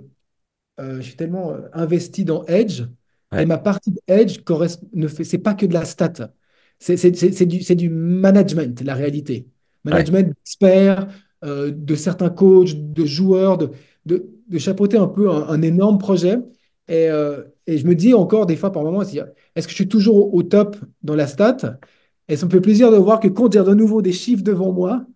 suis 1.01 1.17
tellement 1.17 1.57
investi 1.73 2.25
dans 2.25 2.45
Edge 2.47 2.85
et 3.37 3.47
ma 3.47 3.59
partie 3.59 3.91
de 3.91 4.01
Edge 4.07 4.39
ne 4.95 5.09
fait, 5.09 5.25
c'est 5.25 5.39
pas 5.39 5.55
que 5.55 5.67
de 5.67 5.75
la 5.75 5.85
stat. 5.85 6.31
C'est 6.79 7.47
du, 7.47 7.75
du, 7.75 7.89
management, 7.89 8.81
la 8.83 8.95
réalité. 8.95 9.49
Management 9.85 10.29
d'experts, 10.29 11.09
euh, 11.45 11.71
de 11.71 11.95
certains 11.95 12.31
coachs, 12.31 12.75
de 12.75 13.05
joueurs, 13.05 13.59
de, 13.59 13.71
de, 14.05 14.29
de 14.49 14.59
chapeauter 14.59 14.97
un 14.99 15.07
peu 15.07 15.31
un, 15.31 15.63
énorme 15.63 15.99
projet. 15.99 16.39
Et, 16.89 17.09
euh, 17.11 17.43
et, 17.67 17.79
je 17.79 17.87
me 17.87 17.95
dis 17.95 18.15
encore 18.15 18.47
des 18.47 18.57
fois 18.57 18.73
par 18.73 18.83
moments, 18.85 19.03
est-ce 19.03 19.67
que 19.67 19.71
je 19.71 19.75
suis 19.75 19.89
toujours 19.89 20.35
au, 20.35 20.43
top 20.43 20.77
dans 21.03 21.15
la 21.15 21.27
stat? 21.27 21.79
Et 22.29 22.37
ça 22.37 22.47
me 22.47 22.51
fait 22.51 22.61
plaisir 22.61 22.91
de 22.91 22.97
voir 22.97 23.21
que 23.21 23.29
quand 23.29 23.49
il 23.55 23.57
y 23.57 23.61
a 23.61 23.65
de 23.65 23.75
nouveau 23.75 24.03
des 24.03 24.13
chiffres 24.13 24.43
devant 24.43 24.73
moi, 24.73 25.07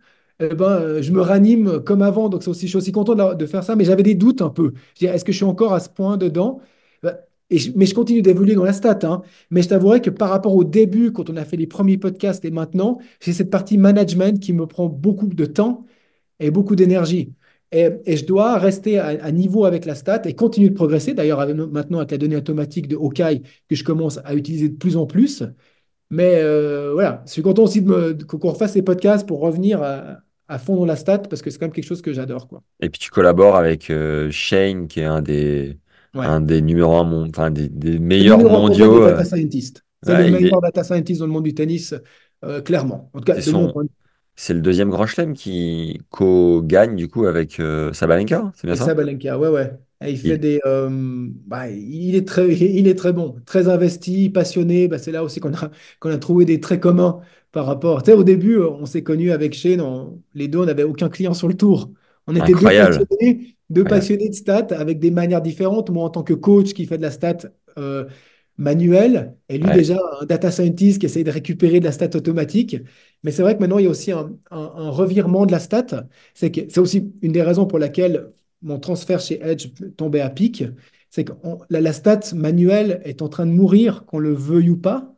eh 0.41 0.55
ben, 0.55 0.65
euh, 0.71 1.03
je 1.03 1.13
me 1.13 1.21
ranime 1.21 1.81
comme 1.85 2.03
avant. 2.03 2.29
Donc 2.29 2.47
aussi, 2.49 2.67
je 2.67 2.71
suis 2.71 2.77
aussi 2.79 2.93
content 2.93 3.15
de, 3.15 3.35
de 3.35 3.47
faire 3.47 3.65
ça, 3.65 3.77
mais 3.77 3.85
j'avais 3.85 4.03
des 4.03 4.15
doutes 4.15 4.43
un 4.43 4.51
peu. 4.51 4.73
Est-ce 5.01 5.25
que 5.25 5.33
je 5.33 5.37
suis 5.37 5.45
encore 5.45 5.75
à 5.75 5.81
ce 5.81 5.89
point 5.89 6.17
dedans? 6.17 6.61
Mais 7.75 7.87
je 7.87 7.95
continue 7.95 8.23
d'évoluer 8.23 8.55
dans 8.55 8.65
la 8.65 8.73
stat. 8.73 9.01
Hein. 9.03 9.23
Mais 9.51 9.63
je 9.63 9.69
t'avouerai 9.69 10.01
que 10.01 10.11
par 10.11 10.31
rapport 10.31 10.55
au 10.55 10.65
début, 10.65 11.13
quand 11.13 11.31
on 11.31 11.37
a 11.37 11.45
fait 11.45 11.57
les 11.57 11.67
premiers 11.67 11.99
podcasts 11.99 12.45
et 12.45 12.51
maintenant, 12.51 12.99
j'ai 13.21 13.33
cette 13.33 13.51
partie 13.51 13.79
management 13.79 14.41
qui 14.41 14.53
me 14.53 14.67
prend 14.67 14.87
beaucoup 14.87 15.27
de 15.27 15.47
temps 15.47 15.85
et 16.39 16.51
beaucoup 16.51 16.77
d'énergie. 16.77 17.35
Et, 17.73 18.17
je 18.17 18.25
dois 18.25 18.59
rester 18.59 18.99
à, 18.99 19.31
niveau 19.31 19.65
avec 19.65 19.85
la 19.85 19.95
stat 19.95 20.23
et 20.25 20.35
continuer 20.35 20.71
de 20.71 20.75
progresser. 20.75 21.15
D'ailleurs, 21.15 21.47
maintenant, 21.55 21.99
avec 21.99 22.11
la 22.11 22.19
donnée 22.19 22.37
automatique 22.37 22.89
de 22.89 22.97
Okai 22.97 23.43
que 23.69 23.77
je 23.77 23.85
commence 23.85 24.19
à 24.25 24.35
utiliser 24.35 24.69
de 24.69 24.77
plus 24.77 24.97
en 24.97 25.07
plus. 25.07 25.45
Mais 26.11 26.41
euh, 26.43 26.91
voilà, 26.93 27.23
je 27.27 27.33
suis 27.33 27.43
content 27.43 27.63
aussi 27.65 27.85
qu'on 27.85 28.49
refasse 28.49 28.73
ces 28.73 28.83
podcasts 28.83 29.27
pour 29.27 29.41
revenir 29.41 29.83
à, 29.83 30.59
fond 30.59 30.75
dans 30.75 30.85
la 30.85 30.97
stat 30.97 31.19
parce 31.19 31.43
que 31.43 31.51
c'est 31.51 31.59
quand 31.59 31.67
même 31.67 31.73
quelque 31.73 31.85
chose 31.85 32.03
que 32.03 32.13
j'adore. 32.13 32.49
Et 32.81 32.91
puis 32.91 32.99
tu 32.99 33.11
collabores 33.11 33.55
avec 33.55 33.89
euh, 33.91 34.29
Shane, 34.33 34.89
qui 34.89 34.99
est 34.99 35.05
un 35.05 35.23
des, 35.23 35.79
Ouais. 36.15 36.27
un 36.27 36.41
des 36.41 36.63
numéros 36.63 36.97
un, 36.99 37.29
enfin 37.29 37.51
des, 37.51 37.69
des 37.69 37.99
Le 38.19 38.25
meilleurs 38.25 38.45
mondiaux. 38.45 39.01
des 39.01 39.03
euh, 39.07 39.15
data 39.15 39.25
scientists. 39.25 39.85
C'est 40.03 40.15
ouais, 40.15 40.17
le 40.17 40.27
il 40.29 40.47
est- 40.47 40.51
meilleur 40.51 40.61
data 40.61 40.85
scientist 40.85 41.21
dans 41.21 41.27
le 41.27 41.33
monde 41.33 41.45
du 41.45 41.55
tennis, 41.55 41.95
euh, 42.45 42.61
clairement. 42.63 43.11
En 43.15 43.19
tout 43.21 43.25
cas, 43.25 43.39
c'est 43.41 43.53
de 43.53 43.53
mon 43.53 43.67
son, 43.67 43.69
point 43.69 43.85
de 43.85 43.89
vue. 43.89 43.95
c'est 44.37 44.55
le 44.55 44.61
deuxième 44.63 44.91
grand 44.91 45.07
chelem 45.07 45.35
qui 45.35 46.01
co-gagne 46.11 46.97
du 46.97 47.09
coup 47.09 47.27
avec 47.27 47.61
euh, 47.61 47.93
Sabalenka, 47.93 48.53
c'est 48.57 48.67
bien 48.67 48.75
Et 48.75 48.79
ça? 48.79 48.87
Sabalenka, 48.87 49.39
ouais, 49.39 49.49
ouais. 49.49 49.79
Et 50.03 50.13
il 50.13 50.19
fait 50.19 50.39
Il- 50.39 50.39
des. 50.39 50.61
euh, 50.65 50.89
bah, 51.47 51.69
il 51.69 52.15
est 52.15 52.27
très, 52.27 52.49
il 52.55 52.87
est 52.89 52.95
très 52.95 53.13
bon, 53.13 53.37
très 53.45 53.69
investi, 53.69 54.31
passionné. 54.31 54.89
Bah, 54.89 54.99
c'est 54.99 55.13
là 55.13 55.25
aussi 55.25 55.41
qu'on 55.41 55.53
a, 55.55 55.71
qu'on 55.99 56.11
a 56.11 56.19
trouvé 56.19 56.45
des 56.45 56.61
traits 56.61 56.81
communs 56.81 57.21
par 57.53 57.67
rapport. 57.67 58.03
Tu 58.03 58.11
sais, 58.13 58.17
au 58.17 58.23
début, 58.25 58.59
on 58.59 58.87
s'est 58.87 59.03
connus 59.03 59.33
avec 59.33 59.55
Shane, 59.55 59.81
on- 59.81 60.23
les 60.35 60.47
deux, 60.49 60.59
on 60.61 60.67
n'avait 60.67 60.85
aucun 60.85 61.09
client 61.09 61.35
sur 61.35 61.49
le 61.49 61.55
tour. 61.57 61.91
On 62.27 62.37
était 62.37 62.55
deux 62.55 62.71
Incroyable. 62.71 62.71
passionnés, 62.71 63.57
deux 63.71 63.87
passionnés 63.87 64.29
de 64.29 64.35
stats 64.35 64.69
avec 64.71 64.99
des 64.99 65.11
manières 65.11 65.43
différentes. 65.43 65.91
Moi, 65.91 66.05
en 66.05 66.11
tant 66.11 66.23
que 66.23 66.35
coach 66.35 66.73
qui 66.75 66.87
fait 66.87 66.99
de 66.99 67.03
la 67.03 67.11
stat 67.11 67.39
euh, 67.79 68.07
manuelle, 68.59 69.37
et 69.49 69.59
lui, 69.59 69.71
Ouais, 69.71 69.73
déjà, 69.73 69.99
un 70.21 70.27
data 70.27 70.51
scientist 70.51 70.99
qui 71.01 71.07
essaye 71.07 71.25
de 71.25 71.31
récupérer 71.31 71.81
de 71.81 71.85
la 71.85 71.93
stat 71.93 72.11
automatique. 72.15 72.77
Mais 73.23 73.31
c'est 73.33 73.43
vrai 73.43 73.55
que 73.57 73.61
maintenant, 73.61 73.79
il 73.79 73.85
y 73.85 73.87
a 73.87 73.91
aussi 73.91 74.13
un, 74.13 74.33
un- 74.51 74.73
un 74.77 74.91
revirement 74.91 75.47
de 75.47 75.53
la 75.53 75.61
stat. 75.61 75.87
C'est 76.35 76.51
que 76.51 76.61
c'est 76.69 76.81
aussi 76.81 77.13
une 77.23 77.33
des 77.33 77.43
raisons 77.43 77.67
pour 77.67 77.79
laquelle 77.79 78.33
mon 78.63 78.79
transfert 78.79 79.21
chez 79.21 79.41
Edge 79.43 79.69
tombait 79.97 80.21
à 80.21 80.31
pic. 80.31 80.65
C'est 81.11 81.25
que 81.25 81.33
on- 81.43 81.59
la, 81.71 81.81
la 81.81 81.93
stat 81.93 82.21
manuelle 82.35 83.01
est 83.05 83.23
en 83.23 83.29
train 83.29 83.47
de 83.47 83.53
mourir, 83.53 84.05
qu'on 84.07 84.19
le 84.19 84.33
veuille 84.35 84.71
ou 84.71 84.77
pas. 84.77 85.15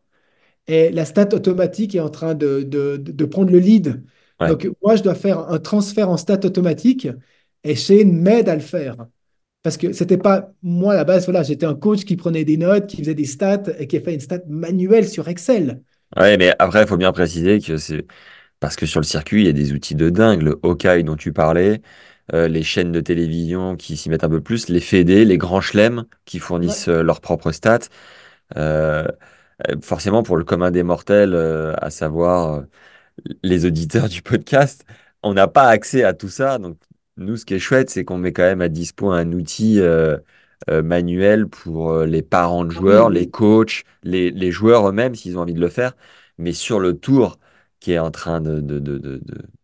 Et 0.68 0.90
la 0.90 1.05
stat 1.05 1.28
automatique 1.34 1.94
est 1.94 2.00
en 2.00 2.11
train 2.11 2.34
de, 2.34 2.62
de- 2.62 2.96
de- 2.96 3.12
de 3.12 3.24
prendre 3.24 3.50
le 3.53 3.59
lead. 3.59 4.03
ouais. 4.40 4.53
Donc, 4.53 4.68
moi, 4.82 4.96
je 4.96 5.03
dois 5.03 5.14
faire 5.14 5.38
un 5.50 5.59
transfert 5.59 6.09
en 6.11 6.16
stat 6.16 6.40
automatique 6.44 7.09
et 7.64 7.74
Shane 7.74 8.12
m'aide 8.12 8.48
à 8.48 8.54
le 8.54 8.60
faire. 8.60 8.96
Parce 9.62 9.76
que 9.76 9.92
c'était 9.92 10.18
pas 10.18 10.52
moi 10.62 10.94
à 10.94 10.96
la 10.96 11.04
base, 11.04 11.24
voilà, 11.24 11.44
j'étais 11.44 11.66
un 11.66 11.74
coach 11.74 12.04
qui 12.04 12.16
prenait 12.16 12.44
des 12.44 12.56
notes, 12.56 12.88
qui 12.88 12.96
faisait 12.98 13.14
des 13.14 13.24
stats 13.24 13.62
et 13.78 13.86
qui 13.86 13.96
a 13.96 14.00
fait 14.00 14.14
une 14.14 14.20
stat 14.20 14.40
manuelle 14.48 15.08
sur 15.08 15.28
Excel. 15.28 15.82
Ouais, 16.16 16.36
mais 16.36 16.52
après, 16.58 16.82
il 16.82 16.88
faut 16.88 16.96
bien 16.96 17.12
préciser 17.12 17.60
que 17.60 17.76
c'est 17.76 18.04
parce 18.58 18.76
que 18.76 18.86
sur 18.86 19.00
le 19.00 19.04
circuit, 19.04 19.42
il 19.42 19.46
y 19.46 19.50
a 19.50 19.52
des 19.52 19.72
outils 19.72 19.94
de 19.94 20.10
dingue. 20.10 20.42
Le 20.42 20.58
Hawkeye 20.62 21.04
dont 21.04 21.16
tu 21.16 21.32
parlais, 21.32 21.80
euh, 22.32 22.48
les 22.48 22.62
chaînes 22.62 22.92
de 22.92 23.00
télévision 23.00 23.76
qui 23.76 23.96
s'y 23.96 24.10
mettent 24.10 24.24
un 24.24 24.28
peu 24.28 24.40
plus, 24.40 24.68
les 24.68 24.80
fédés, 24.80 25.24
les 25.24 25.38
grands 25.38 25.60
chelems 25.60 26.04
qui 26.24 26.38
fournissent 26.38 26.88
euh, 26.88 27.02
leurs 27.02 27.20
propres 27.20 27.52
stats. 27.52 27.88
Euh, 28.56 29.06
forcément, 29.82 30.22
pour 30.22 30.36
le 30.36 30.44
commun 30.44 30.70
des 30.70 30.82
mortels, 30.82 31.34
euh, 31.34 31.74
à 31.80 31.90
savoir 31.90 32.64
les 33.42 33.66
auditeurs 33.66 34.08
du 34.08 34.22
podcast, 34.22 34.84
on 35.22 35.34
n'a 35.34 35.48
pas 35.48 35.68
accès 35.68 36.04
à 36.04 36.14
tout 36.14 36.28
ça. 36.28 36.58
Donc, 36.58 36.78
nous, 37.22 37.36
ce 37.36 37.44
qui 37.46 37.54
est 37.54 37.58
chouette, 37.58 37.90
c'est 37.90 38.04
qu'on 38.04 38.18
met 38.18 38.32
quand 38.32 38.42
même 38.42 38.60
à 38.60 38.68
dispo 38.68 39.10
un 39.10 39.32
outil 39.32 39.80
euh, 39.80 40.18
euh, 40.70 40.82
manuel 40.82 41.48
pour 41.48 41.90
euh, 41.92 42.06
les 42.06 42.22
parents 42.22 42.64
de 42.64 42.70
joueurs, 42.70 43.10
les 43.10 43.30
coachs, 43.30 43.84
les, 44.02 44.30
les 44.30 44.50
joueurs 44.52 44.88
eux-mêmes, 44.88 45.14
s'ils 45.14 45.38
ont 45.38 45.42
envie 45.42 45.54
de 45.54 45.60
le 45.60 45.68
faire. 45.68 45.94
Mais 46.38 46.52
sur 46.52 46.80
le 46.80 46.98
tour 46.98 47.38
qui 47.80 47.92
est 47.92 47.98
en 47.98 48.10
train 48.10 48.40
de, 48.40 48.60
de, 48.60 48.78
de, 48.78 49.20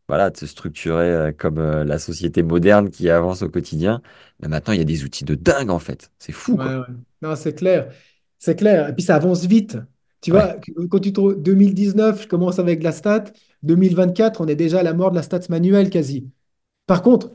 voilà, 0.08 0.30
de 0.30 0.36
se 0.36 0.46
structurer 0.46 1.34
comme 1.38 1.60
la 1.60 1.98
société 1.98 2.42
moderne 2.42 2.90
qui 2.90 3.10
avance 3.10 3.42
au 3.42 3.48
quotidien, 3.48 4.02
ben 4.40 4.48
maintenant, 4.48 4.72
il 4.74 4.78
y 4.78 4.82
a 4.82 4.84
des 4.84 5.04
outils 5.04 5.24
de 5.24 5.34
dingue, 5.34 5.70
en 5.70 5.78
fait. 5.78 6.10
C'est 6.18 6.32
fou, 6.32 6.56
Ouais, 6.56 6.58
quoi. 6.58 6.76
ouais. 6.76 6.86
Non, 7.22 7.36
c'est 7.36 7.54
clair. 7.54 7.92
C'est 8.38 8.56
clair. 8.56 8.88
Et 8.88 8.94
puis 8.94 9.02
ça 9.02 9.16
avance 9.16 9.44
vite. 9.44 9.76
Tu 10.20 10.30
Ouais, 10.30 10.48
vois, 10.50 10.56
quand 10.90 11.00
tu 11.00 11.12
trouves 11.12 11.40
2019, 11.40 12.22
je 12.22 12.28
commence 12.28 12.58
avec 12.58 12.82
la 12.82 12.92
stat. 12.92 13.24
2024, 13.62 14.40
on 14.40 14.48
est 14.48 14.56
déjà 14.56 14.80
à 14.80 14.82
la 14.82 14.94
mort 14.94 15.10
de 15.10 15.16
la 15.16 15.22
stat 15.22 15.40
manuelle 15.50 15.90
quasi. 15.90 16.30
Par 16.86 17.02
contre, 17.02 17.32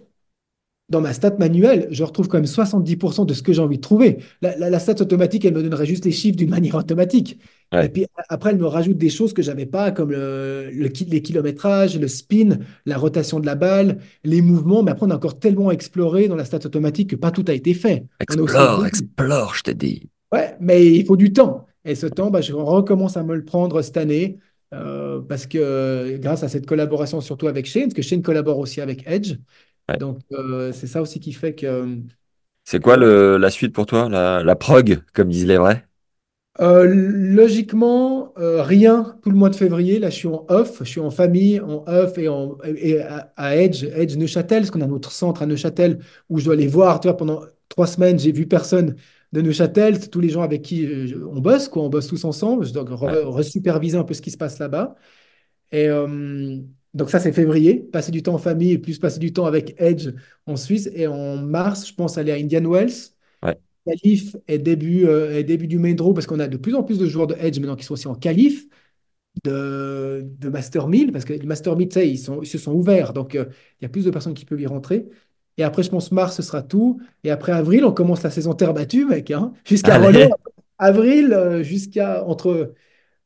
dans 0.89 1.01
ma 1.01 1.13
stat 1.13 1.35
manuelle, 1.39 1.87
je 1.91 2.03
retrouve 2.03 2.27
quand 2.27 2.37
même 2.37 2.45
70% 2.45 3.25
de 3.25 3.33
ce 3.33 3.41
que 3.41 3.53
j'ai 3.53 3.61
envie 3.61 3.77
de 3.77 3.81
trouver. 3.81 4.17
La, 4.41 4.55
la- 4.57 4.69
la 4.69 4.79
stat 4.79 4.95
automatique, 4.99 5.45
elle 5.45 5.53
me 5.53 5.63
donnerait 5.63 5.85
juste 5.85 6.05
les 6.05 6.11
chiffres 6.11 6.35
d'une 6.37 6.49
manière 6.49 6.75
automatique. 6.75 7.39
Et 7.79 7.89
puis 7.89 8.05
après, 8.29 8.51
elle 8.51 8.57
me 8.59 8.67
rajoute 8.67 8.97
des 8.97 9.09
choses 9.09 9.33
que 9.33 9.41
j'avais 9.41 9.65
pas, 9.65 9.91
comme 9.91 10.11
le, 10.11 10.69
le 10.71 10.87
ki- 10.89 11.05
les 11.05 11.21
kilométrages, 11.21 11.97
le 11.99 12.07
spin, 12.07 12.59
la 12.85 12.97
rotation 12.97 13.39
de 13.39 13.45
la 13.47 13.55
balle, 13.55 13.99
les 14.23 14.41
mouvements. 14.41 14.83
Mais 14.83 14.91
après, 14.91 15.07
on 15.07 15.09
a 15.09 15.15
encore 15.15 15.39
tellement 15.39 15.71
exploré 15.71 16.27
dans 16.27 16.35
la 16.35 16.45
stat 16.45 16.59
automatique 16.65 17.09
que 17.11 17.15
pas 17.15 17.31
tout 17.31 17.45
a 17.47 17.53
été 17.53 17.73
fait. 17.73 18.05
Explore, 18.19 18.85
explore, 18.85 19.55
je 19.55 19.63
te 19.63 19.71
dis. 19.71 20.09
Ouais, 20.31 20.55
mais 20.59 20.85
il 20.85 21.05
faut 21.05 21.17
du 21.17 21.33
temps. 21.33 21.65
Et 21.85 21.95
ce 21.95 22.05
temps, 22.07 22.29
bah, 22.29 22.41
je 22.41 22.53
recommence 22.53 23.17
à 23.17 23.23
me 23.23 23.35
le 23.35 23.43
prendre 23.43 23.81
cette 23.81 23.97
année 23.97 24.37
euh, 24.73 25.21
parce 25.21 25.45
que 25.47 26.17
grâce 26.17 26.43
à 26.43 26.47
cette 26.49 26.65
collaboration, 26.65 27.21
surtout 27.21 27.47
avec 27.47 27.65
Shane, 27.65 27.83
parce 27.83 27.93
que 27.95 28.01
Shane 28.01 28.21
collabore 28.21 28.57
aussi 28.59 28.81
avec 28.81 29.03
Edge. 29.07 29.35
Ouais. 29.89 29.99
Donc, 29.99 30.19
euh, 30.33 30.71
c'est 30.73 30.87
ça 30.87 31.01
aussi 31.01 31.19
qui 31.19 31.33
fait 31.33 31.55
que, 31.55 32.01
C'est 32.65 32.81
quoi 32.81 32.97
le, 32.97 33.37
la 33.37 33.49
suite 33.49 33.73
pour 33.73 33.85
toi? 33.85 34.09
La, 34.09 34.43
la 34.43 34.55
prog, 34.57 35.01
comme 35.13 35.29
disent 35.29 35.45
les 35.45 35.57
vrais? 35.57 35.87
Euh, 36.61 36.85
logiquement, 36.87 38.31
euh, 38.37 38.61
rien 38.61 39.17
tout 39.23 39.31
le 39.31 39.35
mois 39.35 39.49
de 39.49 39.55
février. 39.55 39.97
Là, 39.97 40.11
je 40.11 40.15
suis 40.17 40.27
en 40.27 40.45
off, 40.49 40.79
je 40.81 40.83
suis 40.89 40.99
en 40.99 41.09
famille, 41.09 41.59
en 41.59 41.83
off 41.87 42.15
et, 42.19 42.27
en, 42.29 42.57
et 42.63 42.99
à, 43.01 43.33
à 43.37 43.55
Edge, 43.55 43.83
Edge 43.85 44.15
Neuchâtel, 44.17 44.59
parce 44.61 44.69
qu'on 44.71 44.81
a 44.81 44.87
notre 44.87 45.11
centre 45.11 45.41
à 45.41 45.47
Neuchâtel 45.47 45.99
où 46.29 46.37
je 46.37 46.45
dois 46.45 46.53
aller 46.53 46.67
voir. 46.67 46.99
Tu 46.99 47.07
vois, 47.07 47.17
pendant 47.17 47.41
trois 47.69 47.87
semaines, 47.87 48.19
j'ai 48.19 48.31
vu 48.31 48.47
personne 48.47 48.95
de 49.31 49.41
Neuchâtel. 49.41 49.99
C'est 49.99 50.09
tous 50.09 50.19
les 50.19 50.29
gens 50.29 50.43
avec 50.43 50.61
qui 50.61 50.85
euh, 50.85 51.07
je- 51.07 51.15
on 51.17 51.39
bosse, 51.41 51.67
quoi. 51.69 51.81
On 51.83 51.89
bosse 51.89 52.07
tous 52.07 52.23
ensemble. 52.23 52.65
Je 52.67 52.73
dois 52.73 52.83
Ouais. 53.05 53.15
re- 53.15 53.23
resuperviser 53.25 53.97
un 53.97 54.03
peu 54.03 54.13
ce 54.13 54.21
qui 54.21 54.29
se 54.31 54.37
passe 54.37 54.59
là-bas. 54.59 54.93
Et 55.71 55.87
euh, 55.89 56.59
donc 56.93 57.09
ça, 57.09 57.19
c'est 57.19 57.31
février. 57.31 57.79
Passer 57.91 58.11
du 58.11 58.21
temps 58.21 58.35
en 58.35 58.37
famille 58.37 58.71
et 58.71 58.77
plus 58.77 58.99
passer 58.99 59.19
du 59.19 59.33
temps 59.33 59.45
avec 59.45 59.75
Edge 59.79 60.09
en 60.45 60.55
Suisse. 60.55 60.89
Et 60.93 61.07
en 61.07 61.37
mars, 61.37 61.87
je 61.87 61.93
pense 61.93 62.17
aller 62.17 62.31
à 62.31 62.35
Indian 62.35 62.63
Wells. 62.69 62.91
Ouais. 63.41 63.57
Qualif 63.85 64.35
est 64.47 64.59
début, 64.59 65.05
euh, 65.07 65.43
début 65.43 65.67
du 65.67 65.79
main 65.79 65.93
draw 65.93 66.13
parce 66.13 66.27
qu'on 66.27 66.39
a 66.39 66.47
de 66.47 66.57
plus 66.57 66.75
en 66.75 66.83
plus 66.83 66.99
de 66.99 67.05
joueurs 67.07 67.27
de 67.27 67.35
Edge 67.39 67.59
maintenant 67.59 67.75
qui 67.75 67.83
sont 67.83 67.93
aussi 67.95 68.07
en 68.07 68.15
qualif 68.15 68.67
de, 69.43 70.25
de 70.39 70.49
Master 70.49 70.87
1000 70.87 71.11
parce 71.11 71.25
que 71.25 71.33
les 71.33 71.45
Master 71.45 71.75
1000, 71.75 71.89
tu 71.89 71.93
sais, 71.95 72.09
ils, 72.09 72.17
sont, 72.17 72.41
ils 72.41 72.47
se 72.47 72.57
sont 72.57 72.73
ouverts. 72.73 73.13
Donc, 73.13 73.35
euh, 73.35 73.45
il 73.81 73.83
y 73.83 73.85
a 73.85 73.89
plus 73.89 74.05
de 74.05 74.11
personnes 74.11 74.33
qui 74.33 74.45
peuvent 74.45 74.61
y 74.61 74.67
rentrer. 74.67 75.07
Et 75.57 75.63
après, 75.63 75.83
je 75.83 75.89
pense 75.89 76.11
mars, 76.11 76.35
ce 76.35 76.41
sera 76.41 76.63
tout. 76.63 77.01
Et 77.23 77.31
après 77.31 77.51
avril, 77.51 77.85
on 77.85 77.91
commence 77.91 78.23
la 78.23 78.31
saison 78.31 78.53
terre 78.53 78.73
battue, 78.73 79.05
mec. 79.05 79.31
hein. 79.31 79.53
Jusqu'à 79.65 79.95
Avril, 80.79 81.33
euh, 81.33 81.63
jusqu'à 81.63 82.25
entre 82.25 82.73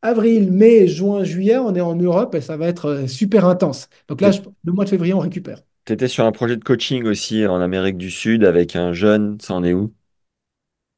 avril, 0.01 0.51
mai, 0.51 0.87
juin, 0.87 1.23
juillet, 1.23 1.57
on 1.57 1.75
est 1.75 1.81
en 1.81 1.95
Europe 1.95 2.35
et 2.35 2.41
ça 2.41 2.57
va 2.57 2.67
être 2.67 2.85
euh, 2.85 3.07
super 3.07 3.45
intense. 3.45 3.89
Donc 4.07 4.21
là, 4.21 4.31
je- 4.31 4.41
le 4.63 4.71
mois 4.73 4.85
de 4.85 4.89
février, 4.89 5.13
on 5.13 5.19
récupère. 5.19 5.61
t'étais 5.85 6.07
sur 6.07 6.23
un 6.25 6.31
projet 6.31 6.55
de 6.55 6.63
coaching 6.63 7.03
aussi 7.05 7.47
en 7.47 7.59
Amérique 7.61 7.97
du 7.97 8.11
Sud 8.11 8.43
avec 8.43 8.75
un 8.75 8.93
jeune, 8.93 9.39
ça 9.41 9.55
en 9.55 9.63
est 9.63 9.73
où? 9.73 9.91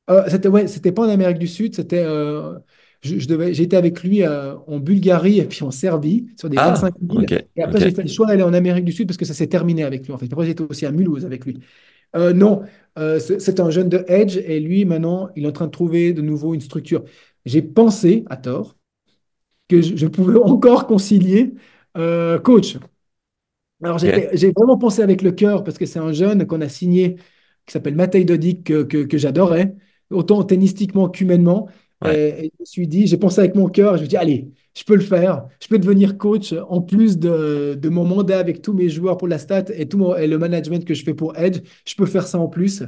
Euh, 0.10 0.24
c'était 0.30 0.50
ouais, 0.50 0.66
pas 0.92 1.04
en 1.04 1.10
Amérique 1.10 1.38
du 1.38 1.48
Sud, 1.48 1.76
c'était 1.76 2.00
euh, 2.04 2.58
je, 3.02 3.20
je 3.20 3.28
devais, 3.28 3.54
j'ai 3.54 3.64
été 3.64 3.78
avec 3.78 4.02
lui 4.04 4.24
euh, 4.24 4.56
en 4.68 4.80
Bulgarie 4.80 5.38
et 5.40 5.46
puis 5.46 5.64
en 5.64 5.70
Serbie 5.72 6.28
sur 6.38 6.50
des 6.50 6.58
Ah, 6.58 6.60
25 6.60 6.96
000. 7.00 7.22
ok, 7.22 7.34
Et 7.56 7.62
après, 7.64 7.80
j'ai 7.80 7.92
fait 7.92 8.02
le 8.04 8.08
choix 8.10 8.26
d'aller 8.28 8.42
en 8.44 8.54
Amérique 8.54 8.86
du 8.86 8.92
Sud 8.92 9.08
parce 9.08 9.18
que 9.18 9.26
ça 9.26 9.34
s'est 9.36 9.48
terminé 9.48 9.84
avec 9.84 10.06
lui 10.08 10.14
en 10.14 10.18
fait. 10.18 10.26
Après, 10.32 10.46
j'étais 10.48 10.64
aussi 10.64 10.86
à 10.88 10.92
Mulhouse 10.92 11.26
avec 11.26 11.46
lui. 11.46 11.60
Euh, 12.16 12.34
non, 12.34 12.64
euh, 13.00 13.20
c'est 13.20 13.60
un 13.62 13.72
jeune 13.72 13.90
de 13.90 14.06
Edge 14.08 14.38
et 14.38 14.62
lui, 14.62 14.86
maintenant, 14.86 15.30
il 15.36 15.46
est 15.46 15.50
en 15.50 15.54
train 15.54 15.68
de 15.68 15.72
trouver 15.72 16.14
de 16.14 16.22
nouveau 16.22 16.54
une 16.56 16.62
structure. 16.62 17.06
J'ai 17.46 17.64
pensé, 17.64 18.26
à 18.30 18.38
tort, 18.38 18.78
que 19.70 19.82
je, 19.82 19.96
je 19.98 20.08
pouvais 20.08 20.38
encore 20.44 20.88
concilier 20.88 21.54
euh, 21.98 22.40
coach. 22.40 22.78
Alors, 23.84 23.98
j'ai 24.00 24.52
vraiment 24.52 24.78
pensé 24.78 25.02
avec 25.02 25.22
le 25.22 25.32
cœur 25.32 25.64
parce 25.64 25.78
que 25.78 25.86
c'est 25.86 26.00
un 26.00 26.12
jeune 26.12 26.46
qu'on 26.46 26.60
a 26.62 26.68
signé 26.70 27.16
qui 27.66 27.74
s'appelle 27.74 27.96
Matej 27.96 28.26
Dodik 28.26 28.64
que, 28.66 28.84
que, 28.84 29.04
que 29.06 29.18
j'adorais, 29.18 29.76
autant 30.10 30.44
tennistiquement 30.44 31.08
qu'humainement. 31.10 31.70
Et, 32.04 32.10
ouais, 32.10 32.20
et 32.46 32.52
je 32.58 32.62
me 32.62 32.66
suis 32.66 32.88
dit, 32.88 33.08
j'ai 33.08 33.18
pensé 33.18 33.40
avec 33.40 33.56
mon 33.56 33.70
cœur, 33.70 33.92
je 33.96 34.02
me 34.02 34.06
suis 34.06 34.10
dit, 34.10 34.18
allez, 34.18 34.52
je 34.76 34.84
peux 34.84 34.96
le 34.96 35.02
faire. 35.02 35.48
Je 35.62 35.68
peux 35.68 35.78
devenir 35.80 36.18
coach 36.18 36.54
en 36.68 36.82
plus 36.82 37.18
de, 37.20 37.76
de 37.80 37.90
mon 37.90 38.04
mandat 38.06 38.40
avec 38.40 38.62
tous 38.62 38.74
mes 38.74 38.90
joueurs 38.90 39.18
pour 39.18 39.28
la 39.30 39.38
stat 39.40 39.66
et, 39.74 39.88
tout 39.88 39.98
mon- 39.98 40.16
et 40.16 40.28
le 40.28 40.38
management 40.38 40.84
que 40.86 40.94
je 40.94 41.04
fais 41.04 41.14
pour 41.14 41.38
Edge. 41.38 41.60
Je 41.86 41.96
peux 41.96 42.06
faire 42.06 42.28
ça 42.28 42.40
en 42.40 42.48
plus. 42.50 42.84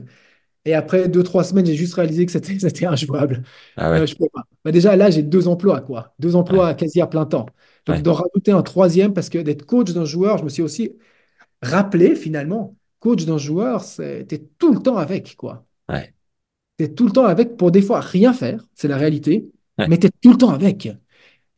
Et 0.66 0.74
après 0.74 1.10
deux, 1.10 1.24
trois 1.24 1.44
semaines, 1.44 1.66
j'ai 1.66 1.76
juste 1.76 1.94
réalisé 1.96 2.26
que 2.26 2.32
c'était 2.32 2.60
c'était 2.60 2.86
injouable. 2.86 3.44
ah 3.76 3.90
Euh, 3.98 4.06
je 4.06 4.16
peux 4.16 4.28
pas. 4.34 4.44
Bah 4.66 4.72
déjà, 4.72 4.96
là, 4.96 5.10
j'ai 5.10 5.24
deux 5.24 5.48
emplois, 5.48 5.82
quoi. 5.82 6.14
Deux 6.20 6.36
ouais, 6.50 6.62
emplois 6.62 6.74
quasi 6.76 7.02
à 7.02 7.08
plein 7.08 7.26
temps. 7.26 7.48
Donc, 7.88 8.02
ouais, 8.02 8.04
d'en 8.04 8.14
rajouter 8.14 8.52
un 8.52 8.62
troisième, 8.64 9.14
parce 9.14 9.30
que 9.30 9.40
d'être 9.40 9.66
coach 9.66 9.92
d'un 9.94 10.06
joueur, 10.06 10.38
je 10.38 10.44
me 10.44 10.50
suis 10.50 10.62
aussi 10.64 10.98
rappelé, 11.62 12.16
finalement, 12.16 12.76
coach 13.00 13.26
d'un 13.26 13.38
joueur, 13.40 13.84
c'est 13.84 14.26
t'es 14.28 14.40
tout 14.60 14.74
le 14.74 14.82
temps 14.82 14.98
avec, 14.98 15.36
quoi. 15.38 15.66
ouais, 15.90 16.14
T'es 16.78 16.90
tout 16.94 17.06
le 17.06 17.12
temps 17.12 17.26
avec 17.26 17.58
pour 17.58 17.72
des 17.72 17.82
fois 17.82 18.00
rien 18.02 18.34
faire, 18.34 18.66
c'est 18.76 18.88
la 18.88 18.98
réalité, 18.98 19.52
mais 19.86 19.98
t'es 19.98 20.10
tout 20.22 20.32
le 20.32 20.38
temps 20.38 20.50
avec. 20.52 20.90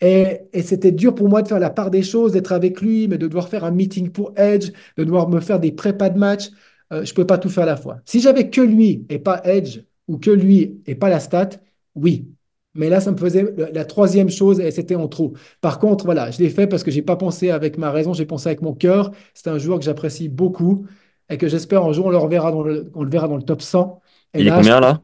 Et, 0.02 0.42
et 0.54 0.64
c'était 0.64 0.92
dur 0.94 1.16
pour 1.16 1.30
moi 1.30 1.42
de 1.44 1.50
faire 1.50 1.60
la 1.60 1.72
part 1.72 1.92
des 1.92 2.04
choses, 2.04 2.34
d'être 2.34 2.54
avec 2.54 2.82
lui, 2.82 3.08
mais 3.08 3.18
de 3.18 3.28
devoir 3.28 3.50
faire 3.50 3.66
un 3.66 3.72
meeting 3.72 4.12
pour 4.12 4.34
Edge, 4.38 4.72
de 4.98 5.04
devoir 5.06 5.30
me 5.30 5.40
faire 5.42 5.60
des 5.60 5.72
prépas 5.74 6.10
de 6.10 6.20
match. 6.20 6.50
Euh, 6.94 7.06
je 7.06 7.12
ne 7.12 7.16
peux 7.16 7.26
pas 7.28 7.38
tout 7.40 7.50
faire 7.50 7.64
à 7.64 7.68
la 7.68 7.78
fois. 7.78 8.00
Si 8.06 8.22
j'avais 8.22 8.50
que 8.50 8.62
lui 8.62 9.06
et 9.10 9.20
pas 9.20 9.42
Edge, 9.46 9.82
ou 10.08 10.18
que 10.20 10.32
lui 10.32 10.82
et 10.86 10.96
pas 10.96 11.10
la 11.10 11.20
stat, 11.20 11.50
oui. 11.96 12.30
Mais 12.76 12.90
là, 12.90 13.02
ça 13.02 13.12
me 13.12 13.18
faisait 13.18 13.46
la 13.74 13.86
troisième 13.86 14.30
chose 14.30 14.60
et 14.60 14.72
c'était 14.72 14.96
en 14.96 15.08
trop. 15.08 15.34
Par 15.62 15.80
contre, 15.80 16.06
voilà, 16.06 16.32
je 16.32 16.40
l'ai 16.40 16.50
fait 16.50 16.68
parce 16.68 16.84
que 16.84 16.90
j'ai 16.92 17.04
pas 17.04 17.16
pensé 17.16 17.52
avec 17.52 17.78
ma 17.78 17.92
raison, 17.92 18.14
j'ai 18.14 18.26
pensé 18.26 18.50
avec 18.50 18.62
mon 18.64 18.74
cœur. 18.74 19.12
C'est 19.36 19.50
un 19.50 19.60
joueur 19.60 19.78
que 19.80 19.86
j'apprécie 19.86 20.28
beaucoup 20.30 20.88
et 21.30 21.38
que 21.38 21.48
j'espère 21.48 21.84
un 21.86 21.94
jour 21.94 22.08
on 22.08 22.10
le 22.10 22.18
reverra 22.18 22.52
dans 22.52 22.64
le, 22.64 22.92
on 22.96 23.04
le 23.04 23.10
verra 23.12 23.28
dans 23.28 23.38
le 23.38 23.44
top 23.44 23.62
100. 23.62 24.02
Et 24.34 24.42
Il 24.42 24.48
est 24.48 24.52
combien 24.52 24.80
là? 24.80 25.02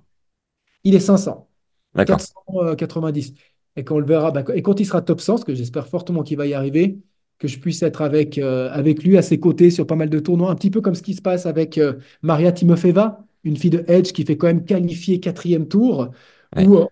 il 0.84 0.96
est 0.96 1.00
500, 1.00 1.50
D'accord. 1.94 2.20
490. 2.28 3.34
Et 3.76 3.84
quand 3.84 3.96
on 3.96 4.00
le 4.00 4.06
verra, 4.06 4.32
bah, 4.32 4.44
et 4.56 4.62
quand 4.62 4.80
il 4.80 4.86
sera 4.86 5.02
top 5.02 5.22
100, 5.22 5.34
parce 5.36 5.46
que 5.46 5.56
j'espère 5.56 5.88
fortement 5.88 6.24
qu'il 6.24 6.38
va 6.38 6.48
y 6.48 6.54
arriver, 6.54 7.00
que 7.40 7.48
je 7.48 7.60
puisse 7.60 7.82
être 7.84 8.02
avec, 8.02 8.38
euh, 8.38 8.70
avec 8.72 9.04
lui 9.04 9.18
à 9.18 9.22
ses 9.22 9.40
côtés 9.40 9.72
sur 9.72 9.88
pas 9.88 9.96
mal 9.96 10.10
de 10.10 10.20
tournois, 10.20 10.52
un 10.52 10.56
petit 10.56 10.72
peu 10.72 10.82
comme 10.82 10.96
ce 10.96 11.02
qui 11.04 11.14
se 11.16 11.22
passe 11.22 11.46
avec 11.46 11.78
euh, 11.78 11.94
Maria 12.22 12.52
Timofeva, 12.52 13.26
une 13.44 13.58
fille 13.58 13.70
de 13.72 13.84
Edge 13.88 14.12
qui 14.12 14.26
fait 14.26 14.38
quand 14.38 14.48
même 14.48 14.66
qualifier 14.66 15.20
quatrième 15.20 15.68
tour, 15.68 16.10
Ouais. 16.56 16.66
où 16.66 16.76
euh, 16.78 16.86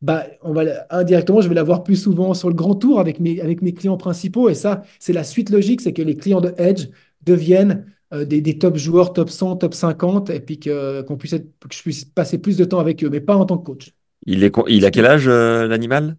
bah, 0.00 0.26
on 0.42 0.52
va, 0.52 0.64
indirectement, 0.90 1.40
je 1.40 1.48
vais 1.48 1.54
la 1.54 1.62
voir 1.62 1.84
plus 1.84 1.96
souvent 1.96 2.34
sur 2.34 2.48
le 2.48 2.54
grand 2.54 2.74
tour 2.74 2.98
avec 3.00 3.20
mes, 3.20 3.40
avec 3.40 3.62
mes 3.62 3.72
clients 3.74 3.96
principaux. 3.96 4.48
Et 4.48 4.54
ça, 4.54 4.82
c'est 4.98 5.12
la 5.12 5.24
suite 5.24 5.50
logique, 5.50 5.80
c'est 5.80 5.92
que 5.92 6.02
les 6.02 6.16
clients 6.16 6.40
de 6.40 6.54
Edge 6.58 6.88
deviennent 7.22 7.86
euh, 8.12 8.24
des, 8.24 8.40
des 8.40 8.58
top 8.58 8.76
joueurs, 8.76 9.12
top 9.12 9.30
100, 9.30 9.56
top 9.56 9.74
50, 9.74 10.30
et 10.30 10.40
puis 10.40 10.58
que, 10.58 11.02
qu'on 11.02 11.16
puisse 11.16 11.34
être- 11.34 11.48
que 11.68 11.74
je 11.74 11.82
puisse 11.82 12.04
passer 12.04 12.38
plus 12.38 12.56
de 12.56 12.64
temps 12.64 12.80
avec 12.80 13.02
eux, 13.04 13.10
mais 13.10 13.20
pas 13.20 13.36
en 13.36 13.46
tant 13.46 13.58
que 13.58 13.64
coach. 13.64 13.92
Il 14.26 14.44
est, 14.44 14.52
il 14.68 14.84
a 14.84 14.90
quel 14.90 15.06
âge, 15.06 15.28
l'animal? 15.28 16.16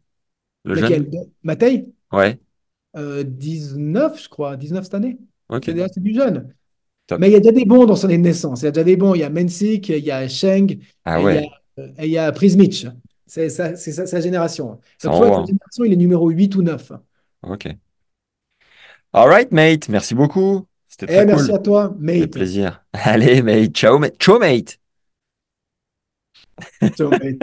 Le 0.66 0.76
Lequel? 0.76 1.04
jeune? 1.04 1.10
Ouais. 2.12 2.40
Euh, 2.96 3.24
19, 3.24 4.22
je 4.24 4.30
crois, 4.30 4.56
19 4.58 4.84
cette 4.84 4.94
année. 4.94 5.18
Ok. 5.50 5.66
C'est 5.66 6.00
du 6.00 6.14
jeune. 6.14 6.54
Top. 7.08 7.20
Mais 7.20 7.30
il 7.30 7.34
y 7.34 7.36
a 7.36 7.40
déjà 7.40 7.52
des 7.52 7.66
bons 7.66 7.86
dans 7.86 7.96
son 7.96 8.08
année 8.08 8.18
de 8.18 8.24
naissance. 8.24 8.62
Il 8.62 8.66
y 8.66 8.68
a 8.68 8.72
déjà 8.72 8.84
des 8.84 8.96
bons. 8.98 9.14
Il 9.16 9.20
y 9.20 9.24
a 9.24 9.30
Mensik, 9.30 9.90
il 9.90 9.98
y 10.04 10.12
a 10.12 10.28
Sheng, 10.28 10.80
Ah 11.06 11.20
et 11.20 11.24
il 11.24 11.34
y 11.34 11.38
a, 11.38 11.42
ouais. 11.42 11.50
euh, 11.80 11.88
et 11.98 12.06
il 12.06 12.12
y 12.12 12.18
a 12.18 12.32
Prismic. 12.32 12.88
C'est 13.26 13.50
sa, 13.50 13.76
sa, 13.76 14.22
génération. 14.22 14.80
Ça 15.00 15.10
Donc, 15.10 15.24
sa 15.24 15.30
hein. 15.40 15.46
génération, 15.46 15.84
il 15.86 15.94
est 15.94 15.98
numéro 15.98 16.30
8 16.30 16.56
ou 16.56 16.62
9. 16.62 16.92
Ok. 17.42 17.68
All 19.14 19.28
right, 19.28 19.52
mate. 19.52 19.90
Merci 19.90 20.16
beaucoup. 20.16 20.68
C'était 20.88 21.06
Eh, 21.06 21.16
très 21.18 21.26
merci 21.26 21.48
cool. 21.48 21.56
à 21.56 21.60
toi, 21.60 21.96
mate. 22.00 22.32
plaisir. 22.32 22.84
Allez, 22.94 23.42
mate. 23.42 23.74
Ciao, 23.74 23.98
mate. 24.00 24.18
Ciao, 24.20 24.40
mate. 24.40 24.78
Ciao, 26.96 27.10
mate. 27.10 27.40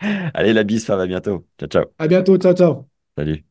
Allez, 0.34 0.52
la 0.52 0.64
bise, 0.64 0.84
Fab. 0.84 1.00
À 1.00 1.06
bientôt. 1.06 1.46
Ciao, 1.58 1.68
ciao. 1.68 1.84
À 1.98 2.06
bientôt. 2.08 2.38
Ciao, 2.38 2.54
ciao. 2.54 2.88
Salut. 3.16 3.44